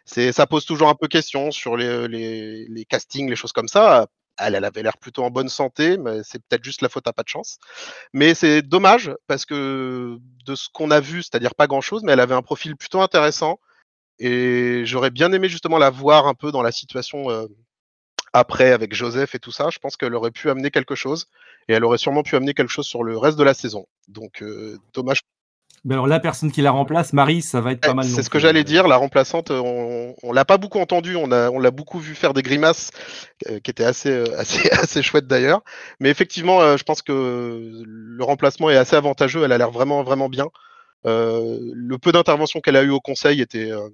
c'est, 0.04 0.32
ça 0.32 0.46
pose 0.46 0.64
toujours 0.66 0.88
un 0.88 0.94
peu 0.94 1.08
question 1.08 1.50
sur 1.50 1.76
les, 1.76 2.08
les, 2.08 2.66
les 2.68 2.84
castings, 2.84 3.28
les 3.30 3.36
choses 3.36 3.52
comme 3.52 3.68
ça. 3.68 4.06
Elle, 4.38 4.56
elle 4.56 4.64
avait 4.64 4.82
l'air 4.82 4.98
plutôt 4.98 5.22
en 5.24 5.30
bonne 5.30 5.48
santé, 5.48 5.96
mais 5.96 6.22
c'est 6.24 6.40
peut-être 6.40 6.64
juste 6.64 6.82
la 6.82 6.88
faute 6.88 7.06
à 7.06 7.12
pas 7.12 7.22
de 7.22 7.28
chance. 7.28 7.58
Mais 8.12 8.34
c'est 8.34 8.62
dommage 8.62 9.12
parce 9.28 9.46
que 9.46 10.18
de 10.46 10.54
ce 10.56 10.68
qu'on 10.72 10.90
a 10.90 11.00
vu, 11.00 11.22
c'est-à-dire 11.22 11.54
pas 11.54 11.68
grand-chose, 11.68 12.02
mais 12.04 12.12
elle 12.12 12.20
avait 12.20 12.34
un 12.34 12.42
profil 12.42 12.76
plutôt 12.76 13.00
intéressant. 13.00 13.60
Et 14.18 14.82
j'aurais 14.86 15.10
bien 15.10 15.32
aimé 15.32 15.48
justement 15.48 15.78
la 15.78 15.90
voir 15.90 16.26
un 16.26 16.34
peu 16.34 16.52
dans 16.52 16.62
la 16.62 16.72
situation 16.72 17.30
euh, 17.30 17.46
après 18.34 18.72
avec 18.72 18.94
Joseph 18.94 19.34
et 19.34 19.38
tout 19.38 19.52
ça. 19.52 19.70
Je 19.70 19.78
pense 19.78 19.96
qu'elle 19.96 20.14
aurait 20.14 20.30
pu 20.30 20.50
amener 20.50 20.70
quelque 20.70 20.94
chose 20.94 21.28
et 21.68 21.72
elle 21.72 21.84
aurait 21.84 21.98
sûrement 21.98 22.22
pu 22.22 22.36
amener 22.36 22.52
quelque 22.52 22.70
chose 22.70 22.86
sur 22.86 23.02
le 23.02 23.16
reste 23.16 23.38
de 23.38 23.44
la 23.44 23.54
saison. 23.54 23.86
Donc 24.08 24.42
euh, 24.42 24.78
dommage. 24.92 25.20
Ben 25.84 25.96
alors 25.96 26.06
la 26.06 26.20
personne 26.20 26.50
qui 26.50 26.62
la 26.62 26.70
remplace, 26.70 27.12
Marie, 27.12 27.42
ça 27.42 27.60
va 27.60 27.72
être 27.72 27.80
pas 27.80 27.92
mal. 27.92 28.06
non 28.06 28.14
C'est 28.14 28.22
ce 28.22 28.30
que 28.30 28.38
j'allais 28.38 28.64
dire. 28.64 28.88
La 28.88 28.96
remplaçante, 28.96 29.50
on, 29.50 30.14
on 30.22 30.32
l'a 30.32 30.44
pas 30.46 30.56
beaucoup 30.56 30.78
entendu. 30.78 31.14
On 31.16 31.26
l'a 31.26 31.70
beaucoup 31.70 31.98
vu 31.98 32.14
faire 32.14 32.32
des 32.32 32.42
grimaces 32.42 32.90
euh, 33.50 33.60
qui 33.60 33.70
étaient 33.70 33.84
assez, 33.84 34.10
euh, 34.10 34.24
assez, 34.38 34.70
assez 34.70 35.02
chouettes 35.02 35.26
d'ailleurs. 35.26 35.62
Mais 36.00 36.08
effectivement, 36.08 36.62
euh, 36.62 36.76
je 36.76 36.84
pense 36.84 37.02
que 37.02 37.82
le 37.84 38.24
remplacement 38.24 38.70
est 38.70 38.76
assez 38.76 38.96
avantageux. 38.96 39.44
Elle 39.44 39.52
a 39.52 39.58
l'air 39.58 39.70
vraiment, 39.70 40.02
vraiment 40.02 40.28
bien. 40.28 40.46
Euh, 41.06 41.58
le 41.74 41.98
peu 41.98 42.12
d'intervention 42.12 42.60
qu'elle 42.60 42.76
a 42.76 42.82
eu 42.82 42.90
au 42.90 43.00
conseil 43.00 43.40
était 43.40 43.70
euh, 43.70 43.88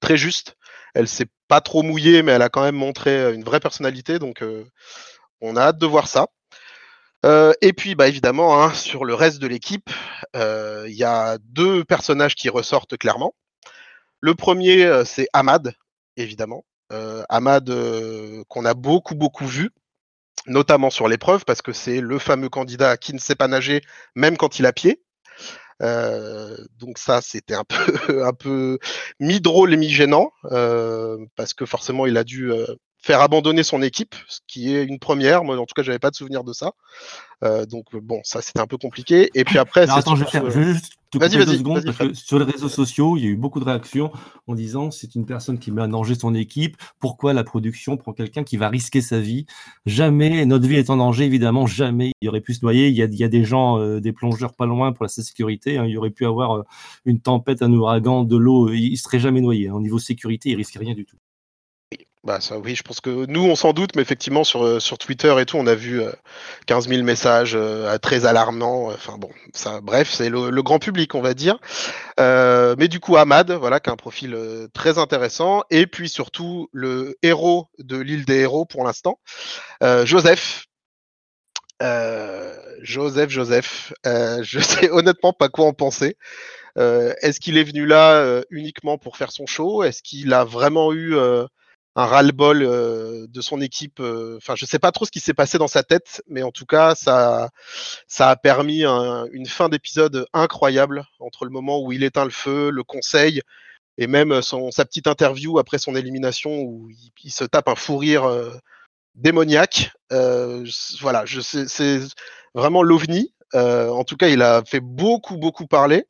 très 0.00 0.16
juste. 0.16 0.56
Elle 0.98 1.06
s'est 1.06 1.28
pas 1.46 1.60
trop 1.60 1.84
mouillée, 1.84 2.24
mais 2.24 2.32
elle 2.32 2.42
a 2.42 2.48
quand 2.48 2.64
même 2.64 2.74
montré 2.74 3.10
euh, 3.10 3.32
une 3.32 3.44
vraie 3.44 3.60
personnalité. 3.60 4.18
Donc, 4.18 4.42
euh, 4.42 4.64
on 5.40 5.54
a 5.54 5.60
hâte 5.60 5.78
de 5.78 5.86
voir 5.86 6.08
ça. 6.08 6.26
Euh, 7.24 7.52
et 7.60 7.72
puis, 7.72 7.94
bah, 7.94 8.08
évidemment, 8.08 8.60
hein, 8.60 8.74
sur 8.74 9.04
le 9.04 9.14
reste 9.14 9.38
de 9.38 9.46
l'équipe, 9.46 9.90
il 10.34 10.94
y 10.94 11.04
a 11.04 11.38
deux 11.38 11.84
personnages 11.84 12.34
qui 12.34 12.48
ressortent 12.48 12.96
clairement. 12.96 13.32
Le 14.20 14.34
premier, 14.34 15.04
c'est 15.04 15.28
Ahmad, 15.32 15.72
évidemment. 16.16 16.64
Ahmad, 17.28 17.72
qu'on 18.48 18.64
a 18.64 18.74
beaucoup, 18.74 19.14
beaucoup 19.14 19.46
vu, 19.46 19.70
notamment 20.46 20.90
sur 20.90 21.06
l'épreuve, 21.06 21.44
parce 21.44 21.62
que 21.62 21.72
c'est 21.72 22.00
le 22.00 22.18
fameux 22.18 22.48
candidat 22.48 22.96
qui 22.96 23.14
ne 23.14 23.18
sait 23.20 23.36
pas 23.36 23.46
nager, 23.46 23.82
même 24.16 24.36
quand 24.36 24.58
il 24.58 24.66
a 24.66 24.72
pied. 24.72 25.00
Euh, 25.82 26.56
donc 26.78 26.98
ça, 26.98 27.20
c'était 27.22 27.54
un 27.54 27.64
peu, 28.08 28.24
un 28.24 28.32
peu 28.32 28.78
mi-drôle 29.20 29.74
et 29.74 29.76
mi-gênant, 29.76 30.32
euh, 30.52 31.18
parce 31.36 31.54
que 31.54 31.66
forcément, 31.66 32.06
il 32.06 32.16
a 32.16 32.24
dû 32.24 32.52
euh, 32.52 32.66
faire 33.08 33.22
abandonner 33.22 33.62
son 33.62 33.80
équipe, 33.80 34.14
ce 34.28 34.40
qui 34.46 34.74
est 34.74 34.84
une 34.84 34.98
première. 34.98 35.42
Moi, 35.42 35.56
en 35.56 35.64
tout 35.64 35.72
cas, 35.74 35.82
j'avais 35.82 35.98
pas 35.98 36.10
de 36.10 36.14
souvenir 36.14 36.44
de 36.44 36.52
ça. 36.52 36.72
Euh, 37.42 37.64
donc 37.64 37.96
bon, 37.96 38.20
ça 38.22 38.42
c'était 38.42 38.60
un 38.60 38.66
peu 38.66 38.76
compliqué. 38.76 39.30
Et 39.34 39.44
puis 39.44 39.58
après, 39.58 39.88
attends, 39.88 40.14
je, 40.14 40.24
vais 40.24 40.64
juste 40.74 40.92
te 41.10 41.16
couper 41.16 41.44
deux 41.46 41.56
secondes 41.56 41.84
parce 41.84 41.96
que 41.96 42.12
sur 42.12 42.38
les 42.38 42.44
réseaux 42.44 42.68
sociaux, 42.68 43.16
il 43.16 43.24
y 43.24 43.26
a 43.26 43.30
eu 43.30 43.36
beaucoup 43.36 43.60
de 43.60 43.64
réactions 43.64 44.12
en 44.46 44.54
disant 44.54 44.90
c'est 44.90 45.14
une 45.14 45.24
personne 45.24 45.58
qui 45.58 45.70
met 45.70 45.80
en 45.80 45.88
danger 45.88 46.16
son 46.16 46.34
équipe. 46.34 46.76
Pourquoi 46.98 47.32
la 47.32 47.44
production 47.44 47.96
prend 47.96 48.12
quelqu'un 48.12 48.44
qui 48.44 48.58
va 48.58 48.68
risquer 48.68 49.00
sa 49.00 49.20
vie? 49.20 49.46
Jamais 49.86 50.44
notre 50.44 50.68
vie 50.68 50.76
est 50.76 50.90
en 50.90 50.98
danger, 50.98 51.24
évidemment, 51.24 51.66
jamais 51.66 52.12
il 52.20 52.28
aurait 52.28 52.42
pu 52.42 52.52
se 52.52 52.62
noyer. 52.62 52.88
Il 52.88 52.94
y 52.94 53.02
a, 53.02 53.06
il 53.06 53.16
y 53.16 53.24
a 53.24 53.28
des 53.28 53.44
gens, 53.44 53.78
euh, 53.78 54.00
des 54.00 54.12
plongeurs 54.12 54.52
pas 54.52 54.66
loin 54.66 54.92
pour 54.92 55.04
la 55.04 55.08
sécurité. 55.08 55.78
Hein. 55.78 55.86
Il 55.86 55.92
y 55.92 55.96
aurait 55.96 56.10
pu 56.10 56.26
avoir 56.26 56.58
euh, 56.58 56.62
une 57.06 57.20
tempête, 57.20 57.62
un 57.62 57.72
ouragan, 57.72 58.24
de 58.24 58.36
l'eau. 58.36 58.70
Il, 58.70 58.98
serait 58.98 59.20
jamais 59.20 59.40
noyé. 59.40 59.68
Hein. 59.68 59.74
Au 59.74 59.80
niveau 59.80 59.98
sécurité, 59.98 60.50
il 60.50 60.56
risque 60.56 60.76
rien 60.78 60.94
du 60.94 61.06
tout. 61.06 61.16
Bah 62.24 62.40
ça, 62.40 62.58
oui, 62.58 62.74
je 62.74 62.82
pense 62.82 63.00
que 63.00 63.26
nous, 63.26 63.44
on 63.44 63.54
s'en 63.54 63.72
doute, 63.72 63.94
mais 63.94 64.02
effectivement, 64.02 64.42
sur, 64.42 64.64
euh, 64.64 64.80
sur 64.80 64.98
Twitter 64.98 65.34
et 65.40 65.46
tout, 65.46 65.56
on 65.56 65.66
a 65.68 65.74
vu 65.76 66.02
15 66.66 66.88
000 66.88 67.02
messages 67.04 67.56
très 68.02 68.26
alarmants. 68.26 68.88
Enfin 68.88 69.18
bon, 69.18 69.30
ça, 69.54 69.80
bref, 69.80 70.10
c'est 70.12 70.28
le, 70.28 70.62
grand 70.62 70.80
public, 70.80 71.14
on 71.14 71.20
va 71.20 71.34
dire. 71.34 71.58
mais 72.18 72.88
du 72.88 72.98
coup, 73.00 73.16
Ahmad, 73.16 73.52
voilà, 73.52 73.78
qui 73.80 73.90
a 73.90 73.92
un 73.92 73.96
profil 73.96 74.36
très 74.74 74.98
intéressant. 74.98 75.62
Et 75.70 75.86
puis 75.86 76.08
surtout, 76.08 76.68
le 76.72 77.16
héros 77.22 77.68
de 77.78 77.96
l'île 77.96 78.24
des 78.24 78.40
héros 78.40 78.64
pour 78.66 78.84
l'instant, 78.84 79.20
Joseph. 80.04 80.66
Joseph, 82.82 83.30
Joseph, 83.30 83.92
je 84.04 84.58
sais 84.60 84.90
honnêtement 84.90 85.32
pas 85.32 85.48
quoi 85.48 85.66
en 85.66 85.72
penser. 85.72 86.16
Est-ce 86.76 87.38
qu'il 87.38 87.58
est 87.58 87.64
venu 87.64 87.86
là 87.86 88.42
uniquement 88.50 88.98
pour 88.98 89.16
faire 89.16 89.30
son 89.30 89.46
show? 89.46 89.84
Est-ce 89.84 90.02
qu'il 90.02 90.32
a 90.34 90.44
vraiment 90.44 90.92
eu 90.92 91.14
un 91.98 92.06
ras-le-bol 92.06 92.60
de 92.60 93.40
son 93.40 93.60
équipe. 93.60 93.98
Enfin, 94.36 94.54
je 94.54 94.64
sais 94.64 94.78
pas 94.78 94.92
trop 94.92 95.04
ce 95.04 95.10
qui 95.10 95.18
s'est 95.18 95.34
passé 95.34 95.58
dans 95.58 95.66
sa 95.66 95.82
tête, 95.82 96.22
mais 96.28 96.44
en 96.44 96.52
tout 96.52 96.64
cas, 96.64 96.94
ça, 96.94 97.50
ça 98.06 98.30
a 98.30 98.36
permis 98.36 98.84
une 98.84 99.46
fin 99.46 99.68
d'épisode 99.68 100.26
incroyable 100.32 101.04
entre 101.18 101.44
le 101.44 101.50
moment 101.50 101.82
où 101.82 101.90
il 101.90 102.04
éteint 102.04 102.24
le 102.24 102.30
feu, 102.30 102.70
le 102.70 102.84
conseil, 102.84 103.42
et 103.96 104.06
même 104.06 104.42
son, 104.42 104.70
sa 104.70 104.84
petite 104.84 105.08
interview 105.08 105.58
après 105.58 105.78
son 105.78 105.96
élimination 105.96 106.60
où 106.60 106.88
il, 107.24 107.32
se 107.32 107.42
tape 107.42 107.66
un 107.66 107.74
fou 107.74 107.96
rire 107.96 108.30
démoniaque. 109.16 109.90
voilà, 111.00 111.24
je 111.26 111.40
c'est 111.40 112.00
vraiment 112.54 112.84
l'ovni. 112.84 113.34
en 113.54 114.04
tout 114.04 114.16
cas, 114.16 114.28
il 114.28 114.42
a 114.42 114.62
fait 114.64 114.80
beaucoup, 114.80 115.36
beaucoup 115.36 115.66
parler 115.66 116.06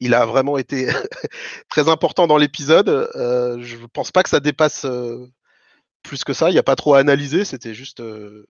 il 0.00 0.14
a 0.14 0.26
vraiment 0.26 0.58
été 0.58 0.88
très 1.68 1.88
important 1.88 2.26
dans 2.26 2.38
l'épisode. 2.38 2.88
Euh, 2.88 3.58
je 3.62 3.76
ne 3.76 3.86
pense 3.86 4.10
pas 4.10 4.22
que 4.22 4.30
ça 4.30 4.40
dépasse 4.40 4.84
euh, 4.86 5.26
plus 6.02 6.24
que 6.24 6.32
ça. 6.32 6.50
Il 6.50 6.54
n'y 6.54 6.58
a 6.58 6.64
pas 6.64 6.76
trop 6.76 6.94
à 6.94 6.98
analyser. 6.98 7.44
C'était 7.44 7.74
juste. 7.74 8.00
Euh, 8.00 8.46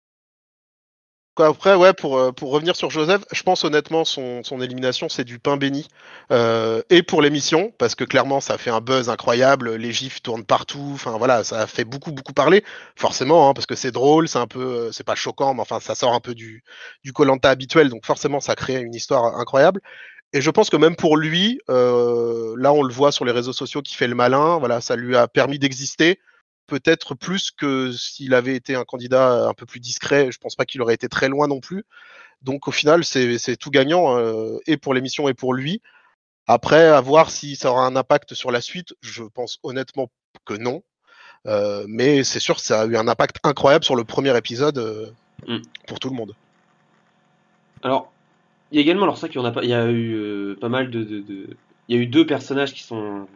après, 1.38 1.76
pour, 1.92 2.12
revenir 2.50 2.76
sur 2.76 2.88
Joseph, 2.88 3.22
je 3.30 3.42
pense 3.42 3.62
honnêtement 3.62 4.06
son, 4.06 4.42
son 4.42 4.62
élimination, 4.62 5.10
c'est 5.10 5.24
du 5.24 5.38
pain 5.38 5.58
béni. 5.58 5.86
et 6.30 7.02
pour 7.02 7.20
l'émission, 7.20 7.74
parce 7.76 7.94
que 7.94 8.04
clairement, 8.04 8.40
ça 8.40 8.56
fait 8.56 8.70
un 8.70 8.80
buzz 8.80 9.10
incroyable. 9.10 9.74
Les 9.74 9.92
gifs 9.92 10.22
tournent 10.22 10.46
partout. 10.46 10.98
Voilà, 11.04 11.44
ça 11.44 11.66
fait 11.66 11.84
beaucoup, 11.84 12.10
beaucoup 12.10 12.32
parler. 12.32 12.64
Forcément, 12.96 13.50
hein, 13.50 13.52
parce 13.52 13.66
que 13.66 13.74
c'est 13.74 13.90
drôle, 13.90 14.28
c'est 14.28 14.38
un 14.38 14.46
peu, 14.46 14.90
c'est 14.92 15.04
pas 15.04 15.14
choquant, 15.14 15.52
mais 15.52 15.60
enfin, 15.60 15.78
ça 15.78 15.94
sort 15.94 16.14
un 16.14 16.20
peu 16.20 16.34
du, 16.34 16.64
du 17.04 17.12
habituel. 17.42 17.90
Donc 17.90 18.06
forcément, 18.06 18.40
ça 18.40 18.54
crée 18.54 18.80
une 18.80 18.94
histoire 18.94 19.36
incroyable. 19.38 19.82
Et 20.36 20.42
je 20.42 20.50
pense 20.50 20.68
que 20.68 20.76
même 20.76 20.96
pour 20.96 21.16
lui, 21.16 21.62
euh, 21.70 22.54
là 22.58 22.70
on 22.70 22.82
le 22.82 22.92
voit 22.92 23.10
sur 23.10 23.24
les 23.24 23.32
réseaux 23.32 23.54
sociaux 23.54 23.80
qui 23.80 23.94
fait 23.94 24.06
le 24.06 24.14
malin, 24.14 24.58
voilà, 24.58 24.82
ça 24.82 24.94
lui 24.94 25.16
a 25.16 25.28
permis 25.28 25.58
d'exister, 25.58 26.20
peut-être 26.66 27.14
plus 27.14 27.50
que 27.50 27.90
s'il 27.92 28.34
avait 28.34 28.54
été 28.54 28.74
un 28.74 28.84
candidat 28.84 29.46
un 29.46 29.54
peu 29.54 29.64
plus 29.64 29.80
discret, 29.80 30.30
je 30.30 30.38
pense 30.38 30.54
pas 30.54 30.66
qu'il 30.66 30.82
aurait 30.82 30.92
été 30.92 31.08
très 31.08 31.30
loin 31.30 31.48
non 31.48 31.60
plus. 31.60 31.86
Donc 32.42 32.68
au 32.68 32.70
final, 32.70 33.02
c'est 33.02 33.56
tout 33.56 33.70
gagnant, 33.70 34.18
euh, 34.18 34.58
et 34.66 34.76
pour 34.76 34.92
l'émission 34.92 35.26
et 35.26 35.32
pour 35.32 35.54
lui. 35.54 35.80
Après, 36.46 36.84
à 36.84 37.00
voir 37.00 37.30
si 37.30 37.56
ça 37.56 37.70
aura 37.70 37.86
un 37.86 37.96
impact 37.96 38.34
sur 38.34 38.50
la 38.50 38.60
suite, 38.60 38.92
je 39.00 39.24
pense 39.24 39.58
honnêtement 39.62 40.10
que 40.44 40.52
non. 40.52 40.82
Euh, 41.46 41.86
mais 41.88 42.24
c'est 42.24 42.40
sûr, 42.40 42.60
ça 42.60 42.82
a 42.82 42.84
eu 42.84 42.98
un 42.98 43.08
impact 43.08 43.38
incroyable 43.42 43.86
sur 43.86 43.96
le 43.96 44.04
premier 44.04 44.36
épisode 44.36 45.14
mm. 45.46 45.62
pour 45.86 45.98
tout 45.98 46.10
le 46.10 46.14
monde. 46.14 46.34
Alors, 47.82 48.12
il 48.72 48.76
y 48.76 48.78
a 48.78 48.82
également, 48.82 49.04
alors 49.04 49.18
ça, 49.18 49.28
a 49.32 49.50
pas, 49.50 49.62
il 49.62 49.70
y 49.70 49.74
a 49.74 49.86
eu 49.86 50.14
euh, 50.14 50.56
pas 50.60 50.68
mal 50.68 50.90
de, 50.90 51.24
il 51.88 51.96
y 51.96 51.98
a 51.98 52.02
eu 52.02 52.06
deux 52.06 52.26
personnages 52.26 52.74
qui 52.74 52.82
sont, 52.82 53.28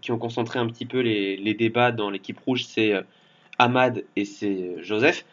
qui 0.00 0.10
ont 0.10 0.18
concentré 0.18 0.58
un 0.58 0.66
petit 0.66 0.86
peu 0.86 1.00
les, 1.00 1.54
débats 1.54 1.92
dans 1.92 2.10
l'équipe 2.10 2.38
rouge, 2.40 2.64
c'est 2.64 2.92
euh, 2.92 3.02
Ahmad 3.58 4.04
et 4.16 4.24
c'est 4.24 4.46
euh, 4.46 4.82
Joseph. 4.82 5.26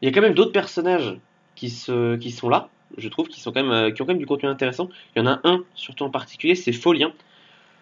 Il 0.00 0.06
y 0.06 0.08
a 0.08 0.12
quand 0.12 0.22
même 0.22 0.34
d'autres 0.34 0.52
personnages 0.52 1.18
qui, 1.54 1.68
se, 1.68 2.16
qui 2.16 2.30
sont 2.30 2.48
là, 2.48 2.70
je 2.96 3.08
trouve, 3.08 3.28
qui, 3.28 3.40
sont 3.40 3.52
quand 3.52 3.62
même, 3.62 3.92
qui 3.92 4.00
ont 4.02 4.06
quand 4.06 4.12
même 4.12 4.18
du 4.18 4.26
contenu 4.26 4.48
intéressant. 4.48 4.88
Il 5.14 5.20
y 5.20 5.22
en 5.22 5.26
a 5.26 5.40
un, 5.44 5.62
surtout 5.74 6.04
en 6.04 6.10
particulier, 6.10 6.54
c'est 6.54 6.72
Folien. 6.72 7.12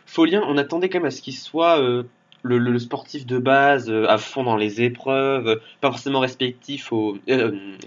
Folien, 0.07 0.43
on 0.47 0.59
attendait 0.59 0.88
quand 0.88 0.99
même 0.99 1.07
à 1.07 1.12
ce 1.12 1.22
qu'il 1.22 1.36
soit 1.36 1.78
le, 1.78 2.59
le, 2.59 2.78
sportif 2.80 3.26
de 3.26 3.38
base, 3.38 3.91
à 3.91 4.18
fond 4.18 4.43
dans 4.43 4.57
les 4.57 4.82
épreuves, 4.82 5.61
pas 5.80 5.88
forcément 5.91 6.20
respectif 6.20 6.93
au, 6.93 7.16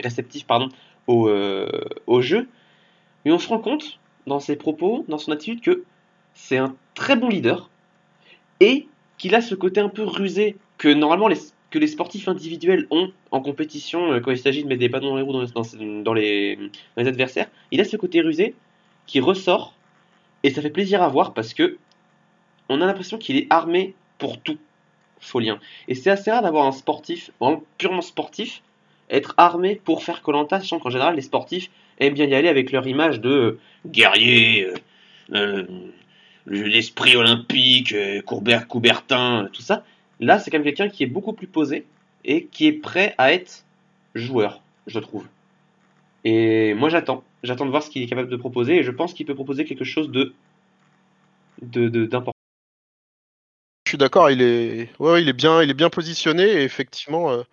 réceptif 0.02 0.48
pardon, 0.48 0.70
au, 1.08 1.30
au 2.08 2.22
jeu. 2.22 2.48
Mais 3.26 3.32
on 3.32 3.40
se 3.40 3.48
rend 3.48 3.60
compte, 3.60 4.00
dans 4.28 4.40
ses 4.40 4.56
propos, 4.56 5.06
dans 5.08 5.18
son 5.18 5.32
attitude, 5.32 5.62
que 5.62 5.84
c'est 6.34 6.58
un 6.58 6.76
très 6.96 7.16
bon 7.16 7.30
leader 7.30 7.70
et 8.60 8.88
qu'il 9.18 9.36
a 9.36 9.42
ce 9.42 9.56
côté 9.56 9.80
un 9.80 9.90
peu 9.90 10.04
rusé 10.04 10.58
que 10.78 10.90
normalement 10.90 11.28
les, 11.28 11.38
que 11.70 11.80
les 11.80 11.88
sportifs 11.88 12.28
individuels 12.28 12.88
ont 12.92 13.12
en 13.32 13.42
compétition 13.42 14.14
euh, 14.14 14.20
quand 14.20 14.32
il 14.32 14.38
s'agit 14.38 14.64
de 14.64 14.68
mettre 14.68 14.80
des 14.80 14.90
bâtons 14.90 15.10
dans 15.10 15.16
les 15.18 15.24
roues 15.24 16.04
dans, 16.04 16.14
les, 16.14 16.60
adversaires. 16.98 17.50
Il 17.72 17.82
a 17.82 17.84
ce 17.84 17.98
côté 17.98 18.22
rusé 18.22 18.56
qui 19.08 19.20
ressort 19.20 19.74
et 20.44 20.50
ça 20.50 20.62
fait 20.62 20.70
plaisir 20.70 21.02
à 21.02 21.08
voir 21.08 21.34
parce 21.34 21.54
que 21.54 21.78
on 22.70 22.82
a 22.82 22.86
l'impression 22.86 23.18
qu'il 23.18 23.38
est 23.38 23.48
armé 23.50 23.96
pour 24.18 24.40
tout, 24.40 24.58
Folien. 25.20 25.60
Et 25.88 25.96
c'est 25.96 26.10
assez 26.10 26.32
rare 26.32 26.44
d'avoir 26.44 26.66
un 26.66 26.72
sportif, 26.72 27.32
vraiment 27.40 27.64
purement 27.78 28.02
sportif, 28.02 28.62
être 29.10 29.34
armé 29.38 29.82
pour 29.84 30.04
faire 30.04 30.22
Colanta, 30.22 30.60
sachant 30.60 30.80
qu'en 30.80 30.90
général 30.90 31.16
les 31.16 31.22
sportifs 31.22 31.70
aiment 32.06 32.14
bien 32.14 32.26
y 32.26 32.36
aller 32.36 32.50
avec 32.50 32.72
leur 32.72 32.88
image 32.88 33.20
de 33.20 33.60
guerrier, 33.86 34.66
euh, 34.66 34.74
euh, 35.34 35.66
l'esprit 36.48 37.16
olympique, 37.16 37.94
euh, 37.94 38.22
Courbert, 38.22 38.68
Coubertin, 38.68 39.50
tout 39.52 39.62
ça. 39.62 39.84
Là, 40.20 40.40
c'est 40.40 40.52
quand 40.52 40.58
même 40.58 40.66
quelqu'un 40.66 40.90
qui 40.90 41.04
est 41.04 41.08
beaucoup 41.08 41.34
plus 41.34 41.48
posé 41.48 41.86
et 42.26 42.46
qui 42.46 42.68
est 42.68 42.74
prêt 42.74 43.16
à 43.18 43.34
être 43.34 43.66
joueur, 44.16 44.62
je 44.88 45.00
trouve. 45.00 45.26
Et 46.24 46.74
moi, 46.74 46.90
j'attends. 46.90 47.24
J'attends 47.44 47.66
de 47.66 47.72
voir 47.72 47.84
ce 47.84 47.90
qu'il 47.90 48.02
est 48.02 48.08
capable 48.08 48.30
de 48.30 48.38
proposer 48.38 48.78
et 48.78 48.84
je 48.84 48.92
pense 48.92 49.14
qu'il 49.14 49.26
peut 49.26 49.36
proposer 49.36 49.66
quelque 49.66 49.84
chose 49.84 50.10
de 50.12 50.34
d'important. 51.62 52.33
Suis 53.94 53.98
d'accord, 53.98 54.30
il 54.30 54.42
est, 54.42 54.90
il 55.00 55.30
est 55.30 55.34
bien, 55.34 55.62
il 55.64 55.70
est 55.70 55.76
bien 55.76 55.90
positionné 55.90 56.44
et 56.44 56.64
effectivement, 56.64 57.44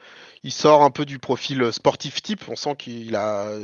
il 0.42 0.52
sort 0.52 0.82
un 0.82 0.90
peu 0.90 1.04
du 1.04 1.18
profil 1.18 1.72
sportif 1.72 2.22
type. 2.22 2.48
On 2.48 2.56
sent 2.56 2.76
qu'il 2.76 3.14
a 3.14 3.58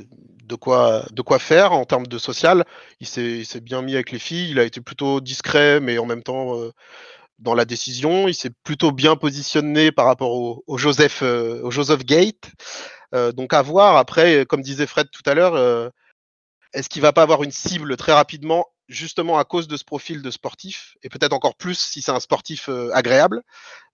de 0.45 0.55
quoi, 0.55 1.05
de 1.11 1.23
quoi 1.23 1.39
faire 1.39 1.73
en 1.73 1.85
termes 1.85 2.07
de 2.07 2.19
social. 2.19 2.65
Il 3.01 3.07
s'est 3.07 3.61
bien 3.61 3.83
mis 3.83 3.95
avec 3.95 4.13
les 4.13 4.19
filles. 4.19 4.51
Il 4.51 4.59
a 4.59 4.65
été 4.65 4.81
plutôt 4.81 5.21
discret, 5.21 5.81
mais 5.81 5.99
en 5.99 6.07
même 6.07 6.23
temps 6.23 6.59
euh, 6.59 6.73
dans 7.39 7.55
la 7.55 7.65
décision. 7.65 8.29
Il 8.29 8.35
s'est 8.35 8.53
plutôt 8.63 8.93
bien 8.93 9.17
positionné 9.17 9.93
par 9.93 10.07
rapport 10.07 10.33
au, 10.33 10.79
Joseph, 10.79 11.21
euh, 11.23 11.63
au 11.63 11.71
Joseph 11.71 12.05
Gate. 12.05 12.51
Euh, 13.15 13.33
donc 13.33 13.55
à 13.55 13.63
voir. 13.63 13.97
Après, 13.97 14.45
comme 14.47 14.63
disait 14.63 14.87
Fred 14.87 15.09
tout 15.11 15.29
à 15.29 15.35
l'heure, 15.35 15.93
est-ce 16.75 16.89
qu'il 16.89 17.03
va 17.03 17.13
pas 17.13 17.23
avoir 17.23 17.43
une 17.43 17.53
cible 17.53 17.97
très 17.97 18.13
rapidement? 18.13 18.67
Justement 18.89 19.39
à 19.39 19.45
cause 19.45 19.69
de 19.69 19.77
ce 19.77 19.85
profil 19.85 20.23
de 20.23 20.31
sportif, 20.31 20.97
et 21.03 21.09
peut-être 21.09 21.33
encore 21.33 21.57
plus 21.57 21.79
si 21.79 22.03
c'est 22.03 22.13
un 22.13 22.21
sportif 22.21 22.69
agréable. 22.93 23.43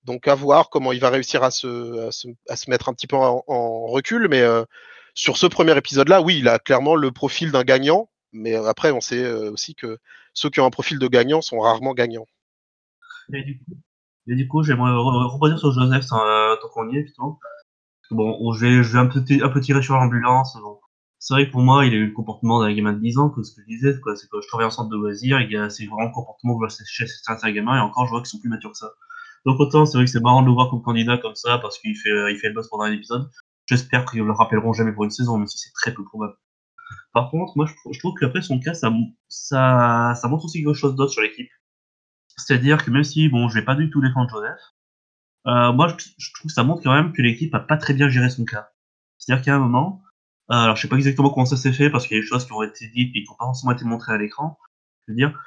Donc 0.04 0.26
à 0.26 0.34
voir 0.34 0.68
comment 0.68 0.92
il 0.92 1.00
va 1.00 1.10
réussir 1.10 1.42
à 1.44 1.50
se, 1.50 2.08
à 2.48 2.56
se, 2.56 2.70
mettre 2.70 2.88
un 2.88 2.94
petit 2.94 3.06
peu 3.06 3.16
en, 3.16 3.86
recul. 3.86 4.28
Mais 4.28 4.40
euh, 4.40 4.64
sur 5.14 5.36
ce 5.36 5.46
premier 5.46 5.76
épisode-là, 5.76 6.22
oui, 6.22 6.38
il 6.38 6.48
a 6.48 6.58
clairement 6.58 6.96
le 6.96 7.12
profil 7.12 7.52
d'un 7.52 7.62
gagnant. 7.62 8.08
Mais 8.32 8.56
euh, 8.56 8.66
après, 8.66 8.90
on 8.90 9.00
sait 9.00 9.22
euh, 9.22 9.52
aussi 9.52 9.74
que 9.74 9.98
ceux 10.34 10.50
qui 10.50 10.60
ont 10.60 10.66
un 10.66 10.70
profil 10.70 10.98
de 10.98 11.06
gagnant 11.06 11.40
sont 11.40 11.60
rarement 11.60 11.94
gagnants. 11.94 12.26
Et 13.32 13.42
du 13.44 13.58
coup, 13.58 13.76
et 14.28 14.34
du 14.34 14.48
coup 14.48 14.62
j'aimerais 14.62 14.92
reposer 14.92 15.56
sur 15.56 15.72
Joseph 15.72 16.06
tant 16.08 16.68
qu'on 16.72 16.90
y 16.90 16.98
est, 16.98 17.02
justement. 17.06 17.38
Bon, 18.10 18.52
je 18.52 18.60
vais, 18.60 18.82
je 18.82 18.92
vais 18.92 18.98
un, 18.98 19.06
peu, 19.06 19.20
un 19.20 19.48
peu 19.48 19.60
tirer 19.60 19.82
sur 19.82 19.94
l'ambulance. 19.94 20.56
C'est 21.22 21.34
vrai 21.34 21.46
que 21.46 21.52
pour 21.52 21.60
moi, 21.60 21.86
il 21.86 21.94
a 21.94 21.96
eu 21.98 22.06
le 22.06 22.12
comportement 22.12 22.60
d'un 22.60 22.74
gamin 22.74 22.94
de 22.94 22.98
10 22.98 23.18
ans, 23.18 23.30
que 23.30 23.44
ce 23.44 23.54
que 23.54 23.62
je 23.62 23.66
disais, 23.68 23.92
c'est 23.92 24.28
que 24.28 24.40
je 24.42 24.48
travaille 24.48 24.66
en 24.66 24.70
centre 24.70 24.90
de 24.90 24.96
loisirs, 24.96 25.40
il 25.40 25.52
y 25.52 25.56
a 25.56 25.70
c'est 25.70 25.86
vraiment 25.86 26.06
le 26.08 26.12
comportement 26.12 26.58
que 26.58 26.68
je 26.68 26.82
chez 26.84 27.06
certains 27.06 27.52
gamins, 27.52 27.76
et 27.76 27.80
encore, 27.80 28.06
je 28.06 28.10
vois 28.10 28.20
qu'ils 28.22 28.30
sont 28.30 28.40
plus 28.40 28.48
matures 28.48 28.72
que 28.72 28.76
ça. 28.78 28.90
Donc 29.46 29.60
autant 29.60 29.86
c'est 29.86 29.98
vrai 29.98 30.04
que 30.04 30.10
c'est 30.10 30.20
marrant 30.20 30.42
de 30.42 30.48
le 30.48 30.52
voir 30.52 30.68
comme 30.68 30.82
candidat 30.82 31.18
comme 31.18 31.36
ça 31.36 31.58
parce 31.58 31.78
qu'il 31.78 31.96
fait, 31.96 32.32
il 32.32 32.38
fait 32.38 32.48
le 32.48 32.54
boss 32.54 32.68
pendant 32.68 32.84
un 32.84 32.92
épisode. 32.92 33.30
J'espère 33.66 34.04
qu'ils 34.04 34.22
le 34.22 34.32
rappelleront 34.32 34.72
jamais 34.72 34.92
pour 34.92 35.04
une 35.04 35.10
saison, 35.10 35.38
même 35.38 35.46
si 35.46 35.58
c'est 35.58 35.72
très 35.74 35.94
peu 35.94 36.04
probable. 36.04 36.34
Par 37.12 37.30
contre, 37.30 37.52
moi 37.56 37.66
je, 37.66 37.98
trouve 38.00 38.14
qu'après 38.18 38.42
son 38.42 38.58
cas, 38.58 38.74
ça, 38.74 38.90
montre 38.90 40.44
aussi 40.44 40.64
quelque 40.64 40.74
chose 40.74 40.96
d'autre 40.96 41.12
sur 41.12 41.22
l'équipe. 41.22 41.50
C'est-à-dire 42.36 42.84
que 42.84 42.90
même 42.90 43.04
si, 43.04 43.28
bon, 43.28 43.48
je 43.48 43.54
vais 43.54 43.64
pas 43.64 43.76
du 43.76 43.90
tout 43.90 44.00
défendre 44.00 44.28
Joseph, 44.28 44.60
Euh, 45.46 45.72
moi, 45.72 45.88
je, 45.88 45.94
je 46.18 46.32
trouve 46.34 46.48
que 46.48 46.54
ça 46.54 46.64
montre 46.64 46.82
quand 46.82 46.94
même 46.94 47.12
que 47.12 47.22
l'équipe 47.22 47.54
a 47.54 47.60
pas 47.60 47.76
très 47.76 47.94
bien 47.94 48.08
géré 48.08 48.30
son 48.30 48.44
cas. 48.44 48.70
C'est-à-dire 49.18 49.44
qu'à 49.44 49.56
un 49.56 49.58
moment, 49.60 50.02
euh, 50.04 50.11
alors 50.56 50.76
je 50.76 50.82
sais 50.82 50.88
pas 50.88 50.96
exactement 50.96 51.30
comment 51.30 51.46
ça 51.46 51.56
s'est 51.56 51.72
fait 51.72 51.90
parce 51.90 52.06
qu'il 52.06 52.16
y 52.16 52.20
a 52.20 52.22
des 52.22 52.26
choses 52.26 52.44
qui 52.44 52.52
ont 52.52 52.62
été 52.62 52.88
dites 52.88 53.14
et 53.16 53.22
qui 53.22 53.30
n'ont 53.30 53.36
pas 53.36 53.46
forcément 53.46 53.72
été 53.72 53.84
montrées 53.84 54.12
à 54.12 54.18
l'écran. 54.18 54.58
Je 55.06 55.12
veux 55.12 55.16
dire, 55.16 55.38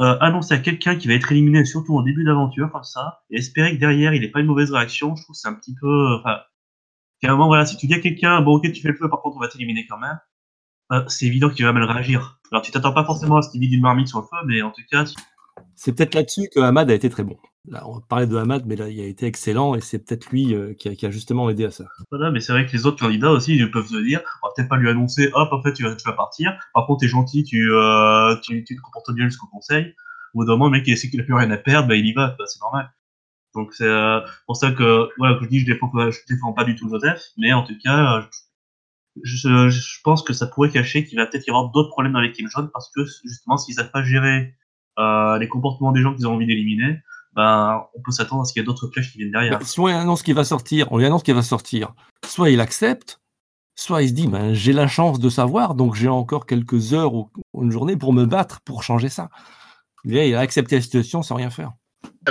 euh, 0.00 0.16
annoncer 0.20 0.54
à 0.54 0.58
quelqu'un 0.58 0.96
qui 0.96 1.08
va 1.08 1.14
être 1.14 1.32
éliminé, 1.32 1.64
surtout 1.64 1.96
en 1.96 2.02
début 2.02 2.22
d'aventure 2.24 2.70
comme 2.70 2.84
ça, 2.84 3.22
et 3.30 3.38
espérer 3.38 3.74
que 3.74 3.80
derrière 3.80 4.14
il 4.14 4.20
n'ait 4.20 4.30
pas 4.30 4.40
une 4.40 4.46
mauvaise 4.46 4.70
réaction, 4.70 5.16
je 5.16 5.22
trouve 5.22 5.34
c'est 5.34 5.48
un 5.48 5.54
petit 5.54 5.74
peu. 5.74 6.16
Enfin, 6.18 6.40
moment, 7.24 7.46
voilà, 7.46 7.66
si 7.66 7.76
tu 7.76 7.86
dis 7.86 7.94
à 7.94 8.00
quelqu'un, 8.00 8.40
bon 8.42 8.56
ok, 8.56 8.70
tu 8.72 8.82
fais 8.82 8.88
le 8.88 8.96
feu, 8.96 9.08
par 9.08 9.22
contre 9.22 9.36
on 9.36 9.40
va 9.40 9.48
t'éliminer 9.48 9.86
quand 9.86 9.98
même, 9.98 10.18
euh, 10.92 11.02
c'est 11.08 11.26
évident 11.26 11.48
qu'il 11.50 11.64
va 11.64 11.72
mal 11.72 11.84
réagir. 11.84 12.38
Alors 12.52 12.62
tu 12.62 12.70
t'attends 12.70 12.92
pas 12.92 13.04
forcément 13.04 13.38
à 13.38 13.42
ce 13.42 13.50
qu'il 13.50 13.60
dise 13.60 13.70
d'une 13.70 13.80
marmite 13.80 14.08
sur 14.08 14.20
le 14.20 14.24
feu, 14.24 14.36
mais 14.46 14.62
en 14.62 14.70
tout 14.70 14.82
cas, 14.90 15.04
C'est 15.74 15.92
peut-être 15.92 16.14
là-dessus 16.14 16.48
que 16.52 16.60
Hamad 16.60 16.90
a 16.90 16.94
été 16.94 17.10
très 17.10 17.22
bon. 17.22 17.36
Là, 17.68 17.82
on 17.88 18.00
parlait 18.00 18.26
de 18.26 18.36
Hamad, 18.36 18.64
mais 18.66 18.76
là, 18.76 18.88
il 18.88 19.00
a 19.00 19.04
été 19.04 19.26
excellent 19.26 19.74
et 19.74 19.80
c'est 19.80 19.98
peut-être 19.98 20.30
lui 20.30 20.54
euh, 20.54 20.74
qui, 20.74 20.88
a, 21.04 21.10
justement 21.10 21.50
aidé 21.50 21.64
à 21.64 21.70
ça. 21.70 21.84
Voilà, 22.10 22.30
mais 22.30 22.40
c'est 22.40 22.52
vrai 22.52 22.64
que 22.64 22.72
les 22.72 22.86
autres 22.86 22.98
candidats 22.98 23.32
aussi 23.32 23.56
ils 23.56 23.70
peuvent 23.70 23.88
se 23.88 23.96
dire, 23.96 24.20
on 24.42 24.46
va 24.46 24.52
peut-être 24.54 24.68
pas 24.68 24.76
lui 24.76 24.88
annoncer, 24.88 25.30
hop, 25.34 25.52
en 25.52 25.62
fait, 25.62 25.72
tu 25.72 25.82
vas, 25.82 26.12
partir. 26.12 26.56
Par 26.74 26.86
contre, 26.86 27.00
t'es 27.00 27.08
gentil, 27.08 27.42
tu, 27.42 27.72
euh, 27.72 28.36
tu, 28.42 28.62
tu 28.64 28.76
te 28.76 28.80
comportes 28.80 29.12
bien 29.12 29.24
jusqu'au 29.24 29.48
conseil. 29.48 29.94
Au 30.34 30.40
bout 30.40 30.44
d'un 30.44 30.52
moment, 30.52 30.66
le 30.66 30.72
mec, 30.72 30.86
il 30.86 30.96
sait 30.96 31.10
qu'il 31.10 31.20
a 31.20 31.24
plus 31.24 31.34
rien 31.34 31.50
à 31.50 31.56
perdre, 31.56 31.88
bah, 31.88 31.96
il 31.96 32.06
y 32.06 32.12
va, 32.12 32.36
c'est 32.46 32.60
normal. 32.60 32.92
Donc, 33.54 33.74
c'est 33.74 33.84
euh, 33.84 34.20
pour 34.46 34.56
ça 34.56 34.70
que, 34.70 35.08
voilà, 35.18 35.38
je 35.42 35.48
dis, 35.48 35.60
je 35.60 35.66
défends, 35.66 35.90
je 35.94 36.18
défends 36.28 36.52
pas 36.52 36.64
du 36.64 36.76
tout 36.76 36.88
Joseph, 36.88 37.20
mais 37.36 37.52
en 37.52 37.64
tout 37.64 37.76
cas, 37.82 38.28
je, 39.24 39.68
je 39.68 40.00
pense 40.04 40.22
que 40.22 40.32
ça 40.32 40.46
pourrait 40.46 40.70
cacher 40.70 41.04
qu'il 41.04 41.18
va 41.18 41.26
peut-être 41.26 41.46
y 41.46 41.50
avoir 41.50 41.70
d'autres 41.70 41.90
problèmes 41.90 42.12
dans 42.12 42.20
l'équipe 42.20 42.46
jaune 42.48 42.70
parce 42.72 42.90
que, 42.94 43.04
justement, 43.24 43.56
s'ils 43.56 43.74
savent 43.74 43.90
pas 43.90 44.04
gérer 44.04 44.54
euh, 44.98 45.38
les 45.38 45.48
comportements 45.48 45.92
des 45.92 46.02
gens 46.02 46.14
qu'ils 46.14 46.26
ont 46.26 46.34
envie 46.34 46.46
d'éliminer, 46.46 47.02
ben, 47.34 47.84
on 47.94 48.00
peut 48.00 48.12
s'attendre 48.12 48.42
à 48.42 48.44
ce 48.44 48.52
qu'il 48.52 48.60
y 48.60 48.62
ait 48.62 48.66
d'autres 48.66 48.88
flèches 48.88 49.12
qui 49.12 49.18
viennent 49.18 49.30
derrière. 49.30 49.58
Bah, 49.58 49.66
on 49.78 49.86
lui 49.86 49.92
annonce 49.92 50.22
qu'il 50.22 50.34
va 50.34 50.44
sortir, 50.44 50.90
on 50.90 51.02
annonce 51.02 51.22
qu'il 51.22 51.34
va 51.34 51.42
sortir, 51.42 51.94
soit 52.24 52.50
il 52.50 52.60
accepte, 52.60 53.20
soit 53.74 54.02
il 54.02 54.08
se 54.08 54.14
dit 54.14 54.26
ben, 54.26 54.54
j'ai 54.54 54.72
la 54.72 54.88
chance 54.88 55.20
de 55.20 55.28
savoir, 55.28 55.74
donc 55.74 55.94
j'ai 55.94 56.08
encore 56.08 56.46
quelques 56.46 56.94
heures 56.94 57.14
ou 57.14 57.30
une 57.60 57.70
journée 57.70 57.96
pour 57.96 58.12
me 58.12 58.24
battre 58.24 58.60
pour 58.62 58.82
changer 58.82 59.10
ça. 59.10 59.28
Il 60.04 60.34
a 60.34 60.40
accepté 60.40 60.76
la 60.76 60.82
situation 60.82 61.22
sans 61.22 61.34
rien 61.34 61.50
faire. 61.50 61.72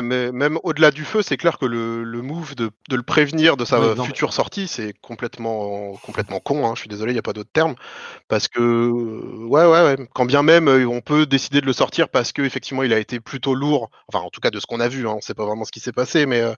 Mais 0.01 0.31
même 0.33 0.59
au-delà 0.63 0.91
du 0.91 1.05
feu, 1.05 1.21
c'est 1.21 1.37
clair 1.37 1.57
que 1.57 1.65
le, 1.65 2.03
le 2.03 2.21
move 2.21 2.53
de, 2.55 2.69
de 2.89 2.95
le 2.97 3.03
prévenir 3.03 3.55
de 3.55 3.63
sa 3.63 3.79
Ouais, 3.79 3.95
future 3.95 4.33
sortie, 4.33 4.67
c'est 4.67 4.93
complètement, 5.01 5.93
complètement 6.03 6.41
con. 6.41 6.67
hein, 6.67 6.73
je 6.75 6.81
suis 6.81 6.89
désolé, 6.89 7.11
il 7.13 7.15
n'y 7.15 7.19
a 7.19 7.21
pas 7.21 7.31
d'autre 7.31 7.49
terme. 7.53 7.75
Parce 8.29 8.47
que, 8.47 8.59
ouais, 8.61 9.65
ouais, 9.65 9.83
ouais, 9.97 10.07
quand 10.13 10.25
bien 10.25 10.43
même 10.43 10.69
euh, 10.69 10.87
on 10.87 11.01
peut 11.01 11.25
décider 11.27 11.61
de 11.61 11.67
le 11.67 11.73
sortir 11.73 12.09
parce 12.09 12.31
que 12.33 12.41
effectivement 12.43 12.83
il 12.83 12.93
a 12.93 12.99
été 12.99 13.19
plutôt 13.21 13.55
lourd, 13.55 13.91
enfin 14.09 14.19
en 14.25 14.29
tout 14.31 14.41
cas 14.41 14.51
de 14.51 14.59
ce 14.59 14.65
qu'on 14.67 14.79
a 14.81 14.87
vu, 14.89 15.07
hein, 15.07 15.13
on 15.13 15.17
ne 15.17 15.21
sait 15.21 15.35
pas 15.35 15.45
vraiment 15.45 15.65
ce 15.65 15.71
qui 15.73 15.81
s'est 15.81 15.93
passé, 15.93 16.25
mais 16.25 16.41
euh, 16.41 16.53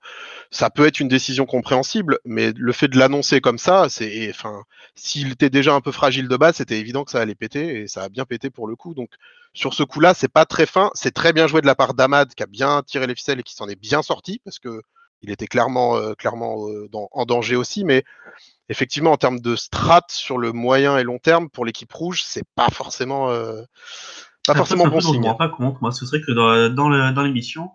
ça 0.52 0.70
peut 0.70 0.86
être 0.88 1.00
une 1.00 1.08
décision 1.08 1.46
compréhensible. 1.46 2.20
Mais 2.26 2.52
le 2.56 2.72
fait 2.74 2.88
de 2.88 2.98
l'annoncer 2.98 3.42
comme 3.42 3.58
ça, 3.58 3.88
c'est, 3.90 4.30
enfin, 4.30 4.64
s'il 4.96 5.32
était 5.34 5.50
déjà 5.50 5.74
un 5.74 5.82
peu 5.82 5.92
fragile 5.92 6.28
de 6.28 6.38
base, 6.38 6.56
c'était 6.58 6.80
évident 6.80 7.04
que 7.04 7.12
ça 7.12 7.22
allait 7.22 7.36
péter 7.36 7.82
et 7.82 7.88
ça 7.88 8.04
a 8.04 8.10
bien 8.10 8.26
pété 8.26 8.50
pour 8.50 8.68
le 8.68 8.76
coup. 8.76 8.94
Donc 8.94 9.10
sur 9.54 9.74
ce 9.74 9.84
coup-là, 9.84 10.14
c'est 10.14 10.32
pas 10.32 10.46
très 10.46 10.66
fin. 10.66 10.92
C'est 10.94 11.14
très 11.14 11.34
bien 11.34 11.48
joué 11.48 11.62
de 11.62 11.66
la 11.66 11.76
part 11.76 11.94
d'Ahmad 11.94 12.34
qui 12.36 12.44
a 12.44 12.48
bien 12.48 12.84
tiré 12.84 13.08
les 13.08 13.16
ficelles 13.16 13.40
et 13.40 13.44
qui 13.44 13.56
s'en 13.56 13.68
est 13.68 13.76
bien 13.80 14.02
sorti 14.02 14.40
parce 14.44 14.60
que 14.60 14.82
il 15.22 15.32
était 15.32 15.48
clairement, 15.48 15.96
euh, 15.96 16.14
clairement 16.14 16.68
euh, 16.68 16.88
dans- 16.92 17.10
en 17.12 17.26
danger 17.26 17.56
aussi. 17.56 17.84
Mais 17.84 18.04
effectivement, 18.70 19.12
en 19.12 19.18
termes 19.18 19.40
de 19.40 19.56
strat 19.56 20.04
sur 20.10 20.38
le 20.38 20.52
moyen 20.52 20.98
et 20.98 21.04
long 21.04 21.18
terme 21.18 21.50
pour 21.50 21.66
l'équipe 21.66 21.92
rouge, 21.92 22.22
c'est 22.24 22.46
pas 22.56 22.70
forcément, 22.70 23.32
euh, 23.32 23.62
pas 24.46 24.52
Après, 24.54 24.58
forcément 24.60 24.86
bon 24.86 24.92
dont 24.92 25.00
Je 25.00 25.08
me 25.08 25.14
signe. 25.14 25.24
rends 25.26 25.36
pas 25.36 25.50
compte, 25.50 25.82
moi. 25.82 25.92
Ce 25.92 26.06
serait 26.06 26.22
que 26.22 26.32
dans, 26.32 26.70
dans, 26.70 27.24
l'émission, 27.24 27.72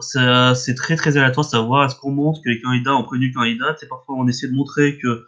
c'est 0.00 0.74
très 0.76 0.96
très 0.96 1.16
aléatoire 1.16 1.44
de 1.44 1.50
savoir 1.50 1.86
est-ce 1.86 1.96
qu'on 1.96 2.12
montre 2.12 2.40
que 2.42 2.48
les 2.50 2.60
candidats 2.60 2.94
ont 2.94 3.06
le 3.10 3.34
candidat. 3.34 3.74
C'est 3.78 3.88
parfois 3.88 4.14
on 4.16 4.28
essaie 4.28 4.48
de 4.48 4.54
montrer 4.54 4.98
que 4.98 5.26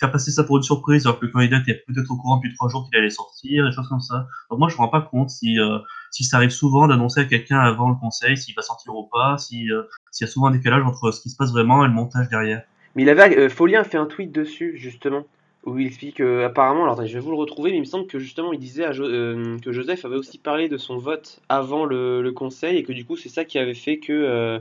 faire 0.00 0.10
passer 0.10 0.32
ça 0.32 0.42
pour 0.42 0.56
une 0.56 0.62
surprise 0.62 1.06
alors 1.06 1.20
que 1.20 1.26
le 1.26 1.32
candidat 1.32 1.58
était 1.58 1.84
peut-être 1.86 2.10
au 2.10 2.16
courant 2.16 2.36
depuis 2.38 2.54
trois 2.54 2.68
jours 2.68 2.88
qu'il 2.88 2.98
allait 2.98 3.10
sortir, 3.10 3.64
des 3.64 3.72
choses 3.72 3.88
comme 3.88 4.00
ça. 4.00 4.26
Donc 4.50 4.58
moi 4.58 4.68
je 4.68 4.74
me 4.74 4.78
rends 4.78 4.88
pas 4.88 5.02
compte 5.02 5.30
si 5.30 5.60
euh, 5.60 5.78
si 6.10 6.24
ça 6.24 6.36
arrive 6.36 6.50
souvent 6.50 6.88
d'annoncer 6.88 7.20
à 7.20 7.24
quelqu'un 7.24 7.58
avant 7.58 7.88
le 7.88 7.94
conseil 7.94 8.36
s'il 8.36 8.54
va 8.54 8.62
sortir 8.62 8.94
ou 8.94 9.04
pas, 9.04 9.34
euh, 9.34 9.36
s'il 9.38 9.66
y 9.66 10.24
a 10.24 10.26
souvent 10.26 10.48
un 10.48 10.50
décalage 10.50 10.84
entre 10.84 11.10
ce 11.12 11.20
qui 11.20 11.30
se 11.30 11.36
passe 11.36 11.52
vraiment 11.52 11.84
et 11.84 11.88
le 11.88 11.94
montage 11.94 12.28
derrière. 12.28 12.62
Mais 12.96 13.02
il 13.04 13.08
avait, 13.08 13.38
euh, 13.38 13.48
Folien 13.48 13.80
a 13.80 13.84
fait 13.84 13.98
un 13.98 14.06
tweet 14.06 14.32
dessus, 14.32 14.76
justement, 14.76 15.24
où 15.64 15.78
il 15.78 15.86
explique 15.86 16.20
euh, 16.20 16.46
apparemment, 16.46 16.82
alors 16.84 17.06
je 17.06 17.12
vais 17.12 17.20
vous 17.20 17.30
le 17.30 17.36
retrouver, 17.36 17.70
mais 17.70 17.76
il 17.76 17.80
me 17.80 17.86
semble 17.86 18.06
que 18.06 18.18
justement 18.18 18.52
il 18.52 18.58
disait 18.58 18.84
à 18.84 18.90
que 18.90 19.72
Joseph 19.72 20.04
avait 20.04 20.16
aussi 20.16 20.38
parlé 20.38 20.68
de 20.68 20.76
son 20.76 20.98
vote 20.98 21.40
avant 21.48 21.84
le, 21.84 22.28
conseil 22.32 22.76
et 22.76 22.82
que 22.82 22.92
du 22.92 23.04
coup 23.04 23.16
c'est 23.16 23.28
ça 23.28 23.44
qui 23.44 23.58
avait 23.58 23.74
fait 23.74 23.98
que. 23.98 24.60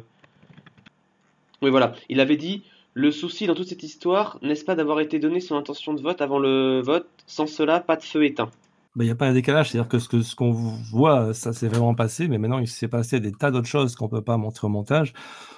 Oui, 1.62 1.70
voilà, 1.72 1.94
il 2.08 2.22
avait 2.22 2.38
dit 2.38 2.64
le 3.00 3.12
souci 3.12 3.48
dans 3.48 3.56
toute 3.56 3.70
cette 3.70 3.84
histoire, 3.84 4.38
n'est-ce 4.42 4.66
pas 4.66 4.76
d'avoir 4.76 5.00
été 5.00 5.20
donné 5.20 5.40
son 5.40 5.56
intention 5.56 5.94
de 5.94 6.02
vote 6.02 6.22
avant 6.22 6.40
le 6.40 6.82
vote, 6.82 7.08
sans 7.26 7.48
cela, 7.48 7.80
pas 7.80 7.96
de 7.96 8.04
feu 8.04 8.26
éteint? 8.26 8.52
Ben, 8.96 9.06
Il 9.06 9.08
n'y 9.08 9.12
a 9.12 9.16
pas 9.16 9.28
un 9.28 9.34
décalage, 9.34 9.70
c'est-à-dire 9.70 9.88
que 9.88 10.00
ce 10.00 10.10
que- 10.10 10.22
ce 10.22 10.36
qu'on 10.36 10.52
voit, 10.52 11.34
ça 11.34 11.54
s'est 11.54 11.68
vraiment 11.68 11.96
passé, 11.96 12.28
mais 12.28 12.38
maintenant 12.38 12.60
il 12.60 12.68
s'est 12.68 12.88
passé 12.88 13.20
des 13.20 13.32
tas 13.32 13.52
d'autres 13.52 13.68
choses 13.68 13.96
qu'on 13.96 14.06
ne 14.06 14.10
peut 14.12 14.22
pas 14.24 14.38
montrer 14.38 14.68
au 14.68 14.70
montage. 14.70 15.14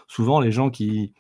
Souvent, 0.08 0.40
les 0.40 0.52
gens 0.52 0.70
qui, 0.70 1.14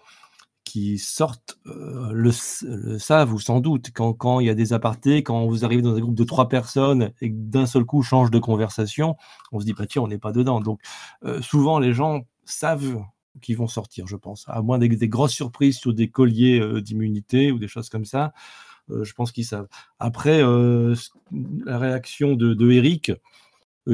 qui 0.63 0.99
sortent 0.99 1.57
euh, 1.67 2.11
le, 2.13 2.31
savent 2.31 3.33
ou 3.33 3.39
sans 3.39 3.59
doute. 3.59 3.89
Quand, 3.93 4.13
quand 4.13 4.39
il 4.39 4.47
y 4.47 4.49
a 4.49 4.53
des 4.53 4.73
apartés, 4.73 5.23
quand 5.23 5.45
vous 5.47 5.65
arrivez 5.65 5.81
dans 5.81 5.95
un 5.95 5.99
groupe 5.99 6.15
de 6.15 6.23
trois 6.23 6.47
personnes 6.49 7.11
et 7.21 7.29
d'un 7.29 7.65
seul 7.65 7.83
coup 7.85 8.03
change 8.03 8.31
de 8.31 8.39
conversation, 8.39 9.15
on 9.51 9.59
se 9.59 9.65
dit, 9.65 9.73
bah, 9.73 9.85
tiens, 9.87 10.03
on 10.03 10.07
n'est 10.07 10.19
pas 10.19 10.31
dedans. 10.31 10.59
Donc, 10.61 10.79
euh, 11.25 11.41
souvent, 11.41 11.79
les 11.79 11.93
gens 11.93 12.21
savent 12.45 13.03
qu'ils 13.41 13.57
vont 13.57 13.67
sortir, 13.67 14.07
je 14.07 14.15
pense. 14.15 14.45
À 14.47 14.61
moins 14.61 14.77
des, 14.77 14.89
grosses 15.07 15.33
surprises 15.33 15.77
sur 15.77 15.93
des 15.93 16.09
colliers 16.09 16.59
euh, 16.59 16.81
d'immunité 16.81 17.51
ou 17.51 17.59
des 17.59 17.67
choses 17.67 17.89
comme 17.89 18.05
ça, 18.05 18.33
euh, 18.89 19.03
je 19.03 19.13
pense 19.13 19.31
qu'ils 19.31 19.45
savent. 19.45 19.67
Après, 19.99 20.41
euh, 20.43 20.95
la 21.65 21.77
réaction 21.77 22.35
de, 22.35 22.53
de 22.53 22.71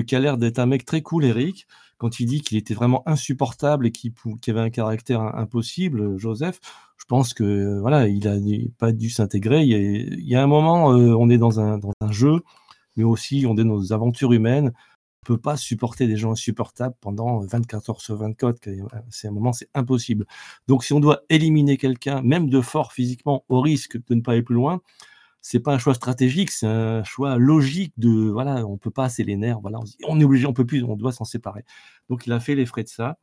qui 0.01 0.15
a 0.15 0.19
l'air 0.19 0.37
d'être 0.37 0.59
un 0.59 0.65
mec 0.65 0.85
très 0.85 1.01
cool, 1.01 1.25
Eric, 1.25 1.67
quand 1.97 2.19
il 2.19 2.25
dit 2.25 2.41
qu'il 2.41 2.57
était 2.57 2.73
vraiment 2.73 3.07
insupportable 3.07 3.87
et 3.87 3.91
qu'il 3.91 4.13
avait 4.47 4.59
un 4.59 4.69
caractère 4.69 5.21
im- 5.21 5.33
impossible, 5.35 6.17
Joseph, 6.17 6.59
je 6.97 7.05
pense 7.05 7.33
que 7.33 7.79
voilà, 7.79 8.07
il 8.07 8.27
a 8.27 8.39
dû- 8.39 8.71
pas 8.77 8.91
dû 8.91 9.09
s'intégrer. 9.09 9.63
Il, 9.63 10.27
y 10.27 10.35
a- 10.35 10.43
un 10.43 10.47
moment, 10.47 10.87
on 10.87 11.29
est 11.29 11.37
dans 11.37 11.59
un 11.59 11.79
jeu, 12.11 12.41
mais 12.97 13.03
aussi 13.03 13.45
on 13.47 13.53
est 13.53 13.63
dans 13.63 13.75
nos 13.75 13.93
aventures 13.93 14.33
humaines. 14.33 14.73
Peut 15.25 15.37
pas 15.37 15.57
supporter 15.57 16.07
des 16.07 16.15
gens 16.15 16.31
insupportables 16.31 16.95
pendant 17.01 17.39
24 17.39 17.89
heures 17.89 18.01
sur 18.01 18.15
24. 18.15 18.59
que- 18.61 18.71
C'est 19.09 19.27
un 19.27 19.31
moment, 19.31 19.51
c'est 19.51 19.69
impossible. 19.73 20.25
Donc, 20.67 20.83
si 20.85 20.93
on 20.93 20.99
doit 21.01 21.21
éliminer 21.29 21.77
quelqu'un, 21.77 22.21
même 22.21 22.49
de 22.49 22.61
fort 22.61 22.93
physiquement, 22.93 23.43
au 23.49 23.59
risque 23.61 23.97
de 24.07 24.15
ne 24.15 24.21
pas 24.21 24.33
aller 24.33 24.41
plus 24.43 24.55
loin, 24.55 24.81
c'est 25.41 25.59
pas 25.61 25.73
un 25.73 25.79
choix 25.79 25.93
stratégique, 25.93 26.51
c'est 26.51 26.67
un 26.67 27.03
choix 27.03 27.37
logique 27.37 27.93
de 27.97 28.09
voilà, 28.29 28.65
on 28.67 28.77
peut 28.77 28.91
pas 28.91 29.05
assez 29.05 29.23
les 29.23 29.37
nerfs, 29.37 29.59
voilà, 29.61 29.79
on 30.07 30.19
est 30.19 30.23
obligé, 30.25 30.45
on 30.47 30.53
peut 30.53 30.65
plus, 30.65 30.83
on 30.83 30.95
doit 30.97 31.11
s'en 31.13 31.25
séparer. 31.25 31.63
Donc 32.09 32.25
il 32.27 32.33
a 32.33 32.39
fait 32.39 32.55
les 32.55 32.65
frais 32.65 32.83
de 32.83 32.89
ça, 32.89 33.17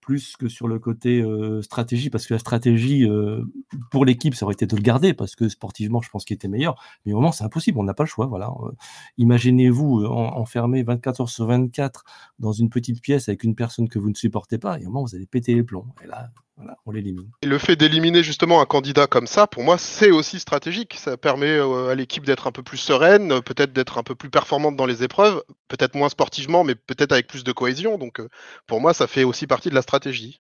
plus 0.00 0.36
que 0.36 0.48
sur 0.48 0.66
le 0.68 0.78
côté 0.78 1.20
euh, 1.22 1.62
stratégie, 1.62 2.10
parce 2.10 2.26
que 2.26 2.34
la 2.34 2.38
stratégie 2.40 3.08
euh, 3.08 3.44
pour 3.90 4.04
l'équipe, 4.04 4.34
ça 4.34 4.44
aurait 4.46 4.54
été 4.54 4.66
de 4.66 4.74
le 4.76 4.82
garder, 4.82 5.14
parce 5.14 5.36
que 5.36 5.48
sportivement, 5.48 6.00
je 6.00 6.08
pense 6.10 6.24
qu'il 6.24 6.34
était 6.34 6.48
meilleur. 6.48 6.80
Mais 7.04 7.12
au 7.12 7.16
moment, 7.16 7.32
c'est 7.32 7.44
impossible, 7.44 7.78
on 7.78 7.84
n'a 7.84 7.94
pas 7.94 8.04
le 8.04 8.08
choix, 8.08 8.26
voilà. 8.26 8.48
Euh, 8.64 8.70
Imaginez-vous 9.18 10.04
en- 10.06 10.36
enfermé 10.38 10.82
24 10.82 11.20
heures 11.20 11.28
sur 11.28 11.46
24 11.46 12.04
dans 12.38 12.52
une 12.52 12.70
petite 12.70 13.00
pièce 13.02 13.28
avec 13.28 13.44
une 13.44 13.54
personne 13.54 13.88
que 13.88 13.98
vous 13.98 14.08
ne 14.10 14.14
supportez 14.14 14.58
pas, 14.58 14.78
et 14.80 14.82
au 14.86 14.90
moment, 14.90 15.04
vous 15.04 15.14
allez 15.14 15.26
péter 15.26 15.54
les 15.54 15.62
plombs. 15.62 15.86
Là, 16.06 16.30
voilà, 16.60 16.76
on 16.84 16.90
l'élimine. 16.90 17.30
Et 17.40 17.46
le 17.46 17.56
fait 17.56 17.74
d'éliminer 17.74 18.22
justement 18.22 18.60
un 18.60 18.66
candidat 18.66 19.06
comme 19.06 19.26
ça, 19.26 19.46
pour 19.46 19.62
moi, 19.62 19.78
c'est 19.78 20.10
aussi 20.10 20.38
stratégique. 20.38 20.94
Ça 20.98 21.16
permet 21.16 21.48
euh, 21.48 21.88
à 21.88 21.94
l'équipe 21.94 22.26
d'être 22.26 22.46
un 22.46 22.52
peu 22.52 22.62
plus 22.62 22.76
sereine, 22.76 23.40
peut-être 23.40 23.72
d'être 23.72 23.96
un 23.96 24.02
peu 24.02 24.14
plus 24.14 24.28
performante 24.28 24.76
dans 24.76 24.86
les 24.86 25.02
épreuves, 25.02 25.42
peut-être 25.68 25.94
moins 25.94 26.10
sportivement, 26.10 26.62
mais 26.62 26.74
peut-être 26.74 27.12
avec 27.12 27.28
plus 27.28 27.44
de 27.44 27.52
cohésion. 27.52 27.96
Donc, 27.96 28.20
euh, 28.20 28.28
pour 28.66 28.80
moi, 28.80 28.92
ça 28.92 29.06
fait 29.06 29.24
aussi 29.24 29.46
partie 29.46 29.70
de 29.70 29.74
la 29.74 29.82
stratégie. 29.82 30.40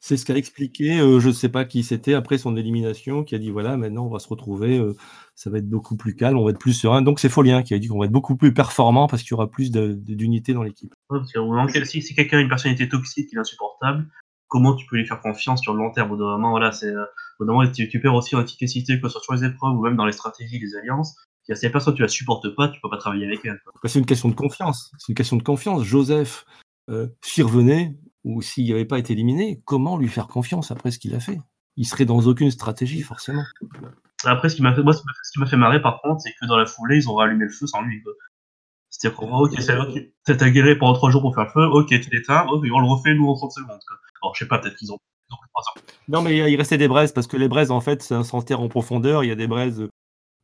C'est 0.00 0.16
ce 0.16 0.24
qu'a 0.24 0.36
expliqué, 0.36 1.00
euh, 1.00 1.18
je 1.20 1.28
ne 1.28 1.32
sais 1.32 1.48
pas 1.48 1.64
qui 1.64 1.82
c'était, 1.82 2.14
après 2.14 2.38
son 2.38 2.56
élimination, 2.56 3.24
qui 3.24 3.34
a 3.34 3.38
dit 3.38 3.50
voilà, 3.50 3.76
maintenant 3.76 4.06
on 4.06 4.10
va 4.10 4.18
se 4.18 4.28
retrouver, 4.28 4.78
euh, 4.78 4.94
ça 5.34 5.50
va 5.50 5.58
être 5.58 5.68
beaucoup 5.68 5.96
plus 5.96 6.14
calme, 6.14 6.38
on 6.38 6.44
va 6.44 6.50
être 6.50 6.60
plus 6.60 6.74
serein. 6.74 7.02
Donc 7.02 7.18
c'est 7.18 7.28
Folien 7.28 7.62
qui 7.62 7.74
a 7.74 7.78
dit 7.78 7.88
qu'on 7.88 7.98
va 7.98 8.04
être 8.04 8.12
beaucoup 8.12 8.36
plus 8.36 8.52
performant 8.54 9.08
parce 9.08 9.22
qu'il 9.22 9.32
y 9.32 9.34
aura 9.34 9.50
plus 9.50 9.70
d'unité 9.72 10.52
dans 10.52 10.62
l'équipe. 10.62 10.94
Ouais, 11.10 11.18
parce 11.18 11.88
si 11.88 12.14
quelqu'un 12.14 12.38
a 12.38 12.40
une 12.40 12.48
personnalité 12.48 12.88
toxique, 12.88 13.30
il 13.32 13.36
est 13.36 13.40
insupportable, 13.40 14.06
comment 14.48 14.74
tu 14.74 14.86
peux 14.86 14.96
lui 14.96 15.06
faire 15.06 15.20
confiance 15.20 15.60
sur 15.62 15.72
le 15.74 15.78
long 15.80 15.90
terme 15.92 16.10
Au 16.12 16.16
bout 16.16 16.22
d'un 16.22 16.30
moment, 16.32 16.50
voilà, 16.50 16.72
c'est, 16.72 16.86
euh, 16.86 17.04
au 17.38 17.44
bout 17.44 17.52
moment, 17.52 17.70
tu, 17.70 17.88
tu 17.88 18.00
perds 18.00 18.14
aussi 18.14 18.36
en 18.36 18.42
efficacité, 18.42 19.00
que 19.00 19.08
ce 19.08 19.12
soit 19.12 19.22
sur 19.22 19.34
les 19.34 19.44
épreuves 19.44 19.74
ou 19.76 19.82
même 19.82 19.96
dans 19.96 20.06
les 20.06 20.12
stratégies, 20.12 20.58
les 20.58 20.76
alliances. 20.76 21.16
Si 21.52 21.64
la 21.64 21.70
personne 21.70 21.94
tu 21.94 22.02
la 22.02 22.08
supportes 22.08 22.48
pas, 22.56 22.68
tu 22.68 22.80
peux 22.80 22.90
pas 22.90 22.96
travailler 22.96 23.24
avec 23.26 23.44
elle. 23.44 23.60
que 23.80 23.86
C'est 23.88 24.00
une 24.00 24.06
question 24.06 24.28
de 24.28 24.34
confiance. 24.34 24.90
C'est 24.98 25.10
une 25.10 25.14
question 25.14 25.36
de 25.36 25.44
confiance. 25.44 25.84
Joseph, 25.84 26.44
euh, 26.90 27.06
s'il 27.22 27.44
revenait 27.44 27.96
ou 28.24 28.42
s'il 28.42 28.68
n'avait 28.70 28.84
pas 28.84 28.98
été 28.98 29.12
éliminé, 29.12 29.62
comment 29.64 29.96
lui 29.96 30.08
faire 30.08 30.26
confiance 30.26 30.72
après 30.72 30.90
ce 30.90 30.98
qu'il 30.98 31.14
a 31.14 31.20
fait? 31.20 31.38
Il 31.76 31.84
serait 31.84 32.04
dans 32.04 32.18
aucune 32.20 32.50
stratégie, 32.50 33.02
forcément. 33.02 33.44
Après, 34.24 34.48
ce 34.48 34.56
qui 34.56 34.62
m'a 34.62 34.74
fait, 34.74 34.82
moi, 34.82 34.92
ce 34.92 35.02
qui 35.32 35.38
m'a 35.38 35.46
fait- 35.46 35.56
marrer, 35.56 35.80
par 35.80 36.00
contre, 36.02 36.20
c'est 36.22 36.32
que 36.40 36.46
dans 36.46 36.56
la 36.56 36.66
foulée, 36.66 36.96
ils 36.96 37.08
ont 37.08 37.14
rallumé 37.14 37.44
le 37.44 37.50
feu 37.52 37.66
sans 37.68 37.82
lui. 37.82 38.02
quoi. 38.02 38.12
C'est-à-dire 38.90 39.16
qu'on 39.18 39.28
voit, 39.28 39.40
ok, 39.42 39.54
c'est 39.60 39.78
ok, 39.78 40.00
t'as 40.24 40.34
galéré 40.50 40.76
pendant 40.78 40.94
trois 40.94 41.10
jours 41.10 41.20
pour 41.20 41.34
faire 41.34 41.44
le 41.44 41.50
feu, 41.50 41.66
ok, 41.66 41.88
tu 41.88 42.10
l'éteins, 42.10 42.46
ok, 42.48 42.64
on 42.72 42.80
le 42.80 42.86
refait 42.86 43.14
nous 43.14 43.28
en 43.28 43.34
30 43.34 43.52
secondes. 43.52 43.80
Quoi. 43.86 43.96
Alors, 44.22 44.34
je 44.34 44.40
sais 44.44 44.48
pas, 44.48 44.58
peut-être 44.58 44.76
qu'ils 44.76 44.92
ont. 44.92 44.98
Non, 46.08 46.22
mais 46.22 46.36
il 46.50 46.56
restait 46.56 46.78
des 46.78 46.88
braises 46.88 47.12
parce 47.12 47.26
que 47.26 47.36
les 47.36 47.48
braises, 47.48 47.70
en 47.70 47.80
fait, 47.80 48.02
ça 48.02 48.22
s'enterre 48.22 48.60
en 48.60 48.68
profondeur. 48.68 49.24
Il 49.24 49.28
y 49.28 49.32
a 49.32 49.34
des 49.36 49.48
braises. 49.48 49.80
euh, 49.80 49.88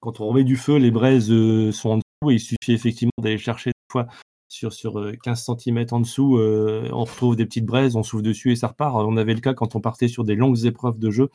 Quand 0.00 0.20
on 0.20 0.26
remet 0.26 0.44
du 0.44 0.56
feu, 0.56 0.76
les 0.76 0.90
braises 0.90 1.30
euh, 1.30 1.70
sont 1.72 1.90
en 1.90 1.96
dessous 1.98 2.30
et 2.30 2.34
il 2.34 2.40
suffit 2.40 2.72
effectivement 2.72 3.12
d'aller 3.20 3.38
chercher 3.38 3.70
des 3.70 3.92
fois 3.92 4.06
sur, 4.48 4.72
sur 4.72 4.98
euh, 4.98 5.12
15 5.22 5.44
cm 5.58 5.86
en 5.92 6.00
dessous. 6.00 6.36
euh, 6.38 6.88
on 6.92 7.04
retrouve 7.04 7.36
des 7.36 7.46
petites 7.46 7.64
braises, 7.66 7.94
on 7.94 8.02
souffle 8.02 8.24
dessus 8.24 8.50
et 8.52 8.56
ça 8.56 8.66
repart. 8.68 8.96
On 8.96 9.16
avait 9.16 9.34
le 9.34 9.40
cas 9.40 9.54
quand 9.54 9.76
on 9.76 9.80
partait 9.80 10.08
sur 10.08 10.24
des 10.24 10.34
longues 10.34 10.64
épreuves 10.64 10.98
de 10.98 11.10
jeu. 11.10 11.30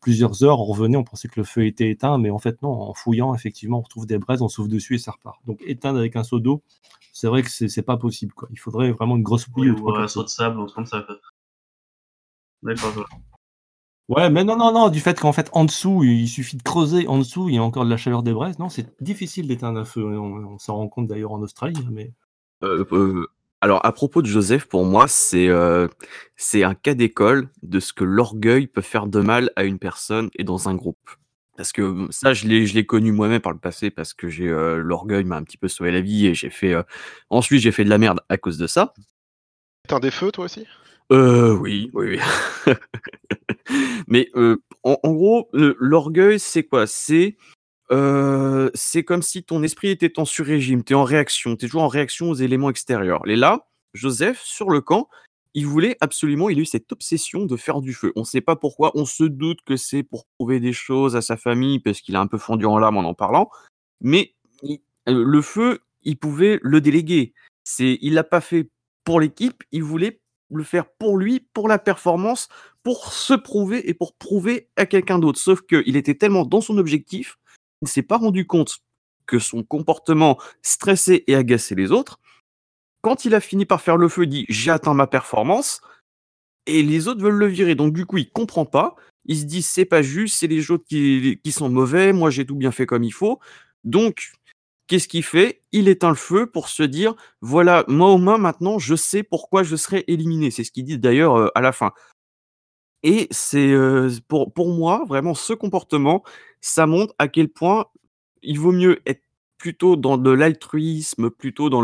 Plusieurs 0.00 0.42
heures, 0.42 0.60
on 0.60 0.64
revenait, 0.64 0.96
on 0.96 1.04
pensait 1.04 1.28
que 1.28 1.38
le 1.38 1.44
feu 1.44 1.66
était 1.66 1.90
éteint, 1.90 2.16
mais 2.18 2.30
en 2.30 2.38
fait, 2.38 2.60
non, 2.62 2.70
en 2.72 2.94
fouillant, 2.94 3.34
effectivement, 3.34 3.78
on 3.78 3.82
retrouve 3.82 4.06
des 4.06 4.18
braises, 4.18 4.40
on 4.42 4.48
souffle 4.48 4.70
dessus 4.70 4.94
et 4.94 4.98
ça 4.98 5.12
repart. 5.12 5.38
Donc, 5.46 5.60
éteindre 5.66 5.98
avec 5.98 6.16
un 6.16 6.24
seau 6.24 6.40
d'eau, 6.40 6.62
c'est 7.12 7.26
vrai 7.28 7.42
que 7.42 7.50
c'est 7.50 7.82
pas 7.82 7.98
possible. 7.98 8.32
Quoi. 8.32 8.48
Il 8.50 8.58
faudrait 8.58 8.90
vraiment 8.92 9.16
une 9.16 9.22
grosse 9.22 9.46
Oui, 9.54 9.70
bouille 9.70 9.80
ou 9.82 9.94
un 9.94 10.08
saut 10.08 10.22
de 10.24 10.28
sable, 10.28 10.58
ou 10.58 10.66
comme 10.66 10.86
ça. 10.86 11.06
D'accord. 12.62 13.08
Ouais, 14.08 14.28
mais 14.28 14.42
non, 14.42 14.56
non, 14.56 14.72
non, 14.72 14.88
du 14.88 14.98
fait 14.98 15.18
qu'en 15.20 15.32
fait, 15.32 15.48
en 15.52 15.64
dessous, 15.64 16.02
il 16.02 16.26
suffit 16.26 16.56
de 16.56 16.62
creuser 16.62 17.06
en 17.06 17.18
dessous, 17.18 17.48
il 17.48 17.54
y 17.54 17.58
a 17.58 17.62
encore 17.62 17.84
de 17.84 17.90
la 17.90 17.96
chaleur 17.96 18.24
des 18.24 18.32
braises. 18.32 18.58
Non, 18.58 18.68
c'est 18.68 18.92
difficile 19.00 19.46
d'éteindre 19.46 19.78
un 19.78 19.84
feu. 19.84 20.04
On, 20.04 20.54
on 20.54 20.58
s'en 20.58 20.74
rend 20.74 20.88
compte 20.88 21.06
d'ailleurs 21.06 21.32
en 21.32 21.40
Australie. 21.42 21.80
hein, 21.86 21.90
Mais... 21.92 22.12
Euh, 22.64 22.84
euh, 22.90 23.26
alors, 23.60 23.84
à 23.86 23.92
propos 23.92 24.20
de 24.20 24.26
Joseph, 24.26 24.64
pour 24.66 24.84
moi, 24.84 25.06
c'est 25.06 25.48
euh, 25.48 25.86
c'est 26.34 26.64
un 26.64 26.74
cas 26.74 26.94
d'école 26.94 27.50
de 27.62 27.78
ce 27.78 27.92
que 27.92 28.04
l'orgueil 28.04 28.66
peut 28.66 28.80
faire 28.80 29.06
de 29.06 29.20
mal 29.20 29.52
à 29.54 29.64
une 29.64 29.78
personne 29.78 30.28
et 30.34 30.44
dans 30.44 30.68
un 30.68 30.74
groupe. 30.74 31.10
Parce 31.56 31.72
que 31.72 32.08
ça, 32.10 32.32
je 32.32 32.48
l'ai 32.48 32.66
je 32.66 32.74
l'ai 32.74 32.86
connu 32.86 33.12
moi-même 33.12 33.40
par 33.40 33.52
le 33.52 33.58
passé, 33.58 33.90
parce 33.90 34.12
que 34.12 34.28
j'ai 34.28 34.48
euh, 34.48 34.78
l'orgueil 34.78 35.24
m'a 35.24 35.36
un 35.36 35.44
petit 35.44 35.58
peu 35.58 35.68
sauvé 35.68 35.92
la 35.92 36.00
vie 36.00 36.26
et 36.26 36.34
j'ai 36.34 36.50
fait. 36.50 36.72
euh, 36.72 36.82
ensuite, 37.28 37.60
j'ai 37.60 37.70
fait 37.70 37.84
de 37.84 37.90
la 37.90 37.98
merde 37.98 38.20
à 38.28 38.38
cause 38.38 38.58
de 38.58 38.66
ça. 38.66 38.92
T'es 39.86 40.00
des 40.00 40.10
feux, 40.10 40.32
toi 40.32 40.46
aussi? 40.46 40.66
Euh, 41.12 41.54
oui, 41.56 41.90
oui, 41.92 42.18
oui. 42.66 42.74
Mais 44.08 44.28
euh, 44.36 44.56
en, 44.82 44.96
gros, 45.12 45.48
l'orgueil, 45.52 46.38
c'est 46.38 46.64
quoi? 46.64 46.86
C'est 46.86 47.36
euh, 47.90 48.70
c'est 48.74 49.02
comme 49.02 49.22
si 49.22 49.42
ton 49.42 49.62
esprit 49.64 49.88
était 49.88 50.18
en 50.20 50.24
sur-régime, 50.24 50.84
tu 50.84 50.92
es 50.92 50.96
en 50.96 51.02
réaction, 51.02 51.56
tu 51.56 51.64
es 51.64 51.68
toujours 51.68 51.82
en 51.82 51.88
réaction 51.88 52.30
aux 52.30 52.34
éléments 52.34 52.70
extérieurs. 52.70 53.26
Et 53.26 53.34
là, 53.34 53.66
Joseph, 53.94 54.40
sur 54.44 54.70
le 54.70 54.80
camp, 54.80 55.08
il 55.54 55.66
voulait 55.66 55.96
absolument, 56.00 56.48
il 56.48 56.58
a 56.58 56.62
eu 56.62 56.66
cette 56.66 56.92
obsession 56.92 57.46
de 57.46 57.56
faire 57.56 57.80
du 57.80 57.92
feu. 57.92 58.12
On 58.14 58.20
ne 58.20 58.24
sait 58.24 58.40
pas 58.40 58.54
pourquoi, 58.54 58.92
on 58.94 59.04
se 59.04 59.24
doute 59.24 59.62
que 59.66 59.76
c'est 59.76 60.04
pour 60.04 60.24
prouver 60.38 60.60
des 60.60 60.72
choses 60.72 61.16
à 61.16 61.22
sa 61.22 61.36
famille, 61.36 61.80
parce 61.80 62.00
qu'il 62.00 62.14
a 62.14 62.20
un 62.20 62.28
peu 62.28 62.38
fondu 62.38 62.64
en 62.64 62.78
larmes 62.78 62.98
en 62.98 63.08
en 63.08 63.14
parlant, 63.14 63.50
mais 64.00 64.34
le 65.06 65.42
feu, 65.42 65.80
il 66.02 66.16
pouvait 66.16 66.60
le 66.62 66.80
déléguer. 66.80 67.34
C'est, 67.64 67.98
il 68.00 68.14
l'a 68.14 68.24
pas 68.24 68.40
fait 68.40 68.70
pour 69.02 69.20
l'équipe, 69.20 69.64
il 69.72 69.82
voulait 69.82 70.20
le 70.50 70.64
faire 70.64 70.86
pour 70.86 71.16
lui, 71.16 71.46
pour 71.54 71.68
la 71.68 71.78
performance, 71.78 72.48
pour 72.82 73.12
se 73.12 73.34
prouver 73.34 73.88
et 73.88 73.94
pour 73.94 74.14
prouver 74.14 74.68
à 74.76 74.86
quelqu'un 74.86 75.18
d'autre. 75.18 75.38
Sauf 75.38 75.62
qu'il 75.62 75.96
était 75.96 76.14
tellement 76.14 76.44
dans 76.44 76.60
son 76.60 76.78
objectif, 76.78 77.38
il 77.82 77.86
ne 77.86 77.88
s'est 77.88 78.02
pas 78.02 78.18
rendu 78.18 78.46
compte 78.46 78.78
que 79.26 79.38
son 79.38 79.62
comportement 79.62 80.38
stressait 80.62 81.24
et 81.26 81.34
agaçait 81.34 81.74
les 81.74 81.92
autres. 81.92 82.20
Quand 83.02 83.24
il 83.24 83.34
a 83.34 83.40
fini 83.40 83.64
par 83.64 83.80
faire 83.80 83.96
le 83.96 84.08
feu, 84.08 84.24
il 84.24 84.28
dit 84.28 84.46
j'ai 84.48 84.70
atteint 84.70 84.94
ma 84.94 85.06
performance 85.06 85.80
et 86.66 86.82
les 86.82 87.08
autres 87.08 87.22
veulent 87.22 87.34
le 87.34 87.46
virer. 87.46 87.74
Donc 87.74 87.92
du 87.92 88.06
coup, 88.06 88.18
il 88.18 88.30
comprend 88.30 88.66
pas. 88.66 88.96
Il 89.26 89.38
se 89.38 89.44
dit 89.44 89.62
c'est 89.62 89.84
pas 89.84 90.02
juste, 90.02 90.36
c'est 90.38 90.46
les 90.46 90.70
autres 90.70 90.84
qui, 90.88 91.40
qui 91.42 91.52
sont 91.52 91.68
mauvais. 91.68 92.12
Moi, 92.12 92.30
j'ai 92.30 92.44
tout 92.44 92.56
bien 92.56 92.72
fait 92.72 92.86
comme 92.86 93.04
il 93.04 93.12
faut. 93.12 93.38
Donc, 93.84 94.32
qu'est-ce 94.90 95.08
qu'il 95.08 95.22
fait? 95.22 95.62
Il 95.70 95.88
éteint 95.88 96.08
le 96.08 96.16
feu 96.16 96.50
pour 96.50 96.68
se 96.68 96.82
dire 96.82 97.14
voilà, 97.40 97.84
moi 97.86 98.10
au 98.10 98.18
moins 98.18 98.38
maintenant, 98.38 98.78
je 98.80 98.96
sais 98.96 99.22
pourquoi 99.22 99.62
je 99.62 99.76
serai 99.76 100.04
éliminé. 100.08 100.50
C'est 100.50 100.64
ce 100.64 100.72
qu'il 100.72 100.84
dit 100.84 100.98
d'ailleurs 100.98 101.36
euh, 101.36 101.48
à 101.54 101.60
la 101.60 101.72
fin. 101.72 101.92
Et 103.04 103.28
c'est 103.30 103.70
euh, 103.72 104.10
pour, 104.28 104.68
moi, 104.68 105.04
vraiment, 105.06 105.34
ce 105.34 105.52
comportement, 105.52 106.24
ça 106.60 106.86
montre 106.86 107.14
à 107.18 107.28
quel 107.28 107.48
point 107.48 107.86
il 108.42 108.58
vaut 108.58 108.72
mieux 108.72 109.00
être 109.06 109.22
plutôt 109.58 109.96
dans 109.96 110.18
de 110.18 110.30
l'altruisme, 110.30 111.30
plutôt 111.30 111.70
dans, 111.70 111.82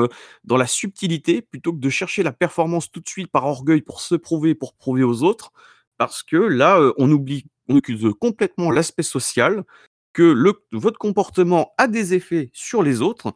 la 0.57 0.67
subtilité, 0.67 1.43
plutôt 1.43 1.73
que 1.73 1.79
de 1.79 1.91
chercher 1.91 2.23
la 2.23 2.33
performance 2.33 2.91
tout 2.91 3.01
de 3.01 3.09
suite 3.09 3.31
par 3.31 3.47
orgueil 3.47 3.83
pour 3.83 4.01
se 4.01 4.17
prouver, 4.17 4.55
pour 4.55 4.75
prouver 4.75 5.05
aux 5.05 5.23
autres. 5.23 5.53
Parce 5.97 6.23
que 6.23 6.37
là, 6.37 6.81
euh, 6.81 6.93
on 6.99 7.11
oublie, 7.11 7.47
on 7.69 7.77
oublie 7.77 8.15
complètement 8.21 8.71
l'aspect 8.73 9.03
social, 9.05 9.65
que 10.17 10.55
votre 10.73 10.99
comportement 10.99 11.75
a 11.77 11.89
des 11.89 12.15
effets 12.15 12.49
sur 12.55 12.83
les 12.83 13.03
autres, 13.03 13.35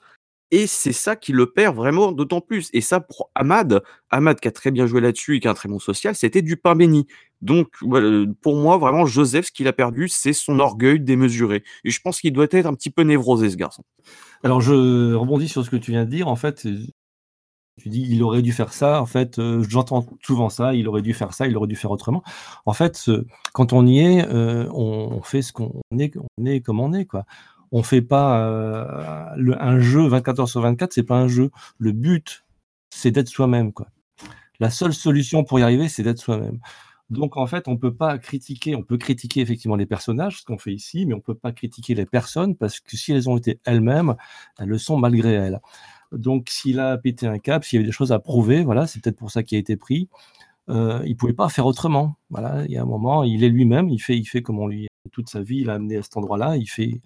et 0.50 0.66
c'est 0.66 0.94
ça 0.94 1.14
qui 1.14 1.32
le 1.32 1.52
perd 1.52 1.76
vraiment 1.76 2.10
d'autant 2.10 2.40
plus. 2.40 2.70
Et 2.72 2.80
ça, 2.80 3.00
pour 3.00 3.30
Ahmad, 3.34 3.82
Ahmad 4.08 4.40
qui 4.40 4.48
a 4.48 4.50
très 4.50 4.70
bien 4.70 4.86
joué 4.86 5.02
là-dessus 5.02 5.36
et 5.36 5.40
qui 5.40 5.46
a 5.46 5.50
un 5.50 5.54
très 5.54 5.68
bon 5.68 5.78
social, 5.78 6.14
c'était 6.16 6.40
du 6.40 6.56
pain 6.56 6.74
béni. 6.74 7.06
Donc, 7.42 7.68
pour 8.40 8.56
moi, 8.56 8.78
vraiment, 8.78 9.04
Joseph, 9.04 9.46
ce 9.46 9.52
qu'il 9.52 9.68
a 9.68 9.74
perdu, 9.74 10.08
c'est 10.08 10.32
son 10.32 10.58
orgueil 10.58 10.98
démesuré. 10.98 11.62
Et 11.84 11.90
je 11.90 12.00
pense 12.00 12.20
qu'il 12.20 12.32
doit 12.32 12.46
être 12.50 12.66
un 12.66 12.74
petit 12.74 12.90
peu 12.90 13.02
névrosé, 13.02 13.50
ce 13.50 13.56
garçon. 13.56 13.84
Alors, 14.42 14.62
je 14.62 15.12
rebondis 15.12 15.48
sur 15.48 15.64
ce 15.64 15.70
que 15.70 15.76
tu 15.76 15.90
viens 15.90 16.06
de 16.06 16.10
dire. 16.10 16.28
En 16.28 16.36
fait, 16.36 16.66
tu 17.80 17.88
dis 17.88 18.06
il 18.08 18.22
aurait 18.22 18.42
dû 18.42 18.52
faire 18.52 18.72
ça. 18.72 19.00
En 19.00 19.06
fait, 19.06 19.38
euh, 19.38 19.64
j'entends 19.68 20.06
souvent 20.24 20.48
ça. 20.48 20.74
Il 20.74 20.88
aurait 20.88 21.02
dû 21.02 21.14
faire 21.14 21.32
ça. 21.34 21.46
Il 21.46 21.56
aurait 21.56 21.66
dû 21.68 21.76
faire 21.76 21.90
autrement. 21.90 22.22
En 22.66 22.72
fait, 22.72 23.10
quand 23.52 23.72
on 23.72 23.86
y 23.86 24.00
est, 24.00 24.26
euh, 24.28 24.68
on, 24.72 25.22
fait 25.22 25.42
ce 25.42 25.52
qu'on 25.52 25.72
est, 25.98 26.14
on 26.38 26.44
est 26.46 26.60
comme 26.60 26.80
on 26.80 26.92
est, 26.92 27.06
quoi. 27.06 27.24
On 27.72 27.82
fait 27.82 28.02
pas 28.02 28.46
euh, 28.48 29.24
le- 29.36 29.60
un 29.62 29.78
jeu 29.80 30.06
24 30.06 30.40
heures 30.40 30.48
sur 30.48 30.60
24. 30.60 30.92
C'est 30.92 31.02
pas 31.04 31.16
un 31.16 31.28
jeu. 31.28 31.50
Le 31.78 31.92
but, 31.92 32.44
c'est 32.90 33.10
d'être 33.10 33.28
soi-même, 33.28 33.72
quoi. 33.72 33.88
La 34.60 34.70
seule 34.70 34.92
solution 34.94 35.44
pour 35.44 35.58
y 35.58 35.62
arriver, 35.62 35.88
c'est 35.88 36.02
d'être 36.02 36.18
soi-même. 36.18 36.60
Donc 37.10 37.36
en 37.36 37.46
fait, 37.46 37.66
on 37.66 37.76
peut 37.76 37.92
pas 37.94 38.18
critiquer, 38.18 38.76
on 38.76 38.82
peut 38.82 38.96
critiquer 38.96 39.40
effectivement 39.40 39.74
les 39.76 39.86
personnages, 39.86 40.40
ce 40.40 40.44
qu'on 40.44 40.58
fait 40.58 40.72
ici, 40.72 41.06
mais 41.06 41.14
on 41.14 41.20
peut 41.20 41.34
pas 41.34 41.50
critiquer 41.50 41.94
les 41.94 42.06
personnes 42.06 42.56
parce 42.56 42.78
que 42.78 42.96
si 42.96 43.12
elles 43.12 43.28
ont 43.28 43.36
été 43.36 43.58
elles-mêmes, 43.64 44.14
elles 44.58 44.68
le 44.68 44.78
sont 44.78 44.96
malgré 44.96 45.32
elles. 45.32 45.60
Donc 46.12 46.48
s'il 46.48 46.80
a 46.80 46.96
pété 46.98 47.26
un 47.26 47.38
cap, 47.38 47.64
s'il 47.64 47.76
y 47.76 47.80
avait 47.80 47.86
des 47.86 47.92
choses 47.92 48.12
à 48.12 48.18
prouver, 48.18 48.64
voilà, 48.64 48.86
c'est 48.86 49.02
peut-être 49.02 49.16
pour 49.16 49.30
ça 49.30 49.42
qu'il 49.42 49.56
a 49.56 49.60
été 49.60 49.76
pris. 49.76 50.08
Euh, 50.68 51.02
il 51.06 51.16
pouvait 51.16 51.32
pas 51.32 51.48
faire 51.48 51.66
autrement. 51.66 52.16
Voilà, 52.30 52.64
il 52.66 52.72
y 52.72 52.76
a 52.76 52.82
un 52.82 52.86
moment, 52.86 53.24
il 53.24 53.44
est 53.44 53.48
lui-même, 53.48 53.88
il 53.88 53.98
fait, 53.98 54.16
il 54.16 54.24
fait 54.24 54.42
comme 54.42 54.58
on 54.58 54.66
lui 54.66 54.88
toute 55.12 55.28
sa 55.28 55.40
vie, 55.42 55.58
il 55.58 55.70
a 55.70 55.74
amené 55.74 55.96
à 55.96 56.02
cet 56.02 56.16
endroit-là, 56.16 56.56
il 56.56 56.66
fait, 56.66 57.00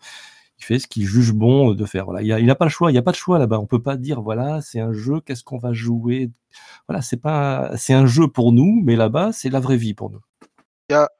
il 0.58 0.64
fait 0.64 0.78
ce 0.78 0.86
qu'il 0.86 1.06
juge 1.06 1.32
bon 1.32 1.72
de 1.72 1.84
faire. 1.84 2.04
Voilà, 2.04 2.22
il 2.22 2.32
a, 2.32 2.40
il 2.40 2.50
a 2.50 2.54
pas 2.54 2.66
le 2.66 2.70
choix, 2.70 2.90
il 2.90 2.94
n'y 2.94 2.98
a 2.98 3.02
pas 3.02 3.12
de 3.12 3.16
choix 3.16 3.38
là-bas. 3.38 3.58
On 3.58 3.66
peut 3.66 3.82
pas 3.82 3.96
dire 3.96 4.20
voilà, 4.20 4.60
c'est 4.60 4.80
un 4.80 4.92
jeu, 4.92 5.20
qu'est-ce 5.20 5.44
qu'on 5.44 5.58
va 5.58 5.72
jouer? 5.72 6.30
Voilà, 6.88 7.02
c'est 7.02 7.16
pas, 7.16 7.72
c'est 7.76 7.94
un 7.94 8.06
jeu 8.06 8.28
pour 8.28 8.52
nous, 8.52 8.80
mais 8.84 8.96
là-bas, 8.96 9.32
c'est 9.32 9.50
la 9.50 9.60
vraie 9.60 9.76
vie 9.76 9.94
pour 9.94 10.10
nous. 10.10 10.20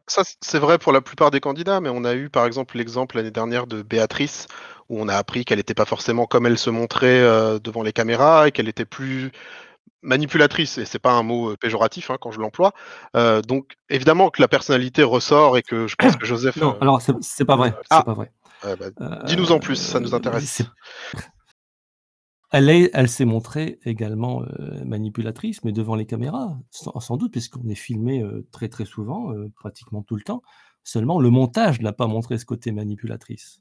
Ça, 0.06 0.22
c'est 0.42 0.58
vrai 0.58 0.78
pour 0.78 0.92
la 0.92 1.00
plupart 1.00 1.30
des 1.30 1.40
candidats, 1.40 1.80
mais 1.80 1.88
on 1.88 2.04
a 2.04 2.14
eu 2.14 2.28
par 2.28 2.44
exemple 2.44 2.76
l'exemple 2.76 3.16
l'année 3.16 3.30
dernière 3.30 3.66
de 3.66 3.82
Béatrice, 3.82 4.46
où 4.88 5.00
on 5.00 5.08
a 5.08 5.14
appris 5.16 5.44
qu'elle 5.44 5.58
n'était 5.58 5.74
pas 5.74 5.84
forcément 5.84 6.26
comme 6.26 6.46
elle 6.46 6.58
se 6.58 6.70
montrait 6.70 7.20
euh, 7.20 7.58
devant 7.58 7.82
les 7.82 7.92
caméras 7.92 8.48
et 8.48 8.52
qu'elle 8.52 8.68
était 8.68 8.84
plus 8.84 9.30
manipulatrice, 10.02 10.76
et 10.78 10.84
c'est 10.84 10.98
pas 10.98 11.12
un 11.12 11.22
mot 11.22 11.50
euh, 11.52 11.56
péjoratif 11.56 12.10
hein, 12.10 12.18
quand 12.20 12.30
je 12.30 12.38
l'emploie. 12.40 12.72
Euh, 13.16 13.40
donc 13.40 13.72
évidemment 13.88 14.28
que 14.30 14.42
la 14.42 14.48
personnalité 14.48 15.02
ressort 15.02 15.56
et 15.56 15.62
que 15.62 15.86
je 15.86 15.96
pense 15.96 16.16
que 16.16 16.26
Joseph. 16.26 16.56
Non, 16.56 16.74
euh, 16.74 16.78
alors 16.80 17.00
c'est 17.22 17.44
pas 17.46 17.56
vrai. 17.56 17.74
Ah. 17.90 17.98
C'est 17.98 18.04
pas 18.04 18.14
vrai. 18.14 18.30
bah, 18.62 18.86
Euh, 19.00 19.22
Dis-nous 19.24 19.50
en 19.52 19.58
plus, 19.60 19.76
ça 19.76 20.00
nous 20.00 20.14
intéresse. 20.14 20.62
Elle 22.52 22.70
est- 22.70 22.90
elle 22.94 23.08
s'est 23.08 23.24
montrée 23.24 23.80
également 23.84 24.42
manipulatrice, 24.84 25.64
mais 25.64 25.72
devant 25.72 25.96
les 25.96 26.06
caméras, 26.06 26.56
sans, 26.70 27.00
sans 27.00 27.16
doute, 27.16 27.32
puisqu'on 27.32 27.68
est 27.68 27.74
filmé 27.74 28.24
très 28.52 28.68
très 28.68 28.84
souvent, 28.84 29.32
pratiquement 29.56 30.02
tout 30.02 30.14
le 30.14 30.22
temps. 30.22 30.40
Seulement, 30.84 31.18
le 31.18 31.30
montage 31.30 31.80
n'a 31.80 31.92
pas 31.92 32.06
montré 32.06 32.38
ce 32.38 32.44
côté 32.44 32.70
manipulatrice. 32.70 33.60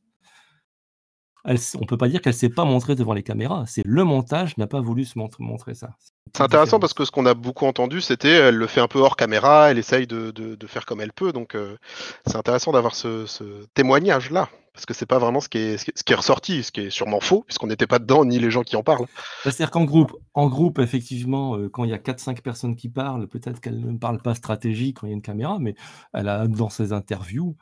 Elle 1.46 1.58
on 1.82 1.86
peut 1.86 1.98
pas 1.98 2.08
dire 2.08 2.22
qu'elle 2.22 2.34
s'est 2.34 2.50
pas 2.50 2.64
montrée 2.66 2.96
devant 2.96 3.14
les 3.14 3.24
caméras. 3.24 3.66
C'est 3.68 3.84
le 3.86 4.04
montage 4.04 4.58
n'a 4.58 4.68
pas 4.68 4.80
voulu 4.82 5.04
se 5.06 5.18
montrer, 5.18 5.44
montrer 5.44 5.74
ça. 5.74 5.90
C'est 6.36 6.42
intéressant 6.44 6.80
parce 6.80 6.94
que 6.94 7.06
ce 7.06 7.12
qu'on 7.12 7.26
a 7.26 7.34
beaucoup 7.34 7.66
entendu, 7.66 8.02
c'était 8.02 8.30
elle 8.30 8.56
le 8.56 8.68
fait 8.68 8.82
un 8.82 8.88
peu 8.88 9.00
hors 9.00 9.16
caméra, 9.18 9.70
elle 9.70 9.78
essaye 9.78 10.08
de, 10.08 10.32
de- 10.32 10.56
de 10.56 10.68
faire 10.68 10.86
comme 10.86 11.02
elle 11.02 11.14
peut. 11.14 11.32
Donc 11.34 11.56
euh, 11.56 11.78
c'est 12.26 12.38
intéressant 12.38 12.72
d'avoir 12.72 12.96
ce, 12.96 13.26
ce 13.26 13.44
témoignage-là. 13.74 14.50
Parce 14.74 14.88
que 14.88 14.96
c'est 14.96 15.06
pas 15.06 15.20
vraiment 15.20 15.40
ce 15.40 15.50
qui, 15.50 15.60
est, 15.60 15.78
ce 15.78 16.04
qui 16.04 16.14
est- 16.14 16.16
ressorti, 16.16 16.64
ce 16.64 16.72
qui 16.72 16.82
est 16.82 16.90
sûrement 16.90 17.20
faux, 17.20 17.44
puisqu'on 17.46 17.68
n'était 17.68 17.86
pas 17.86 18.00
dedans, 18.00 18.26
ni 18.26 18.40
les 18.40 18.50
gens 18.50 18.64
qui 18.64 18.76
en 18.76 18.82
parlent. 18.82 19.06
C'est-à-dire 19.44 19.70
qu'en 19.70 19.84
groupe, 19.84 20.14
en 20.34 20.48
groupe, 20.50 20.80
effectivement, 20.80 21.56
euh, 21.58 21.70
quand 21.70 21.84
il 21.84 21.92
y 21.92 21.94
a 21.94 22.00
4-5 22.00 22.42
personnes 22.42 22.76
qui 22.76 22.90
parlent, 22.90 23.28
peut-être 23.28 23.60
qu'elle 23.62 23.80
ne 23.80 23.96
parle 24.00 24.20
pas 24.20 24.34
stratégie 24.34 24.96
quand 24.96 25.06
il 25.06 25.12
y 25.12 25.14
a 25.14 25.16
une 25.16 25.22
caméra, 25.22 25.60
mais 25.60 25.76
elle 26.14 26.28
a, 26.28 26.48
dans 26.48 26.70
ses 26.70 26.92
interviews, 26.92 27.56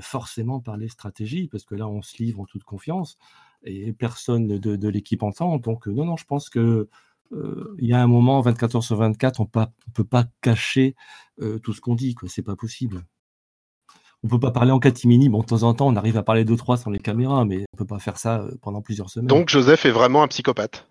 forcément 0.00 0.60
parlé 0.60 0.88
stratégie, 0.88 1.48
parce 1.48 1.64
que 1.64 1.74
là, 1.74 1.86
on 1.88 2.02
se 2.02 2.22
livre 2.22 2.40
en 2.40 2.46
toute 2.46 2.64
confiance, 2.64 3.18
et 3.64 3.92
personne 3.92 4.46
de, 4.46 4.76
de 4.76 4.88
l'équipe 4.88 5.22
entend. 5.22 5.58
Donc, 5.58 5.86
non, 5.86 6.04
non, 6.04 6.16
je 6.16 6.24
pense 6.24 6.50
que 6.50 6.88
euh, 7.32 7.74
il 7.78 7.88
y 7.88 7.94
a 7.94 8.00
un 8.00 8.06
moment, 8.06 8.40
24 8.40 8.76
heures 8.76 8.82
sur 8.82 8.96
24, 8.96 9.40
on 9.40 9.44
ne 9.44 9.64
peut 9.92 10.04
pas 10.04 10.24
cacher 10.40 10.94
euh, 11.40 11.58
tout 11.58 11.72
ce 11.72 11.80
qu'on 11.80 11.94
dit, 11.94 12.14
quoi. 12.14 12.28
C'est 12.28 12.42
pas 12.42 12.56
possible. 12.56 13.02
On 14.22 14.28
peut 14.28 14.40
pas 14.40 14.52
parler 14.52 14.70
en 14.70 14.78
catimini. 14.78 15.28
Bon, 15.28 15.40
de 15.40 15.46
temps 15.46 15.64
en 15.64 15.74
temps, 15.74 15.88
on 15.88 15.96
arrive 15.96 16.16
à 16.16 16.22
parler 16.22 16.44
deux, 16.44 16.56
trois 16.56 16.76
sans 16.76 16.90
les 16.90 16.98
caméras, 16.98 17.44
mais 17.44 17.64
on 17.72 17.76
peut 17.76 17.86
pas 17.86 17.98
faire 17.98 18.18
ça 18.18 18.46
pendant 18.62 18.80
plusieurs 18.80 19.10
semaines. 19.10 19.26
Donc 19.26 19.50
Joseph 19.50 19.84
est 19.84 19.90
vraiment 19.90 20.22
un 20.22 20.28
psychopathe. 20.28 20.88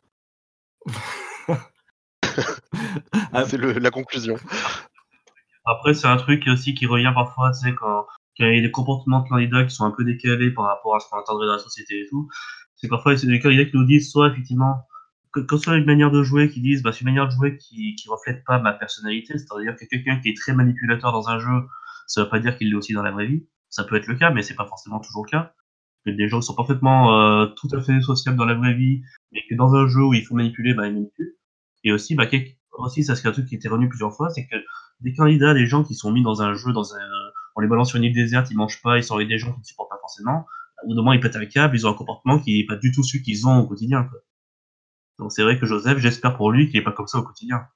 C'est 3.48 3.58
la 3.58 3.92
conclusion. 3.92 4.36
Après, 5.66 5.94
c'est 5.94 6.08
un 6.08 6.18
truc 6.18 6.44
aussi 6.48 6.74
qui 6.74 6.86
revient 6.86 7.12
parfois, 7.14 7.52
tu 7.52 7.60
sais, 7.60 7.74
quand, 7.74 8.06
quand 8.38 8.46
il 8.46 8.56
y 8.56 8.60
a 8.60 8.62
des 8.62 8.72
comportements 8.72 9.22
de 9.22 9.30
candidats 9.30 9.64
qui 9.64 9.76
sont 9.76 9.86
un 9.86 9.92
peu 9.92 10.04
décalés 10.04 10.52
par 10.52 10.66
rapport 10.66 10.96
à 10.96 11.00
ce 11.00 11.10
qu'on 11.10 11.20
attendrait 11.20 11.48
dans 11.48 11.54
la 11.54 11.60
société 11.60 12.02
et 12.02 12.08
tout. 12.10 12.28
C'est 12.76 12.88
parfois, 12.88 13.16
c'est 13.16 13.28
des 13.28 13.40
candidats 13.40 13.66
qui 13.66 13.78
nous 13.78 13.86
disent 13.86 14.12
soit, 14.12 14.30
effectivement, 14.30 14.88
quand 15.32 15.58
soit 15.58 15.76
une 15.78 15.86
manière 15.86 16.12
de 16.12 16.22
jouer, 16.24 16.50
qui 16.50 16.62
disent, 16.62 16.84
bah, 16.84 16.92
c'est 16.92 17.02
une 17.02 17.08
manière 17.08 17.28
de 17.28 17.32
jouer 17.32 17.58
qui, 17.58 17.96
qui 17.96 18.10
reflète 18.10 18.44
pas 18.46 18.60
ma 18.60 18.74
personnalité. 18.74 19.38
C'est-à-dire 19.38 19.76
que 19.76 19.86
quelqu'un 19.86 20.20
qui 20.20 20.30
est 20.30 20.38
très 20.38 20.54
manipulateur 20.54 21.12
dans 21.12 21.30
un 21.30 21.40
jeu, 21.40 21.68
ça 22.08 22.24
veut 22.24 22.30
pas 22.30 22.40
dire 22.40 22.58
qu'il 22.58 22.70
l'est 22.70 22.76
aussi 22.76 22.94
dans 22.94 23.04
la 23.04 23.12
vraie 23.12 23.28
vie. 23.28 23.48
Ça 23.70 23.84
peut 23.84 23.96
être 23.96 24.08
le 24.08 24.16
cas, 24.16 24.32
mais 24.32 24.44
c'est 24.44 24.56
pas 24.56 24.68
forcément 24.68 25.00
toujours 25.00 25.26
le 25.26 25.32
cas. 25.32 25.54
Il 26.06 26.12
y 26.12 26.14
a 26.14 26.18
des 26.18 26.28
gens 26.28 26.40
qui 26.40 26.46
sont 26.46 26.56
parfaitement 26.56 27.20
euh, 27.20 27.48
tout 27.48 27.70
à 27.72 27.82
fait 27.82 28.02
sociables 28.02 28.38
dans 28.38 28.46
la 28.46 28.56
vraie 28.56 28.74
vie, 28.74 29.02
mais 29.32 29.42
que 29.50 29.56
dans 29.56 29.74
un 29.74 29.88
jeu 29.88 30.04
où 30.04 30.14
il 30.14 30.24
faut 30.24 30.36
manipuler, 30.36 30.74
bah, 30.74 30.88
ils 30.88 30.94
manipulent. 30.94 31.36
Et 31.84 31.92
aussi, 31.92 32.16
bah, 32.16 32.26
aussi, 32.74 33.04
ça 33.04 33.16
c'est 33.16 33.28
un 33.28 33.32
truc 33.32 33.48
qui 33.48 33.56
était 33.56 33.70
revenu 33.70 33.90
plusieurs 33.90 34.14
fois, 34.14 34.30
c'est 34.30 34.46
que 34.46 34.56
des 35.00 35.14
candidats, 35.14 35.54
des 35.54 35.66
gens 35.66 35.84
qui 35.84 35.96
sont 35.96 36.12
mis 36.12 36.24
dans 36.24 36.42
un 36.42 36.54
jeu, 36.54 36.72
dans 36.74 36.94
un, 36.94 37.23
on 37.56 37.62
les 37.62 37.68
balance 37.68 37.90
sur 37.90 37.98
une 37.98 38.06
île 38.06 38.14
déserte, 38.14 38.50
ils 38.52 38.58
mangent 38.58 38.82
pas, 38.82 38.98
ils 38.98 39.04
sont 39.04 39.16
avec 39.16 39.28
des 39.28 39.38
gens 39.38 39.52
qui 39.54 39.60
ne 39.60 39.66
supportent 39.66 39.90
pas 39.90 40.00
forcément. 40.00 40.46
Au 40.84 40.88
bout 40.88 40.96
d'un 40.96 41.02
moment, 41.02 41.14
ils 41.14 41.20
pètent 41.20 41.36
un 41.36 41.46
câble, 41.46 41.76
ils 41.76 41.88
ont 41.88 41.92
un 41.92 41.94
comportement 41.94 42.40
qui 42.40 42.58
n'est 42.58 42.66
pas 42.66 42.76
du 42.76 42.92
tout 42.92 43.04
celui 43.04 43.24
qu'ils 43.24 43.48
ont 43.48 43.60
au 43.60 43.68
quotidien. 43.68 44.04
Quoi. 44.04 44.20
Donc 45.20 45.32
c'est 45.32 45.44
vrai 45.44 45.60
que 45.60 45.66
Joseph, 45.66 46.00
j'espère 46.00 46.36
pour 46.36 46.52
lui 46.52 46.68
qu'il 46.68 46.80
n'est 46.80 46.84
pas 46.84 46.92
comme 46.92 47.08
ça 47.08 47.20
au 47.20 47.24
quotidien. 47.24 47.68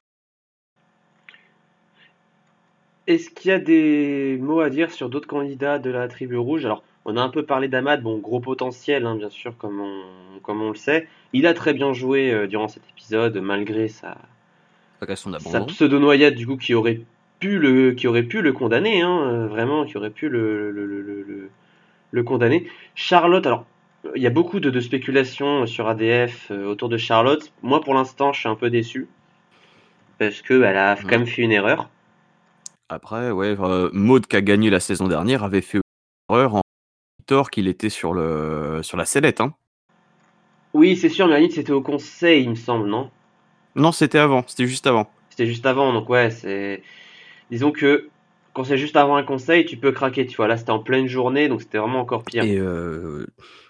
Est-ce 3.05 3.29
qu'il 3.29 3.51
y 3.51 3.53
a 3.53 3.59
des 3.59 4.37
mots 4.41 4.59
à 4.59 4.69
dire 4.69 4.91
sur 4.91 5.09
d'autres 5.09 5.29
candidats 5.29 5.79
de 5.79 5.89
la 5.89 6.09
tribu 6.09 6.37
rouge? 6.37 6.65
Alors, 6.65 6.83
on 7.05 7.15
a 7.15 7.21
un 7.21 7.29
peu 7.29 7.45
parlé 7.45 7.69
d'Amad, 7.69 8.01
bon, 8.01 8.17
gros 8.17 8.41
potentiel, 8.41 9.05
hein, 9.05 9.15
bien 9.15 9.29
sûr, 9.29 9.57
comme 9.57 9.79
on, 9.79 10.39
comme 10.41 10.61
on 10.61 10.69
le 10.69 10.75
sait. 10.75 11.07
Il 11.31 11.47
a 11.47 11.53
très 11.53 11.73
bien 11.73 11.93
joué 11.93 12.33
euh, 12.33 12.47
durant 12.47 12.67
cet 12.67 12.83
épisode, 12.89 13.37
malgré 13.37 13.87
sa, 13.87 14.17
sa 15.39 15.61
pseudo-noyade, 15.61 16.35
du 16.35 16.45
coup, 16.45 16.57
qui 16.57 16.73
aurait 16.73 16.99
pu 17.39 17.59
le, 17.59 17.91
qui 17.91 18.07
aurait 18.07 18.23
pu 18.23 18.41
le 18.41 18.53
condamner, 18.53 19.01
hein, 19.01 19.21
euh, 19.25 19.47
vraiment, 19.47 19.85
qui 19.85 19.97
aurait 19.97 20.09
pu 20.11 20.29
le, 20.29 20.71
le, 20.71 20.85
le, 20.85 21.01
le, 21.01 21.23
le- 21.23 21.49
le 22.11 22.23
condamner. 22.23 22.67
Charlotte, 22.95 23.45
alors, 23.47 23.65
il 24.15 24.21
y 24.23 24.27
a 24.27 24.31
beaucoup 24.31 24.59
de, 24.59 24.69
de 24.69 24.79
spéculations 24.79 25.65
sur 25.67 25.87
ADF 25.87 26.51
euh, 26.51 26.65
autour 26.65 26.89
de 26.89 26.97
Charlotte. 26.97 27.51
Moi, 27.63 27.81
pour 27.81 27.93
l'instant, 27.93 28.33
je 28.33 28.41
suis 28.41 28.49
un 28.49 28.55
peu 28.55 28.69
déçu. 28.69 29.07
Parce 30.17 30.41
qu'elle 30.41 30.63
a 30.63 30.95
quand 30.95 31.19
même 31.19 31.27
fait 31.27 31.43
une 31.43 31.51
erreur. 31.51 31.89
Après, 32.89 33.31
ouais, 33.31 33.55
euh, 33.59 33.89
Maud 33.93 34.25
qui 34.27 34.35
a 34.35 34.41
gagné 34.41 34.69
la 34.69 34.79
saison 34.79 35.07
dernière 35.07 35.43
avait 35.43 35.61
fait 35.61 35.77
une 35.77 36.35
erreur 36.35 36.55
en 36.55 36.61
tort 37.25 37.51
qu'il 37.51 37.67
était 37.67 37.89
sur 37.89 38.13
le 38.13 38.81
sur 38.83 38.97
la 38.97 39.05
sellette. 39.05 39.41
Hein. 39.41 39.53
Oui, 40.73 40.95
c'est 40.95 41.09
sûr, 41.09 41.27
mais 41.27 41.49
c'était 41.49 41.71
au 41.71 41.81
conseil, 41.81 42.43
il 42.43 42.51
me 42.51 42.55
semble, 42.55 42.87
non? 42.87 43.09
Non, 43.75 43.91
c'était 43.91 44.17
avant, 44.19 44.43
c'était 44.47 44.67
juste 44.67 44.87
avant. 44.87 45.09
C'était 45.29 45.45
juste 45.45 45.65
avant, 45.65 45.93
donc 45.93 46.09
ouais, 46.09 46.31
c'est. 46.31 46.81
Disons 47.51 47.71
que 47.71 48.09
quand 48.53 48.63
c'est 48.63 48.77
juste 48.77 48.95
avant 48.95 49.15
un 49.15 49.23
conseil, 49.23 49.65
tu 49.65 49.77
peux 49.77 49.91
craquer, 49.91 50.25
tu 50.25 50.35
vois. 50.35 50.47
Là, 50.47 50.57
c'était 50.57 50.71
en 50.71 50.79
pleine 50.79 51.07
journée, 51.07 51.47
donc 51.47 51.61
c'était 51.61 51.77
vraiment 51.77 51.99
encore 51.99 52.23
pire. 52.23 52.43
Et 52.43 52.57
euh, 52.57 53.27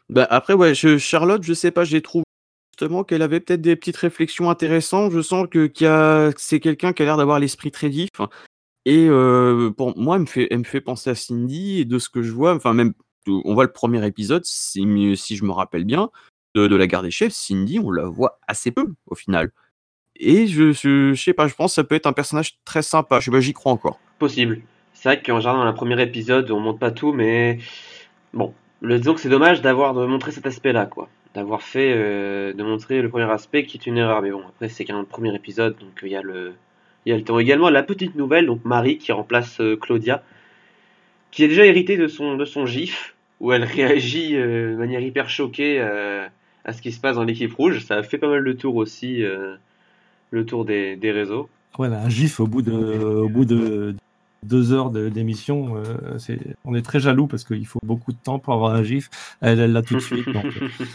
bah, 0.10 0.26
après, 0.30 0.54
ouais, 0.54 0.74
je, 0.74 0.98
Charlotte, 0.98 1.44
je 1.44 1.54
sais 1.54 1.72
pas, 1.72 1.84
j'ai 1.84 2.02
trouvé 2.02 2.24
justement 2.72 3.04
qu'elle 3.04 3.22
avait 3.22 3.40
peut-être 3.40 3.62
des 3.62 3.76
petites 3.76 3.98
réflexions 3.98 4.50
intéressantes. 4.50 5.12
Je 5.12 5.22
sens 5.22 5.48
que 5.50 5.70
c'est 6.38 6.60
quelqu'un 6.60 6.94
qui 6.94 7.02
a 7.02 7.06
l'air 7.06 7.18
d'avoir 7.18 7.40
l'esprit 7.40 7.72
très 7.72 7.90
vif. 7.90 8.10
Et 8.86 9.08
euh, 9.10 9.72
pour 9.72 9.98
moi, 9.98 10.16
elle 10.16 10.60
me 10.60 10.64
fait, 10.64 10.82
penser 10.82 11.10
à 11.10 11.16
Cindy 11.16 11.82
et 11.82 11.86
de 11.86 12.00
ce 12.00 12.08
que 12.08 12.24
je 12.24 12.32
vois, 12.32 12.56
enfin 12.56 12.74
même, 12.74 12.94
on 13.28 13.54
voit 13.54 13.66
le 13.66 13.74
premier 13.74 14.06
épisode, 14.08 14.46
si, 14.46 14.84
je 14.86 15.44
me 15.44 15.52
rappelle 15.52 15.84
bien, 15.84 16.10
de, 16.56 16.68
de 16.68 16.76
la 16.78 16.88
garde 16.88 17.04
des 17.04 17.12
chefs, 17.12 17.34
Cindy, 17.34 17.80
on 17.80 17.92
la 17.92 18.06
voit 18.06 18.40
assez 18.48 18.72
peu 18.72 18.94
au 19.08 19.16
final. 19.16 19.52
Et 20.20 20.48
je, 20.48 20.72
je, 20.72 21.14
sais 21.16 21.34
pas, 21.34 21.48
je 21.48 21.54
pense 21.54 21.72
que 21.72 21.76
ça 21.76 21.84
peut 21.84 21.96
être 21.96 22.08
un 22.08 22.14
personnage 22.14 22.58
très 22.66 22.82
sympa. 22.82 23.20
Je 23.20 23.26
sais 23.26 23.32
pas, 23.32 23.40
j'y 23.40 23.54
crois 23.54 23.72
encore. 23.72 24.00
Possible. 24.20 24.62
C'est 24.94 25.10
vrai 25.10 25.22
qu'en 25.22 25.40
général, 25.40 25.60
dans 25.60 25.66
le 25.66 25.74
premier 25.74 26.02
épisode, 26.02 26.50
on 26.50 26.60
montre 26.60 26.80
pas 26.80 26.92
tout, 26.92 27.14
mais 27.14 27.60
bon, 28.34 28.54
le, 28.82 28.98
disons 28.98 29.14
que 29.14 29.22
c'est 29.22 29.30
dommage 29.30 29.62
d'avoir 29.62 29.94
de 29.94 30.06
montrer 30.06 30.32
cet 30.32 30.48
aspect-là, 30.48 30.88
quoi. 30.88 31.08
D'avoir 31.36 31.62
fait, 31.62 31.94
euh, 31.96 32.54
de 32.54 32.64
montrer 32.64 33.02
le 33.02 33.10
premier 33.10 33.30
aspect 33.32 33.66
qui 33.66 33.78
est 33.78 33.86
une 33.86 33.98
erreur. 33.98 34.22
Mais 34.24 34.32
bon, 34.32 34.42
après, 34.48 34.70
c'est 34.70 34.86
qu'un 34.86 35.04
premier 35.04 35.36
épisode, 35.36 35.78
donc 35.78 36.00
il 36.02 36.10
y 36.10 36.16
a 36.16 36.22
le, 36.24 36.56
il 37.06 37.14
y 37.14 37.16
a 37.16 37.22
temps. 37.22 37.38
Également, 37.38 37.70
la 37.70 37.84
petite 37.84 38.16
nouvelle, 38.16 38.48
donc 38.48 38.66
Marie 38.66 38.98
qui 38.98 39.12
remplace 39.12 39.62
euh, 39.62 39.76
Claudia, 39.76 40.24
qui 41.30 41.44
a 41.44 41.48
déjà 41.48 41.66
hérité 41.66 41.98
de 41.98 42.08
son, 42.08 42.36
de 42.36 42.46
son 42.46 42.66
gif, 42.66 43.16
où 43.40 43.54
elle 43.54 43.64
réagit 43.64 44.36
euh, 44.36 44.72
de 44.72 44.78
manière 44.78 45.02
hyper 45.02 45.30
choquée 45.30 45.80
à 46.66 46.74
ce 46.74 46.82
qui 46.82 46.92
se 46.92 47.00
passe 47.00 47.18
dans 47.18 47.24
l'équipe 47.24 47.54
rouge. 47.54 47.86
Ça 47.86 47.98
a 47.98 48.04
fait 48.04 48.18
pas 48.18 48.30
mal 48.30 48.44
de 48.44 48.52
tours 48.52 48.76
aussi, 48.76 49.24
le 50.32 50.46
tour 50.46 50.66
des, 50.66 50.96
des 50.96 51.12
réseaux. 51.12 51.50
Ouais, 51.78 51.90
là, 51.90 52.02
un 52.02 52.10
gif 52.10 52.40
au 52.40 52.48
bout 52.48 52.62
de, 52.62 52.74
au 52.74 53.30
bout 53.30 53.46
de 53.46 53.96
deux 54.44 54.72
heures 54.74 54.90
de- 54.90 55.10
d'émission, 55.10 55.76
euh, 55.78 56.18
c'est, 56.18 56.40
on 56.66 56.74
est 56.76 56.82
très 56.82 57.00
jaloux 57.00 57.28
parce 57.28 57.44
qu'il 57.44 57.66
faut 57.66 57.80
beaucoup 57.84 58.12
de 58.12 58.18
temps 58.18 58.40
pour 58.40 58.54
avoir 58.54 58.74
un 58.74 58.84
gif. 58.84 59.10
Elle, 59.42 59.60
elle 59.60 59.74
l'a 59.74 59.82
tout 59.82 59.96
de 59.96 60.00
suite. 60.00 60.28
donc, 60.30 60.46
euh, 60.46 60.70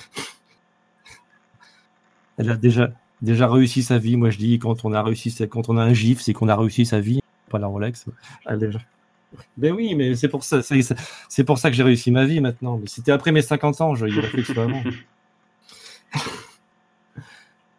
elle 2.38 2.50
a 2.50 2.56
déjà, 2.56 2.90
déjà 3.20 3.48
réussi 3.48 3.82
sa 3.82 3.98
vie. 3.98 4.16
Moi, 4.16 4.30
je 4.30 4.38
dis, 4.38 4.58
quand 4.58 4.84
on 4.84 4.92
a 4.92 5.02
réussi, 5.02 5.34
quand 5.48 5.68
on 5.68 5.76
a 5.76 5.82
un 5.82 5.92
gif, 5.92 6.20
c'est 6.20 6.32
qu'on 6.32 6.48
a 6.48 6.56
réussi 6.56 6.86
sa 6.86 7.00
vie, 7.00 7.20
pas 7.50 7.58
la 7.58 7.66
Rolex. 7.66 8.06
Elle, 8.46 8.58
déjà. 8.58 8.80
Ben 9.56 9.72
oui, 9.72 9.94
mais 9.94 10.14
c'est 10.14 10.28
pour 10.28 10.44
ça, 10.44 10.60
c'est, 10.62 11.44
pour 11.44 11.58
ça 11.58 11.70
que 11.70 11.76
j'ai 11.76 11.82
réussi 11.82 12.10
ma 12.10 12.26
vie 12.26 12.40
maintenant. 12.40 12.78
Mais 12.78 12.86
c'était 12.86 13.12
après 13.12 13.32
mes 13.32 13.40
50 13.40 13.80
ans, 13.80 13.94
je, 13.94 14.06
il 14.06 14.18
aurait 14.18 14.28
que 14.28 14.60
avant. 14.60 14.82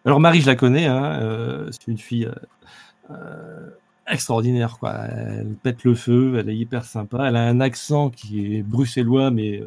Alors 0.06 0.20
Marie, 0.20 0.42
je 0.42 0.48
la 0.48 0.56
connais, 0.56 0.86
hein, 0.86 1.20
euh, 1.22 1.70
c'est 1.72 1.88
une 1.88 1.98
fille 1.98 2.26
euh, 2.26 2.34
euh, 3.12 3.70
extraordinaire, 4.08 4.78
quoi. 4.80 4.92
Elle 4.92 5.56
pète 5.64 5.84
le 5.86 5.96
feu, 5.96 6.36
elle 6.38 6.50
est 6.50 6.56
hyper 6.56 6.84
sympa, 6.84 7.28
elle 7.28 7.38
a 7.38 7.48
un 7.48 7.62
accent 7.62 8.10
qui 8.10 8.58
est 8.58 8.64
bruxellois, 8.64 9.32
mais 9.32 9.64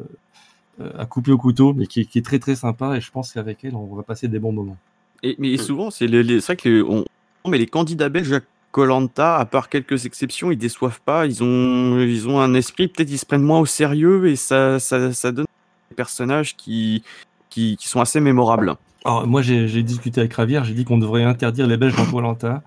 à 0.97 1.05
couper 1.07 1.31
au 1.31 1.39
couteau, 1.39 1.73
mais 1.73 1.87
qui, 1.87 2.01
est- 2.01 2.25
très 2.25 2.37
très 2.37 2.55
sympa, 2.55 2.95
et 2.95 3.01
je 3.01 3.09
pense 3.09 3.33
qu'avec 3.33 3.63
elle, 3.63 3.75
on 3.75 3.95
va 3.95 4.03
passer 4.03 4.27
des 4.27 4.37
bons 4.37 4.51
moments. 4.51 4.77
Et, 5.23 5.35
mais 5.39 5.57
souvent, 5.57 5.89
c'est 5.89 6.05
les, 6.05 6.21
les- 6.21 6.37
vrai 6.37 6.55
que 6.55 6.69
les, 6.69 6.81
on, 6.83 7.03
mais 7.47 7.57
les 7.57 7.65
candidats 7.65 8.09
belges 8.09 8.33
à 8.33 8.41
Colanta, 8.71 9.37
à 9.37 9.45
part 9.45 9.69
quelques 9.69 10.05
exceptions, 10.05 10.51
ils 10.51 10.57
déçoivent 10.57 11.01
pas. 11.01 11.25
Ils 11.25 11.41
ont, 11.43 11.99
ils 11.99 12.27
ont 12.29 12.39
un 12.39 12.53
esprit, 12.53 12.87
peut-être 12.87 13.09
ils 13.09 13.17
se 13.17 13.25
prennent 13.25 13.41
moins 13.41 13.59
au 13.59 13.65
sérieux 13.65 14.27
et 14.27 14.35
ça, 14.35 14.79
ça, 14.79 15.09
donne 15.31 15.47
des 15.89 15.95
personnages 15.95 16.55
qui, 16.55 17.01
qui 17.49 17.75
sont 17.79 18.01
assez 18.01 18.19
mémorables. 18.19 18.75
Alors, 19.07 19.25
moi, 19.25 19.41
j'ai 19.41 19.83
discuté 19.83 20.19
avec 20.19 20.33
Ravière, 20.33 20.65
j'ai 20.65 20.73
dit 20.73 20.83
qu'on 20.83 20.97
devrait 20.97 21.23
interdire 21.23 21.65
les 21.65 21.77
Belges 21.77 21.95
dans 21.95 22.05
Colanta, 22.05 22.61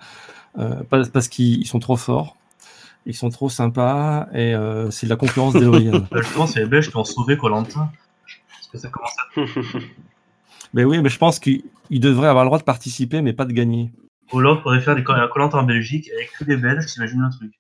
euh, 0.59 0.83
parce, 0.89 1.29
qu'ils 1.29 1.61
ils 1.61 1.67
sont 1.67 1.81
trop 1.81 1.99
forts, 1.99 2.35
ils 3.05 3.15
sont 3.15 3.29
trop 3.29 3.51
sympas, 3.51 4.27
et 4.33 4.55
euh, 4.55 4.91
c'est 4.91 5.05
de 5.05 5.11
la 5.11 5.17
concurrence 5.17 5.53
déloyale. 5.53 6.07
Bah, 6.11 6.23
Justement, 6.23 6.47
c'est 6.47 6.61
les 6.61 6.67
Belges 6.67 6.89
qui 6.89 6.97
ont 6.97 7.05
sauvé 7.05 7.37
Colanta. 7.37 7.93
Parce 8.49 8.69
que 8.73 8.79
ça 8.79 8.89
commence 8.89 9.15
à 9.19 9.41
mais 10.73 10.85
oui, 10.87 11.03
mais 11.03 11.11
je 11.11 11.19
pense 11.19 11.41
qu'ils 11.41 11.63
ils 11.91 12.01
devraient 12.01 12.29
avoir 12.29 12.45
le 12.45 12.49
droit 12.49 12.59
de 12.59 12.65
participer, 12.65 13.21
mais 13.21 13.35
pas 13.35 13.45
de 13.45 13.53
gagner. 13.53 13.91
Ou 14.33 14.39
alors, 14.39 14.57
il 14.61 14.63
faudrait 14.63 14.81
faire 14.81 14.97
des 14.97 15.05
Colanta 15.05 15.59
en 15.59 15.65
Belgique 15.65 16.09
avec 16.17 16.33
que 16.39 16.45
des 16.45 16.57
Belges, 16.57 16.87
t'imagines 16.87 17.21
le 17.21 17.31
truc. 17.37 17.53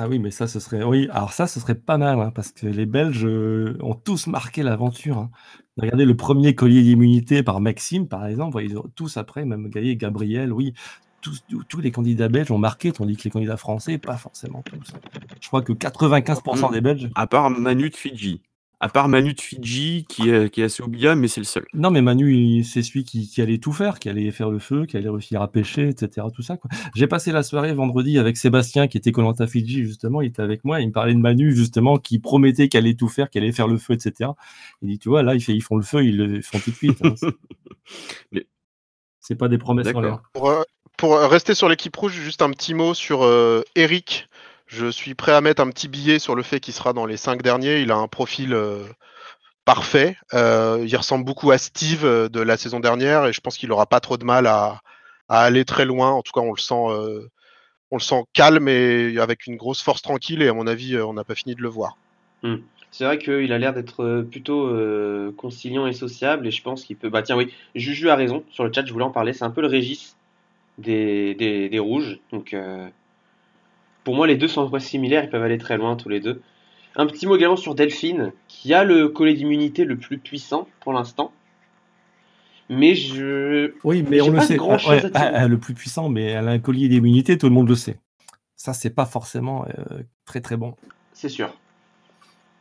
Ah 0.00 0.06
oui, 0.08 0.20
mais 0.20 0.30
ça, 0.30 0.46
ce 0.46 0.60
serait. 0.60 0.84
Oui, 0.84 1.08
alors 1.10 1.32
ça, 1.32 1.48
ce 1.48 1.58
serait 1.58 1.74
pas 1.74 1.98
mal, 1.98 2.20
hein, 2.20 2.30
parce 2.32 2.52
que 2.52 2.66
les 2.68 2.86
Belges 2.86 3.24
euh, 3.26 3.76
ont 3.82 3.94
tous 3.94 4.28
marqué 4.28 4.62
l'aventure. 4.62 5.18
hein. 5.18 5.30
Regardez 5.76 6.04
le 6.04 6.16
premier 6.16 6.54
collier 6.54 6.82
d'immunité 6.82 7.42
par 7.42 7.60
Maxime, 7.60 8.06
par 8.06 8.24
exemple. 8.26 8.62
Ils 8.62 8.78
ont 8.78 8.86
tous 8.94 9.16
après, 9.16 9.44
même 9.44 9.68
Gaillet, 9.68 9.96
Gabriel, 9.96 10.52
oui. 10.52 10.72
Tous, 11.20 11.42
tous- 11.68 11.80
les 11.80 11.90
candidats 11.90 12.28
belges 12.28 12.52
ont 12.52 12.58
marqué, 12.58 12.92
tandis 12.92 13.16
que 13.16 13.24
les 13.24 13.30
candidats 13.30 13.56
français, 13.56 13.98
pas 13.98 14.16
forcément 14.16 14.62
tous. 14.62 14.92
Je 15.40 15.48
crois 15.48 15.62
que 15.62 15.72
95% 15.72 16.70
des 16.70 16.80
Belges. 16.80 17.10
À 17.16 17.26
part 17.26 17.50
Manu 17.50 17.90
de 17.90 17.96
Fidji. 17.96 18.40
À 18.80 18.88
part 18.88 19.08
Manu 19.08 19.34
de 19.34 19.40
Fidji, 19.40 20.06
qui 20.08 20.30
est, 20.30 20.50
qui 20.50 20.60
est 20.60 20.64
assez 20.64 20.84
oubliable, 20.84 21.20
mais 21.20 21.26
c'est 21.26 21.40
le 21.40 21.44
seul. 21.46 21.66
Non, 21.74 21.90
mais 21.90 22.00
Manu, 22.00 22.62
c'est 22.62 22.82
celui 22.82 23.02
qui, 23.02 23.28
qui 23.28 23.42
allait 23.42 23.58
tout 23.58 23.72
faire, 23.72 23.98
qui 23.98 24.08
allait 24.08 24.30
faire 24.30 24.50
le 24.50 24.60
feu, 24.60 24.86
qui 24.86 24.96
allait 24.96 25.08
réussir 25.08 25.42
à 25.42 25.50
pêcher, 25.50 25.88
etc. 25.88 26.28
Tout 26.32 26.42
ça, 26.42 26.56
quoi. 26.56 26.70
J'ai 26.94 27.08
passé 27.08 27.32
la 27.32 27.42
soirée 27.42 27.74
vendredi 27.74 28.18
avec 28.20 28.36
Sébastien, 28.36 28.86
qui 28.86 28.96
était 28.96 29.10
Colanta 29.10 29.48
Fidji, 29.48 29.82
justement. 29.82 30.22
Il 30.22 30.28
était 30.28 30.42
avec 30.42 30.64
moi. 30.64 30.80
Il 30.80 30.86
me 30.88 30.92
parlait 30.92 31.14
de 31.14 31.18
Manu, 31.18 31.52
justement, 31.56 31.98
qui 31.98 32.20
promettait 32.20 32.68
qu'il 32.68 32.78
allait 32.78 32.94
tout 32.94 33.08
faire, 33.08 33.30
qu'il 33.30 33.42
allait 33.42 33.50
faire 33.50 33.66
le 33.66 33.78
feu, 33.78 33.94
etc. 33.94 34.30
Il 34.82 34.90
dit, 34.90 34.98
tu 35.00 35.08
vois, 35.08 35.24
là, 35.24 35.36
fait, 35.40 35.54
ils 35.54 35.60
font 35.60 35.76
le 35.76 35.82
feu, 35.82 36.04
ils 36.04 36.16
le 36.16 36.40
font 36.40 36.60
tout 36.60 36.70
de 36.70 36.76
suite. 36.76 36.98
hein. 37.04 37.14
C'est- 37.16 37.34
Mais- 38.30 38.46
C'est 39.20 39.34
pas 39.34 39.48
des 39.48 39.58
promesses 39.58 39.88
en 39.88 40.00
D'accord. 40.00 40.02
l'air. 40.02 40.22
Pour, 40.32 40.50
euh, 40.50 40.62
pour 40.96 41.14
euh, 41.14 41.26
rester 41.26 41.54
sur 41.54 41.68
l'équipe 41.68 41.94
rouge, 41.96 42.12
juste 42.12 42.42
un 42.42 42.50
petit 42.50 42.74
mot 42.74 42.94
sur 42.94 43.22
euh, 43.24 43.62
Eric. 43.74 44.28
Je 44.68 44.90
suis 44.90 45.14
prêt 45.14 45.32
à 45.32 45.40
mettre 45.40 45.62
un 45.62 45.70
petit 45.70 45.88
billet 45.88 46.18
sur 46.18 46.34
le 46.34 46.42
fait 46.42 46.60
qu'il 46.60 46.74
sera 46.74 46.92
dans 46.92 47.06
les 47.06 47.16
cinq 47.16 47.42
derniers. 47.42 47.80
Il 47.80 47.90
a 47.90 47.96
un 47.96 48.06
profil 48.06 48.52
euh, 48.52 48.84
parfait. 49.64 50.18
Euh, 50.34 50.84
il 50.86 50.94
ressemble 50.94 51.24
beaucoup 51.24 51.50
à 51.50 51.56
Steve 51.56 52.04
euh, 52.04 52.28
de 52.28 52.40
la 52.40 52.58
saison 52.58 52.78
dernière 52.78 53.26
et 53.26 53.32
je 53.32 53.40
pense 53.40 53.56
qu'il 53.56 53.70
n'aura 53.70 53.86
pas 53.86 54.00
trop 54.00 54.18
de 54.18 54.26
mal 54.26 54.46
à, 54.46 54.82
aller 55.30 55.64
très 55.64 55.86
loin. 55.86 56.10
En 56.10 56.20
tout 56.20 56.32
cas, 56.32 56.42
on 56.42 56.52
le 56.52 56.60
sent, 56.60 56.74
on 57.90 57.96
le 57.96 58.02
sent 58.02 58.24
calme 58.34 58.68
et 58.68 59.18
avec 59.18 59.46
une 59.46 59.56
grosse 59.56 59.82
force 59.82 60.02
tranquille. 60.02 60.42
Et 60.42 60.48
à 60.48 60.52
mon 60.52 60.66
avis, 60.66 60.98
on 60.98 61.14
n'a 61.14 61.24
pas 61.24 61.34
fini 61.34 61.54
de 61.54 61.62
le 61.62 61.68
voir. 61.68 61.96
C'est 62.90 63.04
vrai 63.04 63.18
qu'il 63.18 63.52
a 63.52 63.58
l'air 63.58 63.72
d'être 63.72 64.22
plutôt 64.30 64.74
conciliant 65.36 65.86
et 65.86 65.92
sociable, 65.92 66.46
et 66.46 66.50
je 66.50 66.62
pense 66.62 66.84
qu'il 66.84 66.96
peut. 66.96 67.10
Bah 67.10 67.20
tiens, 67.20 67.36
oui, 67.36 67.52
Juju 67.74 68.08
a 68.08 68.16
raison 68.16 68.42
sur 68.50 68.64
le 68.64 68.72
chat, 68.72 68.86
je 68.86 68.92
voulais 68.92 69.04
en 69.04 69.10
parler. 69.10 69.34
C'est 69.34 69.44
un 69.44 69.50
peu 69.50 69.60
le 69.60 69.66
Régis 69.66 70.16
des, 70.78 71.34
des, 71.34 71.68
des 71.68 71.78
rouges, 71.78 72.20
donc 72.32 72.54
Pour 74.04 74.14
moi, 74.14 74.26
les 74.26 74.36
deux 74.36 74.48
sont 74.48 74.78
similaires, 74.78 75.24
ils 75.24 75.30
peuvent 75.30 75.42
aller 75.42 75.58
très 75.58 75.76
loin 75.76 75.96
tous 75.96 76.08
les 76.08 76.20
deux. 76.20 76.40
Un 76.96 77.06
petit 77.06 77.26
mot 77.26 77.36
également 77.36 77.56
sur 77.56 77.74
Delphine, 77.74 78.32
qui 78.48 78.74
a 78.74 78.84
le 78.84 79.08
collier 79.08 79.34
d'immunité 79.34 79.84
le 79.84 79.96
plus 79.96 80.18
puissant 80.18 80.66
pour 80.80 80.92
l'instant. 80.92 81.32
Mais 82.70 82.94
je. 82.94 83.72
Oui, 83.84 84.04
mais 84.08 84.20
on 84.20 84.30
le 84.30 84.40
sait. 84.40 84.56
grand 84.56 84.76
ouais, 84.88 85.04
à 85.16 85.48
le 85.48 85.58
plus 85.58 85.74
puissant, 85.74 86.08
mais 86.08 86.24
elle 86.24 86.48
a 86.48 86.52
un 86.52 86.58
collier 86.58 86.88
d'immunité, 86.88 87.38
tout 87.38 87.46
le 87.46 87.52
monde 87.54 87.68
le 87.68 87.74
sait. 87.76 87.98
Ça, 88.56 88.72
c'est 88.74 88.90
pas 88.90 89.06
forcément 89.06 89.64
euh, 89.66 90.02
très 90.26 90.40
très 90.40 90.56
bon. 90.56 90.74
C'est 91.12 91.28
sûr. 91.28 91.54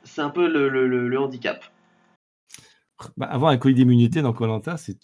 C'est 0.03 0.22
un 0.22 0.30
peu 0.30 0.47
le, 0.47 0.69
le- 0.69 0.88
le- 0.88 1.07
le 1.09 1.19
handicap. 1.19 1.64
Bah, 3.18 3.26
avoir 3.27 3.51
un 3.51 3.57
collier 3.57 3.76
d'immunité 3.76 4.22
dans 4.22 4.34
Colanta, 4.34 4.77
c'est 4.77 4.97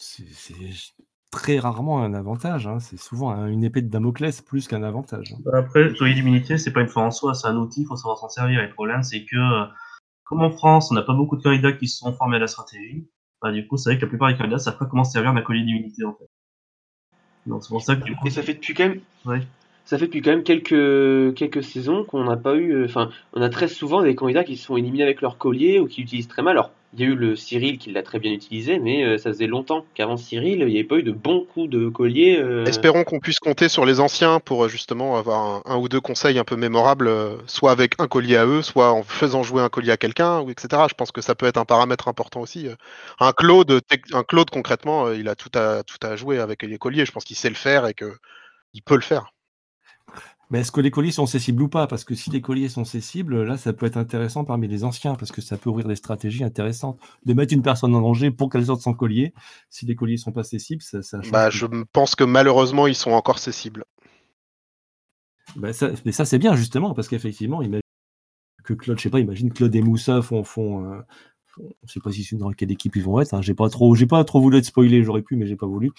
très 1.34 1.58
rarement 1.60 2.02
un 2.04 2.14
avantage. 2.14 2.68
hein. 2.68 2.80
C'est 2.80 2.98
souvent 3.00 3.32
un- 3.32 3.48
une 3.48 3.64
épée 3.64 3.82
de 3.82 3.90
Damoclès 3.90 4.42
plus 4.42 4.68
qu'un 4.68 4.84
avantage. 4.84 5.34
Bah, 5.44 5.58
Après, 5.58 5.84
le 5.84 5.94
collier 5.94 6.14
d'immunité, 6.14 6.58
c'est 6.58 6.72
pas 6.72 6.82
une 6.82 6.88
fin 6.88 7.02
en 7.02 7.12
soi, 7.12 7.34
c'est 7.34 7.48
un 7.48 7.58
outil, 7.58 7.82
il 7.82 7.86
faut 7.88 7.96
savoir 7.96 8.18
s'en 8.20 8.30
servir. 8.30 8.60
Et 8.62 8.68
le 8.68 8.74
problème, 8.74 9.02
c'est 9.04 9.26
que, 9.26 9.36
euh, 9.36 9.66
comme 10.24 10.42
en 10.42 10.52
France, 10.52 10.92
on 10.92 10.96
n'a 10.96 11.02
pas 11.02 11.14
beaucoup 11.16 11.36
de 11.36 11.42
candidats 11.44 11.74
qui 11.74 11.88
se 11.88 11.98
sont 11.98 12.14
formés 12.14 12.38
à 12.38 12.40
la 12.40 12.48
stratégie, 12.48 13.08
bah, 13.42 13.52
du 13.52 13.68
coup, 13.68 13.78
c'est 13.78 13.90
vrai 13.90 13.98
que 13.98 14.04
la 14.06 14.10
plupart 14.10 14.30
des 14.30 14.38
candidats 14.38 14.60
savent 14.60 14.78
pas 14.78 14.86
comment 14.86 15.04
se 15.04 15.12
servir 15.12 15.34
d'un 15.34 15.42
collier 15.42 15.64
d'immunité, 15.64 16.06
en 16.06 16.14
fait. 16.14 16.30
Donc, 17.46 17.64
c'est 17.64 17.70
pour 17.70 17.82
ça 17.82 17.96
que, 17.96 18.04
du 18.04 18.16
coup, 18.16 18.28
Et 18.28 18.30
ça 18.30 18.42
fait 18.42 18.54
depuis 18.54 18.74
quand 18.74 18.88
même. 18.88 19.02
Ouais. 19.26 19.42
Ça 19.86 19.98
fait 19.98 20.06
depuis 20.06 20.22
quand 20.22 20.30
même 20.32 20.44
quelques, 20.44 21.36
quelques 21.36 21.62
saisons 21.64 22.06
qu'on 22.06 22.24
n'a 22.24 22.38
pas 22.38 22.56
eu. 22.56 22.72
euh, 22.74 22.86
Enfin, 22.86 23.10
on 23.34 23.42
a 23.42 23.50
très 23.50 23.68
souvent 23.68 24.02
des 24.02 24.16
candidats 24.16 24.46
qui 24.46 24.56
se 24.56 24.66
sont 24.66 24.78
éliminés 24.78 25.04
avec 25.04 25.22
leur 25.22 25.38
collier 25.38 25.80
ou 25.80 25.88
qui 25.88 26.02
l'utilisent 26.02 26.30
très 26.30 26.42
mal. 26.42 26.52
Alors, 26.58 26.72
il 26.94 27.00
y 27.00 27.04
a 27.04 27.08
eu 27.08 27.16
le 27.16 27.36
Cyril 27.36 27.80
qui 27.80 27.92
l'a 27.92 28.04
très 28.04 28.20
bien 28.20 28.32
utilisé, 28.32 28.78
mais 28.78 29.04
euh, 29.04 29.18
ça 29.18 29.32
faisait 29.32 29.48
longtemps 29.48 29.84
qu'avant 29.96 30.18
Cyril, 30.18 30.60
il 30.60 30.68
n'y 30.68 30.76
avait 30.76 30.84
pas 30.84 30.98
eu 30.98 31.04
de 31.04 31.12
bons 31.12 31.44
coups 31.44 31.70
de 31.70 31.90
collier. 31.90 32.38
euh, 32.40 32.66
Espérons 32.66 33.04
qu'on 33.04 33.20
puisse 33.20 33.40
compter 33.40 33.68
sur 33.68 33.86
les 33.86 34.00
anciens 34.00 34.40
pour 34.40 34.66
euh, 34.66 34.68
justement 34.68 35.18
avoir 35.18 35.64
un, 35.66 35.78
ou 35.78 35.90
deux 35.90 36.00
conseils 36.00 36.38
un 36.38 36.44
peu 36.44 36.56
mémorables, 36.56 37.10
soit 37.48 37.72
avec 37.72 37.96
un 38.00 38.08
collier 38.08 38.38
à 38.38 38.46
eux, 38.46 38.62
soit 38.62 38.92
en 38.92 39.02
faisant 39.02 39.42
jouer 39.42 39.62
un 39.64 39.70
collier 39.70 39.92
à 39.92 39.98
quelqu'un, 39.98 40.48
etc. 40.48 40.84
Je 40.88 40.94
pense 40.94 41.12
que 41.12 41.22
ça 41.22 41.34
peut 41.34 41.48
être 41.48 41.58
un 41.58 41.66
paramètre 41.66 42.08
important 42.08 42.42
aussi. 42.42 42.68
Un 43.20 43.32
Claude, 43.34 43.82
un 44.14 44.24
Claude 44.24 44.50
concrètement, 44.52 45.12
il 45.12 45.28
a 45.30 45.36
tout 45.36 45.52
à, 45.56 45.84
tout 45.84 45.98
à 46.06 46.16
jouer 46.16 46.40
avec 46.40 46.62
les 46.64 46.78
colliers. 46.78 47.06
Je 47.06 47.12
pense 47.12 47.24
qu'il 47.24 47.36
sait 47.36 47.50
le 47.50 47.56
faire 47.56 47.88
et 47.88 47.94
que 47.94 48.14
il 48.74 48.82
peut 48.82 48.96
le 48.96 49.02
faire. 49.02 49.33
Mais 50.54 50.60
est-ce 50.60 50.72
que 50.72 50.82
les 50.82 50.92
colliers 50.92 51.12
sont 51.12 51.26
cessibles 51.26 51.64
ou 51.64 51.68
pas? 51.68 51.88
Parce 51.88 52.04
que 52.04 52.14
si 52.14 52.30
les 52.30 52.40
colliers 52.40 52.70
sont 52.70 52.86
cessibles, 52.86 53.42
là, 53.42 53.58
ça 53.58 53.74
peut 53.74 53.88
être 53.88 53.98
intéressant 53.98 54.46
parmi 54.46 54.68
les 54.68 54.84
anciens, 54.84 55.16
parce 55.16 55.32
que 55.32 55.42
ça 55.42 55.58
peut 55.58 55.72
ouvrir 55.72 55.88
des 55.88 55.96
stratégies 55.96 56.44
intéressantes. 56.44 57.00
De 57.26 57.34
mettre 57.34 57.56
une 57.56 57.64
personne 57.64 57.96
en 57.96 58.02
danger 58.02 58.30
pour 58.30 58.52
qu'elle 58.52 58.64
sorte 58.64 58.82
son 58.82 58.94
collier, 58.94 59.34
si 59.72 59.88
les 59.88 59.96
colliers 59.96 60.18
sont 60.18 60.32
pas 60.32 60.44
cessibles, 60.44 60.84
ça, 60.84 61.02
ça 61.02 61.24
change 61.24 61.32
Bah, 61.32 61.50
je 61.50 61.66
pense 61.92 62.14
que 62.14 62.24
malheureusement, 62.24 62.86
ils 62.86 62.94
sont 62.94 63.10
encore 63.10 63.40
cessibles. 63.40 63.84
Bah, 65.56 65.74
ça, 65.74 65.90
mais 66.06 66.12
ça, 66.12 66.24
c'est 66.24 66.38
bien, 66.38 66.56
justement, 66.56 66.94
parce 66.94 67.08
qu'effectivement, 67.08 67.64
imagine 67.64 67.82
que 68.64 68.76
Claude, 68.76 69.00
je 69.00 69.02
sais 69.02 69.10
pas, 69.10 69.20
imagine 69.20 69.52
Claude 69.52 69.76
et 69.76 69.82
Moussa 69.82 70.22
font. 70.22 70.44
font 70.44 70.86
euh, 70.86 71.00
je 71.84 71.94
sais 71.94 72.00
pas 72.00 72.12
si 72.12 72.24
c'est 72.24 72.36
dans 72.36 72.52
quelle 72.52 72.72
équipe 72.72 72.96
ils 72.96 73.04
vont 73.04 73.20
être. 73.20 73.34
hein, 73.34 73.42
j'ai 73.42 73.56
pas 73.56 73.70
trop, 73.70 73.96
j'ai 73.96 74.06
pas 74.06 74.24
trop 74.24 74.40
voulu 74.40 74.58
être 74.58 74.66
spoilé, 74.66 75.04
j'aurais 75.04 75.24
pu, 75.24 75.36
mais 75.36 75.48
j'ai 75.48 75.56
pas 75.56 75.66
voulu. 75.66 75.92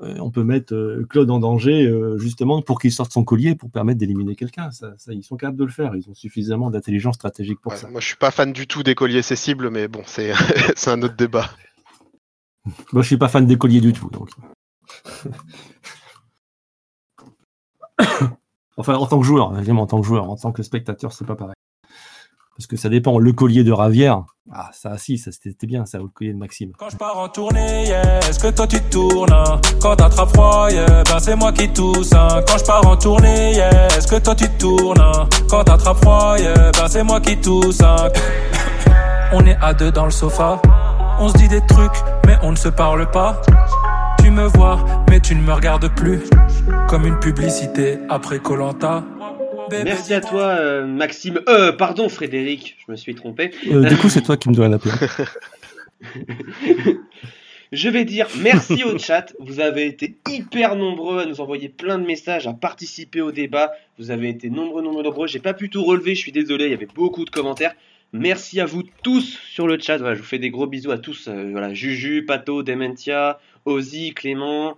Euh, 0.00 0.16
on 0.20 0.30
peut 0.30 0.42
mettre 0.42 0.74
euh, 0.74 1.06
Claude 1.08 1.30
en 1.30 1.38
danger, 1.38 1.86
euh, 1.86 2.18
justement, 2.18 2.62
pour 2.62 2.80
qu'il 2.80 2.90
sorte 2.90 3.12
son 3.12 3.24
collier 3.24 3.54
pour 3.54 3.70
permettre 3.70 3.98
d'éliminer 3.98 4.34
quelqu'un. 4.34 4.70
Ça, 4.70 4.94
ça, 4.96 5.12
ils 5.12 5.22
sont 5.22 5.36
capables 5.36 5.58
de 5.58 5.64
le 5.64 5.70
faire. 5.70 5.94
Ils 5.94 6.08
ont 6.08 6.14
suffisamment 6.14 6.70
d'intelligence 6.70 7.16
stratégique 7.16 7.60
pour 7.60 7.72
Ouais, 7.72 7.78
ça. 7.78 7.88
moi, 7.88 8.00
je 8.00 8.06
suis 8.06 8.16
pas 8.16 8.30
fan 8.30 8.52
du 8.52 8.66
tout 8.66 8.82
des 8.82 8.94
colliers 8.94 9.22
cessibles, 9.22 9.70
mais 9.70 9.88
bon, 9.88 10.02
c'est 10.06 10.32
c'est 10.76 10.90
un 10.90 11.02
autre 11.02 11.16
débat. 11.16 11.50
Moi, 12.92 13.02
je 13.02 13.06
suis 13.06 13.16
pas 13.18 13.28
fan 13.28 13.46
des 13.46 13.58
colliers 13.58 13.80
du 13.80 13.92
tout. 13.92 14.08
Donc. 14.10 14.30
enfin, 18.76 18.94
en 18.94 19.06
tant 19.06 19.20
que 19.20 19.26
joueur, 19.26 19.56
évidemment, 19.56 19.82
en 19.82 19.86
tant 19.86 20.00
que 20.00 20.06
joueur, 20.06 20.28
en 20.28 20.36
tant 20.36 20.52
que 20.52 20.62
spectateur, 20.62 21.12
c'est 21.12 21.26
pas 21.26 21.36
pareil. 21.36 21.54
Parce 22.56 22.66
que 22.66 22.76
ça 22.76 22.88
dépend. 22.88 23.18
Le 23.18 23.32
collier 23.32 23.64
de 23.64 23.72
Ravière, 23.72 24.24
ah, 24.52 24.70
ça, 24.72 24.98
si, 24.98 25.18
ça 25.18 25.30
c'était 25.32 25.66
bien, 25.66 25.86
ça, 25.86 25.98
le 25.98 26.08
collier 26.08 26.32
de 26.32 26.38
Maxime. 26.38 26.72
Quand 26.78 26.90
je 26.90 26.96
pars 26.96 27.18
en 27.18 27.28
tournée, 27.28 27.86
yeah, 27.86 28.18
est-ce 28.20 28.38
que 28.38 28.48
toi 28.48 28.66
tu 28.66 28.80
tournes 28.90 29.32
hein? 29.32 29.60
Quand 29.80 29.96
t'attrapes 29.96 30.34
froid, 30.34 30.68
yeah, 30.70 31.02
ben 31.04 31.18
c'est 31.20 31.36
moi 31.36 31.52
qui 31.52 31.68
tousse 31.72 32.12
hein. 32.12 32.42
Quand 32.46 32.58
je 32.58 32.64
pars 32.64 32.86
en 32.86 32.96
tournée, 32.96 33.52
yeah, 33.52 33.86
est-ce 33.86 34.06
que 34.06 34.20
toi 34.20 34.34
tu 34.34 34.48
tournes 34.58 35.00
hein? 35.00 35.28
Quand 35.48 35.64
t'attrapes 35.64 35.98
froid, 35.98 36.36
ben 36.36 36.88
c'est 36.88 37.02
moi 37.04 37.20
qui 37.20 37.40
tousse 37.40 37.80
hein. 37.80 37.96
On 39.32 39.46
est 39.46 39.56
à 39.62 39.72
deux 39.72 39.90
dans 39.90 40.04
le 40.04 40.10
sofa 40.10 40.60
On 41.18 41.28
se 41.28 41.34
dit 41.38 41.48
des 41.48 41.64
trucs, 41.66 42.02
mais 42.26 42.36
on 42.42 42.50
ne 42.50 42.56
se 42.56 42.68
parle 42.68 43.10
pas 43.10 43.40
Tu 44.18 44.30
me 44.30 44.46
vois, 44.46 44.84
mais 45.08 45.20
tu 45.20 45.34
ne 45.34 45.40
me 45.40 45.52
regardes 45.52 45.88
plus 45.94 46.20
Comme 46.88 47.06
une 47.06 47.18
publicité 47.18 47.98
après 48.10 48.40
Colanta 48.40 49.04
Merci 49.84 50.14
à 50.14 50.20
toi, 50.20 50.56
euh, 50.58 50.86
Maxime. 50.86 51.40
Euh, 51.48 51.72
pardon, 51.72 52.08
Frédéric, 52.08 52.76
je 52.86 52.92
me 52.92 52.96
suis 52.96 53.14
trompé. 53.14 53.50
Euh, 53.70 53.84
du 53.84 53.96
coup, 53.96 54.08
c'est 54.08 54.22
toi 54.22 54.36
qui 54.36 54.48
me 54.48 54.54
dois 54.54 54.66
un 54.66 54.72
appel. 54.72 54.92
Je 57.72 57.88
vais 57.88 58.04
dire 58.04 58.28
merci 58.40 58.84
au 58.84 58.98
chat. 58.98 59.32
Vous 59.40 59.60
avez 59.60 59.86
été 59.86 60.16
hyper 60.28 60.76
nombreux 60.76 61.20
à 61.20 61.26
nous 61.26 61.40
envoyer 61.40 61.70
plein 61.70 61.98
de 61.98 62.04
messages, 62.04 62.46
à 62.46 62.52
participer 62.52 63.22
au 63.22 63.32
débat. 63.32 63.72
Vous 63.98 64.10
avez 64.10 64.28
été 64.28 64.50
nombreux, 64.50 64.82
nombreux, 64.82 65.02
nombreux. 65.02 65.26
J'ai 65.26 65.38
pas 65.38 65.54
pu 65.54 65.70
tout 65.70 65.82
relever, 65.82 66.14
je 66.14 66.20
suis 66.20 66.32
désolé, 66.32 66.66
il 66.66 66.70
y 66.70 66.74
avait 66.74 66.86
beaucoup 66.86 67.24
de 67.24 67.30
commentaires. 67.30 67.74
Merci 68.12 68.60
à 68.60 68.66
vous 68.66 68.82
tous 69.02 69.38
sur 69.50 69.66
le 69.66 69.78
chat. 69.78 69.96
Voilà, 69.96 70.14
je 70.14 70.20
vous 70.20 70.26
fais 70.26 70.38
des 70.38 70.50
gros 70.50 70.66
bisous 70.66 70.90
à 70.90 70.98
tous. 70.98 71.28
Euh, 71.28 71.48
voilà, 71.50 71.72
Juju, 71.72 72.26
Pato, 72.26 72.62
Dementia, 72.62 73.40
Ozzy, 73.64 74.12
Clément, 74.12 74.76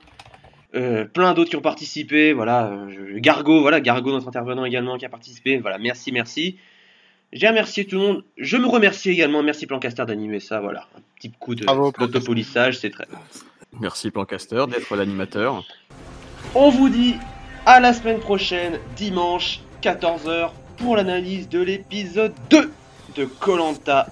euh, 0.74 1.04
plein 1.04 1.34
d'autres 1.34 1.50
qui 1.50 1.56
ont 1.56 1.60
participé. 1.60 2.32
Voilà, 2.32 2.66
euh, 2.66 2.90
je- 3.14 3.18
Gargo, 3.18 3.60
voilà, 3.60 3.80
Gargo, 3.80 4.10
notre 4.10 4.28
intervenant 4.28 4.64
également 4.64 4.96
qui 4.98 5.04
a 5.04 5.08
participé. 5.08 5.58
Voilà, 5.58 5.78
merci, 5.78 6.12
merci. 6.12 6.56
J'ai 7.32 7.48
remercié 7.48 7.84
tout 7.84 7.96
le 7.96 8.02
monde. 8.02 8.24
Je 8.38 8.56
me 8.56 8.66
remercie 8.66 9.10
également. 9.10 9.42
Merci 9.42 9.66
Plancaster 9.66 10.04
d'animer 10.06 10.40
ça. 10.40 10.60
Voilà, 10.60 10.86
un 10.96 11.00
petit 11.16 11.30
coup 11.32 11.54
de 11.54 11.64
d'autopolissage, 11.98 12.78
c'est 12.78 12.90
très. 12.90 13.06
Merci 13.80 14.10
Plancaster 14.10 14.64
d'être 14.68 14.94
l'animateur. 14.94 15.64
On 16.54 16.70
vous 16.70 16.88
dit 16.88 17.14
à 17.66 17.80
la 17.80 17.92
semaine 17.92 18.20
prochaine, 18.20 18.78
dimanche, 18.96 19.60
14h, 19.82 20.50
pour 20.76 20.96
l'analyse 20.96 21.48
de 21.48 21.60
l'épisode 21.60 22.32
2 22.50 22.70
de 23.16 23.24
Colanta, 23.24 24.06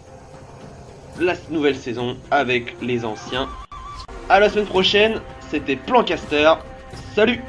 la 1.20 1.34
nouvelle 1.50 1.76
saison 1.76 2.16
avec 2.30 2.74
les 2.80 3.04
anciens. 3.04 3.48
À 4.28 4.40
la 4.40 4.48
semaine 4.48 4.66
prochaine, 4.66 5.20
c'était 5.52 5.76
Plancaster. 5.76 6.54
Salut 7.14 7.42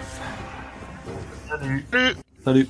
salut 1.48 1.86
Salut. 2.44 2.68